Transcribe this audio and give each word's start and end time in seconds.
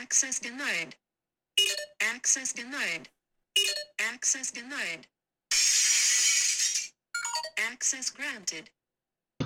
Access 0.00 0.40
denied. 0.40 0.96
Access 2.14 2.52
denied. 2.52 3.08
Access 4.12 4.50
denied. 4.50 5.06
Access 7.70 8.10
granted. 8.10 8.70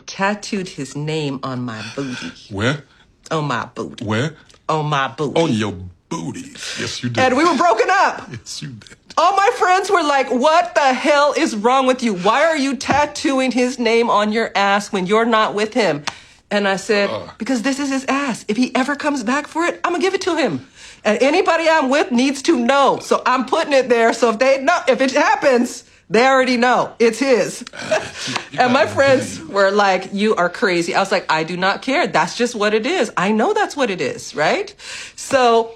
Tattooed 0.07 0.69
his 0.69 0.97
name 0.97 1.39
on 1.43 1.61
my 1.63 1.85
booty. 1.95 2.33
Where? 2.51 2.85
On 3.31 3.45
my 3.45 3.67
booty. 3.67 4.05
Where? 4.05 4.37
On 4.69 4.87
my 4.87 5.09
booty. 5.09 5.41
On 5.41 5.53
your 5.53 5.75
booty. 6.09 6.53
Yes, 6.81 7.03
you 7.03 7.11
did. 7.11 7.19
and 7.19 7.37
we 7.37 7.45
were 7.45 7.57
broken 7.57 7.87
up. 7.91 8.29
Yes, 8.31 8.63
you 8.63 8.69
did. 8.69 8.97
All 9.19 9.37
my 9.37 9.51
friends 9.59 9.91
were 9.91 10.03
like, 10.03 10.29
What 10.29 10.75
the 10.75 10.95
hell 10.95 11.35
is 11.37 11.57
wrong 11.57 11.87
with 11.87 12.03
you? 12.03 12.15
Why 12.15 12.45
are 12.45 12.57
you 12.57 12.77
tattooing 12.77 13.51
his 13.51 13.79
name 13.79 14.09
on 14.09 14.33
your 14.33 14.51
ass 14.55 14.93
when 14.93 15.07
you're 15.07 15.27
not 15.27 15.55
with 15.55 15.75
him? 15.75 16.05
And 16.51 16.67
I 16.67 16.77
said, 16.77 17.11
Because 17.39 17.63
this 17.63 17.79
is 17.79 17.91
his 17.91 18.05
ass. 18.07 18.45
If 18.49 18.57
he 18.57 18.75
ever 18.75 18.97
comes 18.97 19.23
back 19.23 19.47
for 19.47 19.65
it, 19.65 19.81
I'm 19.85 19.93
gonna 19.93 20.03
give 20.03 20.15
it 20.15 20.23
to 20.23 20.37
him. 20.37 20.67
And 21.05 21.23
anybody 21.23 21.69
I'm 21.69 21.91
with 21.91 22.11
needs 22.11 22.43
to 22.43 22.59
know. 22.59 22.99
So 23.01 23.23
I'm 23.25 23.47
putting 23.47 23.73
it 23.73 23.89
there. 23.89 24.13
So 24.13 24.31
if 24.31 24.39
they 24.39 24.63
know, 24.63 24.81
if 24.89 25.01
it 25.01 25.13
happens, 25.13 25.85
they 26.11 26.27
already 26.27 26.57
know 26.57 26.95
it's 26.99 27.19
his. 27.19 27.65
and 28.59 28.73
my 28.73 28.87
friends 28.87 29.41
were 29.45 29.71
like, 29.71 30.09
You 30.13 30.35
are 30.37 30.49
crazy. 30.49 30.95
I 30.95 31.01
was 31.01 31.13
like, 31.13 31.31
I 31.31 31.45
do 31.45 31.57
not 31.57 31.83
care. 31.83 32.07
That's 32.07 32.37
just 32.37 32.55
what 32.55 32.73
it 32.73 32.87
is. 32.87 33.13
I 33.17 33.33
know 33.33 33.53
that's 33.53 33.77
what 33.77 33.91
it 33.91 34.01
is, 34.01 34.35
right? 34.35 34.75
So 35.17 35.75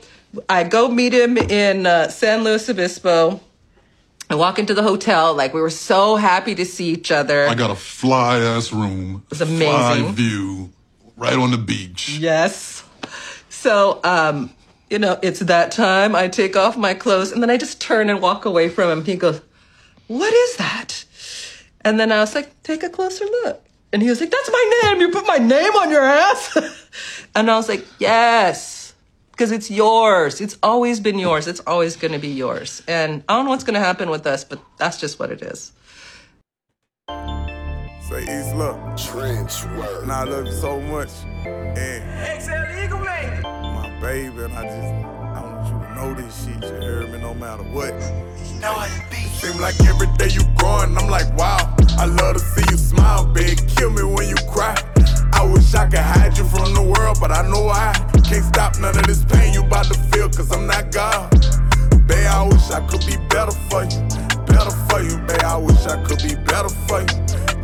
I 0.49 0.65
go 0.65 0.89
meet 0.89 1.13
him 1.13 1.37
in 1.37 1.87
uh, 1.87 2.09
San 2.09 2.45
Luis 2.45 2.69
Obispo. 2.69 3.41
I 4.33 4.35
walk 4.35 4.59
into 4.59 4.73
the 4.73 4.83
hotel. 4.83 5.35
Like, 5.35 5.53
we 5.53 5.61
were 5.61 5.69
so 5.69 6.17
happy 6.17 6.55
to 6.55 6.65
see 6.65 6.89
each 6.89 7.13
other. 7.13 7.47
I 7.47 7.55
got 7.55 7.71
a 7.71 7.75
fly 7.75 8.39
ass 8.39 8.73
room. 8.73 9.27
It's 9.31 9.43
amazing. 9.43 9.67
Fly 9.69 10.13
view, 10.13 10.71
right 11.19 11.35
on 11.35 11.51
the 11.51 11.59
beach. 11.59 12.17
Yes. 12.19 12.83
So, 13.51 14.01
um, 14.05 14.51
you 14.89 14.99
know, 14.99 15.19
it's 15.21 15.41
that 15.41 15.71
time. 15.71 16.17
I 16.17 16.29
take 16.29 16.57
off 16.57 16.79
my 16.79 16.95
clothes 16.95 17.31
and 17.31 17.43
then 17.43 17.51
I 17.51 17.59
just 17.59 17.79
turn 17.79 18.09
and 18.09 18.23
walk 18.23 18.47
away 18.47 18.71
from 18.71 18.91
him. 18.91 19.05
He 19.05 19.17
goes, 19.17 19.43
What 20.07 20.33
is 20.33 20.57
that? 20.57 21.05
And 21.83 22.01
then 22.01 22.11
I 22.11 22.21
was 22.21 22.35
like, 22.35 22.63
Take 22.63 22.83
a 22.83 22.89
closer 22.89 23.27
look. 23.27 23.63
And 23.93 24.01
he 24.01 24.09
was 24.09 24.19
like, 24.19 24.31
That's 24.31 24.51
my 24.51 24.81
name. 24.83 25.01
You 25.03 25.11
put 25.11 25.27
my 25.27 25.37
name 25.37 25.73
on 25.75 25.91
your 25.91 26.05
ass. 26.05 26.57
and 27.35 27.51
I 27.51 27.57
was 27.57 27.69
like, 27.69 27.85
Yes. 27.99 28.82
Because 29.33 29.51
it's 29.51 29.71
yours. 29.71 30.41
It's 30.41 30.57
always 30.63 31.01
been 31.01 31.19
yours. 31.19 31.49
It's 31.49 31.61
always 31.67 31.97
going 31.97 32.13
to 32.13 32.19
be 32.19 32.29
yours. 32.29 32.83
And 32.87 33.25
I 33.29 33.35
don't 33.37 33.47
know 33.47 33.51
what's 33.51 33.65
going 33.65 33.75
to 33.75 33.81
happen 33.81 34.09
with 34.11 34.27
us, 34.27 34.45
but 34.45 34.61
that's 34.79 35.01
just 35.01 35.19
what 35.19 35.31
it 35.31 35.43
is. 35.43 35.73
Say 37.09 38.23
East 38.23 38.55
look. 38.57 38.77
Trench 38.97 39.65
work. 39.77 40.03
And 40.03 40.13
I 40.13 40.25
love 40.25 40.47
you 40.47 40.53
so 40.53 40.81
much. 40.81 41.09
And 41.45 42.43
XL 42.43 42.85
Eagle 42.85 42.99
Man. 43.01 43.43
my 43.43 44.01
baby, 44.01 44.43
and 44.45 44.53
I 44.53 44.63
just 44.65 44.93
I 45.37 45.41
want 45.43 45.67
you 45.67 45.89
to 45.89 45.95
know 45.95 46.15
this 46.15 46.45
shit. 46.45 46.63
You 46.63 46.87
heard 46.87 47.11
me 47.11 47.19
no 47.19 47.33
matter 47.35 47.63
what. 47.63 47.95
You 48.53 48.61
know 48.61 48.73
how 48.73 48.87
to 48.87 49.11
be. 49.11 49.17
Seem 49.17 49.59
like 49.61 49.81
every 49.87 50.09
day 50.19 50.29
you 50.29 50.43
growing, 50.57 50.97
I'm 50.97 51.09
like, 51.09 51.35
wow. 51.37 51.75
I 51.99 52.05
love 52.05 52.35
to 52.35 52.41
see 52.41 52.65
you 52.71 52.77
smile, 52.77 53.25
big. 53.27 53.59
Kill 53.77 53.91
me 53.91 54.03
when 54.03 54.29
you 54.29 54.37
cry. 54.51 54.77
I 55.33 55.45
wish 55.45 55.75
I 55.75 55.87
could 55.87 55.99
hide 56.01 56.37
you 56.37 56.45
from 56.45 56.75
the 56.75 56.83
world, 56.83 57.19
but 57.21 57.31
I 57.33 57.43
know 57.49 57.69
I 57.69 57.93
can't 58.29 58.45
stop 58.45 58.79
none 58.79 58.97
of 58.97 59.07
this 59.07 59.25
pain 59.25 59.55
you 59.55 59.65
about 59.65 59.87
to 59.87 59.99
feel, 60.11 60.29
cause 60.29 60.51
I'm 60.53 60.67
not 60.67 60.93
God. 60.93 61.31
Babe, 62.07 62.27
I 62.27 62.43
wish 62.45 62.71
I 62.71 62.81
could 62.87 63.05
be 63.07 63.17
better 63.29 63.53
for 63.69 63.85
you. 63.85 64.01
Better 64.47 64.75
for 64.89 65.01
you, 65.03 65.17
babe. 65.27 65.43
I 65.45 65.57
wish 65.57 65.87
I 65.87 66.03
could 66.05 66.23
be 66.23 66.35
better 66.35 66.69
for 66.87 67.01
you. 67.01 67.13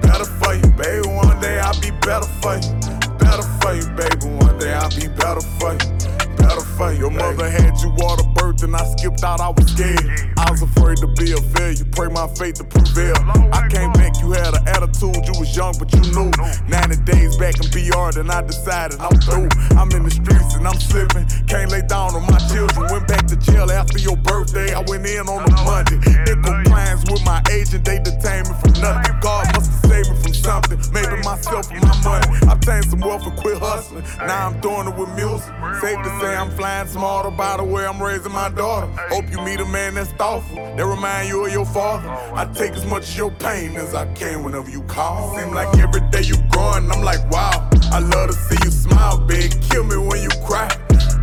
Better 0.00 0.24
for 0.24 0.54
you, 0.54 0.68
baby. 0.76 1.08
One 1.08 1.40
day 1.40 1.58
I'll 1.58 1.78
be 1.80 1.90
better 1.90 2.28
for 2.40 2.56
you. 2.56 2.72
Better 3.18 3.46
for 3.60 3.74
you, 3.74 3.86
baby. 3.96 4.26
One 4.44 4.58
day 4.58 4.72
I'll 4.74 4.90
be 4.90 5.08
better 5.08 5.40
for 5.58 5.72
you. 5.72 6.17
For. 6.48 6.92
Your 6.92 7.10
mother 7.10 7.50
had 7.50 7.76
you 7.80 7.90
water 7.98 8.24
birth 8.34 8.62
and 8.62 8.74
I 8.74 8.84
skipped 8.96 9.22
out, 9.22 9.40
I 9.40 9.50
was 9.50 9.66
scared. 9.70 10.00
I 10.38 10.50
was 10.50 10.62
afraid 10.62 10.96
to 10.98 11.06
be 11.08 11.32
a 11.32 11.40
failure. 11.52 11.84
Pray 11.92 12.08
my 12.08 12.26
faith 12.28 12.56
to 12.56 12.64
prevail. 12.64 13.14
I 13.52 13.68
came 13.68 13.92
back, 13.92 14.20
you 14.20 14.32
had 14.32 14.54
an 14.54 14.66
attitude. 14.66 15.20
You 15.28 15.34
was 15.38 15.54
young, 15.54 15.74
but 15.78 15.92
you 15.92 16.00
knew. 16.16 16.30
90 16.68 17.04
days 17.04 17.36
back 17.36 17.60
in 17.60 17.68
BR, 17.70 18.16
then 18.16 18.30
I 18.30 18.42
decided 18.42 18.98
I'm 19.00 19.18
through. 19.20 19.48
I'm 19.76 19.90
in 19.92 20.04
the 20.04 20.10
streets 20.10 20.54
and 20.54 20.66
I'm 20.66 20.80
slipping. 20.80 21.26
Can't 21.46 21.70
lay 21.70 21.82
down 21.82 22.14
on 22.14 22.24
my 22.24 22.38
children. 22.48 22.90
Went 22.90 23.06
back 23.06 23.26
to 23.26 23.36
jail 23.36 23.70
after 23.70 23.98
your 23.98 24.16
birthday. 24.16 24.72
I 24.72 24.80
went 24.88 25.04
in 25.06 25.28
on 25.28 25.44
a 25.44 25.52
Monday. 25.64 25.98
Did 26.24 26.42
compliance 26.42 27.04
with 27.10 27.24
my 27.24 27.42
agent, 27.52 27.84
they 27.84 27.98
detained 27.98 28.48
me 28.48 28.54
from 28.62 28.72
nothing. 28.80 29.18
God 29.20 29.46
must 29.54 29.70
have 29.70 29.90
saved 29.90 30.10
me 30.10 30.16
from 30.22 30.34
something. 30.34 30.78
Maybe 30.92 31.20
myself 31.22 31.70
and 31.70 31.82
my 31.82 31.96
money. 32.02 32.26
I 32.48 32.54
obtained 32.54 32.86
some 32.86 33.00
wealth 33.00 33.26
and 33.26 33.36
quit 33.36 33.58
hustling. 33.58 34.04
Now 34.18 34.48
I'm 34.48 34.60
doing 34.60 34.88
it 34.88 34.96
with 34.96 35.10
music. 35.14 35.52
Safe 35.82 35.98
to 35.98 36.10
say 36.20 36.37
I'm 36.38 36.50
flying 36.52 36.86
smarter 36.86 37.32
by 37.32 37.56
the 37.56 37.64
way 37.64 37.84
I'm 37.84 38.00
raising 38.00 38.30
my 38.30 38.48
daughter. 38.48 38.86
Hope 39.08 39.28
you 39.28 39.40
meet 39.40 39.58
a 39.58 39.64
man 39.64 39.94
that's 39.94 40.10
thoughtful. 40.12 40.54
That 40.54 40.86
remind 40.86 41.28
you 41.28 41.44
of 41.44 41.52
your 41.52 41.66
father. 41.66 42.08
I 42.08 42.44
take 42.54 42.74
as 42.74 42.86
much 42.86 43.10
of 43.10 43.16
your 43.16 43.30
pain 43.32 43.74
as 43.74 43.92
I 43.92 44.06
can 44.14 44.44
whenever 44.44 44.70
you 44.70 44.82
call. 44.82 45.36
Seem 45.36 45.52
like 45.52 45.76
every 45.78 46.00
day 46.10 46.22
you 46.22 46.36
growing, 46.50 46.88
I'm 46.92 47.02
like, 47.02 47.28
wow. 47.28 47.68
I 47.90 47.98
love 47.98 48.30
to 48.30 48.34
see 48.34 48.56
you 48.62 48.70
smile, 48.70 49.18
big. 49.18 49.50
Kill 49.62 49.82
me 49.82 49.96
when 49.96 50.22
you 50.22 50.28
cry. 50.46 50.70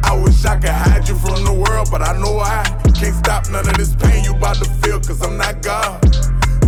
I 0.03 0.19
wish 0.21 0.43
I 0.43 0.59
could 0.59 0.69
hide 0.69 1.07
you 1.07 1.15
from 1.15 1.45
the 1.45 1.53
world, 1.53 1.87
but 1.89 2.01
I 2.01 2.11
know 2.19 2.39
I 2.39 2.63
can't 2.93 3.15
stop 3.15 3.49
none 3.49 3.69
of 3.69 3.77
this 3.77 3.95
pain 3.95 4.25
you 4.25 4.35
about 4.35 4.57
to 4.57 4.65
feel, 4.65 4.99
cause 4.99 5.21
I'm 5.21 5.37
not 5.37 5.61
God. 5.61 6.01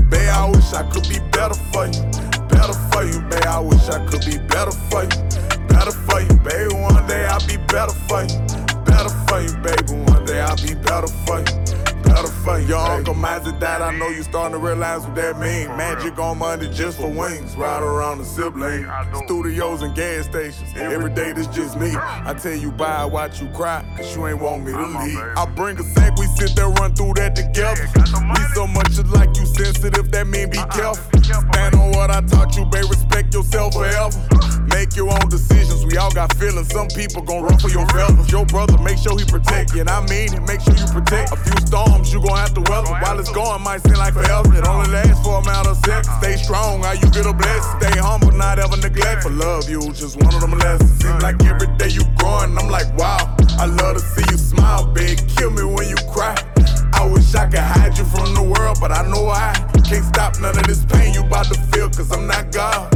Babe, 0.10 0.30
I 0.30 0.50
wish 0.50 0.72
I 0.72 0.90
could 0.90 1.04
be 1.10 1.20
better 1.36 1.54
for 1.76 1.88
you. 1.88 2.02
Better 2.48 2.74
for 2.92 3.04
you, 3.04 3.20
babe. 3.28 3.44
I 3.46 3.60
wish 3.60 3.90
I 3.90 4.06
could 4.06 4.24
be 4.26 4.38
better 4.48 4.72
for 4.72 5.04
you. 5.04 5.47
Better 5.78 5.92
for 5.92 6.22
you, 6.22 6.34
baby. 6.38 6.74
One 6.74 7.06
day 7.06 7.24
I'll 7.28 7.46
be 7.46 7.58
better 7.58 7.94
for 8.10 8.24
you. 8.24 8.40
Better 8.84 9.14
for 9.28 9.42
you, 9.42 9.54
baby. 9.62 9.94
One 10.12 10.26
day 10.26 10.42
I'll 10.42 10.58
be 10.58 10.74
better 10.74 11.06
for 11.06 11.38
you. 11.38 11.67
Better 12.08 12.28
for 12.28 12.60
you. 12.60 12.68
Your 12.68 12.80
uncle 12.80 13.14
Mazzy 13.14 13.58
died, 13.60 13.82
I 13.82 13.96
know 13.98 14.10
you 14.10 14.24
starting 14.24 14.54
to 14.54 14.58
realize 14.58 15.02
what 15.02 15.16
that 15.16 15.40
mean. 15.40 15.68
Magic 15.78 16.18
on 16.20 16.40
Monday 16.40 16.72
just 16.72 17.00
for 17.00 17.10
wings. 17.10 17.56
Ride 17.56 17.84
around 17.84 18.20
the 18.20 18.26
sibling. 18.26 18.88
Studios 19.26 19.82
and 19.82 19.96
gas 19.96 20.26
stations. 20.26 20.70
Every 20.76 21.12
day 21.12 21.34
this 21.34 21.48
just 21.48 21.78
me. 21.80 21.92
I 21.96 22.34
tell 22.34 22.56
you 22.56 22.72
bye, 22.72 23.06
watch 23.06 23.42
you 23.42 23.48
cry, 23.50 23.86
cause 23.96 24.16
you 24.16 24.28
ain't 24.28 24.42
want 24.42 24.66
me 24.66 24.72
to 24.72 24.88
leave. 25.00 25.20
I 25.38 25.46
bring 25.56 25.78
a 25.80 25.84
sack, 25.84 26.18
we 26.18 26.26
sit 26.28 26.56
there, 26.56 26.70
run 26.70 26.96
through 26.96 27.14
that 27.16 27.36
together. 27.36 27.88
We 27.96 28.42
so 28.54 28.68
much 28.68 28.98
alike, 28.98 29.36
you 29.38 29.46
sensitive, 29.46 30.12
that 30.12 30.28
mean 30.28 30.50
be 30.50 30.58
careful. 30.72 31.22
Stand 31.24 31.76
on 31.76 31.92
what 31.92 32.10
I 32.10 32.22
taught 32.22 32.56
you, 32.56 32.66
babe, 32.66 32.86
respect 32.90 33.34
yourself 33.34 33.74
forever. 33.74 34.10
Make 34.68 34.96
your 34.96 35.10
own 35.10 35.30
decisions, 35.30 35.86
we 35.86 35.98
all 35.98 36.12
got 36.12 36.34
feelings. 36.36 36.70
Some 36.70 36.88
people 36.90 37.22
gon' 37.22 37.44
run 37.44 37.58
for 37.58 37.70
your 37.70 37.88
feathers. 37.88 38.32
Your 38.32 38.46
brother, 38.46 38.78
make 38.80 38.98
sure 38.98 39.18
he 39.18 39.26
protect 39.26 39.74
you, 39.74 39.82
and 39.82 39.90
I 39.90 40.06
mean 40.08 40.34
it, 40.34 40.42
make 40.44 40.62
sure 40.62 40.76
you 40.76 40.86
protect. 40.88 41.32
A 41.34 41.38
few 41.38 41.56
storms 41.98 42.14
you 42.14 42.22
gon' 42.22 42.38
have 42.38 42.54
to 42.54 42.62
weather. 42.70 42.92
While 43.02 43.20
it's 43.20 43.32
going, 43.32 43.62
might 43.62 43.82
seem 43.82 43.98
like 43.98 44.14
forever. 44.14 44.56
It 44.56 44.68
only 44.68 44.90
lasts 44.92 45.24
for 45.26 45.40
a 45.40 45.46
matter 45.46 45.70
of 45.70 45.78
seconds. 45.78 46.10
Stay 46.20 46.36
strong, 46.38 46.84
how 46.84 46.94
you 46.94 47.10
get 47.12 47.26
a 47.26 47.34
blessing. 47.34 47.80
Stay 47.82 48.00
humble, 48.00 48.32
not 48.32 48.60
ever 48.60 48.78
neglect. 48.78 49.24
For 49.24 49.30
love, 49.30 49.70
you 49.70 49.82
just 49.94 50.18
one 50.18 50.34
of 50.34 50.42
them 50.42 50.52
lessons. 50.52 50.92
Seem 51.02 51.18
like 51.20 51.42
every 51.44 51.68
day 51.78 51.90
you 51.90 52.04
growing, 52.18 52.58
I'm 52.58 52.70
like, 52.70 52.90
wow. 52.98 53.36
I 53.58 53.66
love 53.66 53.98
to 53.98 54.02
see 54.02 54.26
you 54.30 54.38
smile, 54.38 54.86
big. 54.94 55.18
Kill 55.36 55.52
me 55.52 55.64
when 55.64 55.90
you 55.90 55.98
cry. 56.12 56.36
I 56.94 57.06
wish 57.12 57.34
I 57.36 57.46
could 57.46 57.60
hide 57.60 57.98
you 57.98 58.06
from 58.06 58.34
the 58.34 58.44
world, 58.44 58.78
but 58.80 58.92
I 58.92 59.08
know 59.10 59.30
I 59.30 59.54
can't 59.88 60.06
stop 60.06 60.40
none 60.40 60.58
of 60.58 60.68
this 60.68 60.86
pain 60.86 61.14
you 61.14 61.22
about 61.22 61.46
to 61.46 61.60
feel, 61.72 61.90
cause 61.90 62.12
I'm 62.12 62.28
not 62.28 62.52
God. 62.52 62.92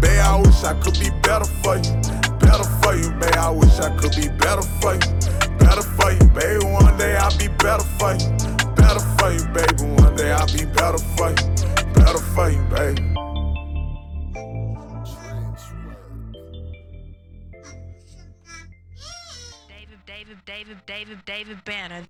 Babe, 0.00 0.20
I 0.20 0.40
wish 0.40 0.62
I 0.64 0.74
could 0.80 0.98
be 0.98 1.10
better 1.22 1.46
for 1.62 1.76
you. 1.76 1.92
Better 2.38 2.64
for 2.82 2.94
you, 2.94 3.10
babe. 3.20 3.34
I 3.36 3.50
wish 3.50 3.78
I 3.78 3.94
could 3.96 4.14
be 4.16 4.28
better 4.38 4.62
for 4.80 4.94
you. 4.94 5.39
Better 6.00 6.16
for 6.16 6.24
you, 6.24 6.30
baby. 6.30 6.64
One 6.64 6.96
day 6.96 7.16
I'll 7.16 7.36
be 7.36 7.48
better 7.48 7.84
for 7.84 8.12
you. 8.14 8.30
Better 8.74 9.00
for 9.00 9.32
you, 9.32 9.44
baby. 9.52 9.84
One 10.02 10.16
day 10.16 10.32
I'll 10.32 10.46
be 10.46 10.64
better 10.64 10.98
for 10.98 11.30
you. 11.30 11.36
Better 11.94 12.18
for 12.18 12.50
you, 12.50 12.62
baby. 12.64 13.14
David, 19.68 19.98
David, 20.06 20.38
David, 20.46 20.78
David, 20.86 21.24
David 21.26 21.64
Banner. 21.64 22.06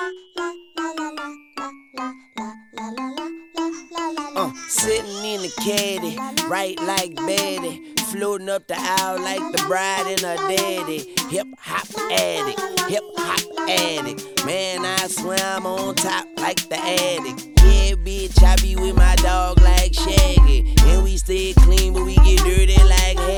Uh, 0.00 0.27
sitting 4.68 5.24
in 5.24 5.42
the 5.42 5.52
caddy, 5.60 6.18
right 6.48 6.78
like 6.80 7.16
Betty. 7.16 7.94
Floating 8.12 8.48
up 8.48 8.66
the 8.66 8.74
aisle 8.78 9.20
like 9.20 9.40
the 9.52 9.62
bride 9.66 10.06
and 10.06 10.20
her 10.20 10.36
daddy. 10.48 11.14
Hip 11.28 11.46
hop 11.58 11.86
addict, 12.10 12.60
hip 12.88 13.02
hop 13.16 13.68
addict. 13.68 14.46
Man, 14.46 14.84
I 14.84 15.06
swear 15.08 15.38
I'm 15.42 15.66
on 15.66 15.94
top 15.94 16.26
like 16.38 16.68
the 16.68 16.78
addict. 16.78 17.48
Yeah, 17.64 17.94
bitch, 17.96 18.42
I 18.42 18.56
be 18.62 18.76
with 18.76 18.96
my 18.96 19.14
dog 19.16 19.60
like 19.60 19.92
Shaggy. 19.92 20.74
And 20.86 21.04
we 21.04 21.18
stay 21.18 21.52
clean, 21.52 21.92
but 21.92 22.04
we 22.04 22.14
get 22.16 22.38
dirty 22.38 22.82
like 22.82 23.18
Harry. 23.18 23.37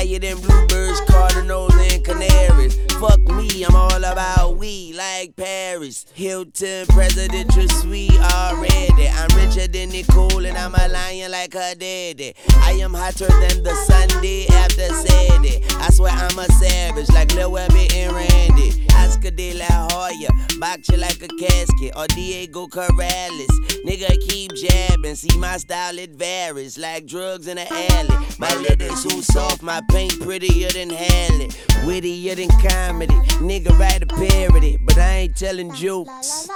Flyer 0.00 0.18
than 0.18 0.38
bluebirds, 0.38 0.98
cardinals, 1.02 1.74
and 1.76 2.02
canaries. 2.02 2.74
Fuck 2.94 3.20
me, 3.20 3.62
I'm 3.64 3.76
all 3.76 4.02
about 4.02 4.56
we 4.56 4.94
like 4.94 5.36
Paris. 5.36 5.70
Paris. 5.80 6.04
Hilton, 6.14 6.86
presidential 6.88 7.68
suite 7.68 8.20
already. 8.20 9.08
I'm 9.08 9.28
richer 9.36 9.66
than 9.66 9.90
Nicole 9.90 10.44
and 10.44 10.58
I'm 10.58 10.74
a 10.74 10.88
lion 10.88 11.30
like 11.30 11.54
her 11.54 11.74
daddy. 11.74 12.34
I 12.56 12.72
am 12.72 12.92
hotter 12.92 13.28
than 13.28 13.62
the 13.62 13.74
Sunday 13.74 14.46
after 14.48 14.88
Saturday. 14.88 15.62
I 15.76 15.90
swear 15.90 16.12
I'm 16.12 16.38
a 16.38 16.44
savage 16.52 17.08
like 17.10 17.32
Lil 17.34 17.52
Webby 17.52 17.88
and 17.94 18.12
Randy. 18.12 18.89
Oscar 18.96 19.30
de 19.30 19.54
la 19.54 19.88
Hoya, 19.90 20.28
box 20.58 20.88
you 20.88 20.96
like 20.96 21.22
a 21.22 21.28
casket. 21.28 21.92
Or 21.96 22.06
Diego 22.08 22.66
Corrales. 22.66 23.50
Nigga 23.84 24.16
keep 24.28 24.52
jabbing, 24.54 25.14
see 25.14 25.36
my 25.38 25.56
style 25.56 25.98
it 25.98 26.10
varies 26.10 26.78
like 26.78 27.06
drugs 27.06 27.46
in 27.46 27.56
the 27.56 27.66
alley. 27.72 28.26
My 28.38 28.54
letters 28.56 29.02
too 29.02 29.22
soft, 29.22 29.62
my 29.62 29.80
paint 29.90 30.20
prettier 30.20 30.68
than 30.70 30.90
Halle. 30.90 31.48
Wittier 31.84 32.34
than 32.34 32.50
comedy. 32.60 33.14
Nigga 33.40 33.76
write 33.78 34.02
a 34.02 34.06
parody, 34.06 34.76
but 34.76 34.98
I 34.98 35.16
ain't 35.18 35.36
telling 35.36 35.72
jokes. 35.74 36.48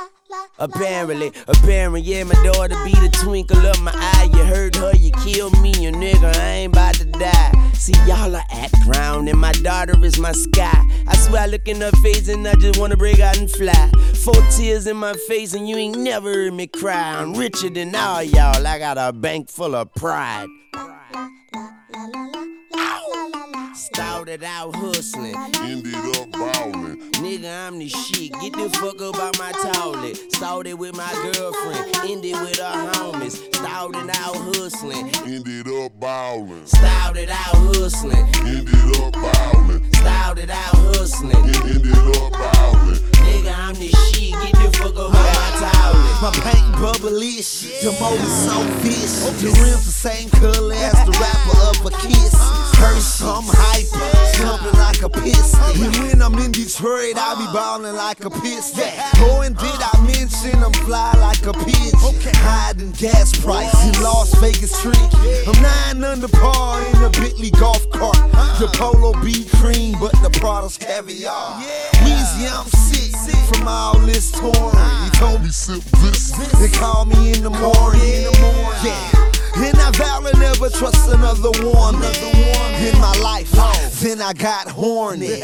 Apparently, 0.58 1.32
apparently, 1.48 2.00
yeah, 2.00 2.24
my 2.24 2.34
daughter 2.44 2.76
be 2.84 2.92
the 2.92 3.10
twinkle 3.22 3.66
of 3.66 3.80
my 3.82 3.92
eye. 3.94 4.30
You 4.32 4.44
heard 4.44 4.76
her, 4.76 4.92
you 4.96 5.10
kill 5.24 5.50
me, 5.62 5.70
you 5.70 5.90
nigga, 5.90 6.34
I 6.36 6.48
ain't 6.48 6.72
about 6.72 6.94
to 6.94 7.04
die. 7.06 7.70
See, 7.74 7.94
y'all 8.06 8.34
are 8.34 8.44
at 8.52 8.72
ground, 8.84 9.28
and 9.28 9.38
my 9.38 9.52
daughter 9.52 9.94
is 10.04 10.18
my 10.18 10.32
sky. 10.32 10.88
I 11.06 11.16
swear 11.16 11.42
I 11.42 11.46
look 11.46 11.66
in 11.68 11.80
her 11.80 11.90
face 12.02 12.28
and 12.28 12.46
I 12.46 12.54
just 12.54 12.78
wanna 12.78 12.96
break 12.96 13.20
out 13.20 13.36
and 13.36 13.50
fly. 13.50 13.90
Four 14.24 14.40
tears 14.56 14.86
in 14.86 14.96
my 14.96 15.14
face, 15.28 15.54
and 15.54 15.68
you 15.68 15.76
ain't 15.76 15.98
never 15.98 16.32
heard 16.32 16.54
me 16.54 16.66
cry. 16.66 17.20
I'm 17.20 17.34
richer 17.34 17.68
than 17.68 17.94
all 17.94 18.22
y'all, 18.22 18.66
I 18.66 18.78
got 18.78 18.96
a 18.96 19.12
bank 19.12 19.50
full 19.50 19.74
of 19.74 19.92
pride. 19.94 20.48
Started 24.24 24.44
out 24.44 24.74
hustling, 24.76 25.36
Ended 25.60 25.94
up 26.16 26.30
ballin'. 26.32 26.96
Nigga, 27.20 27.66
I'm 27.66 27.78
the 27.78 27.90
shit. 27.90 28.32
Get 28.40 28.54
the 28.54 28.70
fuck 28.70 29.02
up 29.02 29.16
out 29.16 29.38
my 29.38 29.52
toilet. 29.52 30.32
Started 30.32 30.74
with 30.78 30.96
my 30.96 31.12
girlfriend, 31.34 31.94
ended 32.08 32.32
with 32.40 32.58
her 32.58 32.90
homies. 32.94 33.54
Started 33.54 34.08
out 34.08 34.36
hustling, 34.56 35.10
Ended 35.26 35.68
up 35.68 36.00
ballin'. 36.00 36.66
started 36.66 37.28
out 37.28 37.54
hustling, 37.76 38.26
Ended 38.46 38.96
up 38.98 39.12
ballin'. 39.12 39.92
started 39.92 40.48
out 40.48 40.74
hustling. 40.96 41.36
Ended 41.36 41.92
up 42.16 42.32
ballin'. 42.32 42.94
Nigga, 43.28 43.54
I'm 43.58 43.74
the 43.74 43.90
shit. 44.08 44.32
Get 44.32 44.54
the 44.54 44.78
fuck 44.78 44.96
up 44.96 45.12
out 45.12 45.36
my 45.36 45.50
toilet. 45.60 46.04
My 46.22 46.32
paint 46.40 46.74
bubbleish, 46.80 47.82
the 47.82 47.92
motor 48.00 48.24
so 48.24 48.56
vicious. 48.80 49.42
The 49.42 49.48
rims 49.60 49.84
the 49.84 49.92
same 49.92 50.30
color 50.30 50.72
as 50.72 50.94
the 51.04 51.12
rapper 51.20 51.58
of 51.68 51.84
a 51.84 51.90
kiss. 51.98 52.32
Curse, 52.76 53.22
I'm 53.22 53.44
hyper, 53.46 54.13
jumping 54.38 54.78
like 54.78 55.02
a 55.02 55.08
piston. 55.08 55.84
And 55.84 55.96
when 55.98 56.22
I'm 56.22 56.34
in 56.38 56.52
Detroit, 56.52 57.16
I 57.16 57.34
be 57.38 57.46
ballin' 57.52 57.96
like 57.96 58.24
a 58.24 58.30
piston. 58.30 58.90
Oh, 59.16 59.42
and 59.42 59.56
did 59.56 59.80
I 59.80 59.92
mention 60.06 60.62
I'm 60.62 60.72
fly 60.84 61.12
like 61.18 61.44
a 61.46 61.52
pigeon? 61.52 61.98
Hiding 62.44 62.92
gas 62.92 63.38
price 63.38 63.74
in 63.86 64.02
Las 64.02 64.34
Vegas 64.40 64.80
tree. 64.82 64.92
I'm 65.46 65.60
nine 65.62 66.04
under 66.04 66.28
par 66.28 66.80
in 66.80 67.02
a 67.02 67.10
Bentley 67.10 67.50
golf 67.50 67.88
cart. 67.90 68.16
The 68.58 68.68
polo 68.74 69.12
be 69.22 69.44
cream, 69.56 69.96
but 70.00 70.12
the 70.22 70.30
product's 70.40 70.78
caviar. 70.78 71.60
Weezy, 72.04 72.48
I'm 72.48 72.66
sick 72.68 73.14
from 73.52 73.68
all 73.68 73.98
this 73.98 74.30
touring. 74.30 74.54
Ah. 74.56 75.10
He 75.12 75.18
told 75.18 75.42
me 75.42 75.48
sip 75.48 75.82
this, 76.02 76.30
they 76.58 76.68
call 76.68 77.04
me 77.04 77.32
in 77.32 77.42
the 77.42 77.50
morning. 77.50 78.28
Yeah. 78.84 79.33
And 79.56 79.78
I 79.78 79.90
vow 79.92 80.20
to 80.20 80.36
never 80.38 80.68
trust 80.68 81.08
another 81.12 81.50
one 81.62 81.94
in 81.96 82.98
my 83.00 83.16
life. 83.22 83.50
Then 84.00 84.20
I 84.20 84.32
got 84.32 84.68
horny. 84.68 85.40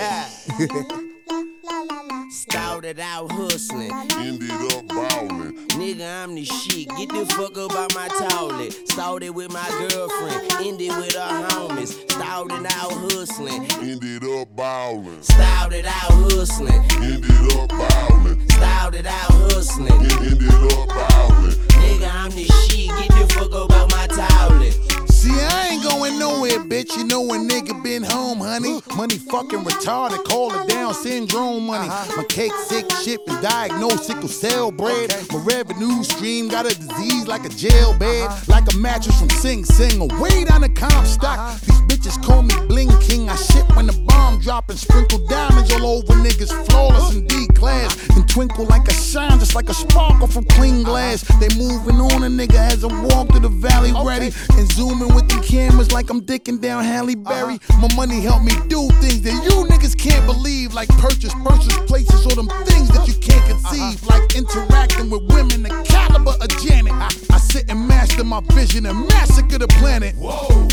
Started 2.31 2.99
out 3.01 3.31
hustling. 3.33 3.93
Ended 4.17 4.51
up 4.51 4.87
ballin'. 4.89 5.67
Nigga, 5.71 6.25
I'm 6.25 6.35
the 6.35 6.45
shit. 6.45 6.89
Get 6.97 7.09
the 7.09 7.25
fuck 7.35 7.57
up 7.57 7.73
out 7.73 7.95
my 7.95 8.09
toilet. 8.09 8.89
Started 8.89 9.31
with 9.31 9.53
my 9.53 9.69
girlfriend, 9.89 10.53
ended 10.61 10.91
with 10.97 11.15
her 11.15 11.49
homies. 11.49 12.11
Started 12.11 12.67
out 12.67 12.93
hustling. 13.13 13.65
Ended 13.81 14.25
up 14.25 14.55
ballin'. 14.57 15.23
Started 15.23 15.87
out 15.87 16.13
hustling. 16.33 16.85
Ended 17.01 17.57
up 17.57 17.69
ballin'. 17.69 18.49
Started 18.51 19.07
out 19.07 19.33
hustling. 19.53 19.93
Ended 19.93 20.73
up 20.73 20.89
ballin'. 20.89 21.70
Nigga, 22.01 22.15
I'm 22.15 22.31
the 22.31 22.45
shit. 22.45 22.89
Get 22.89 23.09
the 23.11 23.35
fuck 23.35 23.53
up 23.53 23.73
out 23.73 23.91
my 23.91 24.07
toilet. 24.07 25.10
See, 25.21 25.29
I 25.39 25.73
ain't 25.73 25.83
going 25.83 26.19
nowhere, 26.19 26.61
bitch. 26.61 26.97
You 26.97 27.05
know 27.05 27.23
a 27.27 27.37
nigga 27.37 27.83
been 27.83 28.03
home, 28.03 28.39
honey. 28.39 28.81
Money 28.97 29.19
fucking 29.19 29.65
retarded, 29.65 30.25
call 30.25 30.51
it 30.55 30.67
down 30.67 30.95
syndrome 30.95 31.67
money. 31.67 31.89
Uh-huh. 31.89 32.17
My 32.17 32.25
cake 32.25 32.55
sick, 32.55 32.91
ship 33.05 33.21
is 33.27 33.37
diagnosed 33.43 34.05
sickle 34.05 34.29
cell 34.29 34.73
bread. 34.73 35.15
My 35.31 35.41
revenue 35.41 36.03
stream 36.05 36.49
got 36.49 36.65
a 36.65 36.75
disease 36.75 37.27
like 37.27 37.45
a 37.45 37.51
jail 37.51 37.93
bed, 37.99 38.29
uh-huh. 38.29 38.45
like 38.49 38.73
a 38.73 38.79
mattress 38.79 39.21
from 39.21 39.29
Sing 39.29 39.63
Sing. 39.63 40.01
Away 40.01 40.45
down 40.45 40.63
the 40.63 40.71
comp 40.71 41.07
stock. 41.07 41.39
Uh-huh. 41.39 41.59
These 41.67 41.83
bitches 41.83 42.25
call 42.25 42.41
me 42.41 42.55
Bling 42.67 42.89
King. 43.01 43.29
I 43.29 43.37
shit 43.37 43.69
when 43.77 43.89
the 43.89 44.05
bomb 44.07 44.41
drop 44.41 44.71
and 44.71 44.79
sprinkle 44.79 45.19
diamonds 45.27 45.71
all 45.73 45.99
over 45.99 46.15
niggas, 46.15 46.51
flawless 46.71 47.15
and 47.15 47.29
D 47.29 47.47
class. 47.49 48.09
And 48.17 48.27
twinkle 48.27 48.65
like 48.65 48.89
a 48.89 48.95
shine, 48.95 49.39
just 49.39 49.55
like 49.55 49.69
a 49.69 49.75
sparkle 49.75 50.29
from 50.29 50.45
clean 50.45 50.83
glass. 50.83 51.21
They 51.41 51.55
moving 51.59 51.97
on, 51.97 52.25
a 52.25 52.29
nigga 52.29 52.57
has 52.57 52.85
a 52.85 52.89
walk 52.89 53.29
to 53.35 53.39
the 53.39 53.51
valley 53.51 53.93
ready. 53.93 54.33
And 54.57 54.73
zooming 54.73 55.10
with 55.15 55.29
the 55.29 55.41
cameras 55.47 55.93
like 55.93 56.11
I'm 56.11 56.21
dicking 56.23 56.61
down 56.61 56.85
Halle 56.85 57.15
Berry. 57.15 57.59
My 57.81 57.89
money 57.97 58.21
help 58.21 58.43
me 58.43 58.53
do 58.69 58.89
things 59.01 59.23
that 59.23 59.35
you 59.45 59.65
niggas 59.67 59.97
can't 59.97 60.25
believe, 60.27 60.75
like 60.75 60.89
purchase, 60.99 61.35
purchase 61.45 61.77
places, 61.87 62.27
or 62.27 62.35
them 62.35 62.49
things 62.65 62.89
that 62.91 63.07
you 63.07 63.15
can't 63.15 63.45
conceive, 63.47 64.03
like 64.09 64.37
interacting 64.37 65.11
with 65.11 65.23
women 65.33 65.63
the 65.63 65.71
caliber 65.89 66.35
of 66.41 66.49
Janet. 66.63 66.93
I, 66.93 67.09
I 67.33 67.39
sit 67.39 67.71
and 67.71 67.87
master 67.87 68.25
my 68.25 68.41
vision 68.53 68.87
and 68.87 69.09
massacre 69.09 69.59
the 69.59 69.69
planet. 69.69 70.15
Whoa. 70.17 70.69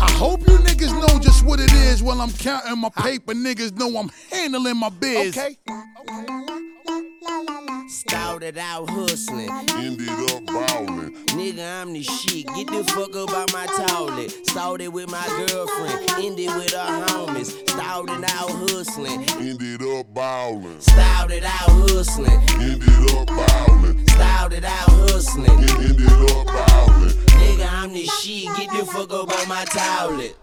I 0.00 0.10
hope 0.12 0.40
you 0.40 0.56
niggas 0.58 0.92
know 1.00 1.18
just 1.18 1.44
what 1.44 1.60
it 1.60 1.72
is 1.72 2.02
while 2.02 2.20
I'm 2.20 2.32
counting 2.32 2.78
my 2.78 2.90
paper. 2.90 3.34
Niggas 3.34 3.76
know 3.76 3.98
I'm 3.98 4.10
handling 4.30 4.76
my 4.76 4.90
biz. 4.90 5.36
Okay. 5.36 5.56
Started 8.38 8.58
out 8.58 8.88
hustling. 8.90 9.50
Ended 9.74 10.08
up 10.30 10.46
ballin'. 10.46 11.12
Nigga, 11.34 11.82
I'm 11.82 11.92
the 11.92 12.04
shit. 12.04 12.46
Get 12.54 12.68
the 12.68 12.84
fuck 12.84 13.16
up 13.16 13.30
out 13.30 13.52
my 13.52 13.66
toilet. 13.66 14.46
Started 14.46 14.90
with 14.90 15.10
my 15.10 15.26
girlfriend, 15.26 16.08
ended 16.18 16.54
with 16.54 16.72
her 16.72 17.06
homies. 17.08 17.68
Started 17.68 18.22
out 18.22 18.50
hustling. 18.70 19.24
Ended 19.40 19.82
up 19.82 20.14
ballin'. 20.14 20.80
Started 20.80 21.42
out 21.42 21.68
hustling. 21.90 22.40
Ended 22.60 23.12
up 23.12 23.26
ballin'. 23.26 24.06
Started 24.06 24.64
out 24.64 24.88
hustling. 25.10 25.50
Ended 25.50 26.30
up 26.30 26.46
ballin'. 26.46 27.10
Nigga, 27.42 27.68
I'm 27.72 27.92
the 27.92 28.04
shit. 28.04 28.54
Get 28.56 28.70
the 28.70 28.86
fuck 28.86 29.12
up 29.14 29.32
out 29.32 29.48
my 29.48 29.64
toilet. 29.64 30.36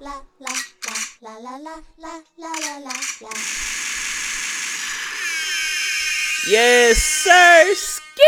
Yes, 6.47 6.97
sir. 6.97 7.73
Ski! 7.73 8.21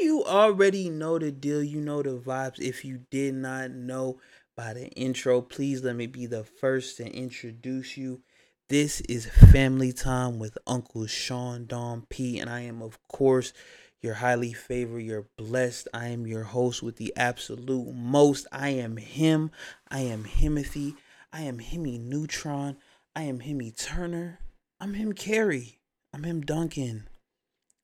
You 0.00 0.24
already 0.26 0.88
know 0.88 1.18
the 1.18 1.30
deal. 1.30 1.62
You 1.62 1.82
know 1.82 2.02
the 2.02 2.18
vibes. 2.18 2.58
If 2.58 2.86
you 2.86 3.00
did 3.10 3.34
not 3.34 3.70
know 3.70 4.18
by 4.56 4.72
the 4.72 4.88
intro, 4.92 5.42
please 5.42 5.84
let 5.84 5.94
me 5.94 6.06
be 6.06 6.24
the 6.24 6.42
first 6.42 6.96
to 6.96 7.06
introduce 7.06 7.98
you. 7.98 8.22
This 8.70 9.02
is 9.02 9.26
Family 9.26 9.92
Time 9.92 10.38
with 10.38 10.56
Uncle 10.66 11.06
Sean 11.06 11.66
Don 11.66 12.06
P. 12.08 12.38
And 12.38 12.48
I 12.48 12.60
am, 12.60 12.80
of 12.80 12.98
course, 13.08 13.52
your 14.00 14.14
highly 14.14 14.54
favored. 14.54 15.00
You're 15.00 15.28
blessed. 15.36 15.88
I 15.92 16.08
am 16.08 16.26
your 16.26 16.44
host 16.44 16.82
with 16.82 16.96
the 16.96 17.12
absolute 17.14 17.94
most. 17.94 18.46
I 18.50 18.70
am 18.70 18.96
him. 18.96 19.50
I 19.90 20.00
am 20.00 20.24
Himothy. 20.24 20.94
I 21.30 21.42
am 21.42 21.58
Himmy 21.58 22.00
Neutron. 22.00 22.78
I 23.14 23.24
am 23.24 23.40
Himmy 23.40 23.76
Turner. 23.76 24.40
I'm 24.80 24.94
him 24.94 25.12
Carey. 25.12 25.78
I'm 26.16 26.24
him 26.24 26.40
Duncan. 26.40 27.10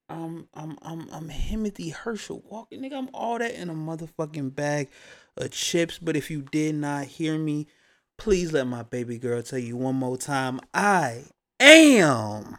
I'm 0.09 0.49
I'm 0.55 0.79
I'm 0.81 1.07
I'm 1.13 1.29
Himothy 1.29 1.93
Herschel 1.93 2.43
Walker. 2.49 2.77
Nigga, 2.77 2.95
I'm 2.95 3.11
all 3.13 3.39
that 3.39 3.55
in 3.55 3.69
a 3.69 3.75
motherfucking 3.75 4.55
bag 4.55 4.89
of 5.37 5.51
chips. 5.51 5.99
But 5.99 6.17
if 6.17 6.31
you 6.31 6.41
did 6.41 6.77
not 6.77 7.05
hear 7.05 7.37
me, 7.37 7.67
please 8.17 8.51
let 8.51 8.67
my 8.67 8.85
baby 8.85 9.19
girl 9.19 9.43
tell 9.43 9.59
you 9.59 9.77
one 9.77 9.97
more 9.97 10.17
time. 10.17 10.61
I 10.73 11.25
am. 11.61 12.57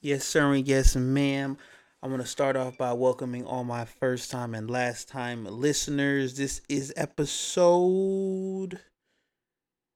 Yes, 0.00 0.24
sir, 0.24 0.52
and 0.52 0.68
yes, 0.68 0.94
ma'am. 0.94 1.58
I 2.04 2.06
want 2.06 2.22
to 2.22 2.28
start 2.28 2.54
off 2.54 2.78
by 2.78 2.92
welcoming 2.92 3.44
all 3.44 3.64
my 3.64 3.86
first 3.86 4.30
time 4.30 4.54
and 4.54 4.70
last 4.70 5.08
time 5.08 5.46
listeners. 5.46 6.36
This 6.36 6.60
is 6.68 6.94
episode. 6.96 8.78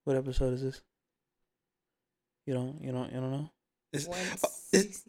What 0.02 0.16
episode 0.16 0.54
is 0.54 0.62
this? 0.62 0.82
You 2.50 2.56
don't, 2.56 2.82
you 2.82 2.90
don't, 2.90 3.12
you 3.12 3.20
don't 3.20 3.30
know. 3.30 3.50
It's, 3.92 4.08
oh, 4.10 4.48
it's 4.72 5.04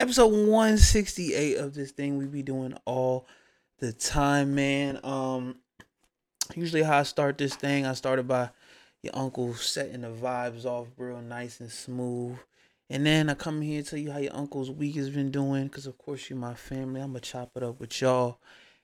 episode 0.00 0.48
one 0.48 0.78
sixty 0.78 1.34
eight 1.34 1.58
of 1.58 1.74
this 1.74 1.90
thing 1.90 2.16
we 2.16 2.24
be 2.24 2.42
doing 2.42 2.74
all 2.86 3.26
the 3.78 3.92
time, 3.92 4.54
man. 4.54 5.00
Um, 5.04 5.56
usually 6.54 6.82
how 6.82 7.00
I 7.00 7.02
start 7.02 7.36
this 7.36 7.54
thing, 7.54 7.84
I 7.84 7.92
started 7.92 8.26
by 8.26 8.48
your 9.02 9.14
uncle 9.14 9.52
setting 9.52 10.00
the 10.00 10.08
vibes 10.08 10.64
off 10.64 10.86
real 10.96 11.20
nice 11.20 11.60
and 11.60 11.70
smooth. 11.70 12.38
And 12.88 13.04
then 13.04 13.28
I 13.28 13.34
come 13.34 13.60
here 13.60 13.82
to 13.82 13.90
tell 13.90 13.98
you 13.98 14.10
how 14.10 14.18
your 14.18 14.34
uncle's 14.34 14.70
week 14.70 14.96
has 14.96 15.10
been 15.10 15.30
doing, 15.30 15.64
because 15.64 15.86
of 15.86 15.98
course 15.98 16.30
you're 16.30 16.38
my 16.38 16.54
family. 16.54 17.02
I'm 17.02 17.08
gonna 17.08 17.20
chop 17.20 17.50
it 17.54 17.62
up 17.62 17.78
with 17.80 18.00
y'all. 18.00 18.38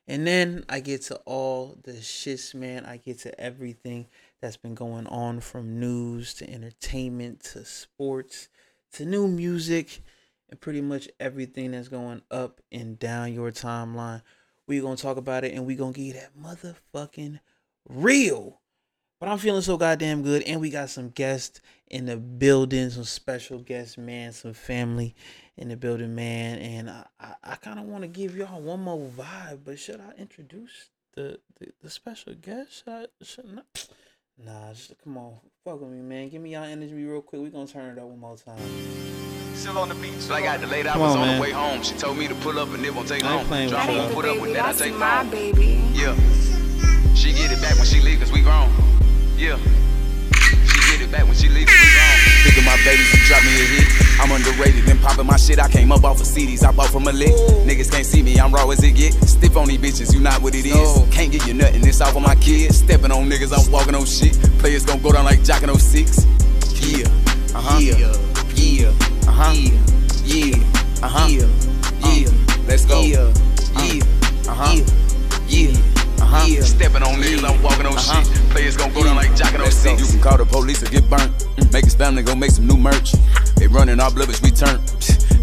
And 0.06 0.26
then 0.26 0.66
I 0.68 0.80
get 0.80 1.00
to 1.04 1.16
all 1.24 1.78
the 1.84 1.92
shits, 1.92 2.54
man. 2.54 2.84
I 2.84 2.98
get 2.98 3.20
to 3.20 3.40
everything 3.40 4.08
that's 4.40 4.56
been 4.56 4.74
going 4.74 5.06
on 5.06 5.40
from 5.40 5.78
news 5.78 6.34
to 6.34 6.50
entertainment 6.50 7.40
to 7.40 7.64
sports 7.64 8.48
to 8.92 9.04
new 9.04 9.28
music 9.28 10.00
and 10.48 10.60
pretty 10.60 10.80
much 10.80 11.08
everything 11.20 11.72
that's 11.72 11.88
going 11.88 12.22
up 12.30 12.60
and 12.72 12.98
down 12.98 13.32
your 13.32 13.50
timeline. 13.50 14.22
We're 14.66 14.82
gonna 14.82 14.96
talk 14.96 15.16
about 15.16 15.44
it 15.44 15.54
and 15.54 15.66
we're 15.66 15.76
gonna 15.76 15.92
get 15.92 16.14
that 16.14 16.38
motherfucking 16.38 17.40
real. 17.88 18.60
But 19.20 19.28
I'm 19.28 19.38
feeling 19.38 19.60
so 19.60 19.76
goddamn 19.76 20.22
good, 20.22 20.42
and 20.44 20.62
we 20.62 20.70
got 20.70 20.88
some 20.88 21.10
guests 21.10 21.60
in 21.88 22.06
the 22.06 22.16
building, 22.16 22.88
some 22.88 23.04
special 23.04 23.58
guests, 23.58 23.98
man, 23.98 24.32
some 24.32 24.54
family 24.54 25.14
in 25.58 25.68
the 25.68 25.76
building, 25.76 26.14
man. 26.14 26.58
And 26.58 26.88
I, 26.88 27.04
I, 27.20 27.34
I 27.44 27.56
kind 27.56 27.78
of 27.78 27.84
want 27.84 28.02
to 28.02 28.08
give 28.08 28.34
y'all 28.34 28.62
one 28.62 28.80
more 28.80 29.10
vibe, 29.10 29.60
but 29.62 29.78
should 29.78 30.00
I 30.00 30.18
introduce 30.18 30.88
the 31.14 31.38
the, 31.58 31.72
the 31.82 31.90
special 31.90 32.34
guest? 32.34 32.82
Should 32.84 32.88
I? 32.88 33.06
Should 33.22 33.54
not? 33.54 33.88
Nah, 34.44 34.72
just 34.72 34.92
come 35.04 35.18
on, 35.18 35.34
fuck 35.64 35.80
with 35.80 35.90
me, 35.90 36.00
man. 36.00 36.28
Give 36.28 36.40
me 36.40 36.52
y'all 36.54 36.64
energy 36.64 36.94
real 36.94 37.20
quick. 37.20 37.42
We 37.42 37.50
gonna 37.50 37.66
turn 37.66 37.96
it 37.96 38.00
up 38.00 38.08
one 38.08 38.18
more 38.18 38.36
time. 38.36 38.56
Still 39.54 39.76
on 39.78 39.88
the 39.90 39.94
beach. 39.96 40.14
So 40.20 40.34
I 40.34 40.40
got 40.42 40.60
delayed. 40.60 40.86
I 40.86 40.92
Come 40.92 41.02
was 41.02 41.16
on, 41.16 41.28
on, 41.28 41.36
the 41.36 41.42
way 41.42 41.50
home. 41.50 41.82
She 41.82 41.94
told 41.94 42.16
me 42.16 42.26
to 42.28 42.34
pull 42.36 42.58
up 42.58 42.68
and 42.72 42.84
it 42.84 42.94
won't 42.94 43.08
take 43.08 43.22
I 43.24 43.28
ain't 43.28 43.36
long. 43.36 43.44
playing 43.46 43.64
with 43.68 43.74
Drop 43.74 43.90
you. 43.90 43.98
off, 44.00 44.12
put 44.14 44.24
up 44.24 44.40
with 44.40 44.54
that. 44.54 44.64
I 44.64 44.72
take 44.72 44.94
my 44.96 45.22
phone. 45.22 45.30
baby. 45.30 45.82
Yeah. 45.92 46.16
She 47.14 47.32
get 47.34 47.52
it 47.52 47.60
back 47.60 47.76
when 47.76 47.84
she 47.84 48.00
leave, 48.00 48.20
cause 48.20 48.32
we 48.32 48.40
grown. 48.40 48.70
Yeah. 49.36 49.58
She 50.64 50.80
get 50.90 51.02
it 51.04 51.12
back 51.12 51.24
when 51.28 51.34
she 51.36 51.48
leave, 51.50 51.68
cause 51.68 51.76
we 51.76 51.90
grown. 51.92 52.16
Picking 52.48 52.64
my 52.64 52.76
babies 52.80 53.12
and 53.12 53.22
drop 53.28 53.44
me 53.44 53.52
a 53.60 53.66
hit. 53.68 54.09
I'm 54.20 54.30
underrated 54.32 54.86
and 54.88 55.00
popping 55.00 55.26
my 55.26 55.36
shit. 55.36 55.58
I 55.58 55.68
came 55.68 55.90
up 55.90 56.04
off 56.04 56.20
of 56.20 56.26
CDs. 56.26 56.62
I 56.62 56.72
bought 56.72 56.90
from 56.90 57.08
a 57.08 57.12
lick. 57.12 57.32
Niggas 57.66 57.90
can't 57.90 58.04
see 58.04 58.22
me. 58.22 58.38
I'm 58.38 58.52
raw 58.52 58.68
as 58.68 58.82
it 58.84 58.92
get. 58.92 59.14
Stiff 59.26 59.56
on 59.56 59.68
these 59.68 59.78
bitches. 59.80 60.12
You 60.12 60.20
not 60.20 60.42
what 60.42 60.54
it 60.54 60.66
is. 60.66 61.08
Can't 61.10 61.32
get 61.32 61.46
you 61.46 61.54
nothing. 61.54 61.86
It's 61.86 62.00
off 62.02 62.14
of 62.14 62.22
my 62.22 62.34
kids. 62.34 62.76
Stepping 62.78 63.10
on 63.12 63.28
niggas. 63.30 63.52
I'm 63.56 63.72
walking 63.72 63.94
on 63.94 64.04
shit. 64.04 64.38
Players 64.58 64.84
gon' 64.84 65.00
go 65.00 65.12
down 65.12 65.24
like 65.24 65.42
Jock 65.42 65.62
in 65.62 65.74
06. 65.74 66.24
Yeah. 66.80 67.06
Uh 67.54 67.60
huh. 67.62 67.78
Yeah. 67.80 67.96
Yeah. 68.54 68.88
Uh 69.26 69.32
huh. 69.32 69.52
Yeah. 70.24 70.54
Uh 71.02 71.08
huh. 71.08 71.26
Yeah. 71.28 71.46
Yeah. 72.12 72.66
Let's 72.68 72.84
go. 72.84 73.00
Yeah. 73.00 73.32
Yeah. 73.82 74.04
Uh 74.50 74.54
huh. 74.54 74.84
Yeah. 75.48 75.99
Uh-huh. 76.30 76.46
Yeah. 76.46 76.62
Stepping 76.62 77.02
on 77.02 77.18
niggas, 77.18 77.42
I'm 77.42 77.60
walking 77.60 77.86
on 77.86 77.98
shit. 77.98 78.22
Players 78.50 78.76
gon' 78.76 78.92
go 78.94 79.02
down 79.02 79.16
like 79.16 79.34
Jock 79.34 79.52
in 79.52 79.68
06. 79.68 79.98
You 80.00 80.06
can 80.06 80.20
call 80.20 80.38
the 80.38 80.46
police 80.46 80.80
or 80.80 80.86
get 80.86 81.10
burnt. 81.10 81.32
Make 81.72 81.84
his 81.84 81.94
family 81.94 82.22
go 82.22 82.36
make 82.36 82.52
some 82.52 82.68
new 82.68 82.76
merch. 82.76 83.12
They 83.56 83.66
running 83.66 83.98
our 83.98 84.12
blood, 84.12 84.28
we 84.40 84.50
turn. 84.50 84.78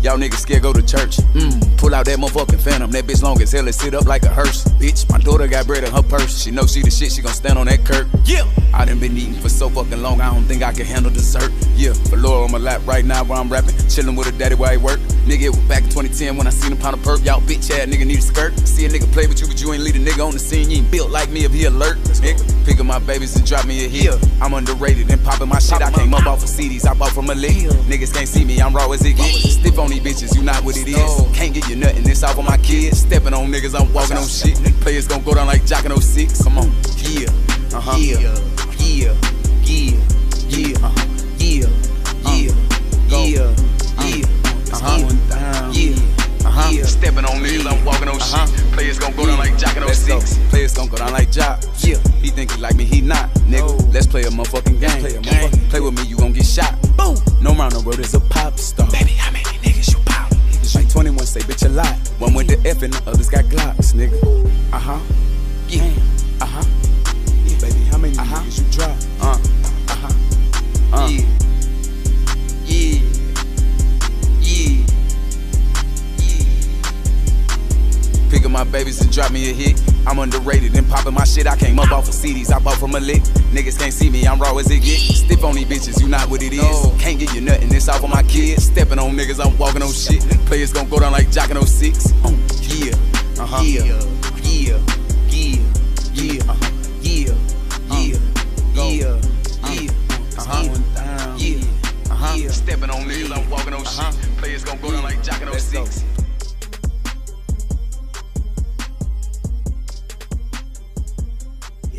Y'all 0.07 0.17
niggas 0.17 0.39
scared 0.39 0.61
go 0.61 0.71
to 0.71 0.81
church. 0.81 1.17
Mm. 1.35 1.77
Pull 1.77 1.93
out 1.93 2.05
that 2.05 2.17
motherfucking 2.17 2.61
phantom. 2.61 2.89
That 2.91 3.03
bitch 3.03 3.21
long 3.21 3.41
as 3.41 3.51
hell 3.51 3.65
and 3.65 3.75
sit 3.75 3.93
up 3.93 4.05
like 4.05 4.23
a 4.23 4.29
hearse. 4.29 4.63
Bitch, 4.79 5.03
my 5.11 5.17
daughter 5.17 5.49
got 5.49 5.67
bread 5.67 5.83
in 5.83 5.91
her 5.91 6.01
purse. 6.01 6.43
She 6.43 6.49
know 6.49 6.65
she 6.65 6.81
the 6.81 6.89
shit, 6.89 7.11
she 7.11 7.21
gon' 7.21 7.33
stand 7.33 7.59
on 7.59 7.65
that 7.65 7.83
curb. 7.83 8.07
Yeah. 8.23 8.47
I 8.73 8.85
done 8.85 8.99
been 8.99 9.17
eating 9.17 9.33
for 9.33 9.49
so 9.49 9.69
fucking 9.69 10.01
long, 10.01 10.21
I 10.21 10.33
don't 10.33 10.43
think 10.43 10.63
I 10.63 10.71
can 10.71 10.85
handle 10.85 11.11
dessert. 11.11 11.51
Yeah, 11.75 11.93
Laura 12.15 12.45
on 12.45 12.51
my 12.53 12.57
lap 12.57 12.81
right 12.85 13.03
now 13.03 13.25
while 13.25 13.41
I'm 13.41 13.49
rapping. 13.49 13.75
Chillin' 13.91 14.15
with 14.17 14.27
her 14.27 14.37
daddy 14.37 14.55
while 14.55 14.71
he 14.71 14.77
work. 14.77 14.99
Nigga, 15.27 15.41
it 15.41 15.49
was 15.49 15.59
back 15.67 15.83
in 15.83 15.89
2010 15.89 16.37
when 16.37 16.47
I 16.47 16.51
seen 16.51 16.71
him 16.71 16.77
pound 16.77 16.95
a 16.95 16.99
perp. 16.99 17.25
Y'all 17.25 17.41
bitch 17.41 17.69
ass 17.71 17.87
nigga 17.87 18.07
need 18.07 18.19
a 18.19 18.21
skirt. 18.21 18.57
See 18.59 18.85
a 18.85 18.89
nigga 18.89 19.11
play 19.11 19.27
with 19.27 19.41
you, 19.41 19.47
but 19.47 19.59
you 19.59 19.73
ain't 19.73 19.83
lead 19.83 19.95
a 19.95 19.99
nigga 19.99 20.25
on 20.25 20.31
the 20.31 20.39
scene. 20.39 20.69
You 20.71 20.77
ain't 20.77 20.91
built 20.91 21.11
like 21.11 21.29
me 21.31 21.43
if 21.43 21.51
he 21.51 21.65
alert. 21.65 21.97
Nigga, 22.23 22.65
pick 22.65 22.79
up 22.79 22.85
my 22.85 22.99
babies 22.99 23.35
and 23.35 23.45
drop 23.45 23.65
me 23.65 23.83
a 23.85 23.89
hit. 23.89 24.15
I'm 24.41 24.53
underrated 24.53 25.11
and 25.11 25.21
popping 25.21 25.49
my 25.49 25.59
shit. 25.59 25.81
I 25.81 25.91
came 25.91 26.13
up 26.13 26.25
off 26.27 26.43
of 26.43 26.49
CDs, 26.49 26.87
I 26.87 26.93
bought 26.93 27.11
from 27.11 27.29
a 27.29 27.35
lick. 27.35 27.51
Niggas 27.91 28.13
can't 28.13 28.27
see 28.27 28.45
me, 28.45 28.61
I'm 28.61 28.73
raw 28.73 28.89
as 28.91 29.03
it 29.03 29.17
gets. 29.17 29.53
Stiff 29.53 29.77
on 29.79 29.91
these 29.99 30.21
bitches, 30.21 30.35
you 30.35 30.43
not 30.43 30.63
what 30.63 30.77
it 30.77 30.87
is. 30.87 31.37
Can't 31.37 31.53
get 31.53 31.67
you 31.69 31.75
nothing, 31.75 32.09
it's 32.09 32.23
off 32.23 32.37
of 32.37 32.45
my 32.45 32.57
kids. 32.57 32.99
Stepping 32.99 33.33
on 33.33 33.51
niggas, 33.51 33.79
I'm 33.79 33.91
walking 33.93 34.17
on 34.17 34.27
shit. 34.27 34.57
Players 34.81 35.07
gon' 35.07 35.23
go 35.23 35.33
down 35.33 35.47
like 35.47 35.65
Jock 35.65 35.85
in 35.85 35.95
06. 35.95 36.43
Come 36.43 36.57
on, 36.57 36.71
yeah, 36.97 37.29
uh 37.73 37.81
huh, 37.81 37.97
yeah, 37.97 38.19
yeah, 38.77 39.13
yeah, 39.63 39.97
yeah, 40.47 40.77
uh 40.77 40.89
huh, 40.89 41.07
yeah, 41.37 41.67
yeah, 42.25 42.51
yeah, 43.07 43.55
yeah, 44.05 44.25
uh 44.73 44.79
huh, 44.79 45.71
yeah. 45.73 46.16
Uh-huh. 46.47 46.85
Stepping 46.85 47.25
on 47.25 47.43
niggas, 47.43 47.67
I'm 47.67 47.83
walking 47.83 48.07
on 48.07 48.19
shit. 48.19 48.73
Players 48.73 48.97
gon' 48.97 49.13
go 49.15 49.25
down 49.25 49.37
like 49.37 49.57
Jock 49.57 49.75
in 49.75 49.83
06. 49.83 50.37
Players 50.49 50.73
gon' 50.73 50.87
go 50.87 50.97
down 50.97 51.11
like 51.11 51.29
Jock. 51.29 51.61
Yeah. 51.79 51.97
He 52.21 52.29
think 52.29 52.51
he 52.51 52.61
like 52.61 52.75
me, 52.75 52.85
he 52.85 53.01
not. 53.01 53.29
Nigga, 53.51 53.93
let's 53.93 54.07
play 54.07 54.21
a 54.21 54.29
motherfucking 54.29 54.79
game. 54.79 54.99
Play, 55.01 55.15
a 55.15 55.21
motherfucking 55.21 55.69
play 55.69 55.79
with 55.81 55.95
me, 55.95 56.03
you 56.03 56.17
gon' 56.17 56.31
get 56.31 56.45
shot. 56.45 56.73
Boom. 56.97 57.17
No 57.41 57.53
round 57.53 57.73
the 57.73 57.79
road 57.85 57.99
is 57.99 58.13
a 58.13 58.19
pop 58.21 58.57
star. 58.57 58.89
Baby, 58.91 59.11
how 59.11 59.31
many 59.31 59.43
niggas 59.43 59.91
you 59.91 59.99
pop? 60.05 60.29
Niggas 60.31 60.75
like 60.75 60.89
21 60.89 61.25
say 61.25 61.41
bitch 61.41 61.65
a 61.65 61.69
lot. 61.69 61.95
One 62.17 62.33
with 62.33 62.47
the 62.47 62.57
F 62.67 62.81
and 62.81 62.93
the 62.93 63.09
others 63.11 63.29
got 63.29 63.43
Glocks, 63.45 63.93
nigga. 63.93 64.17
Uh 64.71 64.79
huh. 64.79 64.99
Yeah. 65.67 65.83
Uh 66.39 66.45
huh. 66.45 66.63
Yeah, 67.45 67.59
baby, 67.59 67.79
how 67.91 67.97
many 67.97 68.17
uh-huh. 68.17 68.35
niggas 68.37 68.57
you 68.57 68.71
drop? 68.71 68.97
Uh. 69.21 69.37
Uh 69.91 69.95
huh. 69.95 71.03
Uh. 71.03 71.07
Yeah. 71.09 71.25
Yeah. 72.65 72.99
Yeah. 72.99 73.06
My 78.57 78.63
babies 78.63 78.99
and 79.01 79.11
drop 79.13 79.31
me 79.31 79.51
a 79.51 79.53
hit. 79.53 79.79
I'm 80.07 80.17
underrated 80.17 80.75
and 80.75 80.89
popping 80.89 81.13
my 81.13 81.25
shit. 81.25 81.45
I 81.45 81.55
came 81.55 81.77
up 81.77 81.91
off 81.91 82.07
of 82.07 82.15
CDs. 82.15 82.51
I 82.51 82.57
bought 82.57 82.77
from 82.79 82.95
a 82.95 82.99
lick. 82.99 83.21
Niggas 83.53 83.77
can't 83.77 83.93
see 83.93 84.09
me. 84.09 84.25
I'm 84.25 84.39
raw 84.39 84.57
as 84.57 84.71
it 84.71 84.79
get. 84.79 84.97
Stiff 84.97 85.43
on 85.43 85.53
these 85.53 85.67
bitches. 85.67 86.01
You 86.01 86.07
not 86.07 86.27
what 86.27 86.41
it 86.41 86.53
is. 86.53 86.77
Can't 86.99 87.19
get 87.19 87.35
you 87.35 87.41
nothing. 87.41 87.71
It's 87.71 87.87
off 87.87 88.03
of 88.03 88.09
my 88.09 88.23
kids. 88.23 88.63
Stepping 88.63 88.97
on 88.97 89.11
niggas. 89.11 89.39
I'm 89.45 89.55
walking 89.59 89.83
on 89.83 89.91
shit. 89.91 90.21
Players 90.47 90.73
gon' 90.73 90.89
go 90.89 90.99
down 90.99 91.11
like 91.11 91.29
Jock 91.29 91.51
in 91.51 91.61
06. 91.61 92.13
Uh, 92.23 92.31
yeah. 92.61 92.95
Uh 93.37 93.45
huh. 93.45 93.61
Yeah. 93.63 93.83
Yeah. 94.41 94.79
Yeah. 95.29 95.61
Yeah. 96.13 96.41
Uh. 96.49 96.57
Yeah. 97.01 97.35
Yeah. 97.91 98.17
Yeah. 98.73 99.21
Yeah. 99.69 99.91
Uh 100.35 100.43
huh. 100.43 101.35
Yeah. 101.37 101.61
Uh 102.09 102.15
huh. 102.15 102.49
Stepping 102.49 102.89
on 102.89 103.03
niggas. 103.03 103.37
I'm 103.37 103.47
walking 103.51 103.73
on 103.75 103.85
shit. 103.85 104.37
Players 104.37 104.63
gon' 104.63 104.81
go 104.81 104.91
down 104.91 105.03
like 105.03 105.21
Jock 105.21 105.43
in 105.43 105.53
06. 105.53 106.16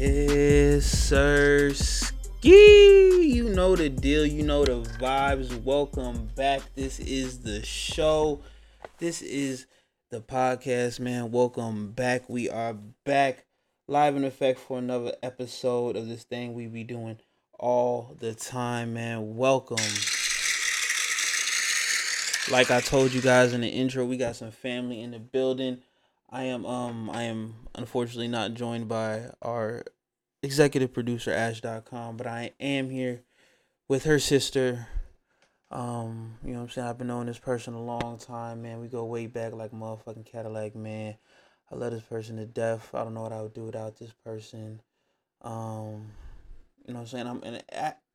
Yes, 0.00 0.86
sir. 0.86 1.72
Ski. 1.74 3.20
You 3.20 3.48
know 3.48 3.74
the 3.74 3.88
deal. 3.88 4.24
You 4.24 4.44
know 4.44 4.64
the 4.64 4.88
vibes. 5.00 5.60
Welcome 5.64 6.30
back. 6.36 6.62
This 6.76 7.00
is 7.00 7.40
the 7.40 7.64
show. 7.64 8.40
This 8.98 9.22
is 9.22 9.66
the 10.12 10.20
podcast, 10.20 11.00
man. 11.00 11.32
Welcome 11.32 11.90
back. 11.90 12.30
We 12.30 12.48
are 12.48 12.74
back 13.04 13.46
live 13.88 14.14
in 14.14 14.22
effect 14.22 14.60
for 14.60 14.78
another 14.78 15.16
episode 15.20 15.96
of 15.96 16.06
this 16.06 16.22
thing 16.22 16.54
we 16.54 16.68
be 16.68 16.84
doing 16.84 17.18
all 17.58 18.14
the 18.20 18.34
time, 18.34 18.94
man. 18.94 19.36
Welcome. 19.36 19.78
Like 22.52 22.70
I 22.70 22.80
told 22.82 23.12
you 23.12 23.20
guys 23.20 23.52
in 23.52 23.62
the 23.62 23.68
intro, 23.68 24.04
we 24.04 24.16
got 24.16 24.36
some 24.36 24.52
family 24.52 25.00
in 25.00 25.10
the 25.10 25.18
building. 25.18 25.82
I 26.30 26.44
am 26.44 26.66
um 26.66 27.10
I 27.10 27.22
am 27.22 27.54
unfortunately 27.74 28.28
not 28.28 28.54
joined 28.54 28.88
by 28.88 29.30
our 29.40 29.84
executive 30.42 30.92
producer 30.92 31.32
Ash.com, 31.32 32.16
but 32.16 32.26
I 32.26 32.52
am 32.60 32.90
here 32.90 33.22
with 33.88 34.04
her 34.04 34.18
sister. 34.18 34.88
Um, 35.70 36.36
you 36.44 36.52
know 36.52 36.58
what 36.60 36.64
I'm 36.64 36.70
saying? 36.70 36.86
I've 36.86 36.98
been 36.98 37.06
knowing 37.06 37.26
this 37.26 37.38
person 37.38 37.74
a 37.74 37.82
long 37.82 38.18
time, 38.18 38.62
man. 38.62 38.80
We 38.80 38.88
go 38.88 39.04
way 39.04 39.26
back 39.26 39.54
like 39.54 39.70
motherfucking 39.72 40.26
Cadillac, 40.26 40.74
man. 40.74 41.16
I 41.70 41.74
love 41.74 41.92
this 41.92 42.02
person 42.02 42.36
to 42.36 42.46
death. 42.46 42.90
I 42.94 43.04
don't 43.04 43.14
know 43.14 43.22
what 43.22 43.32
I 43.32 43.42
would 43.42 43.54
do 43.54 43.64
without 43.64 43.98
this 43.98 44.12
person. 44.24 44.80
Um, 45.42 46.10
you 46.86 46.92
know 46.94 47.00
what 47.00 47.00
I'm 47.00 47.06
saying? 47.06 47.26
I'm 47.26 47.42
and 47.42 47.62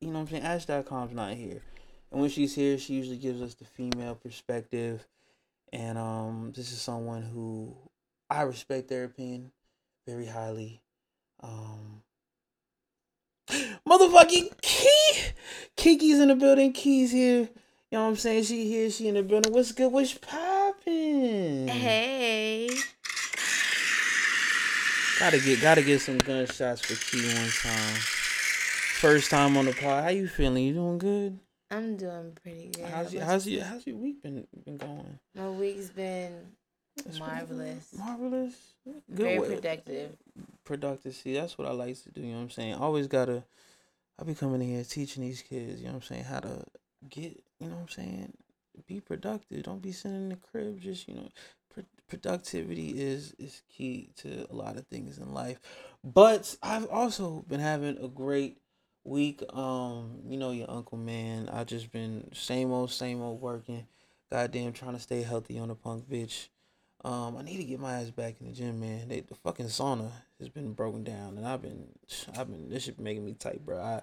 you 0.01 0.11
know 0.11 0.19
I'm 0.19 0.27
saying? 0.27 0.43
Ash.com's 0.43 1.13
not 1.13 1.33
here. 1.33 1.63
And 2.11 2.21
when 2.21 2.29
she's 2.29 2.53
here, 2.53 2.77
she 2.77 2.93
usually 2.93 3.17
gives 3.17 3.41
us 3.41 3.55
the 3.55 3.65
female 3.65 4.13
perspective. 4.13 5.07
And 5.71 5.97
um 5.97 6.53
this 6.55 6.71
is 6.71 6.79
someone 6.79 7.23
who 7.23 7.75
I 8.33 8.41
respect 8.43 8.89
their 8.89 9.03
opinion 9.03 9.51
very 10.07 10.25
highly. 10.25 10.81
Um 11.41 12.01
Motherfucking 13.87 14.59
Key 14.61 15.13
Kiki's 15.75 16.19
in 16.19 16.29
the 16.29 16.35
building, 16.35 16.73
Key's 16.73 17.11
here. 17.11 17.49
You 17.91 17.99
know 17.99 18.05
what 18.05 18.09
I'm 18.09 18.15
saying? 18.15 18.45
She 18.45 18.67
here, 18.67 18.89
she 18.89 19.07
in 19.07 19.13
the 19.13 19.21
building. 19.21 19.53
What's 19.53 19.71
good? 19.71 19.91
What's 19.91 20.15
poppin'? 20.15 21.67
Hey. 21.67 22.69
Gotta 25.19 25.39
get 25.39 25.61
gotta 25.61 25.83
get 25.83 26.01
some 26.01 26.17
gunshots 26.17 26.81
for 26.81 26.95
Key 26.95 27.27
one 27.27 27.49
time. 27.49 27.95
First 28.99 29.29
time 29.29 29.57
on 29.57 29.65
the 29.65 29.73
pod. 29.73 30.05
How 30.05 30.09
you 30.09 30.27
feeling? 30.27 30.63
You 30.63 30.73
doing 30.73 30.97
good? 30.97 31.39
I'm 31.69 31.97
doing 31.97 32.35
pretty 32.41 32.71
good. 32.73 32.85
How's 32.85 33.13
your 33.13 33.23
how's 33.23 33.47
your 33.47 33.63
how's 33.63 33.85
your 33.85 33.97
week 33.97 34.23
been 34.23 34.47
been 34.65 34.77
going? 34.77 35.19
My 35.35 35.49
week's 35.49 35.89
been 35.89 36.33
It's 37.05 37.19
marvelous. 37.19 37.93
Marvelous. 37.97 38.53
Good 38.85 39.01
Very 39.09 39.39
way- 39.39 39.55
productive. 39.55 40.17
Productive. 40.63 41.15
See, 41.15 41.33
that's 41.33 41.57
what 41.57 41.67
I 41.67 41.71
like 41.71 42.01
to 42.03 42.11
do. 42.11 42.21
You 42.21 42.27
know 42.27 42.35
what 42.37 42.41
I'm 42.43 42.49
saying? 42.51 42.75
Always 42.75 43.07
gotta. 43.07 43.43
I 44.19 44.23
be 44.23 44.35
coming 44.35 44.61
in 44.61 44.67
here 44.69 44.83
teaching 44.83 45.23
these 45.23 45.41
kids. 45.41 45.79
You 45.81 45.87
know 45.87 45.93
what 45.93 46.03
I'm 46.03 46.07
saying? 46.07 46.23
How 46.25 46.39
to 46.41 46.63
get. 47.09 47.23
You 47.23 47.41
you 47.59 47.67
know 47.69 47.75
what 47.75 47.81
I'm 47.83 47.89
saying, 47.89 48.33
be 48.87 48.99
productive. 48.99 49.63
Don't 49.63 49.81
be 49.81 49.91
sitting 49.91 50.15
in 50.17 50.29
the 50.29 50.35
crib. 50.35 50.81
Just 50.81 51.07
you 51.07 51.15
know, 51.15 51.29
pr- 51.73 51.81
productivity 52.07 52.89
is 52.89 53.33
is 53.39 53.61
key 53.69 54.09
to 54.17 54.45
a 54.49 54.53
lot 54.53 54.77
of 54.77 54.85
things 54.87 55.17
in 55.17 55.33
life. 55.33 55.59
But 56.03 56.57
I've 56.61 56.87
also 56.89 57.43
been 57.47 57.61
having 57.61 57.97
a 58.03 58.07
great 58.07 58.57
week. 59.03 59.41
Um, 59.53 60.19
you 60.27 60.37
know 60.37 60.51
your 60.51 60.69
uncle 60.69 60.97
man. 60.97 61.49
I 61.49 61.63
just 61.63 61.91
been 61.91 62.29
same 62.33 62.71
old 62.71 62.91
same 62.91 63.21
old 63.21 63.41
working. 63.41 63.87
Goddamn, 64.31 64.73
trying 64.73 64.93
to 64.93 64.99
stay 64.99 65.21
healthy 65.21 65.57
on 65.59 65.67
the 65.69 65.75
punk 65.75 66.09
bitch. 66.09 66.47
Um, 67.03 67.35
I 67.37 67.41
need 67.41 67.57
to 67.57 67.65
get 67.65 67.81
my 67.81 67.99
ass 67.99 68.11
back 68.11 68.39
in 68.39 68.47
the 68.47 68.53
gym, 68.53 68.79
man. 68.79 69.09
They, 69.09 69.19
the 69.19 69.35
fucking 69.35 69.65
sauna 69.65 70.09
has 70.39 70.47
been 70.47 70.71
broken 70.71 71.03
down, 71.03 71.37
and 71.37 71.45
I've 71.45 71.61
been, 71.61 71.87
I've 72.37 72.49
been. 72.49 72.69
This 72.69 72.83
shit 72.83 72.99
making 72.99 73.25
me 73.25 73.33
tight, 73.33 73.65
bro. 73.65 73.81
I 73.81 74.01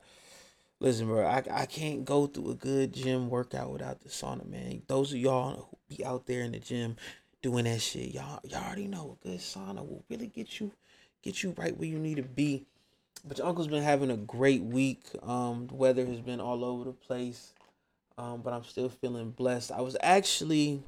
listen, 0.80 1.06
bro. 1.06 1.26
I 1.26 1.42
I 1.50 1.66
can't 1.66 2.04
go 2.04 2.26
through 2.26 2.50
a 2.50 2.54
good 2.54 2.92
gym 2.92 3.30
workout 3.30 3.72
without 3.72 4.00
the 4.00 4.10
sauna, 4.10 4.46
man. 4.46 4.82
Those 4.86 5.12
of 5.12 5.18
y'all 5.18 5.68
who 5.70 5.96
be 5.96 6.04
out 6.04 6.26
there 6.26 6.42
in 6.42 6.52
the 6.52 6.58
gym 6.58 6.96
doing 7.40 7.64
that 7.64 7.80
shit, 7.80 8.12
y'all 8.12 8.40
y'all 8.44 8.64
already 8.64 8.86
know 8.86 9.16
a 9.22 9.28
good 9.28 9.40
sauna 9.40 9.76
will 9.76 10.04
really 10.10 10.26
get 10.26 10.60
you, 10.60 10.70
get 11.22 11.42
you 11.42 11.54
right 11.56 11.76
where 11.76 11.88
you 11.88 11.98
need 11.98 12.16
to 12.16 12.22
be. 12.22 12.66
But 13.24 13.38
your 13.38 13.46
uncle's 13.46 13.68
been 13.68 13.82
having 13.82 14.10
a 14.10 14.16
great 14.16 14.62
week. 14.62 15.04
Um, 15.22 15.66
the 15.68 15.74
weather 15.74 16.04
has 16.04 16.20
been 16.20 16.40
all 16.40 16.64
over 16.64 16.84
the 16.84 16.92
place. 16.92 17.54
Um, 18.18 18.42
but 18.42 18.52
I'm 18.52 18.64
still 18.64 18.90
feeling 18.90 19.30
blessed. 19.30 19.72
I 19.72 19.80
was 19.80 19.96
actually 20.02 20.82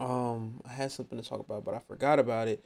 um 0.00 0.60
I 0.68 0.72
had 0.72 0.92
something 0.92 1.20
to 1.20 1.28
talk 1.28 1.40
about, 1.40 1.64
but 1.64 1.74
I 1.74 1.78
forgot 1.78 2.18
about 2.18 2.48
it. 2.48 2.64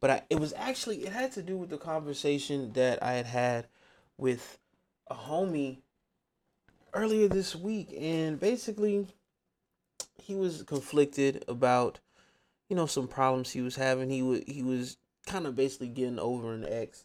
But 0.00 0.10
I 0.10 0.22
it 0.30 0.40
was 0.40 0.52
actually 0.56 1.04
it 1.04 1.12
had 1.12 1.32
to 1.32 1.42
do 1.42 1.56
with 1.56 1.70
the 1.70 1.78
conversation 1.78 2.72
that 2.72 3.02
I 3.02 3.12
had 3.12 3.26
had 3.26 3.66
with 4.16 4.58
a 5.08 5.14
homie 5.14 5.78
earlier 6.92 7.28
this 7.28 7.54
week 7.54 7.94
and 7.98 8.38
basically 8.38 9.06
he 10.20 10.34
was 10.34 10.62
conflicted 10.62 11.44
about 11.48 12.00
you 12.68 12.76
know 12.76 12.86
some 12.86 13.08
problems 13.08 13.50
he 13.50 13.60
was 13.60 13.76
having. 13.76 14.10
He 14.10 14.22
was 14.22 14.42
he 14.46 14.62
was 14.62 14.96
kind 15.26 15.46
of 15.46 15.56
basically 15.56 15.88
getting 15.88 16.18
over 16.18 16.54
an 16.54 16.64
ex. 16.66 17.04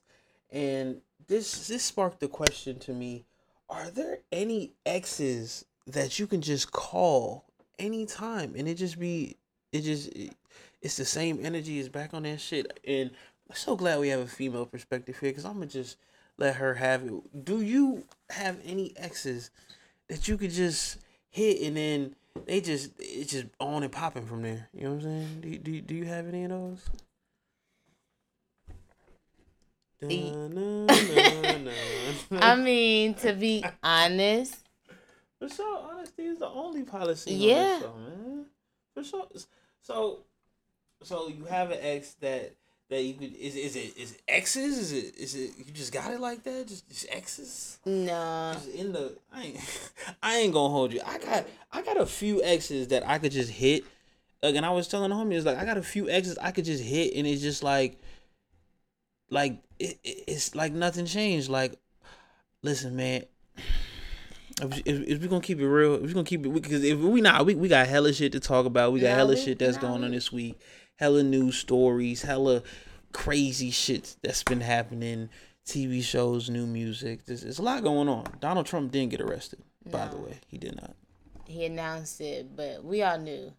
And 0.52 1.02
this 1.28 1.68
this 1.68 1.84
sparked 1.84 2.20
the 2.20 2.28
question 2.28 2.80
to 2.80 2.94
me, 2.94 3.26
are 3.70 3.90
there 3.90 4.20
any 4.32 4.74
exes 4.86 5.66
that 5.88 6.20
you 6.20 6.28
can 6.28 6.42
just 6.42 6.72
call 6.72 7.46
anytime 7.78 8.54
and 8.56 8.68
it 8.68 8.76
just 8.76 8.98
be 8.98 9.36
it 9.72 9.82
just 9.82 10.08
it, 10.10 10.34
it's 10.82 10.98
the 10.98 11.06
same 11.06 11.44
energy 11.46 11.80
is 11.80 11.90
back 11.90 12.14
on 12.14 12.24
that 12.24 12.40
shit 12.40 12.80
and 12.88 13.12
I'm 13.50 13.56
so 13.56 13.76
glad 13.76 14.00
we 14.00 14.10
have 14.10 14.20
a 14.22 14.28
female 14.28 14.66
perspective 14.66 15.18
here 15.20 15.30
because 15.30 15.46
I'm 15.46 15.54
gonna 15.54 15.68
just 15.68 15.98
let 16.38 16.56
her 16.58 16.74
have 16.76 17.04
it. 17.04 17.46
Do 17.46 17.62
you 17.62 18.04
have 18.30 18.58
any 18.66 18.94
exes 18.98 19.52
that 20.08 20.28
you 20.28 20.38
could 20.38 20.52
just 20.52 20.98
hit 21.30 21.62
and 21.62 21.78
then 21.78 22.16
they 22.46 22.60
just 22.62 22.92
it's 23.00 23.32
just 23.32 23.46
on 23.60 23.84
and 23.84 23.92
popping 23.92 24.26
from 24.26 24.42
there? 24.42 24.68
You 24.74 24.84
know 24.84 24.90
what 24.96 24.96
I'm 24.98 25.02
saying? 25.04 25.42
Do 25.42 25.50
you- 25.50 25.60
do 25.60 25.82
do 25.82 25.96
you 25.96 26.06
have 26.06 26.28
any 26.28 26.44
of 26.44 26.50
those? 26.50 26.82
I 32.32 32.56
mean, 32.56 33.14
to 33.16 33.34
be 33.34 33.64
honest, 33.84 34.56
For 35.40 35.50
sure, 35.50 35.80
honesty 35.90 36.24
is 36.24 36.40
the 36.40 36.48
only 36.50 36.84
policy. 36.84 37.34
Yeah. 37.34 37.76
on 37.76 37.82
show, 37.82 37.94
man. 37.98 38.46
For 38.96 39.04
sure. 39.04 39.28
So, 39.82 40.20
so 41.04 41.28
you 41.28 41.46
have 41.46 41.70
an 41.70 41.78
ex 41.82 42.14
that 42.22 42.54
that 42.90 43.04
you 43.04 43.14
could 43.16 43.36
is 43.36 43.56
is 43.56 43.76
it 43.76 43.98
is 43.98 44.14
it 44.14 44.22
exes? 44.28 44.78
Is 44.78 44.92
it 44.94 45.16
is 45.18 45.36
it 45.36 45.52
you 45.58 45.66
just 45.74 45.94
got 45.94 46.12
it 46.12 46.20
like 46.20 46.44
that? 46.44 46.68
Just, 46.68 46.88
just 46.90 47.08
exes? 47.12 47.78
no. 47.86 48.52
Just 48.54 48.70
in 48.70 48.94
the 48.94 49.14
I 49.34 49.44
ain't 49.44 49.60
I 50.24 50.36
ain't 50.38 50.54
gonna 50.54 50.70
hold 50.74 50.94
you. 50.94 51.02
I 51.06 51.18
got 51.20 51.46
I 51.72 51.82
got 51.84 51.98
a 51.98 52.06
few 52.06 52.42
exes 52.42 52.88
that 52.88 53.08
I 53.08 53.20
could 53.20 53.32
just 53.32 53.52
hit. 53.52 53.84
Like, 54.42 54.56
and 54.56 54.66
I 54.66 54.70
was 54.72 54.88
telling 54.88 55.10
the 55.10 55.16
homies 55.16 55.46
like 55.46 55.58
I 55.58 55.66
got 55.66 55.78
a 55.78 55.84
few 55.84 56.10
exes 56.10 56.38
I 56.42 56.52
could 56.52 56.66
just 56.66 56.84
hit, 56.84 57.14
and 57.16 57.28
it's 57.28 57.42
just 57.42 57.64
like 57.64 58.00
like 59.30 59.58
it, 59.80 59.98
it- 60.04 60.24
it's 60.28 60.56
like 60.56 60.72
nothing 60.72 61.06
changed. 61.06 61.50
Like, 61.50 61.76
listen, 62.62 62.96
man. 62.96 63.26
If, 64.62 64.78
if, 64.86 65.08
if 65.08 65.22
we 65.22 65.28
gonna 65.28 65.42
keep 65.42 65.60
it 65.60 65.68
real, 65.68 65.96
if 65.96 66.02
we 66.04 66.14
gonna 66.14 66.24
keep 66.24 66.46
it, 66.46 66.54
because 66.54 66.84
if 66.84 66.98
we 66.98 67.20
not, 67.22 67.46
we, 67.46 67.56
we 67.56 67.68
got 67.68 67.88
hella 67.88 68.14
shit 68.14 68.32
to 68.34 68.40
talk 68.40 68.66
about. 68.66 68.94
We 68.94 69.02
got 69.02 69.10
No, 69.10 69.16
hella 69.16 69.34
we- 69.34 69.42
shit 69.42 69.60
that's 69.60 69.76
no, 69.82 69.90
going 69.90 70.04
on 70.04 70.12
this 70.12 70.32
week. 70.32 70.58
Hella 70.98 71.24
news 71.24 71.58
stories, 71.58 72.22
hella 72.22 72.64
crazy 73.12 73.70
shit 73.72 74.16
that's 74.22 74.44
been 74.44 74.62
happening. 74.62 75.30
TV 75.66 76.02
shows, 76.04 76.50
new 76.50 76.66
music. 76.68 77.26
There's, 77.26 77.42
there's 77.42 77.58
a 77.60 77.64
lot 77.64 77.82
going 77.84 78.08
on. 78.08 78.26
Donald 78.40 78.68
Trump 78.68 78.92
didn't 78.92 79.10
get 79.10 79.20
arrested, 79.20 79.60
by 79.92 80.08
the 80.08 80.16
way. 80.18 80.40
He 80.48 80.58
did 80.60 80.76
not. 80.76 80.96
He 81.46 81.66
announced 81.66 82.22
it, 82.22 82.56
but 82.56 82.84
we 82.84 83.02
all 83.02 83.18
knew. 83.18 83.52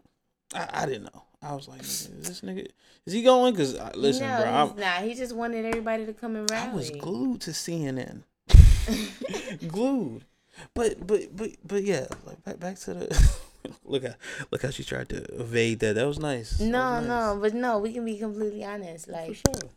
I, 0.55 0.67
I 0.73 0.85
didn't 0.85 1.03
know. 1.13 1.23
I 1.41 1.53
was 1.53 1.67
like, 1.67 1.81
is 1.81 2.07
this 2.21 2.41
nigga, 2.41 2.67
is 3.05 3.13
he 3.13 3.21
going? 3.21 3.53
Cause 3.55 3.75
uh, 3.75 3.91
listen, 3.93 4.27
no, 4.27 4.37
bro, 4.37 4.45
he's 4.45 4.71
I'm, 4.71 4.79
not. 4.79 5.01
He 5.03 5.13
just 5.13 5.35
wanted 5.35 5.65
everybody 5.65 6.05
to 6.05 6.13
come 6.13 6.35
and 6.35 6.49
rally. 6.49 6.71
I 6.71 6.73
was 6.73 6.89
glued 6.89 7.41
to 7.41 7.51
CNN. 7.51 8.23
glued. 9.67 10.25
But 10.73 11.05
but 11.05 11.35
but 11.35 11.51
but 11.65 11.83
yeah, 11.83 12.07
like 12.25 12.43
back 12.43 12.59
back 12.59 12.79
to 12.79 12.93
the 12.93 13.31
look 13.85 14.03
how 14.05 14.15
look 14.51 14.61
how 14.63 14.69
she 14.69 14.83
tried 14.83 15.09
to 15.09 15.17
evade 15.39 15.79
that. 15.79 15.95
That 15.95 16.07
was 16.07 16.19
nice. 16.19 16.59
No, 16.59 16.65
was 16.67 17.01
nice. 17.01 17.07
no, 17.07 17.39
but 17.41 17.53
no, 17.53 17.77
we 17.79 17.93
can 17.93 18.05
be 18.05 18.17
completely 18.17 18.63
honest. 18.63 19.07
Like, 19.07 19.29
For 19.35 19.51
sure. 19.61 19.69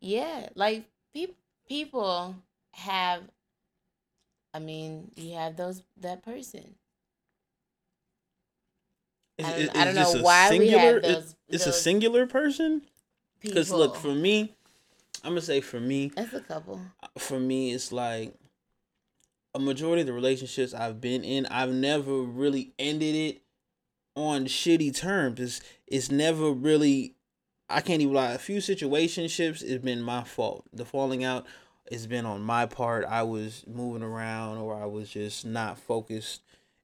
yeah, 0.00 0.48
like 0.54 0.84
pe- 1.14 1.34
people 1.68 2.34
have. 2.72 3.22
I 4.54 4.58
mean, 4.60 5.10
you 5.16 5.34
have 5.36 5.56
those 5.56 5.82
that 6.00 6.22
person. 6.22 6.74
Is- 9.36 9.46
I 9.46 9.50
don't- 9.58 9.76
I 9.76 9.84
don't 9.84 9.94
know 9.94 10.12
a 10.14 10.22
why 10.22 10.50
we 10.58 10.68
have 10.68 11.02
those- 11.02 11.30
it- 11.30 11.54
It's 11.54 11.66
a 11.66 11.72
singular 11.72 12.26
person. 12.26 12.82
Because 13.40 13.70
look, 13.70 13.94
for 13.96 14.14
me, 14.14 14.54
I'm 15.22 15.30
gonna 15.30 15.40
say 15.40 15.60
for 15.60 15.78
me, 15.80 16.08
That's 16.08 16.34
a 16.34 16.40
couple. 16.40 16.80
Uh, 17.02 17.06
for 17.18 17.38
me, 17.38 17.72
it's 17.72 17.92
like 17.92 18.34
a 19.58 19.60
majority 19.60 20.02
of 20.02 20.06
the 20.06 20.12
relationships 20.12 20.72
I've 20.72 21.00
been 21.00 21.24
in, 21.24 21.46
I've 21.46 21.72
never 21.72 22.20
really 22.22 22.72
ended 22.78 23.14
it 23.14 23.42
on 24.14 24.44
shitty 24.44 24.96
terms. 24.96 25.40
It's 25.40 25.60
it's 25.86 26.10
never 26.10 26.52
really 26.52 27.16
I 27.68 27.80
can't 27.80 28.00
even 28.00 28.14
lie. 28.14 28.32
A 28.32 28.38
few 28.38 28.58
situationships 28.58 29.62
it's 29.62 29.84
been 29.84 30.00
my 30.00 30.22
fault. 30.22 30.64
The 30.72 30.84
falling 30.84 31.24
out 31.24 31.44
it's 31.90 32.06
been 32.06 32.24
on 32.24 32.42
my 32.42 32.66
part. 32.66 33.04
I 33.04 33.24
was 33.24 33.64
moving 33.66 34.02
around 34.02 34.58
or 34.58 34.80
I 34.80 34.86
was 34.86 35.10
just 35.10 35.44
not 35.44 35.78
focused 35.78 36.42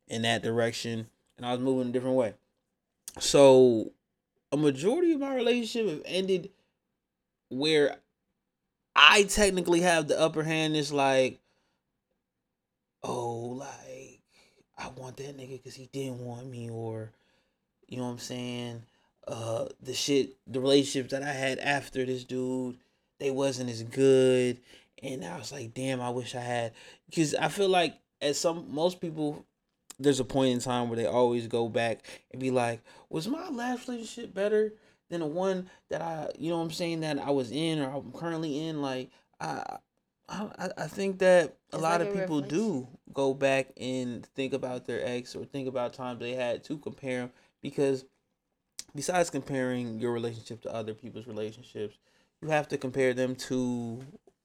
in 0.08 0.22
that 0.22 0.42
direction 0.42 1.06
and 1.36 1.46
I 1.46 1.52
was 1.52 1.60
moving 1.60 1.90
a 1.90 1.92
different 1.92 2.16
way. 2.16 2.34
So 3.20 3.92
a 4.50 4.56
majority 4.56 5.12
of 5.12 5.20
my 5.20 5.34
relationship 5.34 5.88
have 5.88 6.02
ended 6.06 6.50
where 7.50 7.98
I 8.96 9.24
technically 9.24 9.82
have 9.82 10.08
the 10.08 10.18
upper 10.18 10.42
hand. 10.42 10.76
It's 10.76 10.92
like, 10.92 11.40
oh, 13.04 13.56
like 13.58 14.20
I 14.76 14.88
want 14.96 15.16
that 15.18 15.36
nigga 15.36 15.62
because 15.62 15.74
he 15.74 15.88
didn't 15.92 16.24
want 16.24 16.50
me, 16.50 16.70
or 16.70 17.12
you 17.86 17.98
know 17.98 18.04
what 18.04 18.10
I'm 18.10 18.18
saying. 18.18 18.82
Uh, 19.26 19.66
the 19.80 19.94
shit, 19.94 20.36
the 20.46 20.60
relationships 20.60 21.12
that 21.12 21.22
I 21.22 21.32
had 21.32 21.58
after 21.58 22.04
this 22.04 22.24
dude, 22.24 22.76
they 23.20 23.30
wasn't 23.30 23.70
as 23.70 23.82
good, 23.82 24.58
and 25.02 25.24
I 25.24 25.38
was 25.38 25.52
like, 25.52 25.72
damn, 25.72 26.00
I 26.00 26.10
wish 26.10 26.34
I 26.34 26.40
had, 26.40 26.72
because 27.06 27.34
I 27.34 27.48
feel 27.48 27.68
like 27.68 27.94
as 28.20 28.38
some 28.38 28.66
most 28.68 29.00
people, 29.00 29.46
there's 29.98 30.20
a 30.20 30.24
point 30.24 30.52
in 30.52 30.60
time 30.60 30.88
where 30.88 30.96
they 30.96 31.06
always 31.06 31.46
go 31.46 31.68
back 31.68 32.04
and 32.32 32.40
be 32.40 32.50
like, 32.50 32.82
was 33.08 33.28
my 33.28 33.48
last 33.48 33.88
relationship 33.88 34.34
better 34.34 34.74
than 35.08 35.20
the 35.20 35.26
one 35.26 35.70
that 35.90 36.02
I, 36.02 36.30
you 36.38 36.50
know 36.50 36.58
what 36.58 36.64
I'm 36.64 36.70
saying, 36.70 37.00
that 37.00 37.18
I 37.18 37.30
was 37.30 37.50
in 37.50 37.78
or 37.80 37.90
I'm 37.90 38.12
currently 38.12 38.66
in? 38.66 38.82
Like, 38.82 39.10
I, 39.40 39.78
I, 40.28 40.70
I 40.76 40.86
think 40.86 41.18
that 41.18 41.56
a 41.74 41.78
lot 41.78 42.00
like 42.00 42.08
of 42.08 42.14
a 42.14 42.20
people 42.20 42.36
reflection. 42.42 42.58
do 42.58 42.88
go 43.12 43.34
back 43.34 43.68
and 43.78 44.26
think 44.34 44.52
about 44.52 44.86
their 44.86 45.04
ex 45.04 45.34
or 45.34 45.44
think 45.44 45.68
about 45.68 45.94
times 45.94 46.20
they 46.20 46.34
had 46.34 46.64
to 46.64 46.78
compare 46.78 47.20
them 47.20 47.30
because 47.62 48.04
besides 48.94 49.30
comparing 49.30 49.98
your 49.98 50.12
relationship 50.12 50.62
to 50.62 50.74
other 50.74 50.94
people's 50.94 51.26
relationships, 51.26 51.98
you 52.42 52.48
have 52.48 52.68
to 52.68 52.78
compare 52.78 53.14
them 53.14 53.34
to 53.34 54.02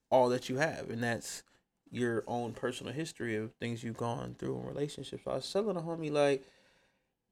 all 0.10 0.30
that 0.30 0.50
you 0.50 0.58
have, 0.58 0.90
and 0.90 1.04
that's 1.04 1.44
your 1.92 2.24
own 2.28 2.54
personal 2.54 2.94
history 2.94 3.36
of 3.36 3.54
things 3.54 3.84
you've 3.84 3.98
gone 3.98 4.36
through 4.38 4.58
in 4.60 4.66
relationships. 4.66 5.24
So 5.26 5.32
I 5.32 5.36
was 5.36 5.52
telling 5.52 5.76
a 5.78 5.82
homie 5.82 6.12
like 6.12 6.46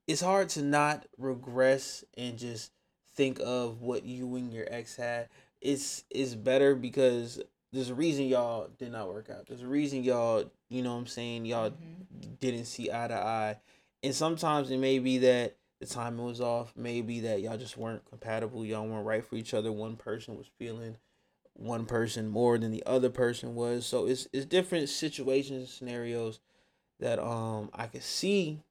it's 0.07 0.21
hard 0.21 0.49
to 0.49 0.62
not 0.62 1.05
regress 1.17 2.03
and 2.17 2.38
just 2.38 2.71
think 3.15 3.39
of 3.43 3.81
what 3.81 4.05
you 4.05 4.36
and 4.36 4.51
your 4.53 4.65
ex 4.69 4.95
had. 4.95 5.29
It's 5.62 6.03
it's 6.10 6.36
better 6.36 6.75
because 6.75 7.41
there's 7.73 7.89
a 7.89 7.95
reason 7.95 8.27
y'all 8.27 8.69
did 8.77 8.91
not 8.91 9.08
work 9.08 9.30
out. 9.30 9.47
There's 9.47 9.62
a 9.63 9.67
reason 9.67 10.03
y'all, 10.03 10.49
you 10.69 10.82
know 10.82 10.93
what 10.93 10.99
I'm 11.01 11.08
saying, 11.08 11.45
y'all 11.45 11.73
didn't 12.39 12.65
see 12.65 12.91
eye 12.91 13.08
to 13.08 13.15
eye. 13.15 13.58
And 14.03 14.15
sometimes 14.15 14.71
it 14.71 14.77
may 14.77 14.99
be 14.99 15.19
that 15.19 15.58
the 15.80 15.86
timing 15.86 16.25
was 16.25 16.41
off, 16.41 16.73
maybe 16.75 17.21
that 17.21 17.41
y'all 17.41 17.58
just 17.58 17.77
weren't 17.77 18.06
compatible, 18.06 18.65
y'all 18.65 18.88
weren't 18.88 19.06
right 19.06 19.25
for 19.25 19.36
each 19.36 19.53
other. 19.53 19.71
One 19.71 19.95
person 19.95 20.38
was 20.38 20.47
feeling 20.58 20.97
one 21.53 21.86
person 21.86 22.27
more 22.30 22.58
than 22.58 22.71
the 22.71 22.84
other 22.86 23.10
person 23.10 23.56
was. 23.56 23.86
So 23.86 24.08
it's 24.08 24.27
it's 24.34 24.45
different 24.45 24.89
situations, 24.89 25.71
scenarios 25.73 26.39
that 26.99 27.19
um 27.19 27.69
I 27.73 27.88
could 27.88 28.03
see 28.03 28.63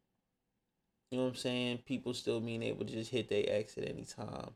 You 1.11 1.19
know 1.19 1.25
what 1.25 1.31
I'm 1.31 1.37
saying? 1.37 1.79
People 1.87 2.15
still 2.15 2.41
being 2.41 2.63
able 2.63 2.85
to 2.85 2.93
just 2.93 3.11
hit 3.11 3.29
their 3.29 3.45
ex 3.47 3.79
at 3.79 3.89
any 3.89 4.05
time. 4.05 4.51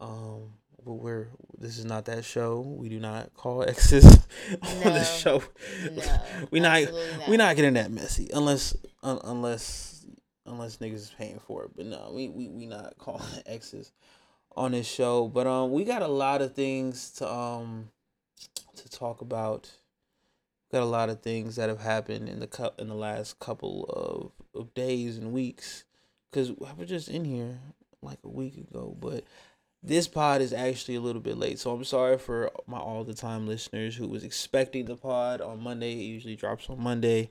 Um, 0.00 0.54
but 0.84 0.94
we're 0.94 1.28
this 1.58 1.78
is 1.78 1.84
not 1.84 2.06
that 2.06 2.24
show. 2.24 2.60
We 2.60 2.88
do 2.88 2.98
not 3.00 3.34
call 3.34 3.62
exes 3.68 4.04
on 4.04 4.80
No. 4.84 4.92
the 4.92 5.04
show. 5.04 5.42
No, 5.92 6.02
we 6.50 6.60
not, 6.60 6.82
not. 6.82 7.28
we 7.28 7.36
not 7.36 7.56
getting 7.56 7.74
that 7.74 7.90
messy 7.90 8.28
unless 8.32 8.76
un, 9.02 9.18
unless 9.24 10.04
unless 10.46 10.78
niggas 10.78 10.94
is 10.94 11.12
paying 11.16 11.38
for 11.46 11.64
it. 11.64 11.70
But 11.76 11.86
no, 11.86 12.10
we 12.14 12.28
we, 12.28 12.48
we 12.48 12.66
not 12.66 12.96
calling 12.98 13.24
exes 13.46 13.92
on 14.56 14.72
this 14.72 14.86
show. 14.88 15.28
But 15.28 15.46
um, 15.46 15.72
we 15.72 15.84
got 15.84 16.02
a 16.02 16.08
lot 16.08 16.42
of 16.42 16.54
things 16.54 17.10
to 17.12 17.30
um 17.30 17.88
to 18.76 18.88
talk 18.88 19.20
about. 19.20 19.70
Got 20.72 20.82
a 20.82 20.84
lot 20.84 21.08
of 21.10 21.20
things 21.20 21.56
that 21.56 21.68
have 21.68 21.80
happened 21.80 22.28
in 22.28 22.38
the 22.38 22.46
cu- 22.46 22.70
in 22.78 22.88
the 22.88 22.94
last 22.94 23.40
couple 23.40 23.84
of, 24.54 24.60
of 24.60 24.72
days 24.72 25.18
and 25.18 25.32
weeks. 25.32 25.82
Cause 26.32 26.52
I 26.64 26.72
was 26.74 26.88
just 26.88 27.08
in 27.08 27.24
here 27.24 27.58
like 28.02 28.18
a 28.22 28.28
week 28.28 28.56
ago, 28.56 28.96
but 29.00 29.24
this 29.82 30.06
pod 30.06 30.42
is 30.42 30.52
actually 30.52 30.96
a 30.96 31.00
little 31.00 31.22
bit 31.22 31.38
late, 31.38 31.58
so 31.58 31.72
I'm 31.72 31.84
sorry 31.84 32.18
for 32.18 32.50
my 32.66 32.78
all 32.78 33.04
the 33.04 33.14
time 33.14 33.46
listeners 33.46 33.96
who 33.96 34.08
was 34.08 34.24
expecting 34.24 34.84
the 34.84 34.96
pod 34.96 35.40
on 35.40 35.62
Monday. 35.62 35.92
It 35.92 36.04
usually 36.04 36.36
drops 36.36 36.68
on 36.68 36.82
Monday. 36.82 37.30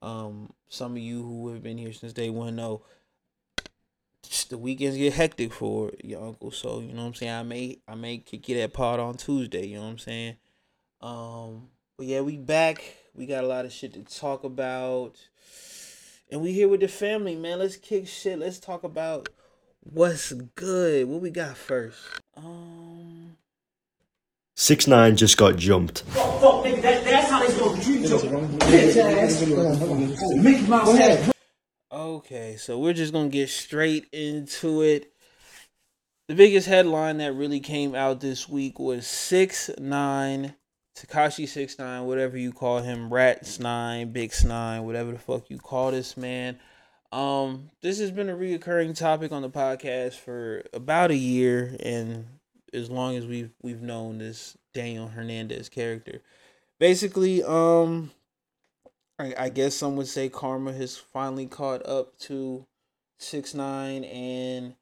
Um, 0.00 0.52
some 0.68 0.92
of 0.92 0.98
you 0.98 1.22
who 1.22 1.52
have 1.52 1.62
been 1.62 1.78
here 1.78 1.92
since 1.92 2.12
day 2.12 2.30
one 2.30 2.56
know 2.56 2.82
the 4.48 4.58
weekends 4.58 4.96
get 4.96 5.12
hectic 5.12 5.52
for 5.52 5.92
your 6.02 6.24
uncle. 6.24 6.50
So 6.50 6.80
you 6.80 6.92
know 6.92 7.02
what 7.02 7.08
I'm 7.08 7.14
saying. 7.14 7.32
I 7.32 7.42
may 7.42 7.78
I 7.88 7.94
may 7.94 8.18
kick 8.18 8.48
you 8.48 8.56
that 8.58 8.72
pod 8.72 9.00
on 9.00 9.16
Tuesday. 9.16 9.66
You 9.66 9.76
know 9.76 9.82
what 9.82 9.90
I'm 9.90 9.98
saying. 9.98 10.36
Um, 11.00 11.68
but 11.96 12.06
yeah, 12.06 12.20
we 12.20 12.36
back. 12.36 12.82
We 13.14 13.26
got 13.26 13.44
a 13.44 13.46
lot 13.46 13.64
of 13.64 13.72
shit 13.72 13.92
to 13.94 14.02
talk 14.02 14.44
about, 14.44 15.16
and 16.30 16.40
we 16.40 16.52
here 16.52 16.68
with 16.68 16.80
the 16.80 16.88
family, 16.88 17.34
man. 17.34 17.58
Let's 17.58 17.76
kick 17.76 18.06
shit. 18.06 18.38
Let's 18.38 18.58
talk 18.58 18.84
about 18.84 19.28
what's 19.82 20.32
good. 20.32 21.08
What 21.08 21.20
we 21.20 21.30
got 21.30 21.56
first? 21.56 21.98
Um, 22.36 23.36
Six 24.54 24.86
nine 24.86 25.16
just 25.16 25.36
got 25.36 25.56
jumped. 25.56 26.02
Fuck, 26.02 26.64
nigga, 26.64 26.82
that, 26.82 27.04
that's 27.04 27.30
how 27.30 27.40
they 27.40 27.52
supposed 27.52 27.80
to 27.80 27.84
treat 27.84 28.00
you. 28.02 28.08
Bitch 28.08 28.96
ass. 28.96 30.36
Mickey 30.36 30.66
Mouse 30.66 30.94
ass. 30.98 31.32
Okay, 31.90 32.56
so 32.58 32.78
we're 32.78 32.92
just 32.92 33.12
gonna 33.12 33.28
get 33.28 33.48
straight 33.48 34.06
into 34.12 34.82
it. 34.82 35.12
The 36.28 36.34
biggest 36.34 36.68
headline 36.68 37.18
that 37.18 37.34
really 37.34 37.60
came 37.60 37.94
out 37.94 38.20
this 38.20 38.48
week 38.48 38.78
was 38.78 39.06
six 39.06 39.70
nine, 39.78 40.54
Tekashi 40.96 41.48
six 41.48 41.78
nine, 41.78 42.06
whatever 42.06 42.38
you 42.38 42.52
call 42.52 42.80
him, 42.80 43.12
Rats 43.12 43.58
nine, 43.58 44.12
Big 44.12 44.32
nine, 44.44 44.84
whatever 44.84 45.12
the 45.12 45.18
fuck 45.18 45.50
you 45.50 45.58
call 45.58 45.90
this 45.90 46.16
man. 46.16 46.58
Um, 47.12 47.68
this 47.82 47.98
has 48.00 48.10
been 48.10 48.30
a 48.30 48.36
reoccurring 48.36 48.96
topic 48.96 49.32
on 49.32 49.42
the 49.42 49.50
podcast 49.50 50.14
for 50.14 50.62
about 50.72 51.10
a 51.10 51.16
year, 51.16 51.76
and 51.80 52.24
as 52.72 52.90
long 52.90 53.16
as 53.16 53.26
we've 53.26 53.50
we've 53.62 53.82
known 53.82 54.18
this 54.18 54.56
Daniel 54.72 55.08
Hernandez 55.08 55.68
character. 55.68 56.22
Basically, 56.80 57.42
um, 57.44 58.10
I, 59.18 59.34
I 59.38 59.48
guess 59.50 59.74
some 59.74 59.96
would 59.96 60.08
say 60.08 60.30
karma 60.30 60.72
has 60.72 60.96
finally 60.96 61.46
caught 61.46 61.86
up 61.86 62.18
to 62.20 62.66
six 63.18 63.52
nine, 63.52 64.04
and 64.04 64.74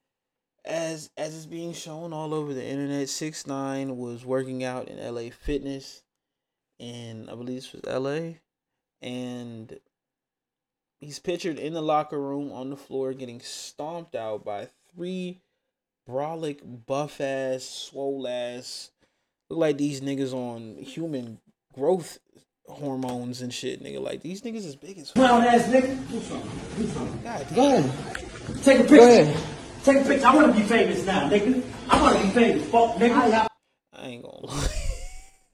as 0.65 1.11
as 1.17 1.35
is 1.35 1.47
being 1.47 1.73
shown 1.73 2.13
all 2.13 2.33
over 2.33 2.55
the 2.55 2.65
internet, 2.65 3.09
six 3.09 3.45
nine 3.45 3.97
was 3.97 4.25
working 4.25 4.63
out 4.63 4.87
in 4.87 5.15
LA 5.15 5.31
Fitness, 5.31 6.05
and 6.79 7.29
I 7.29 7.35
believe 7.35 7.57
this 7.57 7.73
was 7.73 7.83
LA, 7.85 8.35
and 9.03 9.81
he's 11.01 11.19
pictured 11.19 11.59
in 11.59 11.73
the 11.73 11.83
locker 11.83 12.21
room 12.21 12.53
on 12.53 12.71
the 12.71 12.77
floor 12.77 13.13
getting 13.13 13.41
stomped 13.41 14.15
out 14.15 14.45
by 14.45 14.69
three 14.95 15.41
brolic, 16.09 16.87
buff 16.87 17.21
ass, 17.21 17.65
swole 17.65 18.27
ass, 18.27 18.91
look 19.49 19.59
like 19.59 19.79
these 19.79 20.01
niggas 20.01 20.33
on 20.33 20.77
human 20.77 21.39
growth 21.73 22.19
hormones 22.69 23.43
and 23.43 23.53
shit, 23.53 23.83
nigga. 23.83 24.01
Like 24.01 24.23
these 24.23 24.43
niggas 24.43 24.67
is 24.67 24.77
big 24.77 24.99
as 24.99 25.11
Clown 25.11 25.43
ass 25.43 25.65
nigga. 25.65 27.25
God 27.25 27.47
Go 27.55 27.77
ahead. 27.77 28.63
Take 28.63 28.81
a 28.81 28.85
picture. 28.85 29.41
Take 29.83 30.05
a 30.05 30.09
picture. 30.09 30.27
I 30.27 30.35
want 30.35 30.55
to 30.55 30.61
be 30.61 30.67
famous 30.67 31.05
now, 31.05 31.29
nigga. 31.29 31.63
I 31.89 32.01
want 32.01 32.19
to 32.19 32.25
be 32.25 32.31
famous. 32.31 32.69
Fuck, 32.69 32.97
nigga. 32.97 33.47
I 33.93 34.07
ain't 34.07 34.23
gonna 34.23 34.47
lie. 34.47 34.69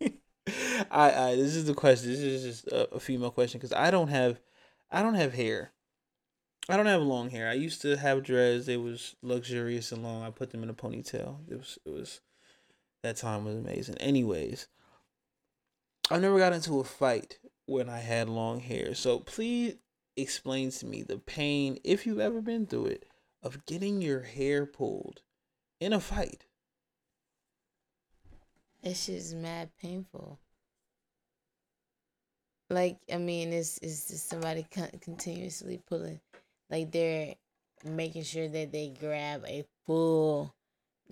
I, 0.91 1.31
I 1.31 1.37
this 1.37 1.57
is 1.57 1.67
the 1.67 1.75
question. 1.75 2.11
This 2.11 2.21
is 2.21 2.43
just 2.43 2.67
a, 2.69 2.95
a 2.95 3.01
female 3.01 3.31
question 3.31 3.59
because 3.59 3.73
I 3.73 3.91
don't 3.91 4.09
have, 4.09 4.39
I 4.97 5.03
don't 5.03 5.17
have 5.17 5.35
hair. 5.35 5.73
I 6.71 6.79
don't 6.79 6.87
have 6.87 7.03
long 7.03 7.29
hair. 7.29 7.51
I 7.51 7.53
used 7.53 7.83
to 7.83 7.99
have 7.99 8.23
dreads. 8.23 8.67
It 8.67 8.81
was 8.81 9.15
luxurious 9.21 9.93
and 9.93 10.03
long. 10.03 10.23
I 10.23 10.31
put 10.31 10.53
them 10.53 10.63
in 10.63 10.71
a 10.71 10.75
ponytail. 10.75 11.41
It 11.51 11.59
was 11.59 11.79
it 11.85 11.91
was 11.91 12.23
that 13.03 13.17
time 13.17 13.45
was 13.45 13.57
amazing. 13.57 13.97
Anyways, 13.99 14.69
I 16.11 16.19
never 16.19 16.39
got 16.39 16.55
into 16.55 16.81
a 16.81 16.85
fight 16.85 17.39
when 17.67 17.91
I 17.91 17.99
had 17.99 18.31
long 18.31 18.61
hair. 18.61 18.95
So 18.95 19.19
please 19.19 19.75
explain 20.17 20.71
to 20.71 20.87
me 20.87 21.03
the 21.03 21.19
pain, 21.19 21.79
if 21.85 22.07
you've 22.07 22.19
ever 22.19 22.41
been 22.41 22.65
through 22.65 22.87
it, 22.87 23.05
of 23.43 23.67
getting 23.67 24.01
your 24.01 24.23
hair 24.23 24.65
pulled 24.65 25.21
in 25.79 25.93
a 25.93 26.01
fight. 26.01 26.47
It's 28.83 29.05
shit's 29.05 29.35
mad 29.35 29.73
painful. 29.79 30.41
Like 32.69 32.99
I 33.13 33.19
mean, 33.19 33.53
it's 33.53 33.79
it's 33.79 34.09
just 34.09 34.29
somebody 34.29 34.67
con- 34.71 34.91
continuously 35.01 35.81
pulling, 35.87 36.21
like 36.71 36.91
they're 36.91 37.35
making 37.85 38.25
sure 38.25 38.49
that 38.49 38.73
they 38.73 38.93
grab 38.99 39.45
a 39.47 39.65
full 39.87 40.55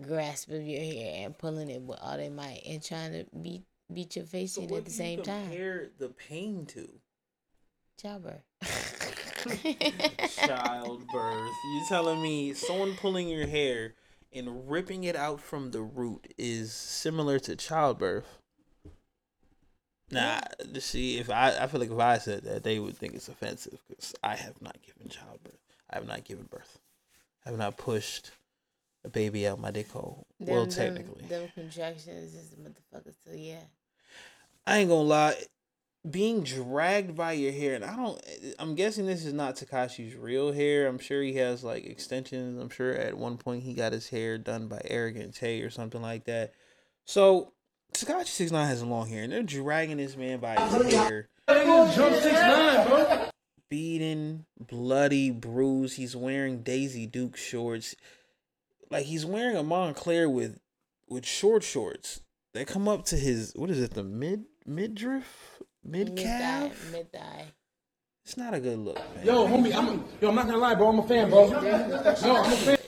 grasp 0.01 0.51
of 0.51 0.63
your 0.63 0.83
hair 0.83 1.25
and 1.25 1.39
pulling 1.39 1.71
it 1.71 1.81
with 1.83 1.99
all 2.03 2.17
they 2.17 2.29
might 2.29 2.63
and 2.67 2.83
trying 2.83 3.13
to 3.13 3.25
beat 3.41 3.63
beat 3.93 4.17
your 4.17 4.25
face 4.25 4.57
in 4.57 4.75
at 4.75 4.85
the 4.85 4.91
same 4.91 5.23
time. 5.23 5.45
Compare 5.45 5.91
the 5.99 6.09
pain 6.09 6.67
to 6.67 6.89
Childbirth. 8.01 8.43
childbirth. 10.37 11.53
You 11.65 11.85
telling 11.89 12.21
me 12.21 12.53
someone 12.55 12.97
pulling 12.97 13.29
your 13.29 13.47
hair 13.47 13.95
and 14.33 14.69
ripping 14.69 15.05
it 15.05 15.15
out 15.15 15.41
from 15.41 15.71
the 15.71 15.81
root 15.81 16.35
is 16.37 16.73
similar 16.73 17.39
to 17.41 17.55
childbirth? 17.55 18.41
Nah, 20.11 20.41
see, 20.79 21.19
if 21.19 21.31
I, 21.31 21.57
I 21.61 21.67
feel 21.67 21.81
like 21.81 21.91
if 21.91 21.99
I 21.99 22.19
said 22.19 22.43
that, 22.45 22.63
they 22.63 22.79
would 22.79 22.97
think 22.97 23.15
it's 23.15 23.29
offensive 23.29 23.79
because 23.89 24.15
I 24.23 24.37
have 24.37 24.61
not 24.61 24.77
given 24.83 25.09
childbirth. 25.09 25.59
I 25.91 25.97
have 25.97 26.07
not 26.07 26.25
given 26.25 26.45
birth. 26.51 26.79
I 27.45 27.51
have 27.51 27.59
not 27.59 27.77
pushed 27.79 28.31
a 29.05 29.09
baby 29.09 29.47
out 29.47 29.59
my 29.61 29.71
dick 29.71 29.91
hole. 29.91 30.27
well, 30.39 30.67
Them- 30.67 30.71
them- 30.71 30.95
technically, 30.95 31.27
them 31.27 31.49
contractions 31.55 32.35
is 32.35 32.55
motherfuckers. 32.61 33.15
So 33.25 33.33
yeah. 33.35 33.61
I 34.67 34.79
ain't 34.79 34.89
gonna 34.89 35.03
lie. 35.03 35.37
Being 36.09 36.43
dragged 36.43 37.17
by 37.17 37.33
your 37.33 37.53
hair, 37.53 37.75
and 37.75 37.85
I 37.85 37.97
don't. 37.97 38.21
I'm 38.59 38.75
guessing 38.75 39.07
this 39.07 39.25
is 39.25 39.33
not 39.33 39.57
Tekashi's 39.57 40.15
real 40.15 40.53
hair. 40.53 40.87
I'm 40.87 40.99
sure 40.99 41.23
he 41.23 41.35
has 41.37 41.65
like 41.65 41.87
extensions. 41.87 42.61
I'm 42.61 42.69
sure 42.69 42.93
at 42.93 43.17
one 43.17 43.39
point 43.39 43.63
he 43.63 43.73
got 43.73 43.93
his 43.95 44.11
hair 44.11 44.37
done 44.37 44.69
by 44.69 44.83
Arrogant 44.85 45.35
Tae 45.35 45.63
or 45.63 45.71
something 45.71 46.03
like 46.03 46.25
that. 46.25 46.53
So 47.07 47.53
Tekashi 47.95 48.27
Six 48.29 48.51
Nine 48.51 48.67
has 48.69 48.83
long 48.83 49.09
hair, 49.09 49.23
and 49.23 49.33
they're 49.33 49.43
dragging 49.43 49.97
this 49.99 50.17
man 50.17 50.39
by 50.41 50.57
his 50.61 50.93
hair, 50.93 51.29
Jump 51.49 52.15
six 52.17 52.33
nine, 52.35 52.89
bro. 52.89 53.29
beaten, 53.69 54.47
bloody, 54.59 55.31
bruised. 55.31 55.97
He's 55.97 56.17
wearing 56.17 56.63
Daisy 56.63 57.07
Duke 57.07 57.37
shorts, 57.37 57.95
like 58.91 59.07
he's 59.07 59.25
wearing 59.25 59.57
a 59.57 59.63
Moncler 59.63 60.31
with 60.31 60.59
with 61.09 61.25
short 61.25 61.63
shorts. 61.63 62.21
They 62.53 62.65
come 62.65 62.89
up 62.89 63.05
to 63.07 63.17
his 63.17 63.53
what 63.55 63.71
is 63.71 63.81
it, 63.81 63.93
the 63.95 64.03
mid 64.05 64.45
midriff, 64.67 65.63
mid 65.85 66.17
calf. 66.17 66.91
Mid 66.91 67.13
thigh. 67.13 67.47
It's 68.25 68.37
not 68.37 68.55
a 68.55 68.61
good 68.61 68.79
look, 68.79 68.97
man. 69.17 69.27
Yo, 69.27 69.47
homie, 69.47 69.75
I'm 69.75 70.03
yo, 70.21 70.31
I'm 70.31 70.35
not 70.35 70.47
gonna 70.47 70.59
lie, 70.59 70.75
bro. 70.75 70.89
I'm 70.89 70.99
a 70.99 71.07
fan, 71.07 71.29
bro. 71.31 71.49
Yo, 71.51 72.37
I'm 72.37 72.53
a 72.53 72.57
fan. 72.57 72.79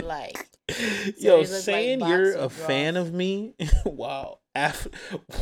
Like 0.00 0.47
Yo, 0.68 0.74
they 0.76 1.30
look 1.38 1.38
like 1.38 1.46
saying 1.46 2.00
you're 2.00 2.36
a 2.36 2.48
fan 2.50 2.96
of 2.96 3.12
me 3.14 3.54
while 3.84 4.42
af- 4.54 4.88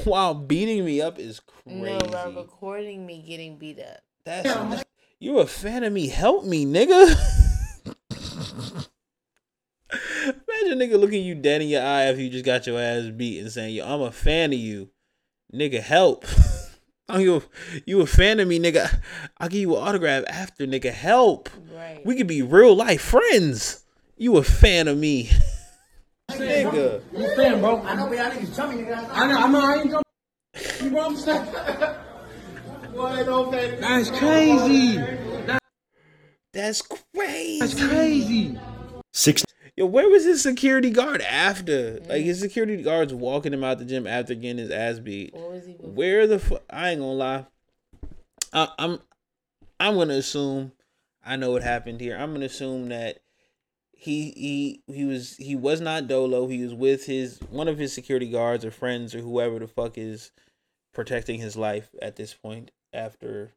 while 0.04 0.34
beating 0.34 0.84
me 0.84 1.00
up 1.00 1.18
is 1.18 1.40
crazy. 1.40 1.80
No, 1.80 2.32
recording 2.36 3.04
me 3.04 3.22
getting 3.26 3.58
beat 3.58 3.80
up. 3.80 3.98
That's 4.24 4.84
you 5.18 5.38
a 5.38 5.46
fan 5.46 5.82
of 5.82 5.92
me? 5.92 6.08
Help 6.08 6.44
me, 6.44 6.64
nigga. 6.64 7.14
Imagine 10.22 10.78
nigga 10.78 10.98
looking 10.98 11.24
you 11.24 11.34
dead 11.34 11.62
in 11.62 11.68
your 11.68 11.82
eye 11.82 12.04
after 12.04 12.20
you 12.20 12.30
just 12.30 12.44
got 12.44 12.66
your 12.66 12.80
ass 12.80 13.06
beat 13.10 13.40
and 13.40 13.50
saying, 13.50 13.74
"Yo, 13.74 13.86
I'm 13.86 14.02
a 14.02 14.10
fan 14.12 14.52
of 14.52 14.58
you, 14.58 14.90
nigga. 15.52 15.80
Help." 15.80 16.24
Oh, 17.08 17.18
you 17.18 17.44
you 17.84 18.00
a 18.00 18.06
fan 18.06 18.40
of 18.40 18.48
me, 18.48 18.58
nigga? 18.58 19.00
I'll 19.38 19.48
give 19.48 19.60
you 19.60 19.76
an 19.76 19.82
autograph 19.82 20.24
after, 20.28 20.66
nigga. 20.66 20.90
Help. 20.90 21.48
Right. 21.72 22.02
We 22.04 22.16
could 22.16 22.26
be 22.26 22.42
real 22.42 22.74
life 22.74 23.00
friends. 23.00 23.85
You 24.16 24.38
a 24.38 24.42
fan 24.42 24.88
of 24.88 24.96
me, 24.96 25.28
nigga? 26.30 27.02
I'm 27.14 27.36
fan, 27.36 27.60
bro. 27.60 27.82
I 27.82 27.94
know, 27.94 28.08
but 28.08 28.16
y'all 28.16 28.30
niggas 28.30 28.56
jumping, 28.56 28.86
nigga. 28.86 29.08
I 29.12 29.26
know, 29.26 29.38
I 29.38 29.48
know, 29.48 29.60
I 29.60 29.74
ain't 29.74 29.90
jumping. 29.90 30.84
You 30.84 30.90
bro, 30.90 31.04
I'm 31.06 31.16
saying. 31.16 31.44
Boy, 32.94 33.24
don't 33.24 33.52
fan. 33.52 33.80
That's 33.80 34.10
crazy. 34.10 34.96
That's 36.54 36.80
crazy. 36.82 37.58
That's 37.60 37.74
crazy. 37.74 38.58
Six 39.12 39.44
Yo, 39.76 39.84
where 39.84 40.08
was 40.08 40.24
his 40.24 40.42
security 40.42 40.88
guard 40.88 41.20
after? 41.20 42.00
Like 42.08 42.24
his 42.24 42.40
security 42.40 42.82
guard's 42.82 43.12
walking 43.12 43.52
him 43.52 43.62
out 43.62 43.78
the 43.78 43.84
gym 43.84 44.06
after 44.06 44.34
getting 44.34 44.56
his 44.56 44.70
ass 44.70 44.98
beat. 44.98 45.34
Where 45.80 46.26
the 46.26 46.38
fu- 46.38 46.58
I 46.70 46.92
ain't 46.92 47.00
gonna 47.00 47.12
lie. 47.12 47.46
I, 48.54 48.68
I'm 48.78 49.00
I'm 49.78 49.96
gonna 49.96 50.14
assume 50.14 50.72
I 51.22 51.36
know 51.36 51.50
what 51.50 51.62
happened 51.62 52.00
here. 52.00 52.16
I'm 52.16 52.32
gonna 52.32 52.46
assume 52.46 52.88
that 52.88 53.18
he 53.98 54.30
he 54.36 54.82
he 54.92 55.04
was 55.04 55.36
he 55.38 55.56
was 55.56 55.80
not 55.80 56.06
Dolo. 56.06 56.46
He 56.46 56.62
was 56.62 56.74
with 56.74 57.06
his 57.06 57.40
one 57.50 57.66
of 57.66 57.78
his 57.78 57.92
security 57.92 58.28
guards 58.28 58.64
or 58.64 58.70
friends 58.70 59.14
or 59.14 59.20
whoever 59.20 59.58
the 59.58 59.66
fuck 59.66 59.96
is 59.96 60.30
protecting 60.92 61.40
his 61.40 61.56
life 61.56 61.88
at 62.02 62.16
this 62.16 62.34
point. 62.34 62.70
After 62.92 63.52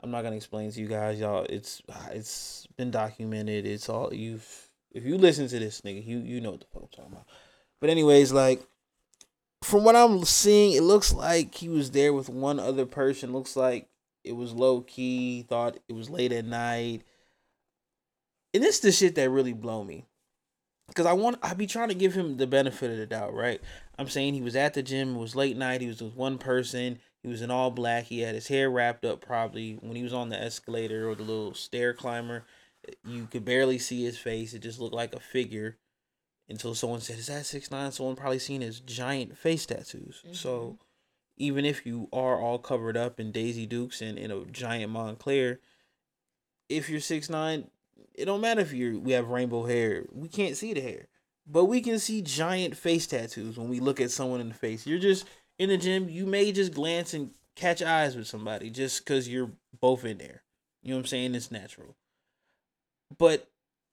I'm 0.00 0.10
not 0.10 0.22
gonna 0.22 0.36
explain 0.36 0.72
to 0.72 0.80
you 0.80 0.88
guys, 0.88 1.20
y'all. 1.20 1.46
It's 1.48 1.82
it's 2.10 2.66
been 2.76 2.90
documented. 2.90 3.66
It's 3.66 3.88
all 3.88 4.12
you've 4.12 4.70
if 4.92 5.04
you 5.04 5.18
listen 5.18 5.46
to 5.48 5.58
this 5.58 5.82
nigga, 5.82 6.04
you 6.04 6.18
you 6.18 6.40
know 6.40 6.52
what 6.52 6.60
the 6.60 6.66
fuck 6.72 6.82
I'm 6.82 6.88
talking 6.88 7.12
about. 7.12 7.26
But 7.80 7.90
anyways, 7.90 8.32
like 8.32 8.62
from 9.62 9.84
what 9.84 9.94
I'm 9.94 10.24
seeing, 10.24 10.72
it 10.72 10.82
looks 10.82 11.12
like 11.12 11.54
he 11.54 11.68
was 11.68 11.90
there 11.90 12.14
with 12.14 12.30
one 12.30 12.58
other 12.58 12.86
person. 12.86 13.34
Looks 13.34 13.56
like 13.56 13.88
it 14.24 14.32
was 14.32 14.54
low 14.54 14.80
key. 14.80 15.42
Thought 15.42 15.78
it 15.86 15.92
was 15.92 16.08
late 16.08 16.32
at 16.32 16.46
night, 16.46 17.02
and 18.56 18.64
it's 18.64 18.80
the 18.80 18.90
shit 18.90 19.14
that 19.14 19.30
really 19.30 19.52
blow 19.52 19.84
me. 19.84 20.06
Cause 20.94 21.06
I 21.06 21.14
want 21.14 21.38
I 21.42 21.54
be 21.54 21.66
trying 21.66 21.88
to 21.88 21.94
give 21.94 22.14
him 22.14 22.36
the 22.36 22.46
benefit 22.46 22.92
of 22.92 22.96
the 22.96 23.06
doubt, 23.06 23.34
right? 23.34 23.60
I'm 23.98 24.08
saying 24.08 24.34
he 24.34 24.40
was 24.40 24.54
at 24.54 24.74
the 24.74 24.82
gym. 24.82 25.16
It 25.16 25.18
was 25.18 25.34
late 25.34 25.56
night. 25.56 25.80
He 25.80 25.88
was 25.88 26.00
with 26.00 26.14
one 26.14 26.38
person. 26.38 27.00
He 27.22 27.28
was 27.28 27.42
in 27.42 27.50
all 27.50 27.72
black. 27.72 28.04
He 28.04 28.20
had 28.20 28.36
his 28.36 28.46
hair 28.46 28.70
wrapped 28.70 29.04
up. 29.04 29.20
Probably 29.20 29.74
when 29.74 29.96
he 29.96 30.04
was 30.04 30.12
on 30.12 30.28
the 30.28 30.40
escalator 30.40 31.08
or 31.08 31.16
the 31.16 31.24
little 31.24 31.54
stair 31.54 31.92
climber, 31.92 32.44
you 33.04 33.26
could 33.26 33.44
barely 33.44 33.78
see 33.78 34.04
his 34.04 34.16
face. 34.16 34.54
It 34.54 34.60
just 34.60 34.78
looked 34.78 34.94
like 34.94 35.12
a 35.12 35.20
figure 35.20 35.76
until 36.48 36.74
someone 36.74 37.00
said, 37.00 37.18
"Is 37.18 37.26
that 37.26 37.46
six 37.46 37.70
nine? 37.70 37.90
Someone 37.90 38.14
probably 38.14 38.38
seen 38.38 38.60
his 38.60 38.78
giant 38.78 39.36
face 39.36 39.66
tattoos. 39.66 40.22
So 40.30 40.58
mm-hmm. 40.58 40.74
even 41.36 41.64
if 41.64 41.84
you 41.84 42.08
are 42.12 42.40
all 42.40 42.58
covered 42.58 42.96
up 42.96 43.18
in 43.18 43.32
Daisy 43.32 43.66
Dukes 43.66 44.00
and 44.00 44.16
in 44.16 44.30
a 44.30 44.44
giant 44.44 44.92
Moncler, 44.92 45.58
if 46.68 46.88
you're 46.88 47.00
six 47.00 47.28
nine, 47.28 47.70
it 48.16 48.24
don't 48.24 48.40
matter 48.40 48.60
if 48.60 48.72
you 48.72 49.00
we 49.00 49.12
have 49.12 49.28
rainbow 49.28 49.64
hair. 49.64 50.04
We 50.12 50.28
can't 50.28 50.56
see 50.56 50.72
the 50.72 50.80
hair, 50.80 51.08
but 51.46 51.66
we 51.66 51.80
can 51.80 51.98
see 51.98 52.22
giant 52.22 52.76
face 52.76 53.06
tattoos 53.06 53.58
when 53.58 53.68
we 53.68 53.80
look 53.80 54.00
at 54.00 54.10
someone 54.10 54.40
in 54.40 54.48
the 54.48 54.54
face. 54.54 54.86
You're 54.86 54.98
just 54.98 55.26
in 55.58 55.68
the 55.68 55.76
gym. 55.76 56.08
You 56.08 56.26
may 56.26 56.52
just 56.52 56.74
glance 56.74 57.14
and 57.14 57.30
catch 57.54 57.82
eyes 57.82 58.16
with 58.16 58.26
somebody 58.26 58.70
just 58.70 59.04
because 59.04 59.28
you're 59.28 59.52
both 59.80 60.04
in 60.04 60.18
there. 60.18 60.42
You 60.82 60.90
know 60.90 60.96
what 60.96 61.04
I'm 61.04 61.06
saying? 61.06 61.34
It's 61.34 61.50
natural. 61.50 61.96
But 63.18 63.48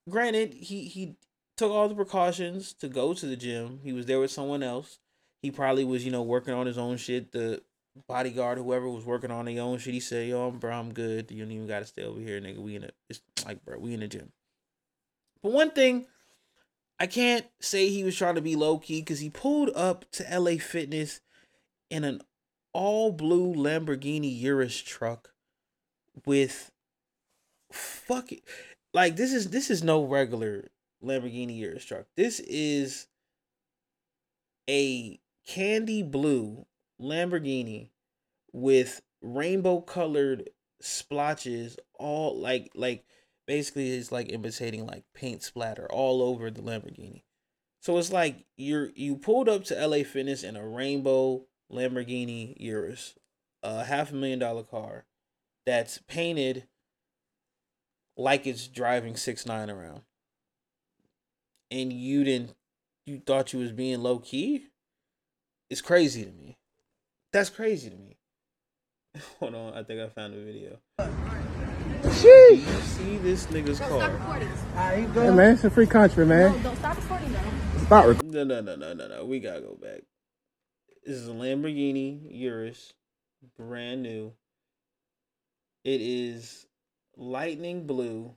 granted, 0.10 0.54
he 0.54 0.84
he 0.84 1.16
took 1.58 1.72
all 1.72 1.90
the 1.90 1.96
precautions 1.96 2.74
to 2.74 2.88
go 2.88 3.14
to 3.14 3.26
the 3.26 3.36
gym. 3.36 3.80
He 3.84 3.94
was 3.94 4.06
there 4.06 4.20
with 4.20 4.32
someone 4.32 4.64
else. 4.64 5.00
He 5.42 5.52
probably 5.52 5.84
was, 5.84 6.06
you 6.06 6.12
know, 6.12 6.22
working 6.22 6.54
on 6.54 6.66
his 6.66 6.78
own 6.78 6.98
shit. 6.98 7.32
The 7.32 7.62
bodyguard, 8.08 8.58
whoever 8.58 8.90
was 8.90 9.06
working 9.06 9.32
on 9.32 9.46
their 9.46 9.62
own 9.62 9.78
shit, 9.78 9.94
he 9.94 10.00
said, 10.00 10.28
"Yo, 10.28 10.48
I'm, 10.48 10.60
bro, 10.60 10.74
I'm 10.74 10.94
good. 10.94 11.32
You 11.32 11.44
don't 11.44 11.52
even 11.52 11.68
gotta 11.68 11.86
stay 11.86 12.04
over 12.04 12.20
here, 12.20 12.40
nigga. 12.40 12.58
We 12.58 12.76
in 12.76 12.86
a, 12.86 12.90
it's 13.10 13.22
like, 13.46 13.64
bro, 13.64 13.78
we 13.78 13.94
in 13.94 14.00
the 14.00 14.08
gym." 14.08 14.32
But 15.42 15.52
one 15.52 15.72
thing, 15.72 16.08
I 17.00 17.08
can't 17.08 17.46
say 17.60 17.90
he 17.90 18.04
was 18.04 18.16
trying 18.16 18.36
to 18.36 18.42
be 18.42 18.56
low 18.56 18.80
key 18.80 19.02
because 19.02 19.20
he 19.20 19.30
pulled 19.30 19.70
up 19.76 20.10
to 20.14 20.40
LA 20.40 20.58
Fitness 20.58 21.22
in 21.90 22.04
an 22.04 22.22
all 22.74 23.12
blue 23.12 23.54
Lamborghini 23.54 24.40
Urus 24.42 24.80
truck 24.82 25.34
with 26.26 26.72
fuck 27.72 28.32
it. 28.32 28.44
Like 28.94 29.16
this 29.16 29.34
is 29.34 29.50
this 29.50 29.70
is 29.70 29.84
no 29.84 30.04
regular 30.04 30.70
Lamborghini 31.04 31.58
Urus 31.60 31.86
truck. 31.86 32.06
This 32.16 32.40
is 32.40 33.08
a 34.70 35.20
candy 35.46 36.04
blue 36.04 36.66
Lamborghini 37.04 37.90
with 38.52 39.02
rainbow 39.22 39.82
colored 39.82 40.50
splotches 40.80 41.78
all 41.98 42.38
like 42.40 42.70
like 42.76 43.06
basically 43.48 43.92
it's 43.92 44.12
like 44.12 44.32
imitating 44.32 44.86
like 44.86 45.04
paint 45.14 45.44
splatter 45.44 45.88
all 45.92 46.22
over 46.22 46.50
the 46.50 46.62
Lamborghini. 46.62 47.24
So 47.82 47.98
it's 47.98 48.12
like 48.12 48.46
you're 48.58 48.90
you 48.96 49.16
pulled 49.16 49.50
up 49.50 49.64
to 49.66 49.88
LA 49.88 50.04
Fitness 50.04 50.44
in 50.44 50.56
a 50.56 50.68
rainbow 50.68 51.46
Lamborghini 51.72 52.56
Urus, 52.58 53.16
a 53.62 53.84
half 53.86 54.12
a 54.12 54.16
million 54.16 54.40
dollar 54.40 54.64
car 54.64 55.06
that's 55.66 56.00
painted 56.08 56.68
like 58.16 58.46
it's 58.46 58.68
driving 58.68 59.16
six 59.16 59.46
nine 59.46 59.70
around. 59.70 60.02
And 61.72 61.92
you 61.92 62.24
didn't 62.24 62.56
you 63.06 63.22
thought 63.26 63.54
you 63.54 63.60
was 63.60 63.72
being 63.72 64.02
low 64.02 64.20
key? 64.20 64.68
It's 65.70 65.82
crazy 65.82 66.24
to 66.24 66.32
me. 66.32 66.58
That's 67.34 67.50
crazy 67.50 67.90
to 67.90 67.96
me. 67.96 68.16
Hold 69.40 69.56
on, 69.56 69.74
I 69.74 69.82
think 69.82 70.00
I 70.00 70.08
found 70.08 70.36
a 70.36 70.46
video. 70.46 70.78
Sheesh. 72.04 72.52
You 72.52 72.82
see 72.82 73.18
this 73.18 73.48
nigga's 73.48 73.80
car? 73.80 74.12
Hey 74.76 75.08
man, 75.32 75.56
it's 75.56 75.64
a 75.64 75.72
free 75.72 75.88
country, 75.88 76.28
man. 76.28 76.62
Don't 76.62 76.76
stop 76.78 76.96
recording 76.96 77.34
though. 77.34 77.86
Stop 77.86 78.06
recording. 78.06 78.32
No, 78.32 78.44
no, 78.44 78.62
no, 78.62 78.76
no, 78.76 78.94
no, 78.94 79.08
no. 79.08 79.26
We 79.26 79.40
gotta 79.40 79.62
go 79.62 79.76
back. 79.82 80.02
This 81.04 81.18
is 81.18 81.28
a 81.28 81.32
Lamborghini 81.32 82.22
Urus, 82.30 82.94
brand 83.58 84.04
new. 84.04 84.34
It 85.84 86.02
is 86.02 86.68
lightning 87.18 87.88
blue 87.88 88.36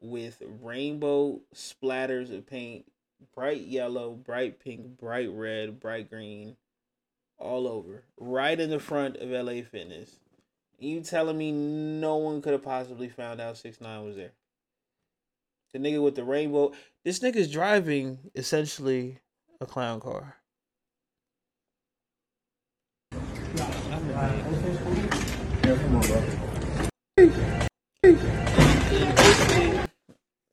with 0.00 0.42
rainbow 0.60 1.40
splatters 1.54 2.36
of 2.36 2.44
paint, 2.48 2.86
bright 3.36 3.62
yellow, 3.62 4.14
bright 4.14 4.58
pink, 4.58 4.98
bright 4.98 5.30
red, 5.32 5.78
bright 5.78 6.10
green, 6.10 6.56
all 7.42 7.66
over, 7.66 8.04
right 8.18 8.58
in 8.58 8.70
the 8.70 8.78
front 8.78 9.16
of 9.16 9.30
LA 9.30 9.62
Fitness. 9.62 10.16
You 10.78 11.00
telling 11.00 11.36
me 11.36 11.52
no 11.52 12.16
one 12.16 12.40
could 12.40 12.52
have 12.52 12.62
possibly 12.62 13.08
found 13.08 13.40
out 13.40 13.56
six 13.56 13.80
nine 13.80 14.04
was 14.04 14.16
there? 14.16 14.32
The 15.72 15.78
nigga 15.78 16.02
with 16.02 16.16
the 16.16 16.24
rainbow. 16.24 16.72
This 17.04 17.18
nigga's 17.18 17.50
driving 17.50 18.18
essentially 18.34 19.18
a 19.60 19.66
clown 19.66 20.00
car. 20.00 20.36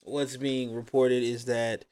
What's 0.02 0.38
being 0.38 0.73
reported 0.73 1.23
is 1.23 1.45
that 1.45 1.86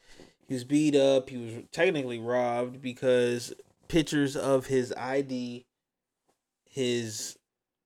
he 0.48 0.54
was 0.54 0.64
beat 0.64 0.96
up. 0.96 1.30
He 1.30 1.38
was 1.38 1.64
technically 1.72 2.20
robbed 2.20 2.82
because 2.82 3.54
pictures 3.88 4.36
of 4.36 4.67
his 4.67 4.93
ID, 4.93 5.65
his 6.69 7.38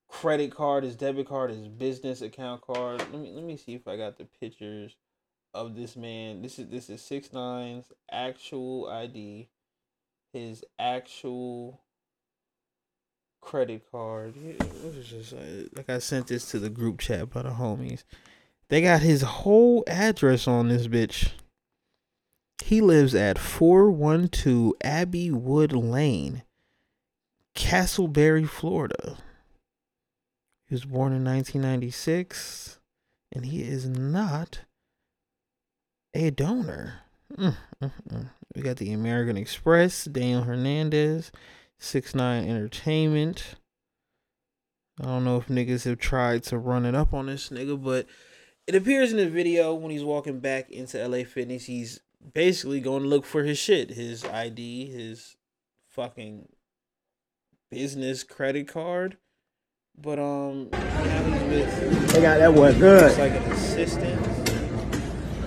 credit 0.09 0.53
card, 0.53 0.83
his 0.83 0.95
debit 0.95 1.27
card, 1.27 1.51
his 1.51 1.67
business 1.67 2.21
account 2.21 2.61
card. 2.61 2.99
Let 3.11 3.21
me 3.21 3.31
let 3.33 3.43
me 3.43 3.57
see 3.57 3.73
if 3.73 3.87
I 3.87 3.97
got 3.97 4.17
the 4.17 4.25
pictures 4.25 4.95
of 5.53 5.75
this 5.75 5.95
man. 5.95 6.41
This 6.41 6.59
is 6.59 6.67
this 6.69 6.89
is 6.89 7.01
six 7.01 7.33
nine's 7.33 7.91
actual 8.11 8.89
ID, 8.89 9.49
his 10.33 10.63
actual 10.79 11.81
credit 13.41 13.83
card. 13.91 14.33
Uh, 14.37 15.67
Like 15.75 15.89
I 15.89 15.99
sent 15.99 16.27
this 16.27 16.49
to 16.51 16.59
the 16.59 16.69
group 16.69 16.99
chat 16.99 17.29
by 17.29 17.41
the 17.43 17.49
homies. 17.49 18.03
They 18.69 18.81
got 18.81 19.01
his 19.01 19.21
whole 19.21 19.83
address 19.87 20.47
on 20.47 20.69
this 20.69 20.87
bitch. 20.87 21.31
He 22.63 22.79
lives 22.81 23.13
at 23.15 23.37
412 23.37 24.73
Abbey 24.81 25.31
Wood 25.31 25.73
Lane, 25.73 26.43
Casselberry, 27.55 28.47
Florida. 28.47 29.17
He 30.67 30.75
was 30.75 30.85
born 30.85 31.11
in 31.11 31.25
1996, 31.25 32.79
and 33.33 33.45
he 33.45 33.61
is 33.61 33.87
not 33.87 34.61
a 36.13 36.29
donor. 36.29 37.01
Mm, 37.37 37.55
mm, 37.81 37.91
mm. 38.09 38.29
We 38.55 38.61
got 38.61 38.77
the 38.77 38.93
American 38.93 39.37
Express, 39.37 40.05
Daniel 40.05 40.43
Hernandez, 40.43 41.31
Six 41.79 42.13
Nine 42.13 42.47
Entertainment. 42.47 43.55
I 44.99 45.05
don't 45.05 45.23
know 45.23 45.37
if 45.37 45.47
niggas 45.47 45.85
have 45.85 45.97
tried 45.97 46.43
to 46.43 46.57
run 46.57 46.85
it 46.85 46.95
up 46.95 47.13
on 47.13 47.25
this 47.25 47.49
nigga, 47.49 47.81
but 47.81 48.05
it 48.67 48.75
appears 48.75 49.11
in 49.11 49.17
the 49.17 49.29
video 49.29 49.73
when 49.73 49.91
he's 49.91 50.03
walking 50.03 50.39
back 50.39 50.69
into 50.69 51.05
LA 51.05 51.23
Fitness, 51.23 51.65
he's 51.65 51.99
basically 52.33 52.79
going 52.79 53.03
to 53.03 53.09
look 53.09 53.25
for 53.25 53.43
his 53.43 53.57
shit, 53.57 53.91
his 53.91 54.23
ID, 54.25 54.87
his 54.91 55.35
fucking 55.89 56.47
business 57.69 58.23
credit 58.23 58.67
card. 58.67 59.17
But 59.97 60.19
um, 60.19 60.69
now 60.71 61.23
he's 61.23 61.41
with. 61.43 62.11
They 62.11 62.21
got 62.21 62.37
that 62.39 62.53
one 62.53 62.77
good. 62.79 63.03
Looks 63.03 63.19
like 63.19 63.33
an 63.33 63.51
assistant. 63.51 64.25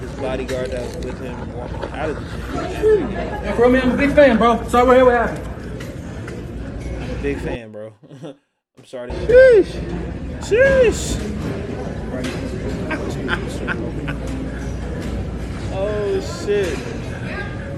His 0.00 0.12
bodyguard 0.20 0.70
that 0.70 0.82
was 0.82 0.96
with 1.04 1.20
him 1.20 1.52
walking 1.54 1.82
out 1.92 2.10
of 2.10 2.16
the 2.16 2.68
gym. 2.68 3.10
Yeah, 3.10 3.56
bro, 3.56 3.70
man, 3.70 3.82
I'm 3.82 3.92
a 3.92 3.96
big 3.96 4.12
fan, 4.12 4.37
bro. 4.37 4.62
Sorry 4.68 4.87
what 4.87 5.06
what 5.06 5.14
happened. 5.14 5.48
I'm 7.02 7.10
a 7.10 7.22
big 7.22 7.40
fan, 7.40 7.72
bro. 7.72 7.94
I'm 8.22 8.84
sorry 8.84 9.10
to 9.10 9.16
Sheesh. 9.26 9.72
Sheesh. 10.40 11.20
Oh 15.76 16.20
shit. 16.20 16.78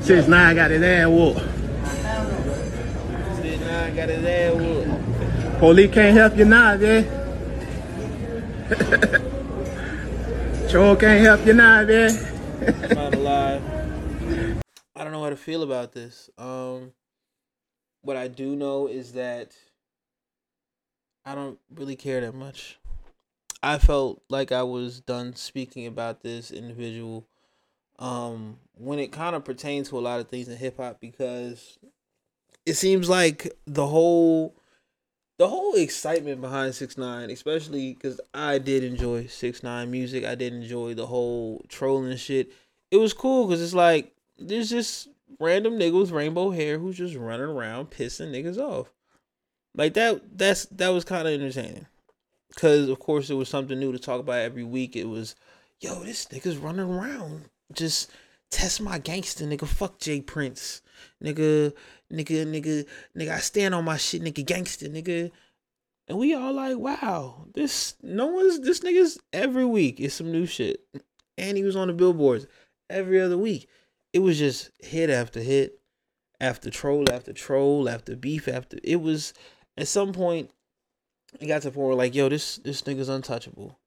Six 0.03 0.29
nine 0.29 0.55
got 0.55 0.71
his 0.71 0.83
ass 0.83 1.09
whooped. 1.09 1.41
Six 3.41 3.61
nine 3.61 3.97
got 3.97 4.09
his 4.11 4.25
ass 4.25 4.55
whooped. 4.55 5.59
Police 5.59 5.95
can't 5.95 6.17
help 6.17 6.37
you 6.37 6.45
now, 6.45 6.77
man. 6.77 7.05
Troll 10.69 10.97
can't 11.01 11.23
help 11.23 11.47
you 11.47 11.55
now, 11.55 11.85
man. 11.85 12.95
Not 12.95 13.15
alive. 13.15 13.63
I 14.95 15.03
don't 15.03 15.13
know 15.13 15.23
how 15.23 15.31
to 15.31 15.37
feel 15.37 15.63
about 15.63 15.93
this. 15.93 16.29
Um, 16.37 16.93
what 18.03 18.19
I 18.19 18.29
do 18.29 18.55
know 18.55 18.87
is 18.89 19.13
that 19.13 19.57
I 21.25 21.35
don't 21.35 21.59
really 21.75 21.97
care 21.97 22.21
that 22.21 22.35
much. 22.35 22.79
I 23.63 23.79
felt 23.79 24.23
like 24.29 24.53
I 24.53 24.63
was 24.63 25.01
done 25.01 25.35
speaking 25.35 25.87
about 25.87 26.23
this 26.23 26.51
individual 26.51 27.27
um, 27.99 28.59
when 28.75 28.99
it 28.99 29.13
kind 29.13 29.35
of 29.35 29.45
pertains 29.45 29.89
to 29.89 29.99
a 29.99 30.01
lot 30.01 30.21
of 30.21 30.29
things 30.29 30.49
in 30.49 30.57
hip 30.57 30.77
hop 30.77 31.01
because 31.01 31.79
it 32.65 32.75
seems 32.75 33.09
like 33.09 33.57
the 33.67 33.87
whole 33.87 34.55
the 35.39 35.49
whole 35.49 35.75
excitement 35.75 36.41
behind 36.41 36.75
six 36.75 36.97
nine, 36.97 37.31
especially 37.31 37.95
because 37.95 38.21
I 38.35 38.59
did 38.59 38.85
enjoy 38.85 39.27
six 39.27 39.63
nine 39.63 39.91
music. 39.91 40.25
I 40.25 40.35
did 40.35 40.53
enjoy 40.53 40.95
the 40.95 41.07
whole 41.07 41.65
trolling 41.69 42.17
shit. 42.17 42.53
It 42.91 42.97
was 42.97 43.13
cool 43.13 43.47
because 43.47 43.63
it's 43.63 43.75
like 43.75 44.15
there's 44.39 44.71
just 44.71 45.09
random 45.39 45.75
nigga 45.75 45.99
with 46.01 46.11
rainbow 46.11 46.51
hair 46.51 46.79
who's 46.79 46.97
just 46.97 47.17
running 47.17 47.47
around 47.47 47.91
pissing 47.91 48.31
niggas 48.31 48.59
off. 48.59 48.93
Like 49.75 49.95
that. 49.95 50.39
That's 50.39 50.67
that 50.67 50.89
was 50.89 51.05
kind 51.05 51.29
of 51.29 51.35
entertaining. 51.35 51.87
Cause 52.57 52.89
of 52.89 52.99
course 52.99 53.29
it 53.29 53.35
was 53.35 53.51
something 53.51 53.79
new 53.79 53.93
to 53.93 53.99
talk 53.99 54.21
about 54.21 54.41
every 54.41 54.65
week. 54.65 54.97
It 54.97 55.09
was, 55.09 55.35
yo, 55.81 56.03
this 56.05 56.25
nigga's 56.27 56.57
running 56.57 56.89
around 56.91 57.51
just 57.73 58.11
test 58.51 58.81
my 58.81 58.99
gangster 58.99 59.45
nigga. 59.45 59.67
Fuck 59.67 59.99
Jay 59.99 60.21
Prince, 60.21 60.83
nigga, 61.23 61.73
nigga, 62.13 62.47
nigga, 62.47 62.87
nigga. 63.17 63.31
I 63.31 63.39
stand 63.39 63.75
on 63.75 63.85
my 63.85 63.97
shit, 63.97 64.23
nigga, 64.23 64.45
gangster, 64.45 64.87
nigga. 64.87 65.31
And 66.09 66.19
we 66.19 66.35
all 66.35 66.53
like, 66.53 66.79
wow, 66.79 67.47
this 67.55 67.95
no 68.03 68.27
one's 68.27 68.61
this 68.61 68.81
nigga's 68.81 69.19
every 69.33 69.65
week 69.65 70.01
is 70.01 70.15
some 70.15 70.31
new 70.31 70.47
shit. 70.47 70.81
And 71.39 71.57
he 71.57 71.65
was 71.65 71.77
on 71.77 71.89
the 71.89 71.95
billboards 71.95 72.47
every 72.89 73.21
other 73.21 73.37
week. 73.37 73.69
It 74.13 74.21
was 74.21 74.39
just 74.39 74.71
hit 74.79 75.11
after 75.11 75.41
hit, 75.41 75.81
after 76.41 76.71
troll 76.71 77.11
after 77.11 77.33
troll, 77.33 77.89
after 77.89 78.17
beef 78.17 78.49
after 78.49 78.79
it 78.85 79.01
was 79.01 79.35
at 79.77 79.89
some 79.89 80.13
point 80.13 80.51
it 81.41 81.47
got 81.47 81.63
to 81.63 81.69
the 81.69 81.75
point 81.75 81.89
where 81.89 81.97
like, 81.97 82.15
yo, 82.15 82.29
this 82.29 82.57
this 82.57 82.83
nigga's 82.83 83.09
untouchable. 83.09 83.79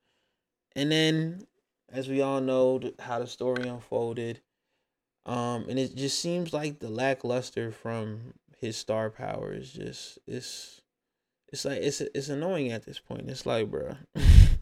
And 0.76 0.92
then 0.92 1.48
as 1.91 2.08
we 2.08 2.21
all 2.21 2.41
know 2.41 2.80
how 2.99 3.19
the 3.19 3.28
story 3.28 3.67
unfolded, 3.67 4.41
um, 5.25 5.65
and 5.69 5.78
it 5.78 5.95
just 5.95 6.19
seems 6.19 6.54
like 6.54 6.80
the 6.80 6.89
lackluster 6.89 7.71
from 7.71 8.34
his 8.60 8.78
star 8.78 9.10
power 9.10 9.54
is 9.54 9.71
just 9.71 10.19
it's 10.28 10.82
it's 11.52 11.65
like 11.65 11.82
it's 11.82 12.02
it's 12.02 12.30
annoying 12.30 12.71
at 12.71 12.86
this 12.86 12.99
point. 12.99 13.30
It's 13.30 13.45
like, 13.45 13.69
bro, 13.69 13.95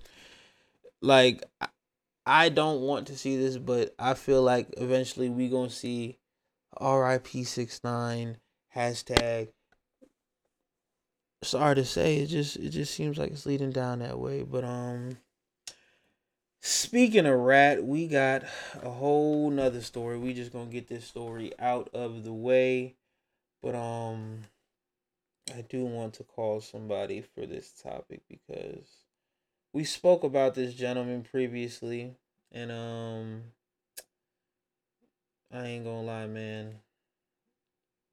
like 1.02 1.44
I, 2.26 2.50
don't 2.50 2.82
want 2.82 3.08
to 3.08 3.18
see 3.18 3.38
this, 3.38 3.58
but 3.58 3.94
I 4.00 4.14
feel 4.14 4.42
like 4.42 4.74
eventually 4.78 5.30
we 5.30 5.50
gonna 5.50 5.70
see 5.70 6.18
R.I.P. 6.78 7.44
six 7.44 7.82
nine 7.84 8.38
hashtag. 8.76 9.50
Sorry 11.44 11.76
to 11.76 11.86
say, 11.86 12.18
it 12.18 12.28
just 12.28 12.56
it 12.58 12.70
just 12.70 12.94
seems 12.94 13.18
like 13.18 13.32
it's 13.32 13.46
leading 13.46 13.72
down 13.72 14.00
that 14.00 14.20
way. 14.20 14.44
But 14.44 14.64
um, 14.64 15.18
speaking 16.68 17.26
of 17.26 17.40
rat, 17.40 17.84
we 17.84 18.08
got 18.08 18.44
a 18.84 18.90
whole 18.90 19.50
nother 19.50 19.82
story. 19.82 20.18
We 20.18 20.34
just 20.34 20.52
gonna 20.52 20.70
get 20.70 20.88
this 20.88 21.06
story 21.06 21.54
out 21.58 21.90
of 21.94 22.24
the 22.24 22.34
way. 22.34 22.96
But 23.62 23.76
um, 23.76 24.42
I 25.56 25.62
do 25.62 25.86
want 25.86 26.14
to 26.16 26.24
call 26.24 26.62
somebody 26.62 27.22
for 27.22 27.46
this 27.46 27.72
topic 27.72 28.22
because 28.30 28.88
we 29.74 29.84
spoke 29.84 30.24
about 30.24 30.56
this 30.56 30.74
gentleman 30.74 31.24
previously, 31.24 32.16
and 32.52 32.72
um, 32.72 33.44
I 35.52 35.66
ain't 35.66 35.86
gonna 35.86 36.04
lie, 36.04 36.28
man. 36.28 36.76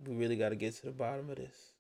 We 0.07 0.15
really 0.15 0.37
got 0.37 0.51
to 0.51 0.57
get 0.57 0.75
to 0.77 0.87
the 0.87 0.93
bottom 0.93 1.29
of 1.31 1.37
this. 1.37 1.74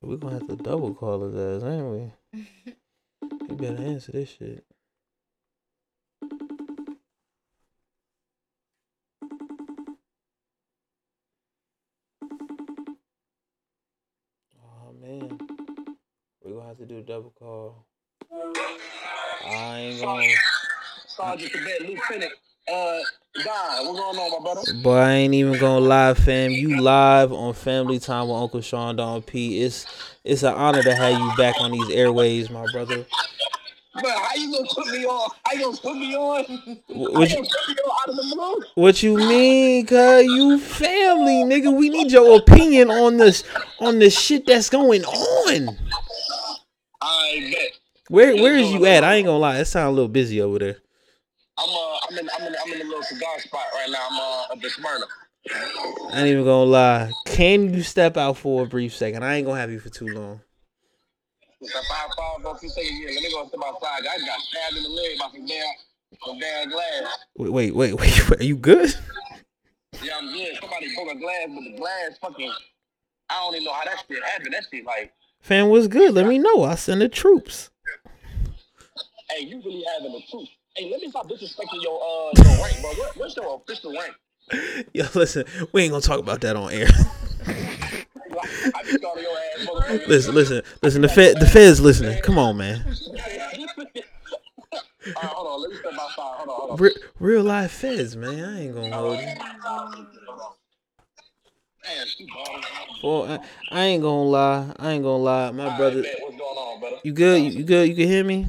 We're 0.00 0.16
gonna 0.16 0.34
have 0.34 0.46
to 0.46 0.56
double 0.56 0.94
call 0.94 1.28
his 1.28 1.34
ass, 1.34 1.68
ain't 1.68 2.12
we? 2.32 2.44
He 3.48 3.54
better 3.54 3.82
answer 3.82 4.12
this 4.12 4.30
shit. 4.30 4.64
Oh 14.62 14.92
man. 15.00 15.36
We're 16.42 16.54
gonna 16.54 16.68
have 16.68 16.78
to 16.78 16.86
do 16.86 16.98
a 16.98 17.02
double 17.02 17.32
call. 17.36 17.86
I 19.44 19.78
ain't 19.78 20.00
gonna 20.00 20.28
Sergeant 21.06 21.52
Cadet 21.52 21.82
Lieutenant 21.82 22.32
uh 22.72 23.00
Guy, 23.44 23.82
what's 23.82 23.98
going 24.00 24.18
on, 24.18 24.42
my 24.42 24.52
brother? 24.52 24.82
Boy, 24.82 24.96
I 24.96 25.12
ain't 25.12 25.34
even 25.34 25.58
gonna 25.60 25.84
lie, 25.84 26.14
fam. 26.14 26.50
You 26.50 26.80
live 26.80 27.32
on 27.32 27.54
Family 27.54 28.00
Time 28.00 28.28
with 28.28 28.36
Uncle 28.36 28.60
Sean 28.60 28.96
Don 28.96 29.22
P. 29.22 29.62
It's 29.62 29.86
it's 30.24 30.42
an 30.42 30.54
honor 30.54 30.82
to 30.82 30.94
have 30.94 31.12
you 31.12 31.30
back 31.36 31.54
on 31.60 31.70
these 31.70 31.88
airways, 31.90 32.50
my 32.50 32.66
brother. 32.72 33.06
But 33.94 34.10
how 34.10 34.34
you 34.34 34.52
gonna 34.52 34.68
put 34.74 34.86
me 34.88 35.04
on? 35.04 35.30
How 35.44 35.54
you 35.54 35.64
gonna 35.64 35.76
put 35.76 35.96
me 35.96 36.16
on? 36.16 36.44
How 36.44 36.52
you 36.52 36.78
What 36.88 37.30
you, 37.30 37.36
put 37.36 37.68
me 37.68 37.74
on 37.84 37.96
out 38.02 38.08
of 38.08 38.16
the 38.16 38.34
blue? 38.34 38.64
what 38.74 39.02
you 39.02 39.16
mean, 39.16 39.86
cuz 39.86 40.24
you 40.24 40.58
family, 40.58 41.44
nigga? 41.44 41.72
We 41.76 41.90
need 41.90 42.10
your 42.10 42.38
opinion 42.38 42.90
on 42.90 43.18
this 43.18 43.44
on 43.78 44.00
the 44.00 44.10
shit 44.10 44.46
that's 44.46 44.68
going 44.68 45.04
on. 45.04 45.76
I 47.00 47.50
bet. 47.52 47.70
Where 48.08 48.34
where 48.34 48.56
is 48.56 48.70
you 48.72 48.84
at? 48.86 49.04
I 49.04 49.14
ain't 49.14 49.26
gonna 49.26 49.38
lie, 49.38 49.58
it 49.58 49.66
sound 49.66 49.88
a 49.88 49.92
little 49.92 50.08
busy 50.08 50.40
over 50.40 50.58
there. 50.58 50.76
I'm 51.56 51.68
uh 51.68 51.87
I'm 52.10 52.18
in 52.18 52.28
I'm 52.38 52.46
in 52.46 52.54
I'm 52.64 52.72
in 52.72 52.80
a 52.80 52.84
little 52.84 53.02
cigar 53.02 53.38
spot 53.38 53.66
right 53.74 53.90
now. 53.90 54.06
I'm 54.10 54.18
uh 54.18 54.52
up 54.52 54.64
in 54.64 54.70
Smyrna. 54.70 55.04
I 56.12 56.18
ain't 56.20 56.28
even 56.28 56.44
gonna 56.44 56.70
lie. 56.70 57.12
Can 57.26 57.72
you 57.72 57.82
step 57.82 58.16
out 58.16 58.36
for 58.36 58.64
a 58.64 58.66
brief 58.66 58.94
second? 58.94 59.24
I 59.24 59.36
ain't 59.36 59.46
gonna 59.46 59.60
have 59.60 59.70
you 59.70 59.80
for 59.80 59.90
too 59.90 60.06
long. 60.06 60.40
It's 61.60 61.74
a 61.74 61.82
five 61.84 62.10
five 62.16 62.42
go 62.42 62.56
two 62.60 62.68
seconds 62.68 62.96
here. 62.98 63.10
Let 63.10 63.22
me 63.22 63.30
go 63.30 63.46
step 63.48 63.60
outside. 63.66 64.00
I 64.00 64.18
got 64.26 64.40
stabbed 64.40 64.76
in 64.76 64.82
the 64.82 64.88
leg 64.88 65.18
by 65.18 65.26
some 65.32 65.46
damn 65.46 65.66
some 66.24 66.38
damn 66.38 66.70
glass. 66.70 67.18
Wait, 67.36 67.52
wait, 67.52 67.74
wait, 67.74 67.94
wait. 67.94 68.30
Are 68.40 68.44
you 68.44 68.56
good? 68.56 68.94
Yeah, 70.02 70.18
I'm 70.18 70.32
good. 70.32 70.56
Somebody 70.60 70.94
broke 70.94 71.12
a 71.12 71.18
glass, 71.18 71.46
but 71.48 71.64
the 71.64 71.76
glass 71.76 72.18
fucking 72.20 72.52
I 73.30 73.34
don't 73.40 73.54
even 73.54 73.64
know 73.64 73.72
how 73.72 73.84
that 73.84 74.04
shit 74.08 74.24
happened. 74.24 74.54
That 74.54 74.64
shit 74.70 74.84
like, 74.84 75.12
Fam, 75.40 75.68
what's 75.68 75.86
good? 75.86 76.14
Let 76.14 76.26
me 76.26 76.38
know. 76.38 76.62
I'll 76.62 76.76
send 76.76 77.00
the 77.00 77.08
troops. 77.08 77.70
hey, 79.30 79.44
you 79.44 79.60
really 79.64 79.84
having 79.94 80.12
the 80.12 80.22
truth. 80.30 80.48
Hey, 80.78 80.88
let 80.92 81.00
me 81.00 81.10
stop 81.10 81.28
disrespecting 81.28 81.82
your 81.82 82.00
uh 82.00 82.30
your 82.36 82.62
rank, 82.62 82.80
bro. 82.80 82.90
What, 82.92 83.16
what's 83.16 83.36
your 83.36 83.56
official 83.56 83.92
rank? 83.92 84.14
Yo, 84.92 85.04
listen, 85.14 85.44
we 85.72 85.82
ain't 85.82 85.90
gonna 85.90 86.00
talk 86.00 86.20
about 86.20 86.40
that 86.42 86.54
on 86.54 86.72
air. 86.72 86.86
I 86.86 88.82
be 88.86 88.96
calling 88.98 89.24
your 89.24 89.32
ass 89.32 89.66
motherfucker. 89.66 90.06
listen, 90.06 90.34
listen, 90.36 90.62
listen. 90.80 91.02
The 91.02 91.08
Fed, 91.08 91.40
the 91.40 91.46
Fed's 91.46 91.80
listening. 91.80 92.22
Come 92.22 92.38
on, 92.38 92.56
man. 92.58 92.84
All 92.86 92.94
right, 95.16 95.32
hold 95.32 95.48
on. 95.48 95.62
Let 95.62 95.70
me 95.72 95.76
step 95.78 95.92
outside. 95.94 96.12
Hold 96.16 96.48
on, 96.48 96.78
hold 96.78 96.80
on. 96.80 96.90
Real 97.18 97.42
life 97.42 97.72
Feds, 97.72 98.14
man. 98.14 98.44
I 98.44 98.60
ain't 98.62 98.74
gonna 98.76 98.94
hold 98.94 99.18
you. 99.18 99.26
Man, 99.26 99.34
she 102.06 102.26
balling. 102.26 102.62
For 103.00 103.26
I, 103.26 103.40
I 103.72 103.84
ain't 103.86 104.02
gonna 104.02 104.22
lie. 104.22 104.72
I 104.78 104.92
ain't 104.92 105.02
gonna 105.02 105.22
lie. 105.24 105.50
My 105.50 105.76
brother, 105.76 106.02
Man, 106.02 106.12
what's 106.20 106.36
going 106.36 106.56
on, 106.56 106.78
brother? 106.78 106.96
you 107.02 107.12
good? 107.12 107.42
You, 107.42 107.50
you 107.50 107.64
good? 107.64 107.88
You 107.88 107.96
can 107.96 108.06
hear 108.06 108.22
me? 108.22 108.46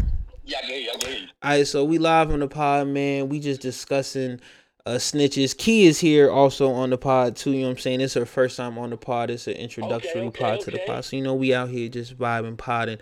Yeah, 0.49 0.57
I 0.57 0.61
can 0.61 0.69
hear 0.71 0.79
you. 0.79 0.89
I 0.89 0.97
can 0.97 1.11
hear 1.11 1.19
you. 1.19 1.27
All 1.43 1.49
right, 1.51 1.67
so 1.67 1.85
we 1.85 1.99
live 1.99 2.31
on 2.31 2.39
the 2.39 2.47
pod, 2.47 2.87
man. 2.87 3.29
We 3.29 3.39
just 3.39 3.61
discussing 3.61 4.39
uh 4.85 4.91
snitches. 4.95 5.55
Key 5.55 5.85
is 5.85 5.99
here 5.99 6.31
also 6.31 6.71
on 6.71 6.89
the 6.89 6.97
pod 6.97 7.35
too. 7.35 7.51
You 7.51 7.61
know 7.61 7.67
what 7.67 7.71
I'm 7.73 7.77
saying? 7.77 8.01
It's 8.01 8.15
her 8.15 8.25
first 8.25 8.57
time 8.57 8.77
on 8.79 8.89
the 8.89 8.97
pod. 8.97 9.29
It's 9.29 9.47
an 9.47 9.53
introductory 9.53 10.21
Okay, 10.21 10.39
pod 10.39 10.53
okay, 10.55 10.63
to 10.63 10.71
the 10.71 10.79
pod. 10.87 11.05
So 11.05 11.15
you 11.17 11.21
know 11.21 11.35
we 11.35 11.53
out 11.53 11.69
here 11.69 11.87
just 11.87 12.17
vibing, 12.17 12.57
podding. 12.57 12.97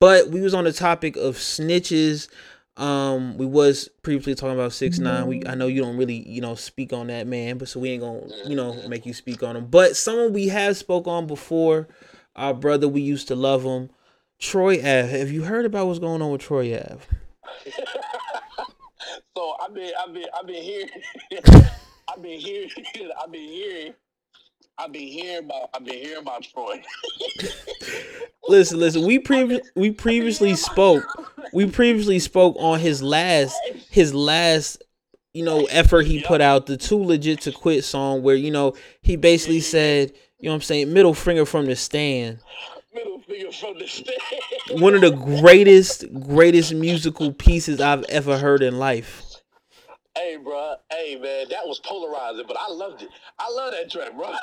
But 0.00 0.30
we 0.30 0.40
was 0.40 0.54
on 0.54 0.64
the 0.64 0.72
topic 0.72 1.16
of 1.16 1.36
snitches. 1.36 2.28
Um, 2.76 3.36
we 3.36 3.46
was 3.46 3.88
previously 4.02 4.34
talking 4.34 4.54
about 4.54 4.72
six 4.72 4.98
nine. 4.98 5.26
We 5.28 5.42
I 5.46 5.54
know 5.54 5.68
you 5.68 5.82
don't 5.82 5.96
really 5.96 6.28
you 6.28 6.40
know 6.40 6.56
speak 6.56 6.92
on 6.92 7.08
that 7.08 7.28
man, 7.28 7.58
but 7.58 7.68
so 7.68 7.78
we 7.78 7.90
ain't 7.90 8.02
gonna 8.02 8.26
you 8.46 8.56
know 8.56 8.88
make 8.88 9.06
you 9.06 9.14
speak 9.14 9.42
on 9.44 9.56
him. 9.56 9.66
But 9.66 9.96
someone 9.96 10.32
we 10.32 10.48
have 10.48 10.76
spoke 10.76 11.06
on 11.06 11.28
before, 11.28 11.86
our 12.34 12.54
brother 12.54 12.88
we 12.88 13.02
used 13.02 13.28
to 13.28 13.36
love 13.36 13.62
him, 13.62 13.90
Troy 14.38 14.78
Ave. 14.78 15.18
Have 15.18 15.30
you 15.30 15.42
heard 15.42 15.64
about 15.64 15.86
what's 15.86 15.98
going 15.98 16.22
on 16.22 16.32
with 16.32 16.42
Troy 16.42 16.74
Ave? 16.74 17.04
So 19.36 19.54
I've 19.62 19.72
been, 19.72 19.92
I've 20.04 20.12
been, 20.12 20.24
I've 20.36 20.46
been 20.48 20.62
hearing, 20.62 20.88
I've 22.08 22.20
been 22.20 22.40
hearing, 22.40 22.70
I've 23.22 23.30
been 23.30 23.40
hearing 23.40 23.94
I've 24.78 24.92
been 24.92 25.08
hearing 25.08 25.44
about 25.44 25.70
I've 25.74 25.84
been 25.84 25.98
hearing 25.98 26.22
about 26.22 26.44
Troy. 26.44 26.80
Listen, 28.48 28.78
listen. 28.78 29.04
We 29.04 29.18
previ- 29.18 29.60
we 29.74 29.90
previously 29.90 30.54
spoke. 30.54 31.04
We 31.52 31.68
previously 31.68 32.20
spoke 32.20 32.56
on 32.58 32.78
his 32.78 33.02
last 33.02 33.56
his 33.90 34.14
last 34.14 34.82
you 35.34 35.44
know 35.44 35.64
effort 35.66 36.06
he 36.06 36.22
put 36.22 36.40
out 36.40 36.66
the 36.66 36.76
too 36.76 37.02
legit 37.02 37.40
to 37.42 37.52
quit 37.52 37.84
song 37.84 38.22
where 38.22 38.36
you 38.36 38.52
know 38.52 38.74
he 39.02 39.16
basically 39.16 39.58
mm-hmm. 39.58 39.70
said 39.70 40.12
you 40.38 40.46
know 40.46 40.52
what 40.52 40.56
I'm 40.56 40.62
saying 40.62 40.92
middle 40.92 41.14
finger 41.14 41.44
from 41.44 41.66
the 41.66 41.74
stand. 41.74 42.38
Middle 42.98 43.20
finger 43.20 43.52
from 43.52 43.78
the 43.78 43.86
stand. 43.86 44.80
One 44.80 44.94
of 44.94 45.00
the 45.02 45.10
greatest 45.10 46.04
greatest 46.26 46.74
musical 46.74 47.32
pieces 47.32 47.80
I've 47.80 48.04
ever 48.04 48.38
heard 48.38 48.62
in 48.62 48.78
life. 48.78 49.22
Hey, 50.16 50.36
bro. 50.36 50.74
Hey, 50.90 51.14
man, 51.14 51.46
that 51.50 51.64
was 51.66 51.78
polarizing, 51.78 52.44
but 52.48 52.56
I 52.58 52.72
loved 52.72 53.02
it. 53.02 53.08
I 53.38 53.50
love 53.50 53.72
that 53.72 53.88
track, 53.88 54.16
bro. 54.16 54.34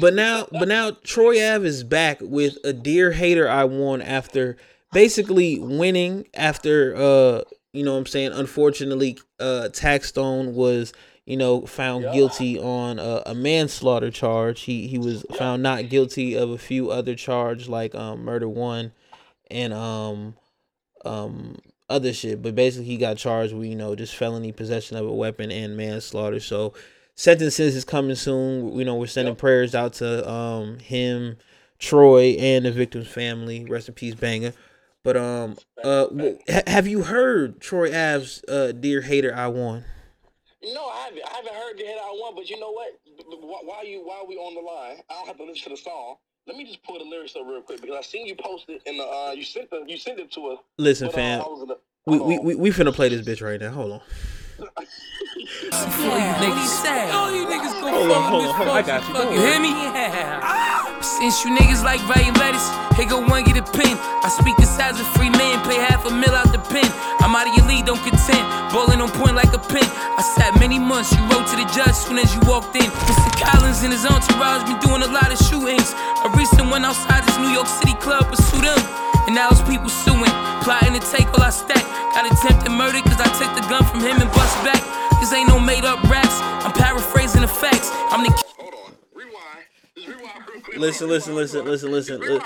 But 0.00 0.14
now, 0.14 0.46
but 0.50 0.68
now 0.68 0.92
Troy 1.04 1.46
Ave 1.46 1.66
is 1.66 1.84
back 1.84 2.18
with 2.22 2.56
a 2.64 2.72
dear 2.72 3.12
hater 3.12 3.46
I 3.46 3.64
won 3.64 4.00
after 4.00 4.56
basically 4.92 5.58
winning 5.58 6.26
after 6.32 6.94
uh 6.96 7.42
you 7.74 7.84
know 7.84 7.92
what 7.92 7.98
I'm 7.98 8.06
saying 8.06 8.32
unfortunately 8.32 9.18
uh 9.38 9.68
Taxstone 9.70 10.54
was 10.54 10.94
you 11.28 11.36
know 11.36 11.66
found 11.66 12.04
guilty 12.14 12.58
on 12.58 12.98
a, 12.98 13.22
a 13.26 13.34
manslaughter 13.34 14.10
charge. 14.10 14.62
He 14.62 14.86
he 14.86 14.96
was 14.96 15.26
found 15.36 15.62
not 15.62 15.90
guilty 15.90 16.34
of 16.34 16.48
a 16.48 16.56
few 16.56 16.90
other 16.90 17.14
charge 17.14 17.68
like 17.68 17.94
um 17.94 18.24
murder 18.24 18.48
one 18.48 18.92
and 19.50 19.74
um 19.74 20.36
um 21.04 21.56
other 21.90 22.14
shit, 22.14 22.40
but 22.42 22.54
basically 22.54 22.86
he 22.86 22.96
got 22.96 23.18
charged 23.18 23.52
with 23.52 23.68
you 23.68 23.76
know 23.76 23.94
just 23.94 24.16
felony 24.16 24.52
possession 24.52 24.96
of 24.96 25.06
a 25.06 25.12
weapon 25.12 25.50
and 25.50 25.76
manslaughter. 25.76 26.40
So 26.40 26.72
sentences 27.14 27.76
is 27.76 27.84
coming 27.84 28.16
soon. 28.16 28.78
You 28.78 28.86
know 28.86 28.94
we're 28.94 29.06
sending 29.06 29.36
prayers 29.36 29.74
out 29.74 29.92
to 29.94 30.26
um 30.26 30.78
him, 30.78 31.36
Troy, 31.78 32.36
and 32.38 32.64
the 32.64 32.72
victim's 32.72 33.06
family. 33.06 33.66
Rest 33.66 33.88
in 33.88 33.94
peace, 33.94 34.14
banger. 34.14 34.54
But 35.04 35.18
um 35.18 35.58
uh 35.84 36.06
have 36.66 36.86
you 36.86 37.02
heard 37.02 37.60
Troy 37.60 37.88
Ave's 37.88 38.42
uh 38.48 38.72
dear 38.72 39.02
hater 39.02 39.34
I 39.34 39.48
won? 39.48 39.84
No, 40.62 40.86
I 40.88 41.04
haven't. 41.04 41.22
I 41.24 41.36
haven't 41.36 41.54
heard 41.54 41.78
the 41.78 41.84
hit 41.84 41.96
I 41.98 42.10
want, 42.10 42.34
but 42.36 42.50
you 42.50 42.58
know 42.58 42.72
what? 42.72 42.88
B- 43.04 43.12
b- 43.18 43.36
wh- 43.40 43.64
While 43.66 43.86
you 43.86 44.00
while 44.00 44.26
we 44.26 44.36
on 44.36 44.54
the 44.54 44.60
line, 44.60 44.96
I 45.08 45.14
don't 45.14 45.26
have 45.28 45.36
to 45.38 45.44
listen 45.44 45.62
to 45.64 45.68
the 45.70 45.76
song. 45.76 46.16
Let 46.46 46.56
me 46.56 46.64
just 46.64 46.82
pull 46.82 46.98
the 46.98 47.04
lyrics 47.04 47.36
up 47.36 47.42
real 47.46 47.60
quick 47.62 47.80
because 47.80 47.96
I 47.96 48.02
seen 48.02 48.26
you 48.26 48.34
post 48.34 48.64
it 48.68 48.82
in 48.86 48.96
the 48.96 49.04
uh 49.04 49.32
you 49.32 49.44
sent 49.44 49.70
the 49.70 49.84
you 49.86 49.96
sent 49.96 50.18
it 50.18 50.32
to 50.32 50.46
us. 50.48 50.58
Listen, 50.78 51.06
but, 51.08 51.14
uh, 51.14 51.16
fam. 51.16 51.40
I 51.42 51.44
the- 51.44 51.78
We, 52.06 52.18
we 52.18 52.38
we 52.38 52.54
we 52.56 52.70
finna 52.70 52.92
play 52.92 53.08
this 53.08 53.22
bitch 53.22 53.40
right 53.44 53.60
now. 53.60 53.70
Hold 53.70 53.92
on. 53.92 54.00
All 54.58 54.64
you 54.64 56.34
niggas, 56.42 57.12
all 57.12 57.30
you 57.32 57.46
niggas 57.46 57.80
go 57.80 57.88
Hold 57.90 58.10
on, 58.10 58.22
fuck 58.22 58.30
hold 58.30 58.42
Miss 58.42 58.50
on, 58.50 58.56
hold 58.56 58.68
on. 58.68 58.76
I 58.76 58.82
Fuck, 58.82 58.86
got 58.86 59.08
you. 59.08 59.14
fuck, 59.14 59.32
you 59.32 59.40
hear 59.40 59.60
me? 59.60 59.68
Yeah. 59.70 60.84
Since 61.00 61.44
you 61.44 61.54
niggas 61.54 61.82
like 61.84 62.02
writing 62.10 62.34
letters, 62.34 62.66
here 62.98 63.06
go 63.06 63.22
one 63.22 63.44
get 63.44 63.56
a 63.56 63.62
pen. 63.62 63.94
I 64.22 64.28
speak 64.28 64.56
this 64.58 64.70
size 64.70 64.98
of 64.98 65.06
free 65.14 65.30
man, 65.30 65.62
pay 65.62 65.78
half 65.78 66.02
a 66.06 66.10
mil 66.10 66.34
out 66.34 66.50
the 66.50 66.58
pen. 66.58 66.86
I'm 67.22 67.34
out 67.34 67.46
of 67.46 67.54
your 67.54 67.66
league, 67.66 67.86
don't 67.86 68.02
contend. 68.02 68.42
Bowling 68.74 69.00
on 69.00 69.10
point 69.14 69.34
like 69.38 69.54
a 69.54 69.62
pin. 69.62 69.86
I 69.86 70.22
sat 70.22 70.58
many 70.58 70.78
months, 70.78 71.14
you 71.14 71.22
wrote 71.30 71.46
to 71.50 71.56
the 71.56 71.66
judge 71.70 71.94
soon 71.94 72.18
as 72.18 72.34
you 72.34 72.40
walked 72.50 72.74
in. 72.74 72.90
Mr. 73.06 73.30
Collins 73.38 73.82
and 73.86 73.94
his 73.94 74.06
entourage 74.06 74.66
been 74.66 74.78
doing 74.82 75.02
a 75.06 75.10
lot 75.10 75.30
of 75.30 75.38
shootings. 75.38 75.94
A 76.26 76.28
recent 76.34 76.66
one 76.66 76.84
outside 76.84 77.22
this 77.22 77.38
New 77.38 77.54
York 77.54 77.70
City 77.70 77.94
club 78.02 78.26
pursued 78.26 78.66
them. 78.66 78.82
And 79.30 79.34
now 79.34 79.54
it's 79.54 79.62
people 79.62 79.90
suing, 79.90 80.34
plotting 80.66 80.98
to 80.98 81.02
take 81.14 81.30
all 81.34 81.42
I 81.42 81.50
stack. 81.50 81.84
Got 82.14 82.26
attempted 82.26 82.74
murder 82.74 82.98
cause 83.06 83.20
I 83.22 83.30
took 83.38 83.54
the 83.54 83.62
gun 83.70 83.86
from 83.86 84.00
him 84.02 84.18
and 84.18 84.30
bust 84.34 84.56
back. 84.66 84.82
This 85.20 85.32
ain't 85.32 85.46
no 85.46 85.60
made 85.60 85.84
up 85.84 86.02
raps, 86.10 86.38
I'm 86.66 86.72
paraphrasing 86.72 87.42
the 87.42 87.48
facts. 87.48 87.90
I'm 88.10 88.24
the 88.24 88.47
Listen, 90.76 91.08
listen, 91.08 91.34
listen, 91.34 91.64
listen, 91.64 91.90
listen. 91.90 92.20
No, 92.20 92.38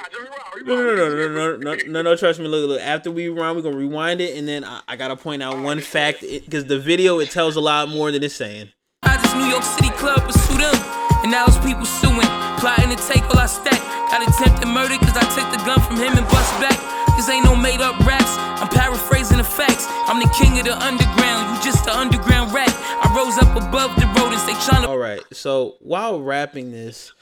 no, 0.64 0.95
no, 0.95 1.09
no, 1.09 1.29
no, 1.29 1.57
no, 1.57 1.77
no, 1.87 2.03
no. 2.03 2.16
Trust 2.16 2.41
me. 2.41 2.47
Look, 2.47 2.68
look. 2.68 2.81
After 2.81 3.11
we 3.11 3.29
rewind, 3.29 3.57
we're 3.57 3.62
gonna 3.62 3.77
rewind 3.77 4.20
it, 4.20 4.37
and 4.37 4.47
then 4.47 4.64
I, 4.64 4.81
I 4.89 4.97
gotta 4.97 5.16
point 5.16 5.43
out 5.43 5.59
one 5.59 5.81
fact 5.81 6.20
because 6.20 6.66
the 6.66 6.79
video 6.79 7.18
it 7.18 7.31
tells 7.31 7.57
a 7.57 7.61
lot 7.61 7.89
more 7.89 8.11
than 8.12 8.23
it's 8.23 8.35
saying. 8.35 8.70
I 9.03 9.16
this 9.16 9.35
New 9.35 9.47
York 9.47 9.62
City 9.62 9.91
club 9.91 10.20
pursue 10.23 10.59
them. 10.59 10.75
And 11.23 11.31
now 11.31 11.47
it's 11.47 11.59
people 11.59 11.87
suing, 11.87 12.27
plotting 12.59 12.91
to 12.91 12.99
take 13.07 13.23
all 13.31 13.39
I 13.39 13.47
stack. 13.47 13.79
Got 14.11 14.27
attempted 14.27 14.66
murder 14.66 14.99
cause 14.99 15.16
I 15.16 15.23
took 15.31 15.47
the 15.55 15.62
gun 15.64 15.81
from 15.81 15.97
him 15.97 16.18
and 16.18 16.27
bust 16.29 16.51
back. 16.61 16.75
This 17.16 17.29
ain't 17.29 17.45
no 17.45 17.55
made 17.55 17.81
up 17.81 17.99
raps, 18.01 18.35
I'm 18.59 18.68
paraphrasing 18.68 19.39
the 19.39 19.45
facts. 19.45 19.87
I'm 20.11 20.18
the 20.18 20.29
king 20.35 20.59
of 20.59 20.64
the 20.64 20.75
underground, 20.75 21.57
you 21.57 21.62
just 21.62 21.85
the 21.85 21.95
underground 21.97 22.53
rat. 22.53 22.70
I 22.75 23.07
rose 23.14 23.39
up 23.39 23.55
above 23.55 23.95
the 24.01 24.07
rodents, 24.18 24.45
they 24.47 24.53
tryna. 24.55 24.89
All 24.89 24.99
right. 24.99 25.20
So 25.33 25.77
while 25.79 26.20
rapping 26.20 26.73
this, 26.73 27.12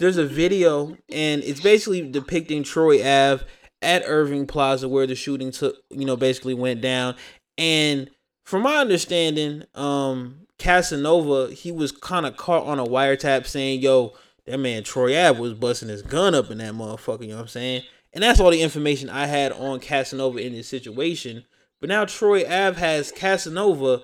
there's 0.00 0.16
a 0.16 0.26
video, 0.26 0.96
and 1.10 1.44
it's 1.44 1.60
basically 1.60 2.10
depicting 2.10 2.62
Troy 2.62 3.00
Ave 3.00 3.44
at 3.82 4.02
Irving 4.06 4.46
Plaza 4.46 4.88
where 4.88 5.06
the 5.06 5.14
shooting 5.14 5.52
took, 5.52 5.76
you 5.90 6.06
know, 6.06 6.16
basically 6.16 6.54
went 6.54 6.80
down. 6.80 7.14
And 7.58 8.10
from 8.44 8.62
my 8.62 8.78
understanding, 8.78 9.64
um, 9.74 10.46
Casanova 10.58 11.52
he 11.52 11.70
was 11.70 11.92
kind 11.92 12.26
of 12.26 12.36
caught 12.36 12.66
on 12.66 12.78
a 12.78 12.84
wiretap 12.84 13.46
saying, 13.46 13.80
"Yo, 13.80 14.14
that 14.46 14.58
man 14.58 14.82
Troy 14.82 15.18
Ave 15.18 15.38
was 15.38 15.54
busting 15.54 15.90
his 15.90 16.02
gun 16.02 16.34
up 16.34 16.50
in 16.50 16.58
that 16.58 16.72
motherfucker." 16.72 17.22
You 17.22 17.28
know 17.28 17.36
what 17.36 17.42
I'm 17.42 17.48
saying? 17.48 17.82
And 18.12 18.24
that's 18.24 18.40
all 18.40 18.50
the 18.50 18.62
information 18.62 19.10
I 19.10 19.26
had 19.26 19.52
on 19.52 19.80
Casanova 19.80 20.38
in 20.38 20.54
this 20.54 20.68
situation. 20.68 21.44
But 21.78 21.90
now 21.90 22.06
Troy 22.06 22.40
Ave 22.44 22.80
has 22.80 23.12
Casanova 23.12 24.02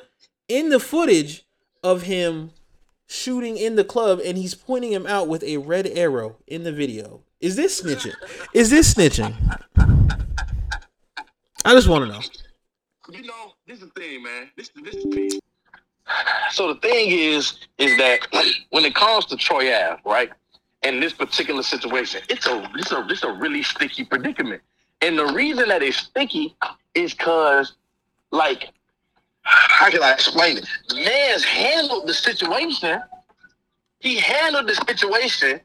in 0.48 0.68
the 0.68 0.78
footage 0.78 1.44
of 1.82 2.02
him 2.02 2.52
shooting 3.06 3.56
in 3.56 3.76
the 3.76 3.84
club 3.84 4.20
and 4.24 4.36
he's 4.36 4.54
pointing 4.54 4.92
him 4.92 5.06
out 5.06 5.28
with 5.28 5.42
a 5.44 5.58
red 5.58 5.86
arrow 5.86 6.36
in 6.46 6.64
the 6.64 6.72
video. 6.72 7.22
Is 7.40 7.56
this 7.56 7.80
snitching? 7.80 8.14
Is 8.52 8.70
this 8.70 8.92
snitching? 8.94 9.34
I 11.64 11.72
just 11.74 11.88
want 11.88 12.06
to 12.06 12.12
know. 12.12 12.20
You 13.12 13.26
know, 13.26 13.52
this 13.66 13.80
is 13.80 13.88
the 13.88 14.00
thing, 14.00 14.22
man. 14.22 14.50
This 14.56 14.70
this 14.82 14.94
is 14.94 15.04
the 15.04 15.10
piece. 15.10 15.40
So 16.50 16.72
the 16.72 16.80
thing 16.80 17.10
is, 17.10 17.58
is 17.78 17.96
that 17.98 18.20
when 18.70 18.84
it 18.84 18.94
comes 18.94 19.26
to 19.26 19.36
Troy 19.36 19.74
Ave, 19.74 20.00
right, 20.04 20.30
in 20.82 21.00
this 21.00 21.12
particular 21.12 21.62
situation, 21.62 22.20
it's 22.28 22.46
a 22.46 22.70
it's 22.74 22.92
a 22.92 23.06
it's 23.08 23.24
a 23.24 23.32
really 23.32 23.62
sticky 23.62 24.04
predicament. 24.04 24.62
And 25.02 25.18
the 25.18 25.26
reason 25.26 25.68
that 25.68 25.82
it's 25.82 25.98
sticky 25.98 26.56
is 26.94 27.12
because, 27.12 27.74
like, 28.30 28.70
how 29.46 29.90
can 29.90 30.02
I 30.02 30.12
explain 30.12 30.58
it? 30.58 30.66
The 30.88 30.96
man's 30.96 31.44
handled 31.44 32.06
the 32.06 32.14
situation. 32.14 33.00
He 34.00 34.16
handled 34.18 34.68
the 34.68 34.74
situation 34.74 35.60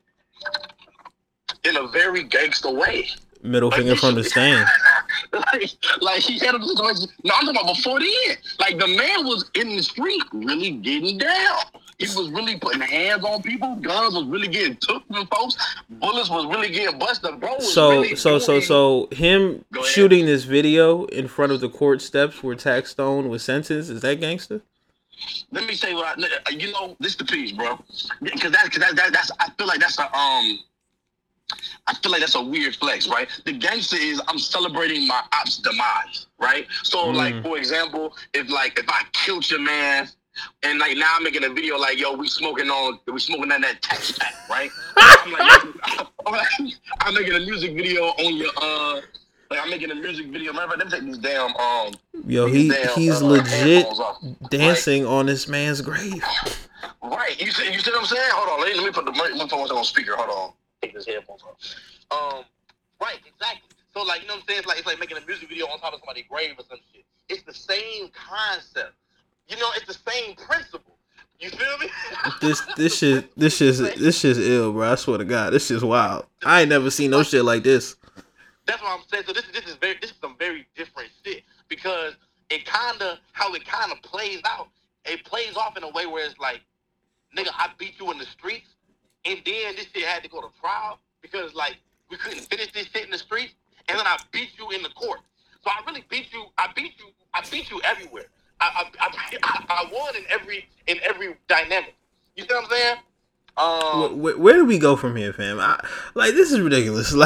in 1.64 1.78
a 1.78 1.88
very 1.88 2.24
gangster 2.24 2.72
way. 2.72 3.08
Middle 3.44 3.72
finger 3.72 3.96
from 3.96 4.16
the 4.16 4.24
stand. 4.24 4.68
like, 5.34 5.72
like 6.00 6.22
he 6.22 6.38
handled 6.40 6.64
the 6.64 6.76
situation. 6.76 7.10
No, 7.24 7.34
I'm 7.36 7.46
talking 7.48 7.62
about 7.62 7.76
before 7.76 8.00
the 8.00 8.14
end. 8.28 8.38
Like 8.60 8.78
the 8.78 8.88
man 8.88 9.26
was 9.26 9.50
in 9.56 9.70
the 9.70 9.82
street, 9.82 10.22
really 10.32 10.72
getting 10.72 11.18
down. 11.18 11.58
He 12.02 12.18
was 12.18 12.30
really 12.32 12.58
putting 12.58 12.82
hands 12.82 13.24
on 13.24 13.41
people. 13.43 13.76
Guns 13.76 14.16
was 14.16 14.26
really 14.26 14.47
getting 14.47 14.76
took 14.78 15.06
from 15.08 15.28
folks. 15.28 15.56
Bullets 15.89 16.30
was 16.30 16.45
really 16.47 16.70
getting 16.72 16.97
busted. 16.97 17.39
Bro 17.39 17.60
So 17.60 17.91
really 17.91 18.16
so 18.16 18.39
so 18.39 18.60
so 18.60 19.08
him 19.12 19.64
shooting 19.86 20.26
this 20.26 20.43
video 20.45 21.06
in 21.06 21.28
front 21.28 21.52
of 21.52 21.62
the 21.62 21.70
court 21.70 22.02
steps 22.02 22.41
where 22.41 22.56
Taxstone 22.56 23.30
was 23.30 23.43
sentenced 23.43 23.89
is 23.91 24.02
that 24.02 24.20
gangster? 24.20 24.62
Let 25.52 25.68
me 25.68 25.76
say 25.76 25.93
what 25.93 26.18
I, 26.47 26.49
you 26.49 26.72
know. 26.72 26.95
This 26.99 27.16
the 27.16 27.26
piece, 27.26 27.52
bro. 27.52 27.80
Because 28.24 28.52
that, 28.52 28.72
cause 28.72 28.80
that, 28.80 28.95
that, 28.95 29.14
that's. 29.14 29.30
I 29.39 29.49
feel 29.58 29.68
like 29.68 29.80
that's 29.80 29.99
a 29.99 30.06
um. 30.18 30.60
I 31.86 31.93
feel 32.02 32.12
like 32.12 32.22
that's 32.22 32.36
a 32.36 32.41
weird 32.41 32.76
flex, 32.78 33.08
right? 33.08 33.28
The 33.45 33.52
gangster 33.54 33.97
is 33.97 34.22
I'm 34.28 34.39
celebrating 34.39 35.06
my 35.08 35.22
ops 35.34 35.58
demise, 35.58 36.28
right? 36.39 36.66
So 36.84 37.08
like 37.10 37.36
Mm. 37.36 37.43
for 37.43 37.58
example, 37.58 38.16
if 38.34 38.49
like 38.49 38.80
if 38.80 38.89
I 38.89 39.04
killed 39.12 39.49
your 39.52 39.60
man 39.60 40.08
and 40.64 40.80
like 40.80 40.98
now 40.98 41.14
I'm 41.16 41.24
making 41.24 41.44
a 41.44 41.50
video 41.50 41.78
like 41.78 42.00
yo 42.00 42.14
we 42.14 42.28
smoking 42.28 42.70
on 42.70 43.00
we 43.08 43.20
smoking 43.20 43.52
on 43.52 43.62
that 43.62 43.82
tax 43.82 44.12
pack, 44.18 44.34
right? 44.50 44.70
I'm, 44.98 45.32
like, 45.32 45.64
I'm, 46.26 46.34
like, 46.34 46.48
I'm 47.02 47.14
making 47.14 47.34
a 47.34 47.39
music 47.39 47.76
video 47.76 48.04
on 48.04 48.36
your 48.36 48.52
uh 48.62 49.02
like 49.52 49.60
I'm 49.62 49.70
making 49.70 49.92
a 49.92 49.96
music 49.96 50.28
video. 50.28 50.54
Remember, 50.54 50.78
them 50.78 50.89
take 50.89 51.04
these 51.04 51.18
damn 51.18 51.54
um 51.58 51.94
Yo, 52.26 52.46
he 52.48 52.70
damn, 52.70 52.88
he's 52.96 53.22
uh, 53.22 53.26
legit 53.26 53.48
headphones 53.48 54.00
off. 54.00 54.18
dancing 54.50 55.06
on 55.06 55.26
this 55.26 55.50
man's 55.50 55.82
grave. 55.82 56.24
Right. 57.04 57.39
You 57.39 57.52
see, 57.52 57.72
you 57.72 57.80
see 57.80 57.92
what 57.92 58.00
I'm 58.00 58.06
saying? 58.06 58.30
Hold 58.32 58.50
on. 58.50 58.62
Let 58.62 58.70
me, 58.70 58.76
let 58.82 58.86
me 58.86 58.92
put 58.92 59.06
the 59.06 59.12
let 59.12 59.34
me 59.34 59.39
put 59.39 59.60
one 59.60 59.70
on 59.70 59.84
speaker. 59.84 60.16
Hold 60.16 60.30
on. 60.30 60.54
Take 60.82 60.94
this 60.94 61.06
headphones 61.06 61.42
off. 61.44 61.58
Um. 62.12 62.46
Right. 63.02 63.20
Exactly. 63.28 63.70
So 63.94 64.04
like 64.04 64.22
you 64.22 64.28
know 64.28 64.36
what 64.36 64.44
I'm 64.44 64.48
saying? 64.48 64.60
It's 64.60 64.68
like 64.68 64.78
it's 64.78 64.88
like 64.88 65.00
making 65.00 65.18
a 65.18 65.26
music 65.26 65.50
video 65.50 65.66
on 65.66 65.80
top 65.80 65.94
of 65.94 66.00
somebody's 66.00 66.26
grave 66.30 66.52
or 66.58 66.64
some 66.70 66.80
shit. 66.94 67.04
It's 67.28 67.44
the 67.44 67.54
same 67.54 68.10
concept. 68.14 68.94
You 69.48 69.58
know, 69.58 69.70
it's 69.76 69.86
the 69.86 70.12
same 70.12 70.36
principle. 70.36 70.98
You 71.39 71.50
feel 71.50 71.78
me? 71.80 71.88
This 72.42 72.62
this 72.78 72.98
shit 72.98 73.36
this 73.38 73.58
shit 73.58 73.76
this 73.98 74.20
shit's 74.20 74.39
ill, 74.39 74.72
bro. 74.74 74.92
I 74.92 74.96
swear 74.96 75.18
to 75.18 75.26
God, 75.26 75.54
this 75.54 75.68
shit's 75.68 75.84
wild. 75.84 76.26
I 76.44 76.62
ain't 76.62 76.70
never 76.70 76.92
seen 76.92 77.12
no 77.12 77.24
shit 77.24 77.44
like 77.44 77.64
this. 77.64 77.96
That's 78.66 78.82
what 78.82 78.92
I'm 78.92 79.04
saying. 79.10 79.24
So 79.28 79.34
this 79.34 79.46
is 79.46 79.52
this 79.52 79.66
is 79.66 79.76
very 79.76 79.98
this 80.02 80.12
is 80.12 80.18
some 80.22 80.36
very 80.38 80.68
different 80.76 81.10
shit 81.26 81.44
because 81.68 82.14
it 82.50 82.66
kind 82.66 83.02
of 83.02 83.18
how 83.32 83.54
it 83.54 83.66
kind 83.66 83.92
of 83.92 84.02
plays 84.04 84.42
out. 84.46 84.68
It 85.06 85.24
plays 85.26 85.56
off 85.56 85.78
in 85.78 85.84
a 85.84 85.89
way 85.89 86.06
where 86.06 86.26
it's 86.26 86.38
like, 86.38 86.62
nigga, 87.36 87.50
I 87.54 87.70
beat 87.80 88.00
you 88.00 88.12
in 88.12 88.20
the 88.20 88.26
streets, 88.26 88.76
and 89.26 89.39
then 89.46 89.76
this 89.76 89.88
shit 89.94 90.06
had 90.06 90.22
to 90.24 90.30
go 90.30 90.42
to 90.42 90.50
trial 90.60 91.00
because 91.22 91.56
like 91.56 91.78
we 92.10 92.18
couldn't 92.18 92.42
finish 92.42 92.72
this 92.72 92.88
shit 92.88 93.06
in 93.06 93.12
the 93.12 93.18
streets, 93.18 93.54
and 93.88 93.98
then 93.98 94.06
I 94.06 94.18
beat 94.32 94.52
you 94.60 94.70
in 94.72 94.84
the 94.84 94.89
court. 94.89 95.22
So 95.64 95.72
I 95.72 95.82
really 95.88 96.04
beat 96.10 96.32
you. 96.34 96.46
I 96.58 96.68
beat 96.76 96.94
you. 97.00 97.08
I 97.34 97.42
beat 97.50 97.72
you 97.72 97.82
everywhere. 97.84 98.26
I 98.62 98.86
I, 98.99 99.09
I, 99.43 99.66
I 99.70 99.91
won 99.91 100.16
in 100.16 100.24
every 100.30 100.68
in 100.88 100.97
every 101.03 101.36
dynamic. 101.47 101.95
You 102.36 102.43
see 102.43 102.53
what 102.53 102.64
I'm 102.66 102.70
saying? 102.70 102.95
Um, 103.57 104.22
Where, 104.22 104.38
where 104.38 104.53
do 104.55 104.66
we 104.66 104.80
go 104.80 104.95
from 104.95 105.16
here, 105.18 105.34
fam? 105.34 105.59
I, 105.59 105.84
like 106.14 106.34
this 106.34 106.51
is 106.51 106.59
ridiculous. 106.59 107.14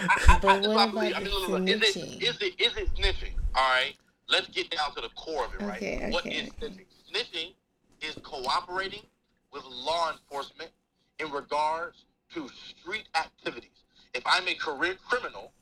Like 0.00 0.40
But 0.40 0.60
what 0.62 0.70
about 0.70 0.94
the 0.94 1.08
is 1.08 1.82
it 1.82 1.96
snitching? 1.96 2.22
is 2.22 2.40
it 2.40 2.60
is 2.60 2.76
it 2.76 2.94
snitching? 2.94 3.32
All 3.56 3.68
right, 3.70 3.94
let's 4.28 4.46
get 4.48 4.70
down 4.70 4.94
to 4.94 5.00
the 5.00 5.08
core 5.16 5.44
of 5.44 5.54
it, 5.54 5.60
right? 5.60 5.76
Okay, 5.76 6.10
okay, 6.14 6.30
is 6.30 6.50
snitching? 6.50 6.86
Snitching 7.12 7.54
is 8.00 8.14
cooperating 8.22 9.02
with 9.52 9.64
law 9.64 10.12
enforcement 10.12 10.70
in 11.18 11.30
regards 11.32 12.04
to 12.34 12.48
street 12.48 13.08
activities. 13.16 13.70
If 14.14 14.22
I'm 14.24 14.46
a 14.46 14.54
career 14.54 14.96
criminal 15.08 15.52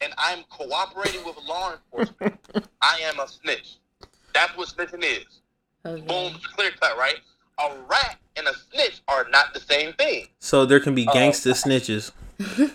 and 0.00 0.12
I'm 0.16 0.44
cooperating 0.50 1.24
with 1.24 1.36
law 1.46 1.72
enforcement, 1.72 2.38
I 2.80 3.00
am 3.02 3.18
a 3.18 3.26
snitch. 3.26 3.78
That's 4.34 4.56
what 4.56 4.68
snitching 4.68 5.04
is. 5.04 5.24
Boom, 5.82 6.34
clear 6.56 6.70
cut, 6.80 6.96
right? 6.98 7.16
A 7.58 7.74
rat 7.88 8.16
and 8.36 8.46
a 8.46 8.52
snitch 8.70 9.00
are 9.08 9.26
not 9.30 9.52
the 9.54 9.60
same 9.60 9.92
thing. 9.94 10.26
so, 10.38 10.64
there 10.66 10.80
can 10.80 10.94
be 10.94 11.06
Uh, 11.08 11.12
gangster 11.12 11.50
snitches. 11.50 12.12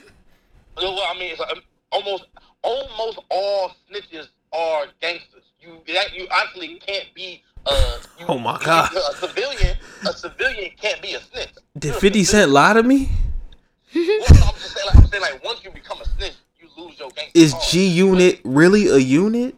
Well, 0.77 0.99
I 1.07 1.17
mean, 1.17 1.31
it's, 1.31 1.39
um, 1.39 1.61
almost 1.91 2.25
almost 2.61 3.19
all 3.29 3.71
snitches 3.89 4.27
are 4.51 4.87
gangsters. 5.01 5.43
You 5.61 5.79
that 5.93 6.13
you 6.13 6.27
actually 6.29 6.75
can't 6.85 7.05
be 7.15 7.41
uh 7.65 7.97
you, 8.19 8.25
Oh 8.27 8.37
my 8.37 8.59
god! 8.61 8.91
a 8.93 9.15
civilian. 9.15 9.77
A 10.05 10.11
civilian 10.11 10.71
can't 10.79 11.01
be 11.01 11.13
a 11.13 11.21
snitch. 11.21 11.53
Did 11.79 11.95
Fifty 11.95 12.25
Cent 12.25 12.51
lie 12.51 12.73
to 12.73 12.83
me? 12.83 13.09
Well, 13.95 14.03
I'm 14.03 14.53
just 14.55 14.73
saying, 14.73 14.85
like, 14.87 14.95
I'm 14.97 15.07
saying, 15.07 15.21
like 15.21 15.43
once 15.45 15.63
you 15.63 15.71
become 15.71 16.01
a 16.01 16.05
snitch, 16.05 16.33
you 16.59 16.67
lose 16.77 16.99
your 16.99 17.09
gangster. 17.11 17.31
Is. 17.39 17.55
G 17.71 17.87
Unit 17.87 18.41
really 18.43 18.87
a 18.89 18.97
unit? 18.97 19.55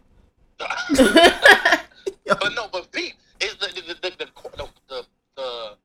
but 2.34 2.54
no, 2.54 2.68
but 2.72 2.90
Pete 2.92 3.14
is 3.40 3.56
the 3.56 3.68
the 3.68 3.94
the 3.94 3.94
the, 3.94 4.28
the, 4.56 4.68
the, 4.88 5.06
the, 5.36 5.76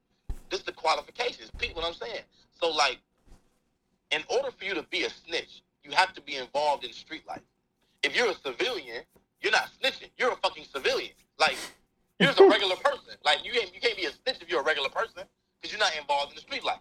this 0.49 0.61
the 0.61 0.71
qualifications. 0.71 1.51
Pete, 1.57 1.75
what 1.75 1.85
I'm 1.85 1.93
saying. 1.93 2.21
So 2.59 2.69
like, 2.69 2.99
in 4.11 4.21
order 4.29 4.49
for 4.57 4.65
you 4.65 4.73
to 4.75 4.83
be 4.83 5.03
a 5.03 5.09
snitch, 5.09 5.63
you 5.83 5.91
have 5.91 6.13
to 6.13 6.21
be 6.21 6.35
involved 6.35 6.83
in 6.83 6.93
street 6.93 7.27
life. 7.27 7.41
If 8.03 8.15
you're 8.15 8.29
a 8.29 8.35
civilian, 8.35 9.03
you're 9.41 9.51
not 9.51 9.69
snitching. 9.81 10.09
You're 10.17 10.31
a 10.31 10.35
fucking 10.37 10.65
civilian. 10.73 11.11
Like 11.39 11.57
you're 12.19 12.31
a 12.31 12.49
regular 12.49 12.75
person. 12.77 13.15
Like 13.23 13.45
you 13.45 13.51
ain't 13.53 13.73
you 13.73 13.81
can't 13.81 13.97
be 13.97 14.05
a 14.05 14.11
snitch 14.11 14.41
if 14.41 14.49
you're 14.49 14.61
a 14.61 14.65
regular 14.65 14.89
person 14.89 15.23
because 15.61 15.71
you're 15.71 15.79
not 15.79 15.95
involved 15.99 16.31
in 16.31 16.35
the 16.35 16.41
street 16.41 16.63
life. 16.63 16.79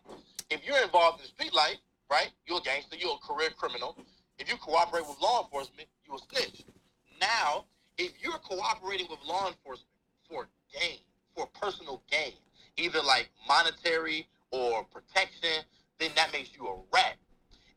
If 0.51 0.65
you're 0.67 0.83
involved 0.83 1.21
in 1.21 1.25
the 1.25 1.29
street 1.29 1.55
life, 1.55 1.79
right? 2.11 2.31
You're 2.47 2.59
a 2.59 2.63
gangster. 2.63 2.97
You're 2.97 3.17
a 3.23 3.27
career 3.27 3.51
criminal. 3.57 3.97
If 4.39 4.49
you 4.51 4.57
cooperate 4.57 5.07
with 5.07 5.21
law 5.21 5.45
enforcement, 5.45 5.89
you're 6.07 6.17
a 6.17 6.35
snitch. 6.35 6.65
Now, 7.21 7.65
if 7.99 8.12
you're 8.22 8.38
cooperating 8.38 9.07
with 9.11 9.18
law 9.26 9.49
enforcement 9.49 9.88
for 10.28 10.49
gain, 10.72 10.99
for 11.34 11.47
personal 11.61 12.03
gain, 12.11 12.32
either 12.76 13.01
like 13.03 13.30
monetary 13.47 14.26
or 14.51 14.84
protection, 14.84 15.64
then 15.99 16.11
that 16.16 16.32
makes 16.32 16.51
you 16.57 16.66
a 16.66 16.76
rat. 16.93 17.16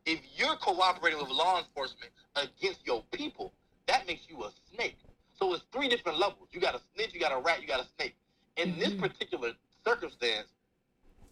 If 0.04 0.20
you're 0.36 0.56
cooperating 0.56 1.18
with 1.18 1.30
law 1.30 1.58
enforcement 1.58 2.12
against 2.36 2.86
your 2.86 3.02
people, 3.12 3.52
that 3.86 4.06
makes 4.06 4.22
you 4.28 4.44
a 4.44 4.50
snake. 4.74 4.98
So 5.38 5.52
it's 5.52 5.64
three 5.72 5.88
different 5.88 6.18
levels. 6.18 6.48
You 6.50 6.60
got 6.60 6.74
a 6.74 6.80
snitch, 6.94 7.12
you 7.12 7.20
got 7.20 7.32
a 7.32 7.40
rat, 7.40 7.60
you 7.60 7.68
got 7.68 7.80
a 7.80 7.86
snake. 7.96 8.16
In 8.56 8.78
this 8.78 8.94
particular 8.94 9.52
circumstance, 9.84 10.48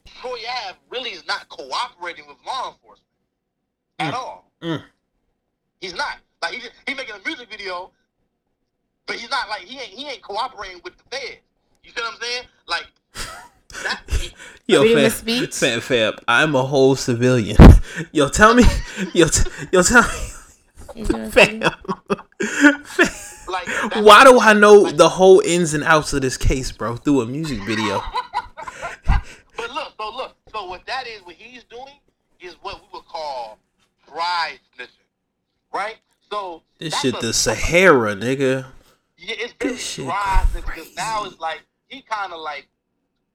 Troy 0.05 0.39
Ave 0.67 0.79
really 0.91 1.11
is 1.11 1.27
not 1.27 1.49
cooperating 1.49 2.27
with 2.27 2.37
law 2.47 2.73
enforcement 2.73 3.09
at 3.99 4.15
all. 4.15 4.51
Mm. 4.61 4.83
He's 5.81 5.95
not. 5.95 6.19
Like 6.43 6.53
he 6.55 6.61
just, 6.61 6.73
he 6.87 6.95
making 6.95 7.15
a 7.15 7.27
music 7.27 7.51
video, 7.51 7.93
but 9.07 9.17
he's 9.17 9.31
not 9.31 9.49
like 9.49 9.63
he 9.63 9.79
ain't 9.79 9.89
he 9.91 10.07
ain't 10.09 10.23
cooperating 10.23 10.81
with 10.85 10.95
the 10.99 11.05
feds. 11.17 11.37
You 11.83 11.91
see 11.91 12.01
what 12.03 12.15
I'm 12.15 12.21
saying? 12.21 12.45
Like 12.67 12.87
Yo, 14.67 14.83
fam, 15.11 15.47
fam, 15.51 15.81
fam, 15.81 16.13
I'm 16.27 16.55
a 16.55 16.63
whole 16.63 16.97
civilian. 16.97 17.57
Yo, 18.13 18.29
tell 18.29 18.55
me, 18.55 18.63
yo, 19.13 19.27
t- 19.29 19.51
yo, 19.73 19.83
tell 19.83 20.03
me, 20.03 21.05
fam, 21.05 21.31
fam, 21.31 21.61
Like, 23.47 23.69
why 24.03 24.25
do 24.25 24.41
I 24.41 24.55
know 24.55 24.91
the 24.91 25.09
whole 25.09 25.41
ins 25.41 25.75
and 25.75 25.85
outs 25.85 26.13
of 26.15 26.23
this 26.23 26.37
case, 26.39 26.73
bro, 26.73 26.97
through 26.97 27.21
a 27.21 27.27
music 27.27 27.61
video? 27.65 28.01
But 29.57 29.71
look, 29.75 29.93
so 29.99 30.11
look, 30.17 30.35
so 30.51 30.67
what 30.67 30.87
that 30.87 31.07
is, 31.07 31.21
what 31.27 31.35
he's 31.35 31.65
doing 31.65 31.93
is 32.41 32.55
what 32.63 32.81
we 32.81 32.87
would 32.95 33.05
call 33.07 33.59
dry 34.11 34.59
snitching, 34.79 34.89
right? 35.75 35.97
So 36.31 36.63
This 36.79 36.93
that's 36.93 37.03
shit 37.03 37.15
a- 37.17 37.21
the 37.21 37.33
Sahara, 37.35 38.15
nigga. 38.15 38.67
Yeah, 39.27 39.35
it's 39.61 39.81
shit 39.83 40.05
dry 40.07 40.45
because 40.55 40.95
now 40.97 41.25
it's 41.25 41.39
like 41.41 41.63
he 41.87 42.03
kind 42.03 42.33
of 42.33 42.41
like 42.41 42.67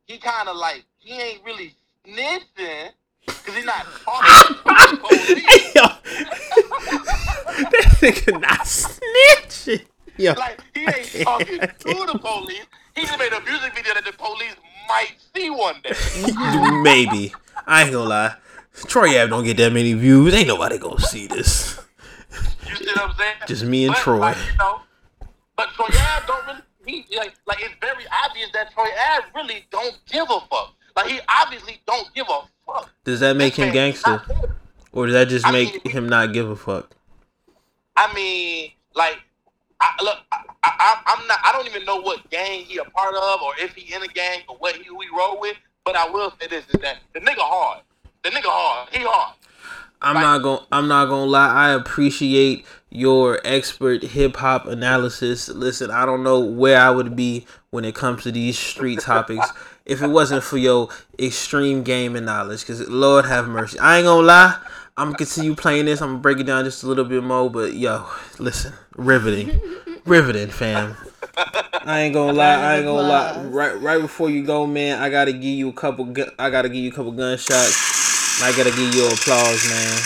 he 0.06 0.18
kind 0.18 0.48
of 0.48 0.56
like 0.56 0.86
he 0.98 1.20
ain't 1.20 1.44
really 1.44 1.76
snitching 2.08 2.90
because 3.26 3.56
he's 3.56 3.66
not 3.66 3.86
talking 4.06 4.56
to 4.56 4.64
the 4.64 4.98
police. 5.08 5.74
That 7.60 7.98
nigga 8.02 8.40
not 8.40 8.62
snitching. 8.62 9.86
Yo, 10.18 10.34
Like 10.34 10.62
he 10.74 10.82
ain't 10.82 11.24
talking 11.26 11.60
to 11.60 12.06
the 12.12 12.20
police. 12.22 12.66
He 12.96 13.06
just 13.06 13.18
made 13.20 13.34
a 13.34 13.42
music 13.42 13.74
video 13.76 13.94
that 13.96 14.06
the 14.06 14.14
police 14.14 14.56
might 14.88 15.14
see 15.36 15.50
one 15.50 15.76
day. 15.84 15.94
maybe. 16.84 17.34
I 17.68 17.84
ain't 17.84 17.92
gonna 17.92 18.10
lie. 18.10 18.36
Troy 18.88 19.20
Ave 19.20 19.30
don't 19.30 19.44
get 19.44 19.58
that 19.58 19.74
many 19.74 19.94
views. 19.94 20.34
Ain't 20.34 20.48
nobody 20.48 20.78
gonna 20.78 21.00
see 21.02 21.28
this. 21.28 21.80
You 22.68 22.76
see 22.76 22.86
what 22.86 23.10
I'm 23.10 23.16
saying? 23.18 23.36
Just 23.48 23.64
me 23.66 23.86
and 23.86 23.94
But, 23.94 24.02
Troy. 24.02 24.18
Like, 24.20 24.38
you 24.38 24.58
know, 24.58 24.82
but 25.60 25.74
Troy 25.74 25.88
Ave 25.88 26.26
don't 26.26 26.48
really. 26.48 26.62
He 26.86 27.18
like 27.18 27.34
like 27.46 27.60
it's 27.60 27.76
very 27.82 28.06
obvious 28.26 28.50
that 28.54 28.72
Troy 28.72 28.88
Ave 29.12 29.28
really 29.36 29.66
don't 29.70 30.00
give 30.10 30.24
a 30.30 30.40
fuck. 30.50 30.74
Like 30.96 31.08
he 31.08 31.20
obviously 31.28 31.82
don't 31.86 32.08
give 32.16 32.28
a 32.30 32.44
fuck. 32.66 32.90
Does 33.04 33.20
that 33.20 33.36
make 33.36 33.56
him 33.56 33.74
gangster? 33.74 34.22
Or 34.94 35.06
does 35.06 35.14
that 35.16 35.28
just 35.28 35.52
make 35.52 35.86
him 35.86 36.08
not 36.08 36.32
give 36.32 36.50
a 36.50 36.56
fuck? 36.56 36.96
I 37.98 38.12
mean, 38.14 38.72
like, 38.96 39.20
I, 39.82 39.92
look, 40.02 40.20
I, 40.32 40.42
I, 40.64 41.02
I'm 41.06 41.28
not. 41.28 41.40
I 41.44 41.52
don't 41.52 41.68
even 41.68 41.84
know 41.84 42.00
what 42.00 42.30
gang 42.30 42.62
he 42.62 42.78
a 42.78 42.86
part 42.86 43.14
of, 43.14 43.42
or 43.42 43.52
if 43.60 43.76
he 43.76 43.94
in 43.94 44.02
a 44.02 44.08
gang, 44.08 44.44
or 44.48 44.56
what 44.56 44.78
he 44.78 44.86
who 44.86 45.02
he 45.02 45.08
roll 45.16 45.42
with. 45.42 45.58
But 45.84 45.98
I 45.98 46.10
will 46.10 46.32
say 46.40 46.48
this: 46.48 46.64
is 46.74 46.80
that 46.82 47.00
the 47.14 47.20
nigga 47.20 47.40
hard. 47.40 47.82
The 48.24 48.30
nigga 48.30 48.46
hard. 48.46 48.90
He 48.94 49.04
hard. 49.04 49.36
I'm 50.02 50.16
not 50.16 50.42
going 50.42 50.60
I'm 50.72 50.88
not 50.88 51.06
to 51.26 51.32
lie. 51.32 51.54
I 51.54 51.72
appreciate 51.72 52.66
your 52.90 53.40
expert 53.44 54.02
hip 54.04 54.38
hop 54.38 54.66
analysis. 54.66 55.50
Listen, 55.50 55.92
I 55.92 56.06
don't 56.06 56.24
know 56.24 56.40
where 56.40 56.80
I 56.80 56.90
would 56.90 57.16
be 57.16 57.46
when 57.70 57.86
it 57.86 57.96
comes 57.96 58.24
to 58.24 58.32
these 58.32 58.58
street 58.58 59.00
topics 59.00 59.48
if 59.86 60.02
it 60.02 60.08
wasn't 60.08 60.44
for 60.44 60.58
your 60.58 60.90
extreme 61.20 61.84
gaming 61.84 62.26
knowledge 62.26 62.66
cuz 62.66 62.88
Lord 62.88 63.26
have 63.26 63.48
mercy. 63.48 63.78
I 63.80 63.98
ain't 63.98 64.06
to 64.06 64.14
lie. 64.14 64.58
I'm 64.96 65.12
to 65.12 65.18
continue 65.18 65.56
playing 65.56 65.86
this. 65.86 66.02
I'm 66.02 66.16
to 66.16 66.20
break 66.20 66.40
it 66.40 66.44
down 66.44 66.66
just 66.66 66.84
a 66.84 66.88
little 66.88 67.06
bit 67.06 67.24
more, 67.24 67.50
but 67.50 67.74
yo, 67.74 68.06
listen, 68.38 68.74
riveting. 68.96 69.60
riveting, 70.06 70.50
fam. 70.50 70.98
I 71.86 72.02
ain't 72.02 72.14
gonna 72.14 72.34
lie. 72.34 72.56
I 72.56 72.76
ain't 72.78 72.86
gonna 72.86 73.08
lie. 73.08 73.44
Right, 73.46 73.82
right 73.82 74.02
before 74.02 74.30
you 74.30 74.44
go, 74.44 74.68
man, 74.68 75.02
I 75.02 75.10
gotta 75.10 75.32
give 75.32 75.44
you 75.44 75.70
a 75.70 75.74
couple. 75.74 76.06
gu- 76.06 76.32
I 76.38 76.50
gotta 76.50 76.68
give 76.68 76.84
you 76.84 76.90
a 76.90 76.94
couple 76.94 77.12
gunshots. 77.14 77.99
I 78.42 78.54
gotta 78.56 78.72
give 78.72 78.96
you 78.96 79.06
applause, 79.06 79.68
man. 79.68 80.00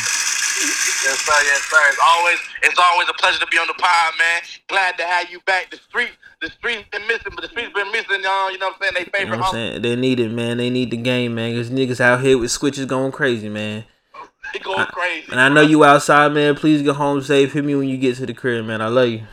Yes, 1.04 1.20
sir. 1.20 1.34
Yes, 1.46 1.62
sir. 1.70 1.78
It's 1.90 2.00
always, 2.04 2.40
it's 2.64 2.80
always 2.80 3.08
a 3.08 3.14
pleasure 3.14 3.40
to 3.40 3.48
be 3.48 3.58
on 3.58 3.68
the 3.68 3.76
pod, 3.76 4.14
man. 4.18 4.42
Glad 4.68 4.98
to 4.98 5.04
have 5.04 5.30
you 5.30 5.40
back. 5.42 5.70
The 5.70 5.78
street, 5.78 6.10
the 6.42 6.50
streets 6.50 6.90
been 6.90 7.06
missing, 7.08 7.32
but 7.36 7.42
the 7.42 7.50
streets 7.50 7.74
been 7.74 7.92
missing. 7.92 8.26
Uh, 8.26 8.50
you 8.50 8.58
know 8.58 8.70
what 8.70 8.78
I'm 8.82 8.96
saying? 8.96 9.08
They 9.12 9.20
You 9.20 9.26
know 9.26 9.38
what 9.38 9.46
I'm 9.48 9.52
saying? 9.52 9.82
They 9.84 9.96
need 9.96 10.20
it, 10.20 10.30
man. 10.30 10.58
They 10.58 10.72
need 10.72 10.90
the 10.90 10.98
game, 10.98 11.36
man. 11.36 11.56
Cause 11.56 11.70
niggas 11.70 12.00
out 12.00 12.22
here 12.22 12.38
with 12.38 12.50
switches 12.50 12.86
going 12.88 13.12
crazy, 13.12 13.50
man. 13.50 13.84
They 14.52 14.60
going 14.60 14.88
crazy. 14.88 15.32
And 15.32 15.40
I 15.40 15.50
know 15.50 15.62
you 15.62 15.84
outside, 15.84 16.34
man. 16.34 16.56
Please 16.56 16.82
get 16.82 16.96
home 16.96 17.22
safe. 17.22 17.54
Hit 17.54 17.64
me 17.64 17.76
when 17.76 17.88
you 17.88 17.98
get 17.98 18.16
to 18.16 18.26
the 18.26 18.34
crib, 18.34 18.66
man. 18.66 18.82
I 18.82 18.88
love 18.88 19.10
you. 19.10 19.24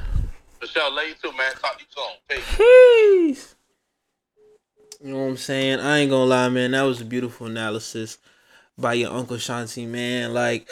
Sure. 0.65 0.93
Love 0.93 1.05
you 1.09 1.15
too, 1.23 1.37
man. 1.39 1.53
Talk 1.55 1.79
to 1.79 1.85
you 1.85 1.87
soon. 1.97 2.13
Peace. 2.29 2.57
Peace. 2.59 3.55
You 5.03 5.15
know 5.15 5.21
what 5.21 5.31
I'm 5.31 5.37
saying? 5.39 5.81
I 5.81 6.01
ain't 6.01 6.11
gonna 6.11 6.25
lie, 6.25 6.49
man. 6.51 6.73
That 6.73 6.83
was 6.83 7.01
a 7.01 7.05
beautiful 7.07 7.47
analysis 7.47 8.19
by 8.81 8.95
your 8.95 9.13
uncle 9.13 9.37
Shanti, 9.37 9.87
man. 9.87 10.33
Like, 10.33 10.71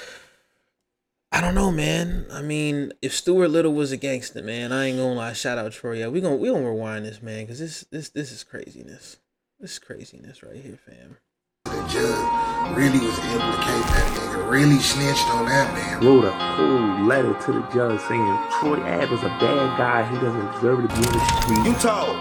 I 1.30 1.40
don't 1.40 1.54
know, 1.54 1.70
man. 1.70 2.26
I 2.32 2.42
mean, 2.42 2.92
if 3.02 3.14
Stuart 3.14 3.48
Little 3.48 3.74
was 3.74 3.92
a 3.92 3.96
gangster, 3.96 4.42
man, 4.42 4.72
I 4.72 4.86
ain't 4.86 4.98
gonna 4.98 5.14
lie. 5.14 5.32
Shout 5.34 5.58
out 5.58 5.72
Troy. 5.72 5.98
Yeah, 5.98 6.08
we 6.08 6.20
gonna 6.20 6.36
we 6.36 6.48
gonna 6.48 6.68
rewind 6.68 7.04
this, 7.04 7.22
man, 7.22 7.44
because 7.44 7.58
this 7.58 7.84
this 7.90 8.08
this 8.10 8.32
is 8.32 8.44
craziness. 8.44 9.18
This 9.60 9.72
is 9.72 9.78
craziness 9.78 10.42
right 10.42 10.56
here, 10.56 10.78
fam. 10.86 11.18
The 11.64 11.72
judge 11.88 12.76
really 12.76 12.98
was 12.98 13.18
able 13.18 13.52
to 13.52 13.58
case 13.60 13.84
that 13.92 14.16
nigga, 14.16 14.50
really 14.50 14.78
snitched 14.78 15.28
on 15.28 15.44
that 15.46 15.74
man. 15.74 16.02
wrote 16.02 16.24
a 16.24 16.30
whole 16.30 17.06
letter 17.06 17.34
to 17.34 17.52
the 17.52 17.60
judge 17.74 18.00
saying 18.08 18.38
Troy 18.58 18.80
Ave 18.80 19.14
is 19.14 19.22
a 19.22 19.28
bad 19.38 19.76
guy. 19.76 20.08
He 20.08 20.18
doesn't 20.18 20.52
deserve 20.52 20.80
to 20.80 20.88
be 20.88 20.94
in 20.94 21.12
the 21.12 21.42
street. 21.42 21.66
You 21.66 21.74
told. 21.74 22.16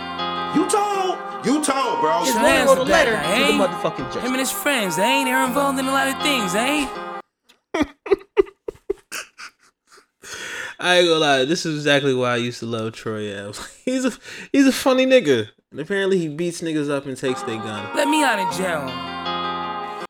You 0.56 0.70
told. 0.70 0.87
You 1.46 1.64
told, 1.64 2.02
bro. 2.02 2.20
His 2.20 2.28
His 2.28 2.36
lawyer 2.36 2.44
man's 2.44 2.70
wrote 2.70 2.82
a 2.82 2.84
the 2.86 2.92
letter 2.92 3.14
guy, 3.14 3.38
to 3.38 3.46
the 3.46 3.64
motherfucking 3.64 4.14
judge. 4.14 4.24
Him 4.24 4.32
and 4.32 4.40
his 4.40 4.52
friends, 4.52 4.96
they 4.96 5.04
ain't 5.04 5.26
they're 5.26 5.46
involved 5.46 5.80
in 5.80 5.86
a 5.86 5.92
lot 5.92 6.08
of 6.08 6.22
things, 6.22 6.56
ain't? 6.56 6.90
I 10.80 10.98
ain't 10.98 11.08
gonna 11.08 11.20
lie, 11.20 11.46
this 11.46 11.66
is 11.66 11.76
exactly 11.76 12.14
why 12.14 12.34
I 12.34 12.36
used 12.38 12.60
to 12.60 12.66
love 12.66 12.94
Troy 12.94 13.36
Ave. 13.36 13.60
he's 13.86 14.06
a 14.06 14.12
he's 14.52 14.68
a 14.68 14.72
funny 14.72 15.06
nigga. 15.06 15.50
And 15.72 15.80
apparently 15.82 16.18
he 16.18 16.30
beats 16.30 16.62
niggas 16.62 16.90
up 16.90 17.06
and 17.08 17.18
takes 17.18 17.42
their 17.44 17.58
gun. 17.58 17.96
Let 17.96 18.08
me 18.08 18.24
out 18.24 18.40
of 18.40 18.58
jail. 18.58 19.17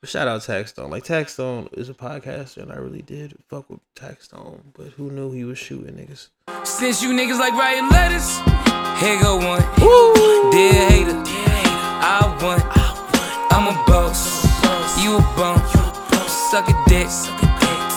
Shout 0.03 0.27
out 0.27 0.41
Taxstone. 0.41 0.91
Like 0.91 1.03
Taxstone 1.03 1.75
is 1.75 1.89
a 1.89 1.93
podcaster 1.93 2.57
and 2.57 2.71
I 2.71 2.75
really 2.75 3.01
did 3.01 3.35
fuck 3.49 3.67
with 3.67 3.79
Taxstone, 3.95 4.61
but 4.73 4.89
who 4.89 5.09
knew 5.09 5.31
he 5.31 5.43
was 5.43 5.57
shooting 5.57 5.95
niggas? 5.95 6.29
Since 6.67 7.01
you 7.01 7.09
niggas 7.09 7.39
like 7.39 7.53
writing 7.53 7.89
letters, 7.89 8.37
here 9.01 9.19
go 9.19 9.37
one. 9.37 9.63
Dear 10.51 10.89
hater, 10.89 11.23
I 11.25 12.37
want. 12.43 12.63
I'm 13.51 13.73
a 13.73 13.83
boss. 13.87 14.45
You 15.03 15.17
a 15.17 15.21
bum. 15.35 15.57
Suck 16.27 16.69
a 16.69 16.83
dick 16.87 17.07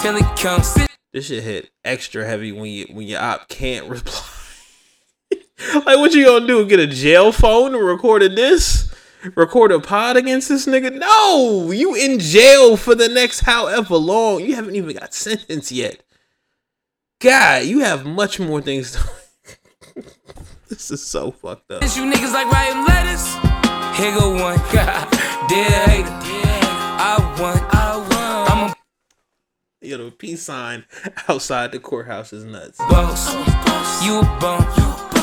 till 0.00 0.16
it 0.16 0.40
comes. 0.40 0.74
This 1.12 1.26
shit 1.26 1.44
hit 1.44 1.70
extra 1.84 2.24
heavy 2.24 2.50
when 2.50 2.70
you 2.70 2.86
when 2.92 3.06
your 3.06 3.20
op 3.20 3.46
can't 3.50 3.86
reply. 3.90 4.22
like 5.74 5.98
what 5.98 6.14
you 6.14 6.24
gonna 6.24 6.46
do? 6.46 6.64
Get 6.66 6.80
a 6.80 6.86
jail 6.86 7.30
phone 7.30 7.74
and 7.74 7.84
record 7.84 8.22
a 8.22 8.30
this? 8.30 8.89
Record 9.34 9.72
a 9.72 9.80
pod 9.80 10.16
against 10.16 10.48
this 10.48 10.66
nigga? 10.66 10.92
No! 10.98 11.70
You 11.70 11.94
in 11.94 12.18
jail 12.18 12.76
for 12.76 12.94
the 12.94 13.08
next 13.08 13.40
however 13.40 13.96
long. 13.96 14.40
You 14.40 14.54
haven't 14.54 14.76
even 14.76 14.96
got 14.96 15.12
sentenced 15.14 15.70
yet. 15.72 16.02
God, 17.20 17.64
you 17.64 17.80
have 17.80 18.06
much 18.06 18.40
more 18.40 18.60
things 18.62 18.92
to 18.92 20.02
This 20.68 20.90
is 20.90 21.04
so 21.04 21.32
fucked 21.32 21.70
up. 21.70 21.82
You 21.82 22.10
niggas 22.10 22.32
like 22.32 22.46
writing 22.50 22.84
letters, 22.86 23.26
here 23.98 24.14
go 24.18 24.32
one. 24.40 24.56
Dear 25.48 25.64
hater, 25.64 26.08
I 27.02 27.36
want. 27.40 27.60
I'm 27.74 28.70
a 28.70 28.74
Yo, 29.82 29.96
the 29.98 30.10
peace 30.12 30.42
sign 30.42 30.84
outside 31.28 31.72
the 31.72 31.80
courthouse 31.80 32.32
is 32.32 32.44
nuts. 32.44 32.78
boss. 32.78 33.34
You 34.04 34.20
a 34.20 34.22
bum. 34.40 34.62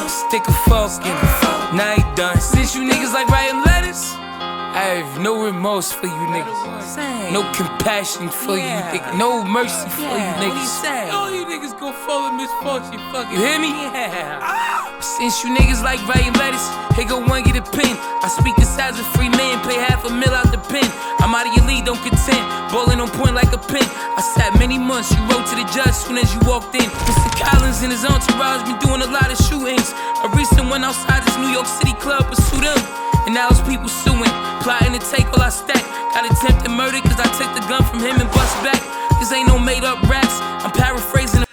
Stick 0.08 0.48
a 0.48 0.52
fork 0.52 1.06
in 1.06 1.12
it. 1.12 1.57
Now 1.74 1.96
you 1.96 2.16
done. 2.16 2.40
Since 2.40 2.76
you 2.76 2.82
niggas 2.90 3.14
like 3.14 3.28
writing 3.28 3.62
letters, 3.64 4.02
I 4.16 5.04
have 5.04 5.20
no 5.22 5.44
remorse 5.44 5.92
for 5.92 6.06
you 6.08 6.26
niggas. 6.32 7.32
No 7.34 7.44
compassion 7.52 8.30
for 8.30 8.56
you 8.56 8.64
niggas. 8.64 9.18
No 9.18 9.44
mercy 9.44 9.90
for 9.90 10.02
you 10.02 10.32
niggas. 10.40 11.12
All 11.12 11.30
you 11.30 11.46
niggas 11.46 11.78
go 11.78 11.92
follow 11.92 12.32
misfortune. 12.32 13.00
Fuck 13.12 13.32
you 13.32 13.38
hear 13.40 13.60
me? 13.60 13.72
Ah! 13.74 14.87
Since 15.08 15.40
you 15.40 15.56
niggas 15.56 15.80
like 15.82 16.04
writing 16.04 16.36
letters, 16.36 16.68
here 17.00 17.08
go 17.08 17.24
one 17.24 17.42
get 17.48 17.56
a 17.56 17.64
pin. 17.64 17.96
I 18.20 18.28
speak 18.28 18.60
this 18.60 18.76
as 18.76 19.00
a 19.00 19.06
free 19.16 19.32
man, 19.32 19.64
pay 19.64 19.80
half 19.80 20.04
a 20.04 20.12
mil 20.12 20.36
out 20.36 20.52
the 20.52 20.60
pen. 20.68 20.84
I'm 21.24 21.32
out 21.32 21.48
of 21.48 21.56
your 21.56 21.64
league, 21.64 21.88
don't 21.88 22.02
contend. 22.04 22.44
Bowling 22.70 23.00
on 23.00 23.08
point 23.16 23.32
like 23.34 23.56
a 23.56 23.58
pin. 23.58 23.88
I 23.88 24.22
sat 24.36 24.60
many 24.60 24.78
months, 24.78 25.16
you 25.16 25.24
wrote 25.32 25.48
to 25.48 25.56
the 25.56 25.64
judge 25.72 25.96
soon 25.96 26.20
as 26.20 26.28
you 26.36 26.44
walked 26.44 26.76
in. 26.76 26.84
Mr. 27.08 27.32
Collins 27.40 27.82
and 27.88 27.96
his 27.96 28.04
entourage 28.04 28.68
been 28.68 28.78
doing 28.84 29.00
a 29.00 29.08
lot 29.08 29.32
of 29.32 29.40
shootings. 29.48 29.96
A 30.22 30.28
recent 30.36 30.68
one 30.68 30.84
outside 30.84 31.24
this 31.24 31.40
New 31.40 31.56
York 31.56 31.72
City 31.72 31.96
club 32.04 32.28
pursued 32.28 32.68
him. 32.68 32.82
And 33.24 33.34
now 33.34 33.48
it's 33.48 33.64
people 33.64 33.88
suing, 33.88 34.30
plotting 34.60 34.92
to 34.92 35.02
take 35.08 35.26
all 35.32 35.42
I 35.42 35.50
stack. 35.50 35.82
Got 36.12 36.28
attempted 36.28 36.70
murder 36.76 37.00
cause 37.00 37.16
I 37.16 37.32
took 37.40 37.52
the 37.56 37.64
gun 37.72 37.82
from 37.88 38.04
him 38.04 38.20
and 38.20 38.28
bust 38.36 38.54
back. 38.60 38.84
This 39.24 39.32
ain't 39.32 39.48
no 39.48 39.58
made 39.58 39.88
up 39.88 40.04
raps, 40.04 40.36
I'm 40.62 40.72
paraphrasing. 40.76 41.48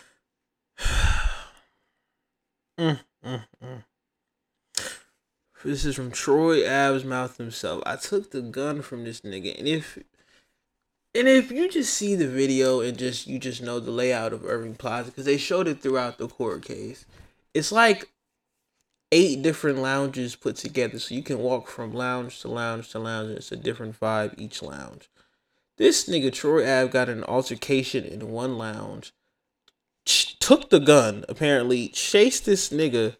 Mm, 2.79 2.99
mm, 3.25 3.43
mm. 3.62 3.85
This 5.64 5.87
is 5.87 5.97
from 5.97 6.11
Troy 6.11 6.68
Ave's 6.68 7.05
mouth 7.05 7.39
himself. 7.39 7.83
I 7.87 7.97
took 7.97 8.31
the 8.31 8.43
gun 8.43 8.83
from 8.83 9.05
this 9.05 9.22
nigga, 9.22 9.59
and 9.59 9.66
if 9.66 9.99
and 11.14 11.27
if 11.27 11.51
you 11.51 11.70
just 11.70 11.95
see 11.95 12.14
the 12.14 12.29
video 12.29 12.81
and 12.81 12.99
just 12.99 13.27
you 13.27 13.39
just 13.39 13.62
know 13.62 13.81
the 13.81 13.91
layout 13.91 14.35
of 14.35 14.45
Irving 14.45 14.75
Plaza 14.75 15.11
because 15.11 15.25
they 15.25 15.39
showed 15.39 15.66
it 15.66 15.81
throughout 15.81 16.18
the 16.18 16.29
court 16.29 16.62
case, 16.62 17.07
it's 17.55 17.72
like 17.72 18.11
eight 19.11 19.41
different 19.41 19.79
lounges 19.79 20.37
put 20.37 20.57
together, 20.57 20.99
so 20.99 21.14
you 21.14 21.22
can 21.22 21.39
walk 21.39 21.68
from 21.68 21.95
lounge 21.95 22.41
to 22.41 22.49
lounge 22.49 22.91
to 22.91 22.99
lounge. 22.99 23.29
And 23.29 23.39
it's 23.39 23.53
a 23.53 23.57
different 23.57 23.99
vibe 23.99 24.35
each 24.37 24.62
lounge. 24.62 25.09
This 25.79 26.07
nigga 26.09 26.31
Troy 26.31 26.62
Ave 26.62 26.91
got 26.91 27.09
an 27.09 27.25
altercation 27.25 28.05
in 28.05 28.29
one 28.29 28.59
lounge 28.59 29.12
ch- 30.05 30.39
took 30.39 30.71
the 30.71 30.81
gun, 30.81 31.25
apparently 31.29 31.89
chased 31.89 32.45
this 32.45 32.71
nigga 32.71 33.17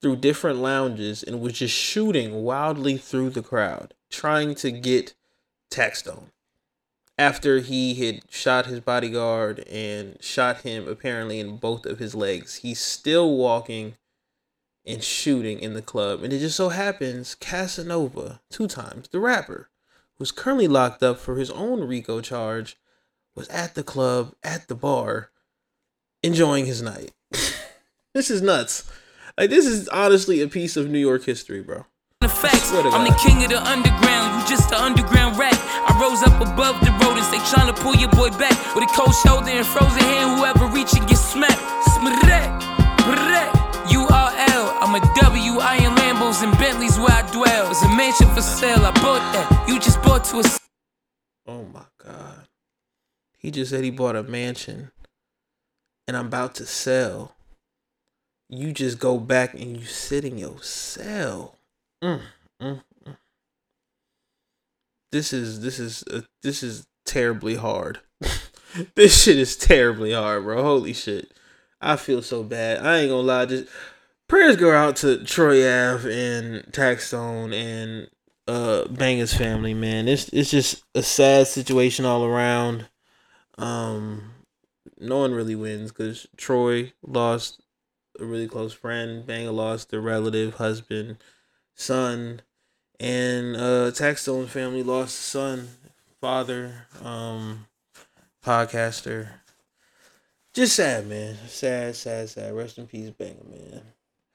through 0.00 0.16
different 0.16 0.58
lounges 0.58 1.22
and 1.22 1.40
was 1.40 1.54
just 1.54 1.74
shooting 1.74 2.42
wildly 2.42 2.96
through 2.96 3.30
the 3.30 3.42
crowd, 3.42 3.94
trying 4.10 4.54
to 4.56 4.70
get 4.70 5.14
Taxstone. 5.70 6.30
After 7.18 7.58
he 7.58 7.94
had 7.94 8.22
shot 8.30 8.64
his 8.66 8.80
bodyguard 8.80 9.60
and 9.68 10.16
shot 10.22 10.62
him 10.62 10.88
apparently 10.88 11.38
in 11.38 11.58
both 11.58 11.84
of 11.84 11.98
his 11.98 12.14
legs, 12.14 12.56
he's 12.56 12.80
still 12.80 13.36
walking 13.36 13.96
and 14.86 15.04
shooting 15.04 15.58
in 15.58 15.74
the 15.74 15.82
club. 15.82 16.22
And 16.22 16.32
it 16.32 16.38
just 16.38 16.56
so 16.56 16.70
happens 16.70 17.34
Casanova, 17.34 18.40
two 18.50 18.66
times, 18.66 19.08
the 19.08 19.20
rapper, 19.20 19.68
who's 20.18 20.32
currently 20.32 20.66
locked 20.66 21.02
up 21.02 21.18
for 21.18 21.36
his 21.36 21.50
own 21.50 21.86
RICO 21.86 22.22
charge, 22.22 22.78
was 23.34 23.48
at 23.48 23.74
the 23.74 23.82
club, 23.82 24.34
at 24.42 24.68
the 24.68 24.74
bar, 24.74 25.30
enjoying 26.22 26.66
his 26.66 26.82
night. 26.82 27.12
this 28.14 28.30
is 28.30 28.42
nuts. 28.42 28.90
Like 29.38 29.50
this 29.50 29.66
is 29.66 29.88
honestly 29.88 30.40
a 30.40 30.48
piece 30.48 30.76
of 30.76 30.90
New 30.90 30.98
York 30.98 31.24
history, 31.24 31.62
bro. 31.62 31.86
The 32.20 32.28
facts, 32.28 32.70
I'm 32.72 33.08
the 33.08 33.16
king 33.16 33.42
of 33.44 33.48
the 33.48 33.56
underground, 33.56 34.42
you 34.42 34.48
just 34.48 34.68
the 34.68 34.76
underground 34.76 35.38
rat. 35.38 35.56
I 35.56 35.96
rose 35.96 36.20
up 36.20 36.36
above 36.36 36.76
the 36.84 36.92
rodents, 37.00 37.32
they 37.32 37.40
tryna 37.48 37.74
pull 37.74 37.96
your 37.96 38.10
boy 38.10 38.28
back. 38.36 38.52
With 38.74 38.84
a 38.84 38.92
cold 38.92 39.14
shoulder 39.24 39.48
and 39.48 39.64
frozen 39.64 40.04
hand, 40.04 40.36
whoever 40.36 40.68
reach 40.68 40.92
and 40.92 41.08
get 41.08 41.16
smacked. 41.16 41.56
Smrek, 41.96 42.52
brek, 43.08 43.50
URL, 43.88 44.64
I'm 44.84 44.92
a 44.92 45.00
W, 45.00 45.52
iron 45.64 45.96
Lambos 45.96 46.42
and 46.44 46.52
Bentleys 46.58 46.98
where 46.98 47.08
I 47.08 47.24
dwell. 47.32 47.70
It's 47.70 47.82
a 47.82 47.88
mansion 47.88 48.28
for 48.34 48.42
sale, 48.42 48.84
I 48.84 48.92
bought 49.00 49.24
that. 49.32 49.64
You 49.66 49.80
just 49.80 50.02
bought 50.02 50.24
to 50.24 50.40
a 50.40 50.44
Oh 51.46 51.64
my 51.72 51.86
god. 52.04 52.46
He 53.38 53.50
just 53.50 53.70
said 53.70 53.82
he 53.82 53.90
bought 53.90 54.14
a 54.14 54.22
mansion 54.22 54.90
and 56.10 56.16
I'm 56.16 56.26
about 56.26 56.56
to 56.56 56.66
sell. 56.66 57.36
You 58.48 58.72
just 58.72 58.98
go 58.98 59.16
back 59.16 59.54
and 59.54 59.76
you 59.76 59.84
sit 59.84 60.24
in 60.24 60.38
your 60.38 60.60
cell. 60.60 61.54
Mm, 62.02 62.22
mm, 62.60 62.82
mm. 63.06 63.16
This 65.12 65.32
is 65.32 65.60
this 65.60 65.78
is 65.78 66.02
uh, 66.12 66.22
this 66.42 66.64
is 66.64 66.88
terribly 67.06 67.54
hard. 67.54 68.00
this 68.96 69.22
shit 69.22 69.38
is 69.38 69.54
terribly 69.54 70.12
hard, 70.12 70.42
bro. 70.42 70.60
Holy 70.60 70.94
shit. 70.94 71.30
I 71.80 71.94
feel 71.94 72.22
so 72.22 72.42
bad. 72.42 72.84
I 72.84 72.98
ain't 72.98 73.10
gonna 73.10 73.22
lie. 73.22 73.46
Just 73.46 73.68
prayers 74.28 74.56
go 74.56 74.72
out 74.72 74.96
to 74.96 75.24
Troy 75.24 75.60
Ave 75.60 76.12
and 76.12 76.64
Taxstone 76.72 77.54
and 77.54 78.10
uh 78.48 78.88
Banger's 78.88 79.32
family, 79.32 79.74
man. 79.74 80.08
It's 80.08 80.28
it's 80.30 80.50
just 80.50 80.82
a 80.92 81.04
sad 81.04 81.46
situation 81.46 82.04
all 82.04 82.24
around. 82.24 82.88
Um 83.58 84.39
no 85.00 85.18
one 85.18 85.32
really 85.32 85.54
wins 85.54 85.90
because 85.90 86.26
Troy 86.36 86.92
lost 87.02 87.62
a 88.18 88.24
really 88.24 88.48
close 88.48 88.72
friend, 88.72 89.26
Banger 89.26 89.50
lost 89.50 89.92
a 89.92 90.00
relative, 90.00 90.54
husband, 90.54 91.16
son, 91.74 92.42
and 92.98 93.56
uh 93.56 93.90
Taxstone's 93.92 94.50
family 94.50 94.82
lost 94.82 95.18
a 95.18 95.22
son, 95.22 95.68
father, 96.20 96.86
um, 97.02 97.66
podcaster. 98.44 99.28
Just 100.52 100.76
sad, 100.76 101.06
man. 101.06 101.36
Sad, 101.46 101.94
sad, 101.94 102.28
sad. 102.28 102.54
Rest 102.54 102.78
in 102.78 102.86
peace, 102.86 103.10
Banger, 103.10 103.44
man. 103.48 103.82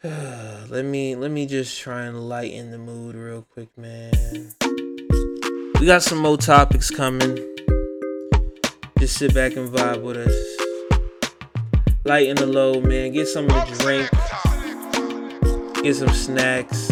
let 0.69 0.85
me 0.85 1.15
let 1.15 1.31
me 1.31 1.45
just 1.45 1.79
try 1.79 2.03
and 2.03 2.29
lighten 2.29 2.71
the 2.71 2.77
mood 2.77 3.15
real 3.15 3.41
quick, 3.41 3.75
man. 3.77 4.11
We 5.79 5.85
got 5.85 6.03
some 6.03 6.19
more 6.19 6.37
topics 6.37 6.89
coming. 6.89 7.37
Just 9.05 9.19
sit 9.19 9.35
back 9.35 9.55
and 9.55 9.69
vibe 9.69 10.01
with 10.01 10.17
us. 10.17 10.33
Lighten 12.05 12.37
the 12.37 12.47
load, 12.47 12.85
man. 12.85 13.11
Get 13.11 13.27
some 13.27 13.45
of 13.45 13.51
the 13.51 13.75
drink. 13.83 14.09
Get 15.83 15.95
some 15.95 16.09
snacks. 16.09 16.89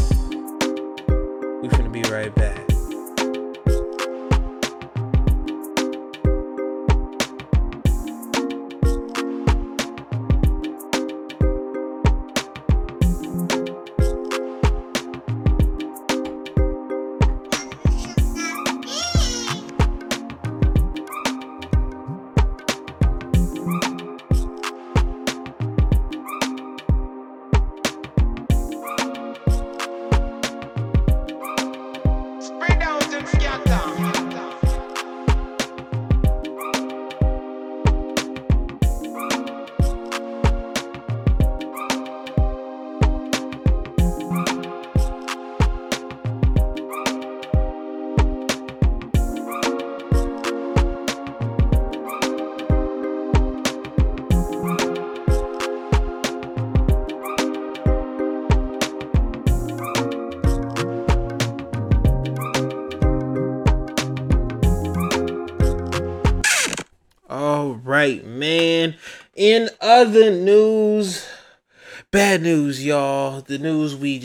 We 1.63 1.69
finna 1.69 1.91
be 1.91 2.03
right 2.11 2.31
back. 2.35 2.52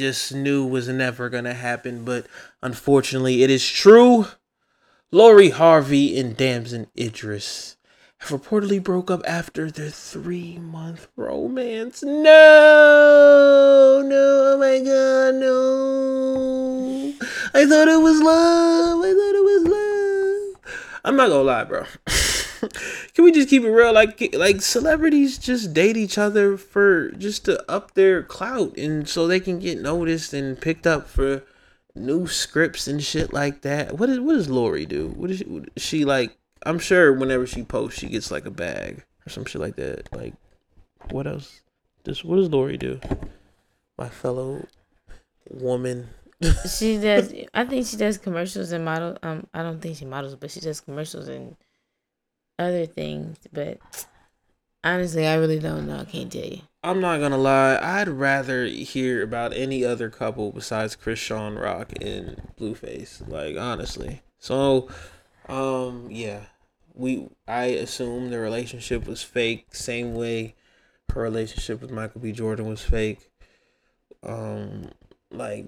Just 0.09 0.33
knew 0.35 0.67
was 0.67 0.89
never 0.89 1.29
gonna 1.29 1.53
happen, 1.53 2.03
but 2.03 2.25
unfortunately, 2.63 3.43
it 3.43 3.51
is 3.51 3.69
true. 3.69 4.27
Lori 5.13 5.51
Harvey 5.51 6.19
and 6.19 6.35
Damson 6.35 6.87
Idris 6.99 7.77
have 8.21 8.31
reportedly 8.31 8.83
broke 8.83 9.11
up 9.11 9.21
after 9.27 9.71
their 9.71 9.91
three 9.91 10.59
month 10.59 11.09
romance. 11.15 12.03
No, 12.03 14.03
no, 14.03 14.15
oh 14.15 14.57
my 14.59 14.79
god, 14.79 15.35
no. 15.35 17.13
I 17.53 17.67
thought 17.67 17.89
it 17.89 18.01
was 18.01 18.23
love. 18.23 19.05
I 19.05 19.13
thought 19.13 19.35
it 19.35 19.45
was 19.45 19.65
love. 19.69 20.57
I'm 21.05 21.17
not 21.17 21.29
gonna 21.29 21.43
lie, 21.43 21.65
bro. 21.65 21.85
Can 23.15 23.25
we 23.25 23.33
just 23.33 23.49
keep 23.49 23.63
it 23.63 23.71
real? 23.71 23.93
Like, 23.93 24.35
like 24.35 24.61
celebrities 24.61 25.39
just 25.39 25.73
date 25.73 25.97
each 25.97 26.19
other 26.19 26.57
for 26.57 27.11
just 27.13 27.45
to 27.45 27.71
up 27.71 27.95
their 27.95 28.23
clout 28.23 28.77
and 28.77 29.09
so 29.09 29.27
they 29.27 29.41
can 29.41 29.59
get 29.59 29.81
noticed 29.81 30.33
and 30.33 30.61
picked 30.61 30.87
up 30.87 31.09
for 31.09 31.45
new 31.95 32.27
scripts 32.27 32.87
and 32.89 33.03
shit 33.03 33.33
like 33.33 33.63
that. 33.63 33.99
What 33.99 34.09
is 34.09 34.21
what 34.21 34.35
does 34.35 34.49
Lori 34.49 34.87
do? 34.87 35.09
What 35.09 35.31
is 35.31 35.39
she, 35.39 35.63
she 35.77 36.05
like? 36.05 36.37
I'm 36.65 36.79
sure 36.79 37.13
whenever 37.13 37.47
she 37.47 37.63
posts, 37.63 38.01
she 38.01 38.09
gets 38.09 38.31
like 38.31 38.47
a 38.47 38.51
bag 38.51 39.05
or 39.27 39.31
some 39.31 39.45
shit 39.45 39.61
like 39.61 39.77
that. 39.77 40.13
Like, 40.13 40.35
what 41.11 41.27
else? 41.27 41.63
Just 42.05 42.25
what 42.25 42.37
does 42.37 42.49
Lori 42.49 42.77
do? 42.77 43.01
My 43.97 44.09
fellow 44.09 44.67
woman. 45.51 46.09
she 46.71 46.99
does. 46.99 47.33
I 47.55 47.65
think 47.65 47.87
she 47.87 47.97
does 47.97 48.19
commercials 48.19 48.73
and 48.73 48.85
model. 48.85 49.17
Um, 49.23 49.47
I 49.55 49.63
don't 49.63 49.81
think 49.81 49.97
she 49.97 50.05
models, 50.05 50.35
but 50.37 50.51
she 50.51 50.61
does 50.61 50.81
commercials 50.81 51.29
and 51.29 51.57
other 52.59 52.87
things. 52.87 53.39
But 53.53 53.79
honestly, 54.85 55.27
I 55.27 55.35
really 55.35 55.59
don't 55.59 55.87
know. 55.87 56.01
I 56.01 56.05
can't 56.05 56.33
tell 56.33 56.45
you. 56.45 56.61
I'm 56.83 57.01
not 57.01 57.21
gonna 57.21 57.39
lie. 57.39 57.79
I'd 57.81 58.09
rather 58.09 58.67
hear 58.67 59.23
about 59.23 59.53
any 59.53 59.85
other 59.85 60.11
couple 60.11 60.53
besides 60.53 60.97
Chrisean 60.97 61.61
Rock 61.61 61.93
and 62.01 62.41
Blueface. 62.59 63.27
Like 63.29 63.57
honestly. 63.57 64.23
So, 64.39 64.89
um, 65.49 66.09
yeah, 66.11 66.43
we. 66.95 67.29
I 67.47 67.65
assume 67.65 68.31
the 68.31 68.39
relationship 68.39 69.07
was 69.07 69.23
fake. 69.23 69.75
Same 69.75 70.15
way 70.15 70.55
her 71.13 71.23
relationship 71.23 71.81
with 71.81 71.91
Michael 71.91 72.21
B. 72.21 72.33
Jordan 72.33 72.67
was 72.69 72.83
fake. 72.83 73.31
Um, 74.23 74.91
like 75.31 75.67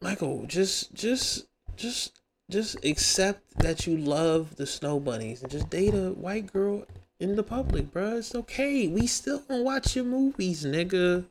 Michael, 0.00 0.44
just, 0.46 0.94
just, 0.94 1.46
just, 1.76 2.20
just 2.52 2.84
accept 2.84 3.58
that 3.58 3.86
you 3.86 3.96
love 3.96 4.56
the 4.56 4.66
snow 4.66 5.00
bunnies 5.00 5.42
and 5.42 5.50
just 5.50 5.70
date 5.70 5.94
a 5.94 6.10
white 6.10 6.52
girl 6.52 6.84
in 7.18 7.36
the 7.36 7.42
public, 7.42 7.90
bro. 7.92 8.18
It's 8.18 8.34
okay. 8.34 8.86
We 8.88 9.06
still 9.06 9.38
gonna 9.40 9.62
watch 9.62 9.96
your 9.96 10.04
movies, 10.04 10.64
nigga. 10.64 11.24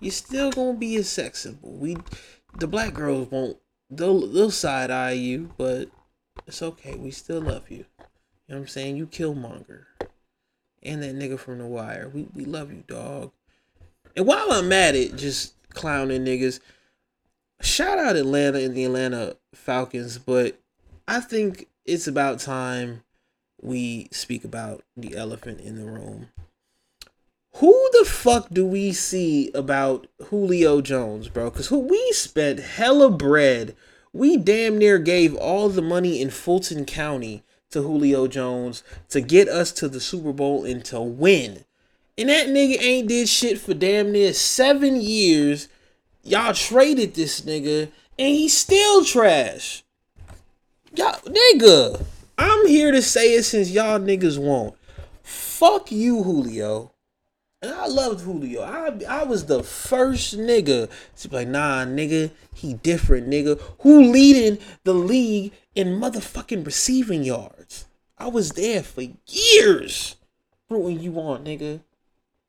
You 0.00 0.10
still 0.10 0.50
gonna 0.50 0.78
be 0.78 0.96
a 0.96 1.04
sex 1.04 1.40
symbol. 1.40 1.72
We, 1.72 1.96
the 2.58 2.66
black 2.66 2.94
girls 2.94 3.30
won't. 3.30 3.58
They'll 3.90 4.26
they'll 4.26 4.50
side 4.50 4.90
eye 4.90 5.12
you, 5.12 5.50
but 5.56 5.88
it's 6.46 6.62
okay. 6.62 6.96
We 6.96 7.10
still 7.10 7.40
love 7.40 7.70
you. 7.70 7.78
You 7.78 7.84
know 8.48 8.56
what 8.56 8.56
I'm 8.56 8.68
saying? 8.68 8.96
You 8.96 9.06
Killmonger, 9.06 9.84
and 10.82 11.02
that 11.02 11.16
nigga 11.16 11.38
from 11.38 11.58
The 11.58 11.66
Wire. 11.66 12.10
We 12.12 12.28
we 12.34 12.44
love 12.44 12.72
you, 12.72 12.82
dog. 12.86 13.32
And 14.16 14.26
while 14.26 14.52
I'm 14.52 14.72
at 14.72 14.94
it, 14.94 15.16
just 15.16 15.54
clowning 15.70 16.24
niggas. 16.24 16.60
Shout 17.64 17.98
out 17.98 18.14
Atlanta 18.14 18.58
and 18.58 18.74
the 18.74 18.84
Atlanta 18.84 19.36
Falcons, 19.54 20.18
but 20.18 20.60
I 21.08 21.20
think 21.20 21.68
it's 21.86 22.06
about 22.06 22.38
time 22.38 23.02
we 23.62 24.08
speak 24.12 24.44
about 24.44 24.84
the 24.96 25.16
elephant 25.16 25.60
in 25.60 25.76
the 25.76 25.90
room. 25.90 26.28
Who 27.56 27.88
the 27.92 28.04
fuck 28.04 28.48
do 28.50 28.66
we 28.66 28.92
see 28.92 29.50
about 29.54 30.08
Julio 30.26 30.82
Jones, 30.82 31.28
bro? 31.28 31.48
Because 31.50 31.68
who 31.68 31.78
we 31.78 32.12
spent 32.12 32.60
hella 32.60 33.10
bread. 33.10 33.74
We 34.12 34.36
damn 34.36 34.76
near 34.76 34.98
gave 34.98 35.34
all 35.34 35.70
the 35.70 35.82
money 35.82 36.20
in 36.20 36.30
Fulton 36.30 36.84
County 36.84 37.44
to 37.70 37.80
Julio 37.80 38.26
Jones 38.26 38.84
to 39.08 39.22
get 39.22 39.48
us 39.48 39.72
to 39.72 39.88
the 39.88 40.00
Super 40.00 40.32
Bowl 40.32 40.64
and 40.64 40.84
to 40.84 41.00
win. 41.00 41.64
And 42.18 42.28
that 42.28 42.48
nigga 42.48 42.80
ain't 42.80 43.08
did 43.08 43.28
shit 43.28 43.58
for 43.58 43.72
damn 43.72 44.12
near 44.12 44.32
seven 44.34 45.00
years. 45.00 45.68
Y'all 46.24 46.54
traded 46.54 47.14
this 47.14 47.42
nigga 47.42 47.90
and 48.18 48.28
he's 48.28 48.56
still 48.56 49.04
trash. 49.04 49.84
Y'all, 50.96 51.20
nigga. 51.20 52.02
I'm 52.38 52.66
here 52.66 52.90
to 52.92 53.02
say 53.02 53.34
it 53.34 53.44
since 53.44 53.70
y'all 53.70 54.00
niggas 54.00 54.38
won't. 54.38 54.74
Fuck 55.22 55.92
you, 55.92 56.22
Julio. 56.22 56.92
And 57.60 57.72
I 57.72 57.86
loved 57.86 58.22
Julio. 58.22 58.62
I 58.62 58.92
I 59.08 59.24
was 59.24 59.46
the 59.46 59.62
first 59.62 60.36
nigga 60.36 60.90
to 61.16 61.28
be 61.28 61.36
like, 61.36 61.48
nah, 61.48 61.84
nigga, 61.84 62.30
he 62.54 62.74
different, 62.74 63.28
nigga. 63.28 63.60
Who 63.80 64.10
leading 64.10 64.58
the 64.84 64.94
league 64.94 65.52
in 65.74 66.00
motherfucking 66.00 66.66
receiving 66.66 67.22
yards? 67.22 67.86
I 68.18 68.28
was 68.28 68.50
there 68.50 68.82
for 68.82 69.04
years 69.26 70.16
rooting 70.68 71.00
you 71.00 71.18
on, 71.18 71.44
nigga. 71.44 71.80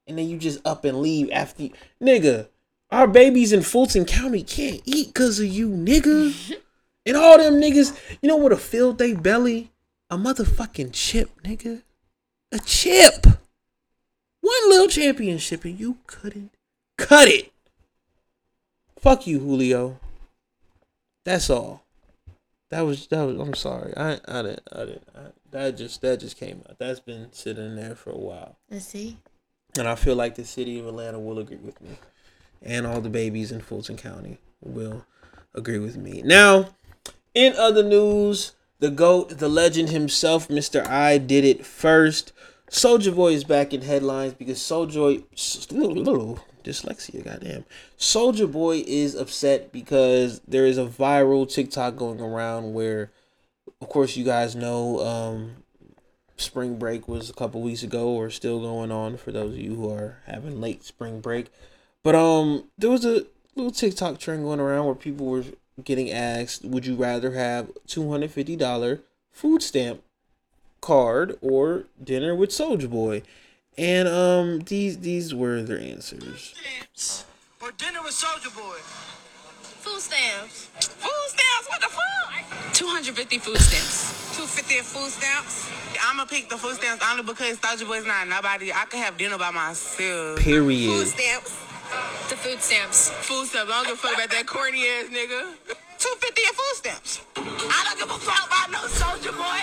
And 0.07 0.17
then 0.17 0.29
you 0.29 0.37
just 0.37 0.65
up 0.65 0.85
and 0.85 1.01
leave 1.01 1.29
after 1.31 1.63
you. 1.63 1.71
Nigga, 2.01 2.47
our 2.95 3.07
babies 3.07 3.51
in 3.51 3.61
Fulton 3.61 4.05
County 4.05 4.41
can't 4.41 4.81
eat 4.85 5.07
because 5.07 5.37
of 5.41 5.47
you, 5.47 5.69
nigga. 5.69 6.55
and 7.05 7.17
all 7.17 7.37
them 7.37 7.55
niggas, 7.55 7.99
you 8.21 8.29
know 8.29 8.37
what 8.37 8.53
a 8.53 8.57
filled 8.57 8.97
they 8.99 9.13
belly? 9.13 9.71
A 10.09 10.17
motherfucking 10.17 10.91
chip, 10.93 11.29
nigga. 11.43 11.81
A 12.53 12.59
chip. 12.59 13.25
One 14.39 14.69
little 14.69 14.87
championship 14.87 15.65
and 15.65 15.77
you 15.77 15.97
couldn't 16.07 16.51
cut 16.97 17.27
it. 17.27 17.51
Fuck 18.97 19.27
you, 19.27 19.39
Julio. 19.39 19.99
That's 21.25 21.49
all. 21.49 21.83
That 22.69 22.81
was 22.81 23.07
that 23.07 23.23
was. 23.23 23.39
I'm 23.39 23.55
sorry. 23.55 23.93
I 23.97 24.19
I 24.27 24.41
didn't 24.41 24.61
I 24.71 24.79
didn't. 24.79 25.07
I, 25.13 25.21
that 25.51 25.77
just 25.77 26.01
that 26.01 26.21
just 26.21 26.37
came 26.37 26.63
out. 26.69 26.77
That's 26.79 26.99
been 26.99 27.33
sitting 27.33 27.75
there 27.75 27.95
for 27.95 28.11
a 28.11 28.17
while. 28.17 28.57
Let's 28.69 28.85
see. 28.85 29.17
And 29.77 29.87
I 29.87 29.95
feel 29.95 30.15
like 30.15 30.35
the 30.35 30.45
city 30.45 30.79
of 30.79 30.87
Atlanta 30.87 31.19
will 31.19 31.39
agree 31.39 31.57
with 31.57 31.81
me, 31.81 31.97
and 32.65 32.85
all 32.85 32.99
the 32.99 33.09
babies 33.09 33.51
in 33.51 33.61
Fulton 33.61 33.95
County 33.95 34.39
will 34.61 35.05
agree 35.53 35.79
with 35.79 35.95
me. 35.95 36.21
Now, 36.25 36.69
in 37.33 37.53
other 37.55 37.83
news, 37.83 38.53
the 38.79 38.89
goat, 38.89 39.37
the 39.37 39.47
legend 39.47 39.89
himself, 39.89 40.47
Mr. 40.47 40.85
I 40.87 41.17
did 41.17 41.45
it 41.45 41.65
first. 41.65 42.33
Soulja 42.69 43.15
Boy 43.15 43.33
is 43.33 43.43
back 43.43 43.73
in 43.73 43.83
headlines 43.83 44.33
because 44.33 44.61
Soldier 44.61 45.19
dyslexia, 46.63 47.23
goddamn. 47.23 47.63
Soulja 47.97 48.51
Boy 48.51 48.83
is 48.87 49.15
upset 49.15 49.71
because 49.71 50.41
there 50.47 50.65
is 50.65 50.77
a 50.77 50.85
viral 50.85 51.49
TikTok 51.49 51.95
going 51.95 52.19
around 52.19 52.73
where, 52.73 53.11
of 53.79 53.87
course, 53.87 54.17
you 54.17 54.25
guys 54.25 54.55
know, 54.55 54.99
um, 54.99 55.63
spring 56.37 56.77
break 56.77 57.07
was 57.07 57.29
a 57.29 57.33
couple 57.33 57.61
weeks 57.61 57.83
ago 57.83 58.09
or 58.09 58.29
still 58.29 58.59
going 58.59 58.91
on 58.91 59.15
for 59.15 59.31
those 59.31 59.53
of 59.53 59.59
you 59.59 59.75
who 59.75 59.89
are 59.89 60.17
having 60.25 60.59
late 60.59 60.83
spring 60.83 61.21
break. 61.21 61.47
But 62.05 62.13
um, 62.13 62.65
there 62.77 62.91
was 62.91 63.03
a 63.03 63.25
little 63.55 63.71
TikTok 63.71 64.19
trend 64.19 64.43
going 64.43 64.59
around 64.59 64.85
where 64.85 64.93
people 64.93 65.25
were 65.25 65.43
getting 65.83 66.11
asked, 66.11 66.63
"Would 66.63 66.85
you 66.85 66.93
rather 66.93 67.31
have 67.31 67.71
two 67.87 68.11
hundred 68.11 68.29
fifty 68.29 68.55
dollar 68.55 68.99
food 69.31 69.63
stamp 69.63 70.03
card 70.81 71.35
or 71.41 71.85
dinner 72.01 72.35
with 72.35 72.51
Soulja 72.51 72.87
Boy?" 72.87 73.23
And 73.75 74.07
um, 74.07 74.59
these 74.59 74.99
these 74.99 75.33
were 75.33 75.63
their 75.63 75.79
answers. 75.79 76.53
Stamps 76.53 77.25
Or 77.59 77.71
dinner 77.71 78.03
with 78.03 78.13
Soulja 78.13 78.53
Boy. 78.55 78.77
Food 79.63 79.99
stamps. 79.99 80.65
Food 80.77 81.09
stamps? 81.25 81.67
What 81.69 81.81
the 81.81 81.87
fuck? 81.87 82.73
250 82.73 83.39
food 83.39 83.57
stamps. 83.57 84.37
250 84.37 84.75
food 84.83 85.09
stamps? 85.09 85.71
I'ma 86.03 86.25
pick 86.25 86.49
the 86.49 86.57
food 86.57 86.75
stamps 86.75 87.03
only 87.09 87.23
because 87.23 87.57
Soulja 87.57 87.87
Boy's 87.87 88.05
not 88.05 88.27
nobody. 88.27 88.71
I 88.71 88.85
could 88.85 88.99
have 88.99 89.17
dinner 89.17 89.39
by 89.39 89.49
myself. 89.49 90.37
Period. 90.37 90.91
Food 90.91 91.07
stamps. 91.07 91.65
The 92.29 92.35
food 92.35 92.61
stamps. 92.61 93.09
Food 93.21 93.47
stamps. 93.47 93.71
I 93.71 93.83
don't 93.83 93.85
give 93.85 93.93
a 93.93 94.01
fuck 94.01 94.15
about 94.15 94.29
that 94.31 94.45
corny 94.47 94.81
ass 94.97 95.05
nigga. 95.13 95.53
250 96.01 96.41
in 96.41 96.53
food 96.57 96.75
stamps. 96.81 97.21
I 97.37 97.79
don't 97.85 97.97
give 98.01 98.09
a 98.09 98.17
fuck 98.17 98.41
about 98.49 98.71
no 98.73 98.81
Soulja 98.89 99.29
Boy. 99.29 99.61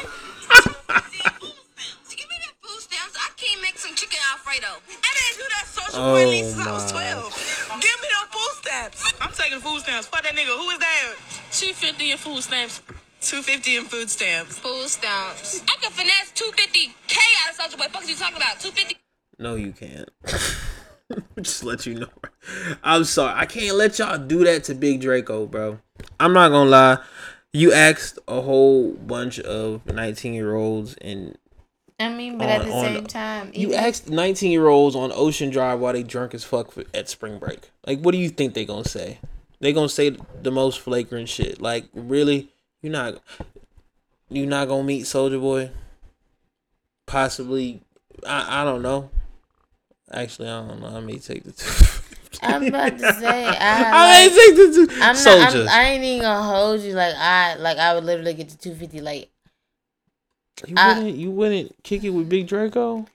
Give 2.15 2.29
me 2.31 2.37
that 2.47 2.55
food 2.63 2.81
stamps. 2.81 3.19
I 3.19 3.31
can't 3.35 3.61
make 3.63 3.79
some 3.79 3.95
chicken 3.95 4.19
Alfredo. 4.31 4.79
I 4.79 5.11
didn't 5.19 5.37
do 5.43 5.47
that 5.51 5.67
Soldier 5.67 5.99
Oh 5.99 6.15
Boy 6.15 6.23
at 6.23 6.27
oh, 6.27 6.31
least 6.31 6.55
since 6.55 6.67
I 6.67 6.73
was 6.73 6.93
my. 6.95 7.11
12. 7.11 7.83
Give 7.83 7.99
me 7.99 8.09
them 8.15 8.27
food 8.31 8.55
stamps. 8.63 8.99
I'm 9.21 9.33
taking 9.33 9.59
food 9.59 9.81
stamps. 9.83 10.07
Fuck 10.07 10.23
that 10.23 10.35
nigga. 10.39 10.55
Who 10.55 10.71
is 10.71 10.79
that? 10.79 11.15
250 11.51 12.13
in 12.13 12.19
food 12.19 12.43
stamps. 12.43 12.81
250 13.23 13.77
in 13.77 13.85
food 13.85 14.09
stamps. 14.11 14.59
Food 14.59 14.89
stamps. 14.89 15.63
I 15.67 15.75
can 15.83 15.91
finesse 15.91 16.31
250k 16.39 17.19
out 17.43 17.51
of 17.51 17.59
Soulja 17.59 17.79
Boy. 17.79 17.91
Fuck 17.91 18.09
you 18.09 18.15
talking 18.15 18.37
about? 18.39 18.63
250 18.63 18.97
No, 19.39 19.57
you 19.57 19.73
can't. 19.73 20.09
Just 21.41 21.65
let 21.65 21.87
you 21.87 21.95
know. 21.95 22.09
I'm 22.83 23.05
sorry. 23.05 23.35
I 23.37 23.47
can't 23.47 23.77
let 23.77 23.99
y'all 23.99 24.19
do 24.19 24.45
that 24.45 24.65
to 24.65 24.75
Big 24.75 25.01
Draco, 25.01 25.47
bro. 25.47 25.79
I'm 26.21 26.33
not 26.33 26.49
gonna 26.51 26.71
lie. 26.71 26.99
You 27.53 27.73
asked 27.73 28.19
a 28.29 28.41
whole 28.41 28.93
bunch 28.93 29.39
of 29.41 29.85
19 29.87 30.33
year 30.35 30.55
olds 30.55 30.95
and 31.01 31.37
I 32.01 32.09
mean, 32.09 32.37
but 32.39 32.49
at 32.49 32.65
the 32.65 32.73
on- 32.73 32.85
same 32.85 33.07
time, 33.07 33.51
You 33.55 33.69
even- 33.69 33.79
asked 33.79 34.09
19 34.11 34.51
year 34.51 34.67
olds 34.69 34.97
on 34.97 35.13
Ocean 35.15 35.51
Drive 35.51 35.79
why 35.79 35.93
they 35.93 36.03
drunk 36.03 36.35
as 36.35 36.43
fuck 36.45 36.73
for, 36.73 36.85
at 36.95 37.09
spring 37.09 37.39
break. 37.39 37.71
Like, 37.87 38.01
what 38.01 38.13
do 38.13 38.19
you 38.19 38.29
think 38.29 38.55
they 38.55 38.65
gonna 38.65 38.85
say? 38.89 39.19
They 39.61 39.73
gonna 39.73 39.89
say 39.89 40.17
the 40.43 40.51
most 40.51 40.81
flagrant 40.81 41.29
shit. 41.29 41.61
Like, 41.61 41.85
really? 41.95 42.49
You're 42.83 42.93
not. 42.93 43.23
You 44.29 44.47
not 44.47 44.67
gonna 44.67 44.83
meet 44.83 45.05
Soulja 45.05 45.41
Boy? 45.41 45.71
Possibly. 47.07 47.83
I 48.27 48.63
I 48.63 48.65
don't 48.65 48.83
know. 48.83 49.11
Actually, 50.13 50.49
I 50.49 50.67
don't 50.67 50.81
know. 50.81 50.89
I 50.97 51.01
may 51.01 51.19
take 51.19 51.45
the 51.45 51.53
two. 51.53 51.99
I'm 52.43 52.67
about 52.67 52.99
to 52.99 53.13
say 53.15 53.47
I, 53.47 53.83
I 53.85 54.25
like, 54.25 54.33
may 54.33 54.37
take 54.37 54.57
the 54.57 54.73
two. 54.87 54.93
I'm 55.03 55.15
not. 55.15 55.17
Soulja. 55.17 55.63
I'm, 55.63 55.69
I 55.69 55.83
ain't 55.91 56.05
even 56.05 56.23
gonna 56.23 56.43
hold 56.43 56.81
you. 56.81 56.95
Like 56.95 57.15
I, 57.17 57.55
like 57.57 57.79
I 57.79 57.95
would 57.95 58.05
literally 58.05 58.35
get 58.35 58.49
to 58.51 58.59
two 58.59 58.75
fifty. 58.75 59.01
Like 59.01 59.31
You 60.67 60.75
I- 60.77 60.95
wouldn't. 60.99 61.17
You 61.17 61.31
wouldn't 61.31 61.75
kick 61.83 62.05
it 62.05 62.11
with 62.11 62.29
Big 62.29 62.47
Draco. 62.49 63.07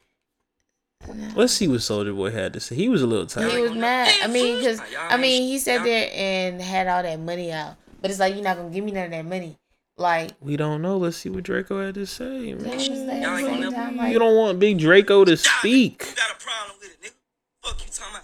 Let's 1.35 1.53
see 1.53 1.67
what 1.67 1.79
Soulja 1.81 2.15
Boy 2.15 2.31
had 2.31 2.53
to 2.53 2.59
say. 2.59 2.75
He 2.75 2.89
was 2.89 3.01
a 3.03 3.07
little 3.07 3.27
tired. 3.27 3.51
he 3.51 3.61
was 3.61 3.71
mad. 3.73 4.11
I 4.23 4.27
mean, 4.27 4.63
cause 4.63 4.81
I 4.99 5.15
mean, 5.17 5.43
he 5.43 5.59
sat 5.59 5.83
there 5.83 6.09
and 6.11 6.59
had 6.59 6.87
all 6.87 7.03
that 7.03 7.19
money 7.19 7.51
out, 7.51 7.75
but 8.01 8.09
it's 8.09 8.19
like 8.19 8.33
you're 8.33 8.43
not 8.43 8.57
gonna 8.57 8.71
give 8.71 8.83
me 8.83 8.91
none 8.91 9.05
of 9.05 9.11
that 9.11 9.25
money. 9.25 9.57
Like 9.95 10.31
We 10.41 10.57
don't 10.57 10.81
know. 10.81 10.97
Let's 10.97 11.17
see 11.17 11.29
what 11.29 11.43
Draco 11.43 11.83
had 11.85 11.95
to 11.95 12.05
say, 12.05 12.53
man. 12.53 12.65
at 12.65 12.71
the 12.79 12.79
same 12.79 13.71
time, 13.73 13.97
like 13.97 14.11
You 14.11 14.19
don't 14.19 14.35
want 14.35 14.59
Big 14.59 14.79
Draco 14.79 15.23
to 15.25 15.37
speak. 15.37 16.03
Fuck 17.63 17.79
you 17.85 17.91
talking 17.91 18.15
about? 18.15 18.23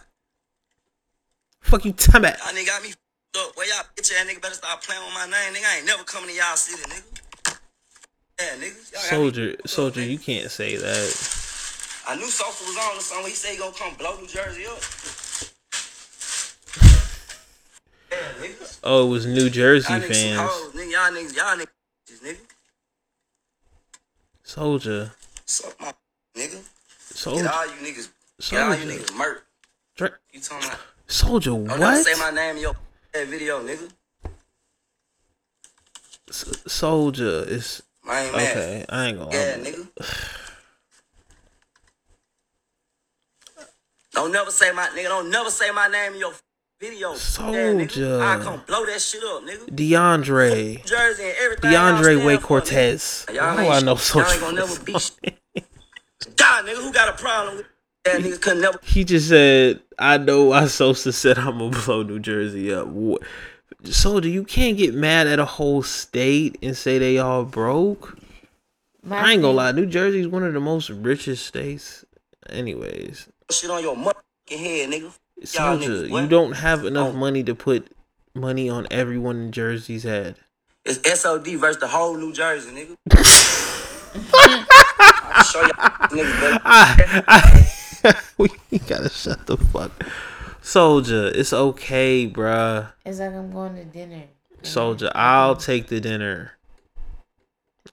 Fuck 1.73 1.85
you, 1.85 1.93
talking 1.93 2.21
about? 2.21 2.37
Y'all 2.37 2.53
nigga 2.53 2.67
got 2.67 2.83
me 2.83 2.89
f***ed 2.89 3.39
up. 3.39 3.57
Well, 3.57 3.67
y'all 3.67 3.83
bitch 3.97 4.13
ass 4.13 4.27
nigga 4.27 4.39
better 4.39 4.53
stop 4.53 4.83
playing 4.83 5.01
with 5.05 5.15
my 5.15 5.25
name. 5.25 5.55
Nigga, 5.55 5.65
I 5.73 5.77
ain't 5.77 5.87
never 5.87 6.03
coming 6.03 6.29
to 6.29 6.35
y'all 6.35 6.55
city, 6.55 6.83
nigga. 6.83 7.57
Yeah, 8.39 8.45
nigga. 8.61 8.93
Y'all 8.93 9.33
got 9.33 9.35
me 9.35 9.55
Soulja, 9.57 9.61
Soulja, 9.63 10.07
you 10.07 10.19
can't 10.19 10.51
say 10.51 10.75
that. 10.75 11.09
I 12.07 12.15
knew 12.15 12.27
Sosa 12.27 12.63
was 12.63 12.77
on 12.77 12.95
the 12.97 13.01
song. 13.01 13.23
He 13.23 13.31
said 13.31 13.53
he 13.53 13.57
gonna 13.57 13.73
come 13.73 13.95
blow 13.95 14.15
New 14.21 14.27
Jersey 14.27 14.67
up. 14.67 14.77
Yeah, 18.11 18.17
nigga. 18.39 18.79
Oh, 18.83 19.07
it 19.07 19.09
was 19.09 19.25
New 19.25 19.49
Jersey 19.49 19.91
Y'all 19.91 20.01
niggas 20.03 20.13
some 20.13 20.37
fans. 20.37 20.51
hoes, 20.51 20.73
nigga. 20.73 20.91
Y'all 20.91 21.11
niggas, 21.11 21.35
y'all 21.35 21.57
niggas, 21.57 22.21
nigga. 22.23 22.37
Soulja, 24.45 25.11
Suck 25.47 25.81
my 25.81 25.91
nigga. 26.37 26.61
Soulja, 27.11 27.41
Get 27.41 27.51
all 27.51 27.65
you 27.65 27.73
niggas. 27.81 28.09
Get 28.47 28.61
all 28.61 28.75
you 28.75 28.85
niggas 28.85 29.17
murk. 29.17 29.47
Dra- 29.95 30.11
You 30.31 30.39
talking 30.39 30.67
about? 30.67 30.79
Soldier. 31.13 31.53
what? 31.53 31.79
Don't 31.79 32.03
say 32.03 32.15
my 32.19 32.31
name 32.31 32.55
in 32.55 32.61
your 32.63 32.75
video, 33.13 33.61
nigga. 33.61 33.87
S- 36.27 36.43
Soulja 36.67 37.47
is 37.47 37.83
I 38.09 38.23
ain't 38.23 38.35
mad. 38.35 38.57
okay. 38.57 38.85
I 38.89 39.05
ain't 39.05 39.17
gonna. 39.19 39.31
Yeah, 39.31 39.57
nigga. 39.57 39.87
Don't 44.13 44.31
never 44.31 44.49
say 44.49 44.71
my 44.71 44.87
nigga. 44.87 45.03
Don't 45.03 45.29
never 45.29 45.51
say 45.51 45.69
my 45.71 45.87
name 45.87 46.13
in 46.13 46.19
your 46.19 46.33
video. 46.79 47.11
Yeah. 47.11 47.15
Soulja. 47.17 48.19
I 48.21 48.43
come 48.43 48.61
blow 48.65 48.83
that 48.87 48.99
shit 48.99 49.23
up, 49.23 49.43
nigga. 49.43 49.69
DeAndre, 49.69 50.83
Jersey 50.83 51.23
and 51.25 51.35
everything. 51.43 51.71
DeAndre 51.71 52.25
Way 52.25 52.37
Cortez. 52.37 53.27
Y'all 53.31 53.59
ain't 53.59 53.71
I 53.71 53.79
know 53.81 53.91
Y'all 53.91 53.97
Soulja? 53.97 54.31
ain't 54.31 54.41
gonna 54.41 54.55
never 54.55 54.79
be. 54.83 54.93
God, 56.35 56.65
nigga, 56.65 56.75
who 56.81 56.91
got 56.91 57.09
a 57.09 57.21
problem 57.21 57.57
with 57.57 57.65
that 58.05 58.21
nigga? 58.21 58.41
Couldn't 58.41 58.61
never. 58.61 58.79
He 58.83 59.03
just 59.03 59.29
said, 59.29 59.81
"I 59.97 60.17
know 60.17 60.45
why 60.45 60.67
Sosa 60.67 61.13
said 61.13 61.37
I'm 61.37 61.59
gonna 61.59 61.77
blow 61.85 62.03
New 62.03 62.19
Jersey 62.19 62.73
up." 62.73 62.87
Soulja, 63.83 64.31
you 64.31 64.43
can't 64.43 64.77
get 64.77 64.93
mad 64.93 65.27
at 65.27 65.39
a 65.39 65.45
whole 65.45 65.83
state 65.83 66.57
and 66.61 66.75
say 66.75 66.97
they 66.97 67.17
all 67.17 67.43
broke. 67.43 68.17
My 69.03 69.17
I 69.17 69.31
ain't 69.33 69.41
gonna 69.41 69.57
lie, 69.57 69.71
New 69.73 69.85
Jersey's 69.85 70.27
one 70.27 70.43
of 70.43 70.53
the 70.53 70.61
most 70.61 70.89
richest 70.89 71.45
states. 71.45 72.05
Anyways, 72.49 73.27
Shit 73.51 73.69
on 73.69 73.81
your 73.81 73.95
motherfucking 73.95 74.59
head, 74.59 74.89
nigga. 74.89 75.13
Soulja, 75.41 76.09
you 76.09 76.27
don't 76.27 76.53
have 76.53 76.85
enough 76.85 77.13
money 77.13 77.43
to 77.43 77.55
put 77.55 77.91
money 78.33 78.69
on 78.69 78.87
everyone 78.91 79.37
in 79.37 79.51
Jersey's 79.51 80.03
head. 80.03 80.35
It's 80.85 80.99
SOD 81.19 81.47
versus 81.57 81.79
the 81.79 81.87
whole 81.87 82.15
New 82.15 82.33
Jersey, 82.33 82.71
nigga. 82.71 82.97
I'll 85.35 85.43
show 85.43 85.61
y'all. 85.61 85.69
I, 86.63 87.23
I, 87.27 87.73
we 88.37 88.49
gotta 88.87 89.09
shut 89.09 89.45
the 89.47 89.57
fuck. 89.57 89.91
Soulja, 90.61 91.33
it's 91.35 91.51
okay, 91.53 92.27
bruh. 92.29 92.91
it's 93.05 93.19
like 93.19 93.33
I'm 93.33 93.51
going 93.51 93.75
to 93.75 93.83
dinner. 93.85 94.23
Soulja, 94.61 95.11
I'll 95.13 95.55
take 95.57 95.87
the 95.87 95.99
dinner. 95.99 96.53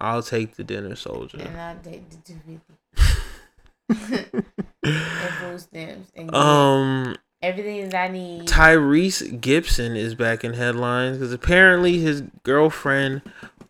I'll 0.00 0.22
take 0.22 0.54
the 0.54 0.64
dinner, 0.64 0.90
Soulja. 0.90 1.44
And 1.44 1.60
I'll 1.60 1.76
take 1.82 2.08
the 2.08 2.16
two 2.18 2.38
fifty. 2.46 4.30
and 4.84 5.34
food 5.40 5.60
stamps 5.60 6.12
and 6.14 6.34
Um, 6.34 7.16
everything 7.42 7.88
that 7.88 8.04
I 8.04 8.12
need. 8.12 8.46
Tyrese 8.46 9.40
Gibson 9.40 9.96
is 9.96 10.14
back 10.14 10.44
in 10.44 10.54
headlines 10.54 11.18
because 11.18 11.32
apparently 11.32 11.98
his 11.98 12.22
girlfriend 12.44 13.22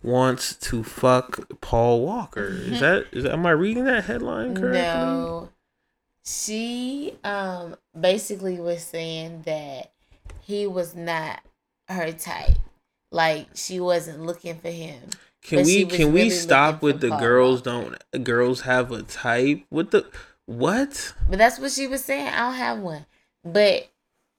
wants 0.03 0.55
to 0.57 0.84
fuck 0.84 1.61
Paul 1.61 2.05
Walker. 2.05 2.47
Is 2.49 2.80
that 2.80 3.07
is 3.12 3.24
that, 3.24 3.32
am 3.32 3.47
I 3.47 3.51
reading 3.53 3.84
that 3.84 4.05
headline 4.05 4.55
correctly? 4.55 4.82
No. 4.82 5.49
She 6.31 7.14
um 7.24 7.76
basically 7.99 8.61
was 8.61 8.85
saying 8.85 9.43
that 9.47 9.91
he 10.43 10.66
was 10.66 10.95
not 10.95 11.41
her 11.89 12.12
type. 12.12 12.57
Like 13.11 13.49
she 13.55 13.81
wasn't 13.81 14.24
looking 14.24 14.57
for 14.59 14.70
him. 14.70 15.01
Can 15.43 15.64
we 15.64 15.87
can 15.87 16.12
we 16.12 16.31
stop 16.31 16.83
with 16.83 17.01
the 17.01 17.09
Paul 17.09 17.18
girls 17.18 17.62
don't 17.62 17.97
girls 18.22 18.61
have 18.61 18.93
a 18.93 19.03
type? 19.03 19.64
What 19.70 19.91
the 19.91 20.07
what? 20.47 21.14
But 21.28 21.39
that's 21.39 21.59
what 21.59 21.72
she 21.72 21.89
was 21.89 22.05
saying. 22.05 22.28
I 22.28 22.39
don't 22.39 22.55
have 22.55 22.78
one. 22.78 23.07
But 23.45 23.89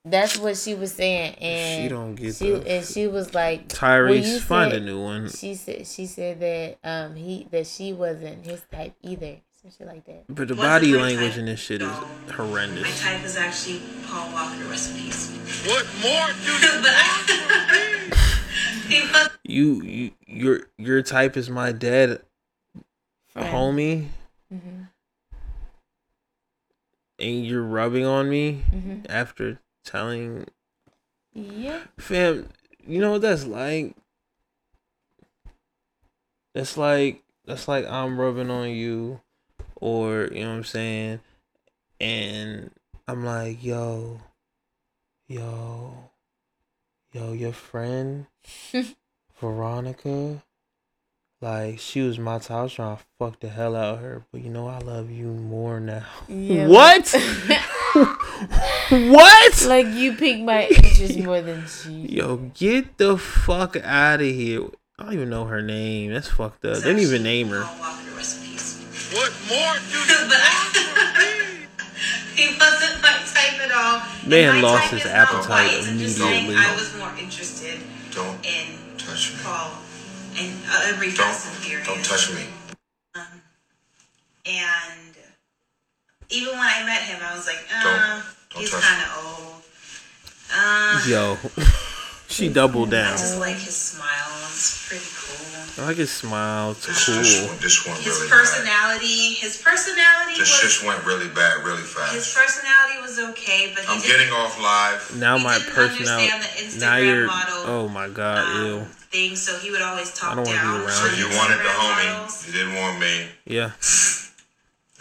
that's 0.05 0.37
what 0.37 0.57
she 0.57 0.73
was 0.73 0.93
saying, 0.93 1.35
and 1.35 1.83
She 1.83 1.89
don't 1.89 2.15
get 2.15 2.35
she 2.35 2.53
and 2.53 2.85
she 2.85 3.07
was 3.07 3.33
like, 3.33 3.67
Tyrese, 3.67 4.21
well, 4.21 4.39
find 4.39 4.73
a 4.73 4.79
new 4.79 5.01
one. 5.01 5.29
She 5.29 5.55
said 5.55 5.85
she 5.87 6.05
said 6.05 6.39
that 6.39 6.77
um 6.83 7.15
he 7.15 7.47
that 7.51 7.67
she 7.67 7.91
wasn't 7.91 8.45
his 8.45 8.61
type 8.71 8.95
either. 9.01 9.41
Some 9.61 9.71
shit 9.77 9.87
like 9.87 10.05
that. 10.05 10.23
But 10.27 10.47
the 10.47 10.55
Wasn't 10.55 10.69
body 10.71 10.93
language 10.95 11.31
type. 11.31 11.39
in 11.39 11.45
this 11.45 11.59
shit 11.59 11.81
is 11.83 11.91
horrendous. 12.33 12.83
My 12.83 12.89
type 13.13 13.23
is 13.23 13.37
actually 13.37 13.81
Paul 14.07 14.31
Walker. 14.33 14.63
Rest 14.65 14.95
in 14.95 15.01
peace. 15.03 15.29
What 15.67 15.85
more 16.01 16.27
do 16.27 16.51
you 16.51 16.59
but 16.81 16.91
I, 16.91 18.11
he 18.87 19.03
You 19.53 19.81
you 19.83 20.11
your 20.25 20.61
your 20.77 21.01
type 21.03 21.37
is 21.37 21.49
my 21.49 21.71
dead 21.71 22.21
Friend. 23.29 23.47
homie, 23.47 24.07
Mm-hmm. 24.53 24.83
and 27.19 27.45
you're 27.45 27.61
rubbing 27.63 28.05
on 28.05 28.29
me 28.29 28.63
Mhm. 28.73 29.05
after 29.09 29.59
telling 29.85 30.47
Yeah. 31.33 31.83
fam. 31.99 32.49
You 32.85 32.99
know 32.99 33.11
what 33.11 33.21
that's 33.21 33.45
like? 33.45 33.95
That's 36.55 36.75
like 36.77 37.23
that's 37.45 37.67
like 37.67 37.85
I'm 37.85 38.19
rubbing 38.19 38.49
on 38.49 38.69
you, 38.69 39.21
or 39.81 40.29
you 40.31 40.41
know 40.43 40.51
what 40.51 40.55
I'm 40.57 40.63
saying, 40.63 41.19
and 41.99 42.71
I'm 43.07 43.25
like, 43.25 43.63
yo, 43.63 44.21
yo, 45.27 46.11
yo, 47.11 47.33
your 47.33 47.51
friend 47.51 48.27
Veronica, 49.41 50.43
like 51.41 51.79
she 51.79 52.01
was 52.01 52.19
my 52.19 52.37
type. 52.37 52.51
I 52.51 52.63
was 52.63 52.73
trying 52.73 52.97
to 52.97 53.03
fuck 53.19 53.39
the 53.39 53.49
hell 53.49 53.75
out 53.75 53.95
of 53.95 54.01
her, 54.01 54.23
but 54.31 54.41
you 54.41 54.51
know 54.51 54.67
I 54.67 54.77
love 54.77 55.11
you 55.11 55.25
more 55.25 55.79
now. 55.79 56.05
Yeah, 56.29 56.67
what? 56.67 57.13
what? 58.89 59.65
Like 59.65 59.87
you 59.87 60.13
piqued 60.13 60.43
my 60.45 60.67
interest 60.67 61.17
more 61.19 61.41
than 61.41 61.65
she. 61.67 61.91
Yo, 62.07 62.37
get 62.53 62.97
the 62.97 63.17
fuck 63.17 63.75
out 63.83 64.21
of 64.21 64.27
here. 64.27 64.67
I 64.97 65.05
don't 65.05 65.13
even 65.13 65.29
know 65.31 65.45
her 65.45 65.61
name. 65.63 66.13
That's 66.13 66.27
fucked 66.27 66.63
up. 66.63 66.83
Didn't 66.83 66.99
even 66.99 67.23
name 67.23 67.49
her. 67.49 67.63
What 69.11 69.33
more 69.49 69.75
do 69.91 69.99
but 70.29 70.39
I, 70.39 71.67
he 72.35 72.55
wasn't 72.57 73.01
my 73.01 73.19
type 73.27 73.59
at 73.59 73.71
all. 73.75 74.01
Man 74.25 74.55
my 74.55 74.61
lost 74.61 74.83
type 74.83 74.91
his 74.91 75.01
is 75.01 75.07
appetite 75.07 75.49
white. 75.49 75.83
I'm 75.85 75.97
just 75.99 76.17
saying 76.17 76.45
immediately. 76.45 76.65
I 76.65 76.75
was 76.75 76.95
more 76.97 77.11
interested 77.19 77.79
Don't 78.11 78.39
in 78.45 78.97
touch 78.97 79.33
me. 79.33 79.39
Paul 79.43 79.71
and 80.39 80.53
uh, 80.69 80.85
every 80.85 81.11
dressing 81.11 81.61
period. 81.61 81.85
Don't 81.85 82.05
touch 82.05 82.33
me. 82.33 82.47
And 84.45 85.15
even 86.29 86.53
when 86.53 86.59
I 86.59 86.83
met 86.85 87.01
him, 87.03 87.19
I 87.21 87.35
was 87.35 87.45
like, 87.47 87.59
uh, 87.75 88.21
don't 88.49 88.61
he's 88.61 88.73
kind 88.73 89.01
of 89.03 89.11
old. 89.25 89.61
Uh, 90.53 91.03
Yo, 91.07 91.37
she 92.31 92.49
doubled 92.49 92.89
down. 92.91 93.13
I 93.13 93.17
just 93.17 93.39
like 93.39 93.57
his 93.57 93.75
smile. 93.75 94.07
It's 94.49 94.87
pretty 94.87 95.05
cool. 95.15 95.83
I 95.83 95.87
like 95.87 95.97
his 95.97 96.11
smile. 96.11 96.71
It's 96.71 96.85
This, 96.87 97.05
cool. 97.05 97.47
one, 97.47 97.57
this 97.61 97.87
one 97.87 97.95
His 97.97 98.07
really 98.19 98.29
bad. 98.29 98.37
personality, 98.39 99.33
his 99.39 99.57
personality 99.61 100.35
This 100.39 100.51
was 100.51 100.61
just 100.61 100.83
went 100.85 101.05
really 101.05 101.29
bad, 101.29 101.63
really 101.63 101.81
fast. 101.83 102.13
his 102.13 102.27
personality 102.33 103.01
was 103.01 103.17
okay, 103.31 103.71
but 103.73 103.85
he 103.85 103.93
I'm 103.95 104.01
getting 104.01 104.31
off 104.33 104.59
live. 104.61 105.15
Now 105.17 105.37
He 105.37 105.43
my 105.43 105.57
didn't 105.59 105.73
personality. 105.73 106.67
the 106.75 106.79
Now 106.79 106.97
you're. 106.97 107.27
model, 107.27 107.63
um, 107.63 107.69
Oh 107.69 107.87
my 107.87 108.09
god, 108.09 108.43
ew. 108.65 108.85
thing, 109.11 109.35
so 109.35 109.57
he 109.59 109.71
would 109.71 109.81
always 109.81 110.11
I 110.11 110.15
talk 110.15 110.35
don't 110.35 110.45
want 110.45 110.59
to 110.59 110.63
down. 110.63 110.85
be 110.85 110.91
So 110.91 111.05
you 111.07 111.27
you. 111.29 111.37
wanted 111.37 111.59
the 111.59 111.71
homie. 111.71 112.47
You 112.47 112.53
didn't 112.53 112.75
want 112.75 112.99
me. 112.99 113.27
Yeah. 113.45 113.71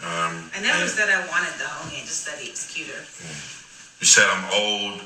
I 0.02 0.60
never 0.62 0.86
said 0.86 1.08
I 1.10 1.26
wanted 1.28 1.54
the 1.58 1.64
homie. 1.64 1.98
I 2.02 2.06
just 2.06 2.24
said 2.24 2.38
he 2.38 2.50
was 2.50 2.66
cuter. 2.72 3.00
You 4.00 4.06
said 4.06 4.26
I'm 4.30 4.44
old. 4.54 5.02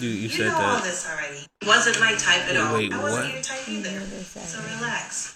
You, 0.00 0.08
you 0.08 0.14
You 0.16 0.28
said 0.28 0.46
know 0.46 0.54
all 0.54 0.76
that. 0.76 0.84
this 0.84 1.06
already. 1.10 1.40
Wasn't 1.66 2.00
my 2.00 2.14
type 2.14 2.42
at 2.48 2.52
Wait, 2.52 2.58
all. 2.58 2.74
wait, 2.74 2.92
I 2.92 3.02
wasn't 3.02 3.24
what? 3.24 3.32
your 3.34 3.42
type 3.42 3.68
either. 3.68 4.00
So 4.00 4.58
relax. 4.76 5.34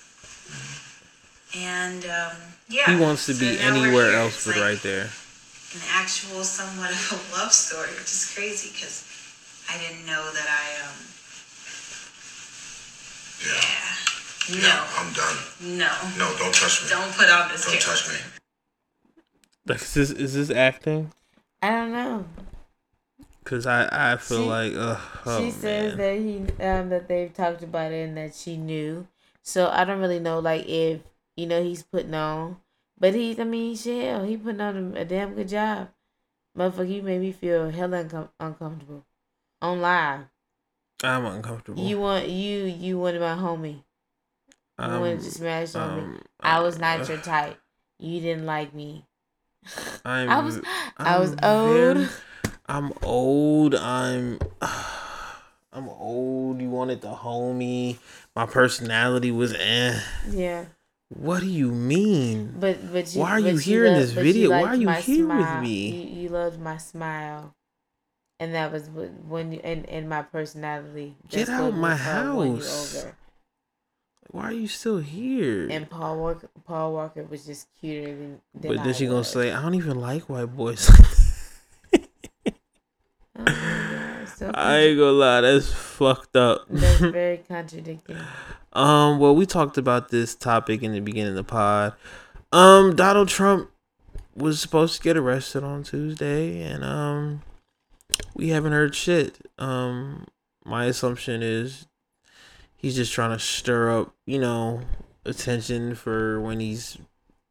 And 1.56 2.04
um, 2.06 2.36
yeah. 2.68 2.90
He 2.94 3.00
wants 3.00 3.26
to 3.26 3.34
so 3.34 3.40
be 3.40 3.58
anywhere 3.58 4.14
else 4.16 4.34
It's 4.36 4.46
but 4.46 4.56
like 4.56 4.64
right 4.64 4.82
there. 4.82 5.10
An 5.74 5.80
actual, 5.92 6.42
somewhat 6.42 6.90
of 6.90 7.12
a 7.12 7.36
love 7.38 7.52
story, 7.52 7.90
which 7.90 8.10
is 8.10 8.32
crazy 8.34 8.70
because 8.72 9.04
I 9.68 9.78
didn't 9.78 10.06
know 10.06 10.22
that 10.32 10.46
I 10.48 10.86
um. 10.88 10.96
Yeah. 13.46 14.62
No. 14.62 14.84
I'm 14.98 15.12
done. 15.12 15.36
No. 15.78 15.90
No, 16.18 16.36
don't 16.38 16.54
touch 16.54 16.82
me. 16.82 16.88
Don't 16.90 17.12
put 17.12 17.28
on 17.30 17.48
this 17.50 17.64
Don't 17.64 17.78
character. 17.78 17.90
touch 17.90 18.08
me. 18.12 18.20
Like, 19.66 19.82
is 19.82 19.94
this 19.94 20.10
is 20.10 20.34
this 20.34 20.50
acting? 20.50 21.12
I 21.62 21.70
don't 21.70 21.92
know. 21.92 22.24
Cause 23.50 23.66
I 23.66 24.12
I 24.12 24.16
feel 24.16 24.44
She- 24.44 24.48
like 24.48 24.72
oh 24.76 25.40
she 25.40 25.50
says 25.50 25.96
that 25.96 26.14
he 26.18 26.36
um 26.64 26.88
that 26.90 27.08
they've 27.08 27.34
talked 27.34 27.64
about 27.64 27.90
it 27.90 28.08
and 28.08 28.16
that 28.16 28.32
she 28.32 28.56
knew. 28.56 29.08
So 29.42 29.68
I 29.68 29.82
don't 29.84 29.98
really 29.98 30.20
know 30.20 30.38
like 30.38 30.68
if 30.68 31.00
you 31.36 31.46
know 31.48 31.60
he's 31.60 31.82
putting 31.82 32.14
on, 32.14 32.58
but 32.96 33.12
he 33.12 33.36
I 33.40 33.42
mean 33.42 33.74
shit, 33.74 34.24
he 34.24 34.36
putting 34.36 34.60
on 34.60 34.94
a, 34.96 35.00
a 35.00 35.04
damn 35.04 35.34
good 35.34 35.48
job. 35.48 35.88
Motherfucker, 36.56 36.94
you 36.94 37.02
made 37.02 37.20
me 37.20 37.32
feel 37.32 37.70
hella 37.70 38.04
uncom- 38.04 38.28
uncomfortable 38.38 39.04
on 39.60 39.80
live. 39.80 40.26
I'm 41.02 41.26
uncomfortable. 41.26 41.82
You 41.82 41.98
want 41.98 42.28
you 42.28 42.66
you 42.66 43.00
wanted 43.00 43.20
my 43.20 43.34
homie. 43.34 43.82
You 44.78 44.84
Um, 44.86 45.00
wanted 45.00 45.22
to 45.22 45.30
smash 45.32 45.74
on 45.74 45.96
me. 45.96 46.02
um, 46.02 46.22
I 46.38 46.60
was 46.60 46.78
not 46.78 47.00
uh, 47.00 47.04
your 47.12 47.18
type. 47.18 47.58
You 47.98 48.20
didn't 48.20 48.46
like 48.46 48.72
me. 48.74 49.06
I 50.04 50.40
was 50.40 50.60
I 50.98 51.18
was 51.18 51.34
old. 51.42 52.08
I'm 52.70 52.92
old. 53.02 53.74
I'm 53.74 54.38
I'm 55.72 55.88
old. 55.88 56.60
You 56.60 56.70
wanted 56.70 57.00
the 57.00 57.12
homie. 57.12 57.98
My 58.36 58.46
personality 58.46 59.32
was 59.32 59.54
eh. 59.54 60.00
Yeah. 60.30 60.66
What 61.08 61.40
do 61.40 61.46
you 61.46 61.72
mean? 61.72 62.54
But 62.60 62.92
but 62.92 63.12
you, 63.12 63.20
why 63.20 63.32
are 63.32 63.40
but 63.40 63.52
you 63.52 63.58
here 63.58 63.84
in 63.86 63.94
this 63.94 64.12
video? 64.12 64.50
Why 64.50 64.62
are 64.62 64.76
you 64.76 64.88
here 64.88 65.26
with 65.26 65.60
me? 65.60 65.88
You, 65.90 66.22
you 66.22 66.28
loved 66.28 66.60
my 66.60 66.76
smile, 66.76 67.56
and 68.38 68.54
that 68.54 68.70
was 68.70 68.88
when 68.88 69.50
you 69.50 69.60
and, 69.64 69.88
and 69.88 70.08
my 70.08 70.22
personality. 70.22 71.16
Get 71.28 71.48
out 71.48 71.74
my 71.74 71.96
house. 71.96 73.04
Why 74.30 74.44
are 74.44 74.52
you 74.52 74.68
still 74.68 74.98
here? 74.98 75.68
And 75.68 75.90
Paul 75.90 76.20
Walker, 76.20 76.48
Paul 76.64 76.92
Walker 76.92 77.24
was 77.24 77.46
just 77.46 77.66
cuter 77.80 78.06
than. 78.06 78.40
than 78.54 78.76
but 78.76 78.84
then 78.84 78.90
I 78.90 78.92
she 78.92 79.06
gonna 79.06 79.24
say, 79.24 79.50
I 79.50 79.60
don't 79.60 79.74
even 79.74 79.98
like 80.00 80.28
white 80.28 80.54
boys. 80.56 80.88
So 84.40 84.50
I 84.54 84.78
ain't 84.78 84.98
gonna 84.98 85.12
lie, 85.12 85.42
that's 85.42 85.70
fucked 85.70 86.34
up. 86.34 86.64
That's 86.70 86.98
very 87.12 87.42
contradicting. 87.46 88.16
Um, 88.72 89.18
well, 89.18 89.36
we 89.36 89.44
talked 89.44 89.76
about 89.76 90.08
this 90.08 90.34
topic 90.34 90.82
in 90.82 90.92
the 90.92 91.00
beginning 91.00 91.32
of 91.32 91.34
the 91.34 91.44
pod. 91.44 91.92
Um, 92.50 92.96
Donald 92.96 93.28
Trump 93.28 93.70
was 94.34 94.58
supposed 94.58 94.96
to 94.96 95.02
get 95.02 95.18
arrested 95.18 95.62
on 95.62 95.82
Tuesday, 95.82 96.62
and 96.62 96.82
um, 96.82 97.42
we 98.34 98.48
haven't 98.48 98.72
heard 98.72 98.94
shit. 98.94 99.46
Um, 99.58 100.26
my 100.64 100.86
assumption 100.86 101.42
is 101.42 101.86
he's 102.74 102.96
just 102.96 103.12
trying 103.12 103.36
to 103.36 103.38
stir 103.38 103.90
up, 103.90 104.14
you 104.24 104.38
know, 104.38 104.80
attention 105.26 105.94
for 105.94 106.40
when 106.40 106.60
he's 106.60 106.96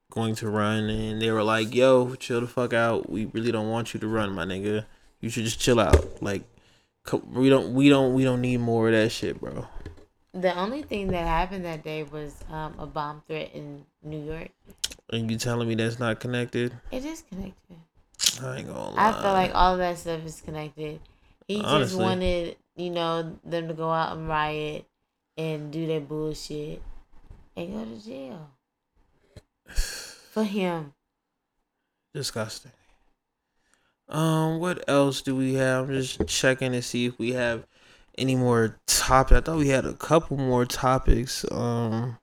going 0.10 0.34
to 0.38 0.50
run. 0.50 0.90
And 0.90 1.22
they 1.22 1.30
were 1.30 1.44
like, 1.44 1.76
"Yo, 1.76 2.16
chill 2.16 2.42
the 2.42 2.48
fuck 2.48 2.74
out. 2.74 3.12
We 3.12 3.26
really 3.26 3.52
don't 3.52 3.70
want 3.70 3.94
you 3.94 4.00
to 4.00 4.08
run, 4.08 4.34
my 4.34 4.46
nigga. 4.46 4.86
You 5.22 5.30
should 5.30 5.44
just 5.44 5.60
chill 5.60 5.80
out. 5.80 6.24
Like, 6.24 6.42
we 7.14 7.50
don't, 7.50 7.74
we 7.74 7.90
don't, 7.90 8.14
we 8.14 8.24
don't 8.24 8.42
need 8.42 8.60
more 8.60 8.88
of 8.88 8.94
that 8.94 9.10
shit, 9.12 9.40
bro." 9.40 9.68
The 10.34 10.56
only 10.56 10.84
thing 10.84 11.08
that 11.08 11.26
happened 11.26 11.66
that 11.66 11.84
day 11.84 12.04
was 12.04 12.36
um, 12.50 12.76
a 12.78 12.86
bomb 12.86 13.24
threat 13.28 13.52
in 13.54 13.84
New 14.04 14.24
York. 14.24 14.50
And 15.12 15.30
you 15.30 15.38
telling 15.38 15.68
me 15.68 15.76
that's 15.76 15.98
not 16.00 16.20
connected? 16.20 16.72
It 16.92 17.04
is 17.04 17.24
connected. 17.24 17.78
I 18.42 18.58
ain't 18.58 18.68
gonna 18.68 18.92
lie. 18.92 19.10
I 19.10 19.12
feel 19.14 19.34
like 19.34 19.52
all 19.56 19.74
of 19.74 19.80
that 19.80 19.98
stuff 19.98 20.24
is 20.26 20.42
connected. 20.42 21.00
He 21.48 21.62
just 21.62 21.96
wanted, 21.96 22.58
you 22.76 22.92
know, 22.92 23.38
them 23.44 23.68
to 23.70 23.74
go 23.74 23.90
out 23.90 24.16
and 24.16 24.28
riot 24.28 24.86
and 25.36 25.72
do 25.72 25.88
that 25.88 26.08
bullshit 26.08 26.82
and 27.56 27.74
go 27.74 27.86
to 27.86 28.06
jail. 28.06 28.52
For 29.74 30.44
him. 30.44 30.94
disgusting. 32.14 32.72
Um, 34.10 34.60
what 34.60 34.84
else 34.88 35.22
do 35.22 35.36
we 35.36 35.54
have? 35.56 35.90
I'm 35.90 35.96
just 35.96 36.26
checking 36.28 36.72
to 36.72 36.82
see 36.82 37.06
if 37.06 37.20
we 37.20 37.34
have 37.34 37.66
any 38.18 38.36
more 38.36 38.78
topics. 38.88 39.38
I 39.38 39.42
thought 39.42 39.58
we 39.58 39.70
had 39.70 39.86
a 39.86 39.94
couple 39.94 40.38
more 40.38 40.66
topics. 40.66 41.46
Um, 41.52 42.18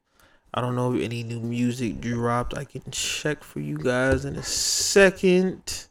I 0.52 0.60
don't 0.60 0.74
know 0.74 0.94
if 0.94 1.02
any 1.02 1.22
new 1.22 1.40
music 1.40 2.00
dropped. 2.00 2.56
I 2.56 2.64
can 2.64 2.82
check 2.90 3.44
for 3.44 3.60
you 3.60 3.78
guys 3.78 4.24
in 4.24 4.36
a 4.36 4.42
second. 4.42 5.86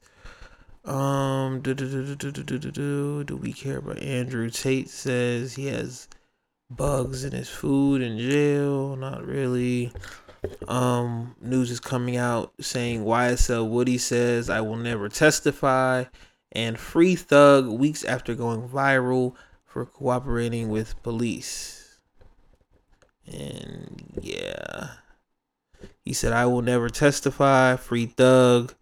Um, 0.83 1.61
do, 1.61 1.73
do, 1.73 2.15
do, 2.15 3.23
do 3.23 3.37
we 3.37 3.53
care 3.53 3.77
about 3.77 3.99
Andrew 3.99 4.49
Tate? 4.49 4.89
Says 4.89 5.55
he 5.55 5.67
has 5.67 6.07
bugs 6.69 7.23
in 7.23 7.31
his 7.31 7.49
food 7.49 8.01
in 8.01 8.17
jail. 8.17 8.95
Not 8.95 9.25
really. 9.25 9.91
Um, 10.67 11.35
news 11.41 11.71
is 11.71 11.79
coming 11.79 12.17
out 12.17 12.53
saying 12.59 13.03
YSL 13.03 13.69
Woody 13.69 13.97
says 13.97 14.49
I 14.49 14.61
will 14.61 14.77
never 14.77 15.09
testify, 15.09 16.05
and 16.51 16.79
Free 16.79 17.15
Thug 17.15 17.67
weeks 17.67 18.03
after 18.03 18.35
going 18.35 18.67
viral 18.67 19.33
for 19.65 19.85
cooperating 19.85 20.69
with 20.69 21.01
police. 21.03 21.99
And 23.27 24.13
yeah, 24.21 24.91
he 26.03 26.13
said 26.13 26.33
I 26.33 26.45
will 26.45 26.61
never 26.61 26.89
testify. 26.89 27.75
Free 27.75 28.05
Thug, 28.05 28.73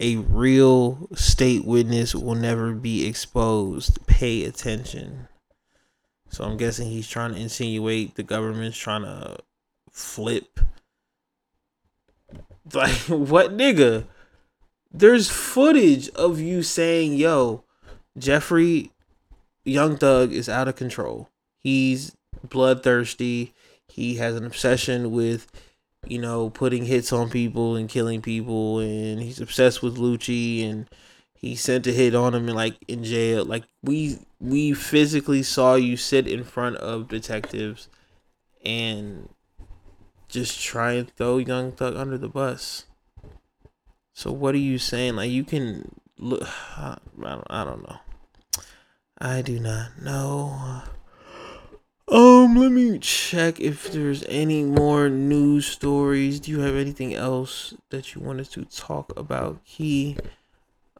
a 0.00 0.16
real 0.16 1.08
state 1.14 1.64
witness 1.64 2.14
will 2.14 2.34
never 2.34 2.72
be 2.72 3.06
exposed. 3.06 4.06
Pay 4.06 4.44
attention. 4.44 5.28
So 6.28 6.44
I'm 6.44 6.56
guessing 6.56 6.90
he's 6.90 7.08
trying 7.08 7.32
to 7.32 7.40
insinuate 7.40 8.16
the 8.16 8.22
government's 8.22 8.76
trying 8.76 9.02
to 9.02 9.38
flip 9.90 10.60
like 12.72 12.92
what 13.08 13.56
nigga? 13.56 14.04
There's 14.92 15.28
footage 15.28 16.08
of 16.10 16.40
you 16.40 16.62
saying 16.62 17.14
yo 17.14 17.64
jeffrey 18.18 18.90
young 19.64 19.96
thug 19.96 20.32
is 20.32 20.48
out 20.48 20.68
of 20.68 20.76
control. 20.76 21.28
He's 21.58 22.16
bloodthirsty. 22.48 23.52
He 23.88 24.16
has 24.16 24.36
an 24.36 24.46
obsession 24.46 25.10
with 25.10 25.50
you 26.06 26.18
know 26.20 26.50
putting 26.50 26.84
hits 26.84 27.12
on 27.12 27.30
people 27.30 27.76
and 27.76 27.88
killing 27.88 28.22
people 28.22 28.78
and 28.78 29.20
he's 29.20 29.40
obsessed 29.40 29.82
with 29.82 29.96
lucci 29.96 30.68
and 30.68 30.88
he 31.34 31.54
sent 31.54 31.86
a 31.86 31.92
hit 31.92 32.14
on 32.14 32.34
him 32.34 32.48
and 32.48 32.56
like 32.56 32.76
in 32.88 33.04
jail. 33.04 33.44
Like 33.44 33.64
we 33.82 34.18
we 34.40 34.72
physically 34.72 35.42
saw 35.42 35.74
you 35.74 35.96
sit 35.96 36.26
in 36.26 36.44
front 36.44 36.76
of 36.76 37.08
detectives 37.08 37.88
and 38.64 39.28
just 40.36 40.60
try 40.60 40.92
and 40.92 41.10
throw 41.16 41.38
Young 41.38 41.72
Thug 41.72 41.96
under 41.96 42.18
the 42.18 42.28
bus. 42.28 42.84
So 44.12 44.30
what 44.30 44.54
are 44.54 44.58
you 44.58 44.76
saying? 44.76 45.16
Like 45.16 45.30
you 45.30 45.44
can 45.44 45.96
look. 46.18 46.42
I 46.76 46.98
don't, 47.18 47.82
know. 47.82 47.96
I 49.18 49.40
do 49.40 49.58
not 49.58 50.02
know. 50.02 50.82
Um, 52.08 52.54
let 52.54 52.70
me 52.70 52.98
check 52.98 53.58
if 53.60 53.90
there's 53.90 54.24
any 54.28 54.62
more 54.62 55.08
news 55.08 55.66
stories. 55.66 56.38
Do 56.38 56.50
you 56.50 56.60
have 56.60 56.76
anything 56.76 57.14
else 57.14 57.72
that 57.88 58.14
you 58.14 58.20
wanted 58.20 58.50
to 58.50 58.66
talk 58.66 59.12
about, 59.16 59.64
Key? 59.64 60.18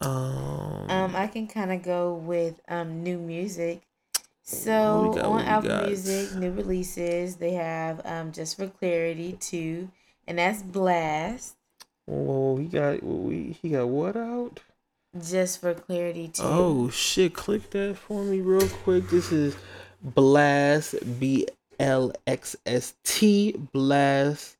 Um, 0.00 0.86
Um, 0.88 1.14
I 1.14 1.26
can 1.26 1.46
kind 1.46 1.72
of 1.72 1.82
go 1.82 2.14
with 2.14 2.60
um 2.68 3.02
new 3.02 3.18
music. 3.18 3.82
What 4.48 4.58
So 4.58 5.12
got, 5.16 5.24
on 5.24 5.40
Apple 5.42 5.68
got? 5.68 5.86
Music, 5.86 6.34
new 6.36 6.52
releases 6.52 7.36
they 7.36 7.54
have 7.54 8.00
um 8.04 8.30
just 8.30 8.56
for 8.56 8.68
clarity 8.68 9.36
two, 9.40 9.90
and 10.28 10.38
that's 10.38 10.62
Blxst. 10.62 11.54
whoa, 12.04 12.56
he 12.56 12.66
got 12.66 13.02
we 13.02 13.56
he 13.60 13.70
got 13.70 13.88
what 13.88 14.16
out? 14.16 14.60
Just 15.20 15.60
for 15.60 15.74
clarity 15.74 16.28
two. 16.28 16.42
Oh 16.44 16.90
shit! 16.90 17.34
Click 17.34 17.70
that 17.70 17.96
for 17.96 18.22
me 18.22 18.40
real 18.40 18.68
quick. 18.68 19.08
This 19.08 19.32
is 19.32 19.56
Blxst 20.06 21.18
B 21.18 21.48
L 21.80 22.12
X 22.28 22.54
S 22.66 22.94
T 23.02 23.56
Blxst. 23.74 24.54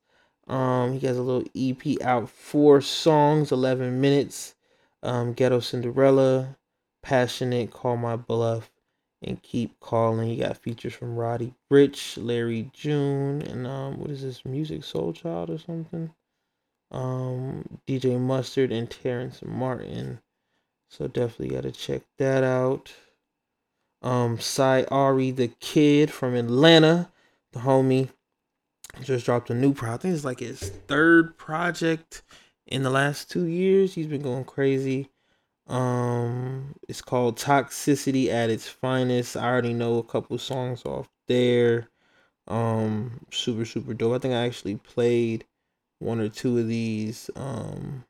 Um, 0.47 0.99
he 0.99 1.07
has 1.07 1.17
a 1.17 1.21
little 1.21 1.47
EP 1.55 2.01
out, 2.01 2.29
four 2.29 2.81
songs, 2.81 3.53
eleven 3.53 4.01
minutes. 4.01 4.53
Um, 5.01 5.31
Ghetto 5.31 5.61
Cinderella, 5.61 6.57
Passionate, 7.03 7.71
Call 7.71 7.95
My 7.95 8.15
Bluff, 8.17 8.69
and 9.21 9.41
Keep 9.41 9.79
Calling. 9.79 10.29
He 10.29 10.37
got 10.37 10.57
features 10.57 10.93
from 10.93 11.15
Roddy 11.15 11.53
Ricch, 11.71 12.17
Larry 12.23 12.69
June, 12.73 13.41
and 13.41 13.65
um, 13.65 13.99
what 13.99 14.09
is 14.09 14.21
this? 14.21 14.41
Musiq 14.43 14.83
Soulchild 14.83 15.49
or 15.49 15.57
something? 15.57 16.13
Um, 16.91 17.79
DJ 17.87 18.19
Mustard 18.19 18.71
and 18.71 18.89
Terrace 18.89 19.41
Martin. 19.43 20.19
So 20.89 21.07
definitely 21.07 21.55
got 21.55 21.63
to 21.63 21.71
check 21.71 22.03
that 22.17 22.43
out. 22.43 22.93
Um, 24.01 24.39
Sy 24.39 24.83
Ari, 24.83 25.31
the 25.31 25.49
kid 25.59 26.11
from 26.11 26.35
Atlanta, 26.35 27.09
the 27.51 27.59
homie, 27.59 28.09
just 29.01 29.25
dropped 29.25 29.49
a 29.49 29.55
new 29.55 29.73
project. 29.73 29.99
I 29.99 30.01
think 30.03 30.15
it's 30.15 30.25
like 30.25 30.39
his 30.39 30.59
third 30.87 31.37
project 31.37 32.21
in 32.65 32.83
the 32.83 32.89
last 32.89 33.29
two 33.29 33.45
years. 33.45 33.93
He's 33.93 34.07
been 34.07 34.21
going 34.21 34.45
crazy. 34.45 35.09
Um, 35.67 36.75
it's 36.87 37.01
called 37.01 37.37
Toxicity 37.37 38.29
at 38.29 38.49
its 38.49 38.67
finest. 38.67 39.35
I 39.35 39.45
already 39.45 39.73
know 39.73 39.97
a 39.97 40.03
couple 40.03 40.37
songs 40.37 40.85
off 40.85 41.09
there. 41.27 41.89
Um, 42.47 43.25
super 43.31 43.65
super 43.65 43.93
dope. 43.93 44.15
I 44.15 44.19
think 44.19 44.33
I 44.33 44.45
actually 44.45 44.75
played 44.77 45.45
one 45.99 46.19
or 46.19 46.29
two 46.29 46.59
of 46.59 46.67
these 46.67 47.29
um 47.35 48.05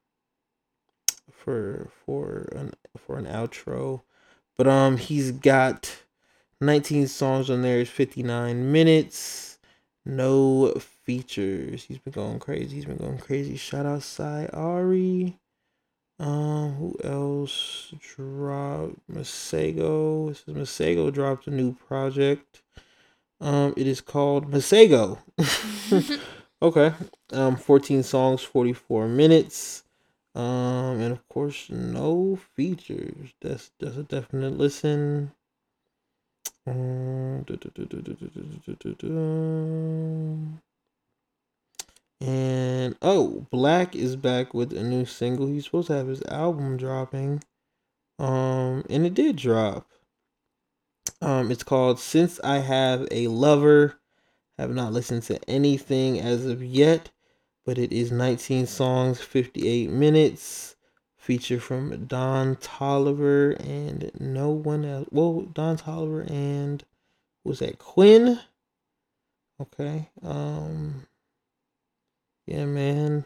for 1.31 1.89
for 2.05 2.49
an 2.53 2.73
for 2.97 3.17
an 3.17 3.25
outro. 3.25 4.01
But 4.57 4.67
um 4.67 4.97
he's 4.97 5.31
got 5.31 6.03
19 6.61 7.07
songs 7.07 7.49
on 7.49 7.61
there, 7.61 7.79
it's 7.79 7.89
59 7.89 8.71
minutes. 8.71 9.59
No 10.05 10.73
features. 10.79 11.83
He's 11.83 11.99
been 11.99 12.13
going 12.13 12.39
crazy. 12.39 12.75
He's 12.75 12.85
been 12.85 12.97
going 12.97 13.17
crazy. 13.17 13.57
Shout 13.57 13.85
out 13.85 14.03
Sy 14.03 14.47
Ari. 14.53 15.37
Um, 16.19 16.73
who 16.73 16.97
else 17.03 17.93
dropped? 17.99 18.95
Masego. 19.11 20.29
This 20.29 20.43
is 20.47 20.53
Masego 20.53 21.13
dropped 21.13 21.47
a 21.47 21.51
new 21.51 21.73
project. 21.73 22.61
Um, 23.39 23.73
it 23.77 23.85
is 23.85 24.01
called 24.01 24.49
Masego. 24.51 25.19
okay. 26.61 26.93
Um, 27.31 27.55
14 27.55 28.01
songs, 28.03 28.41
44 28.41 29.07
minutes. 29.07 29.83
Um, 30.33 30.99
and 31.01 31.11
of 31.11 31.27
course, 31.29 31.69
no 31.69 32.37
features. 32.55 33.33
That's 33.41 33.71
that's 33.79 33.97
a 33.97 34.03
definite 34.03 34.55
listen. 34.57 35.31
Um, 36.67 37.43
and 42.19 42.95
oh, 43.01 43.45
Black 43.51 43.95
is 43.95 44.15
back 44.15 44.53
with 44.53 44.73
a 44.73 44.83
new 44.83 45.05
single. 45.05 45.47
He's 45.47 45.65
supposed 45.65 45.87
to 45.87 45.93
have 45.93 46.07
his 46.07 46.23
album 46.23 46.77
dropping. 46.77 47.43
Um, 48.17 48.83
and 48.89 49.05
it 49.05 49.13
did 49.13 49.35
drop. 49.35 49.87
Um, 51.21 51.51
it's 51.51 51.63
called 51.63 51.99
Since 51.99 52.39
I 52.43 52.57
Have 52.59 53.07
a 53.11 53.27
Lover. 53.27 53.99
Have 54.57 54.71
not 54.71 54.93
listened 54.93 55.23
to 55.23 55.39
anything 55.47 56.19
as 56.19 56.47
of 56.47 56.63
yet, 56.63 57.11
but 57.63 57.77
it 57.77 57.91
is 57.91 58.11
19 58.11 58.65
songs, 58.65 59.21
58 59.21 59.89
minutes. 59.91 60.75
Feature 61.17 61.59
from 61.59 62.05
Don 62.05 62.55
Toliver 62.55 63.59
and 63.59 64.09
no 64.17 64.49
one 64.49 64.85
else. 64.85 65.09
Well, 65.11 65.41
Don 65.41 65.77
Toliver 65.77 66.27
and 66.31 66.83
was 67.43 67.59
that 67.59 67.77
Quinn? 67.79 68.39
Okay. 69.61 70.09
Um 70.23 71.05
yeah, 72.47 72.65
man. 72.65 73.25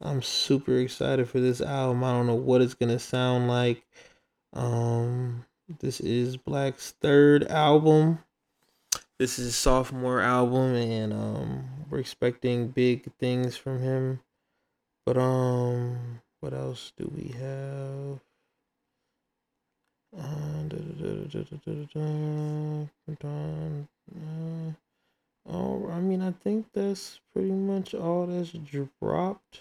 I'm 0.00 0.22
super 0.22 0.76
excited 0.78 1.28
for 1.28 1.40
this 1.40 1.60
album. 1.60 2.04
I 2.04 2.12
don't 2.12 2.26
know 2.26 2.34
what 2.34 2.62
it's 2.62 2.74
gonna 2.74 2.98
sound 2.98 3.48
like. 3.48 3.84
Um, 4.52 5.44
this 5.80 6.00
is 6.00 6.36
6LACK's 6.36 6.94
third 7.00 7.44
album. 7.48 8.20
This 9.18 9.38
is 9.38 9.56
sophomore 9.56 10.20
album, 10.20 10.74
and 10.74 11.12
um, 11.12 11.64
we're 11.90 11.98
expecting 11.98 12.68
big 12.68 13.10
things 13.18 13.56
from 13.56 13.80
him. 13.80 14.20
But 15.04 15.16
um, 15.16 16.20
what 16.40 16.52
else 16.52 16.92
do 16.96 17.10
we 17.14 17.32
have? 17.38 18.20
Uh, 20.16 20.46
Oh, 25.48 25.88
I 25.92 26.00
mean, 26.00 26.22
I 26.22 26.32
think 26.32 26.66
that's 26.72 27.20
pretty 27.32 27.52
much 27.52 27.94
all 27.94 28.26
that's 28.26 28.50
dropped 28.50 29.60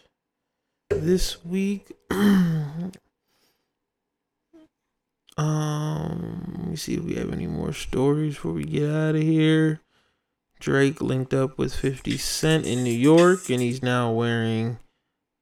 this 0.89 1.45
week. 1.45 1.91
um, 2.11 2.91
let 5.38 6.67
me 6.67 6.75
see 6.75 6.95
if 6.95 7.03
we 7.03 7.15
have 7.15 7.31
any 7.31 7.45
more 7.47 7.71
stories 7.73 8.33
before 8.36 8.53
we 8.53 8.63
get 8.63 8.89
out 8.89 9.15
of 9.15 9.21
here. 9.21 9.81
Drake 10.59 11.01
linked 11.01 11.33
up 11.33 11.57
with 11.57 11.75
50 11.75 12.17
Cent 12.17 12.65
in 12.65 12.83
New 12.83 12.89
York, 12.89 13.49
and 13.49 13.61
he's 13.61 13.83
now 13.83 14.11
wearing, 14.11 14.79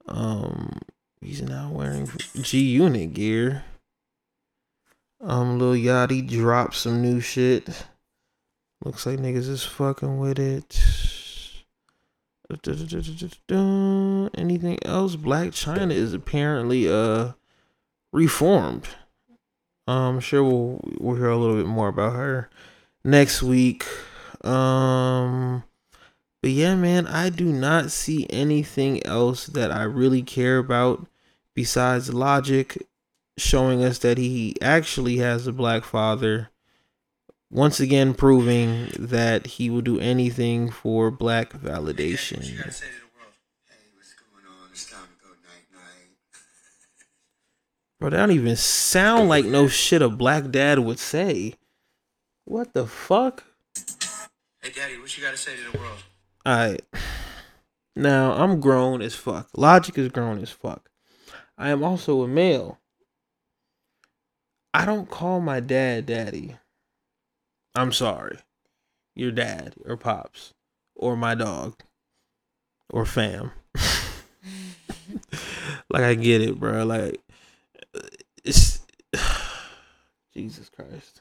um, 0.06 0.80
he's 1.22 1.40
now 1.40 1.70
wearing 1.72 2.10
G 2.42 2.60
Unit 2.60 3.14
gear. 3.14 3.64
Um, 5.22 5.58
Lil 5.58 5.72
Yachty 5.72 6.28
dropped 6.28 6.74
some 6.74 7.00
new 7.00 7.20
shit. 7.20 7.86
Looks 8.84 9.06
like 9.06 9.18
niggas 9.18 9.48
is 9.48 9.64
fucking 9.64 10.18
with 10.18 10.38
it. 10.38 10.78
Anything 14.36 14.78
else? 14.84 15.16
Blac 15.16 15.52
Chyna 15.52 15.92
is 15.92 16.12
apparently 16.12 16.86
uh 16.86 17.32
reformed. 18.12 18.88
I'm 19.86 20.20
sure 20.20 20.44
we'll 20.44 20.80
we'll 21.00 21.16
hear 21.16 21.30
a 21.30 21.38
little 21.38 21.56
bit 21.56 21.66
more 21.66 21.88
about 21.88 22.12
her 22.12 22.50
next 23.02 23.42
week. 23.42 23.86
Um 24.44 25.64
but 26.42 26.50
yeah, 26.50 26.74
man, 26.74 27.06
I 27.06 27.30
do 27.30 27.46
not 27.46 27.90
see 27.90 28.26
anything 28.28 29.04
else 29.06 29.46
that 29.46 29.72
I 29.72 29.84
really 29.84 30.20
care 30.20 30.58
about 30.58 31.06
besides 31.54 32.12
Logic 32.12 32.86
showing 33.38 33.82
us 33.82 33.98
that 34.00 34.18
he 34.18 34.56
actually 34.60 35.16
has 35.16 35.46
a 35.46 35.52
black 35.52 35.84
father 35.84 36.50
once 37.54 37.78
again 37.78 38.12
proving 38.12 38.90
that 38.98 39.46
he 39.46 39.70
will 39.70 39.80
do 39.80 40.00
anything 40.00 40.68
for 40.70 41.08
black 41.10 41.52
validation. 41.52 42.40
Bro, 48.00 48.10
that 48.10 48.16
don't 48.16 48.32
even 48.32 48.56
sound 48.56 49.28
like 49.28 49.44
no 49.44 49.68
shit 49.68 50.02
a 50.02 50.08
black 50.08 50.50
dad 50.50 50.80
would 50.80 50.98
say. 50.98 51.54
What 52.44 52.74
the 52.74 52.86
fuck? 52.86 53.44
Hey, 54.60 54.70
Daddy, 54.74 54.98
what 54.98 55.16
you 55.16 55.22
gotta 55.22 55.36
say 55.36 55.52
to 55.56 55.70
the 55.70 55.78
world? 55.78 55.98
Alright. 56.46 56.82
Now, 57.94 58.32
I'm 58.32 58.60
grown 58.60 59.00
as 59.00 59.14
fuck. 59.14 59.48
Logic 59.56 59.96
is 59.96 60.08
grown 60.08 60.42
as 60.42 60.50
fuck. 60.50 60.90
I 61.56 61.70
am 61.70 61.84
also 61.84 62.22
a 62.22 62.28
male. 62.28 62.80
I 64.74 64.84
don't 64.84 65.08
call 65.08 65.40
my 65.40 65.60
dad 65.60 66.06
daddy. 66.06 66.56
I'm 67.74 67.92
sorry. 67.92 68.38
Your 69.16 69.32
dad 69.32 69.74
or 69.84 69.96
pops 69.96 70.54
or 70.94 71.16
my 71.16 71.34
dog 71.34 71.82
or 72.90 73.04
fam. 73.04 73.50
like 75.90 76.02
I 76.02 76.14
get 76.14 76.40
it, 76.40 76.58
bro. 76.58 76.84
Like 76.84 77.20
it's 78.44 78.80
Jesus 80.34 80.68
Christ. 80.68 81.20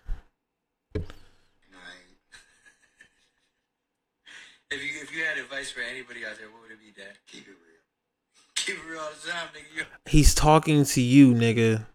If 0.96 1.04
you 4.82 5.02
if 5.02 5.16
you 5.16 5.24
had 5.24 5.38
advice 5.38 5.70
for 5.70 5.82
anybody 5.82 6.26
out 6.26 6.38
there, 6.40 6.50
what 6.50 6.64
would 6.64 6.72
it 6.72 6.80
be, 6.80 6.92
Dad? 7.00 7.14
Keep 7.28 7.48
it 7.48 7.50
real. 7.50 7.58
Keep 8.56 8.78
it 8.78 8.90
real 8.90 9.02
all 9.02 9.10
the 9.24 9.30
time, 9.30 9.50
nigga. 9.54 9.86
He's 10.10 10.34
talking 10.34 10.84
to 10.84 11.02
you, 11.02 11.34
nigga. 11.34 11.86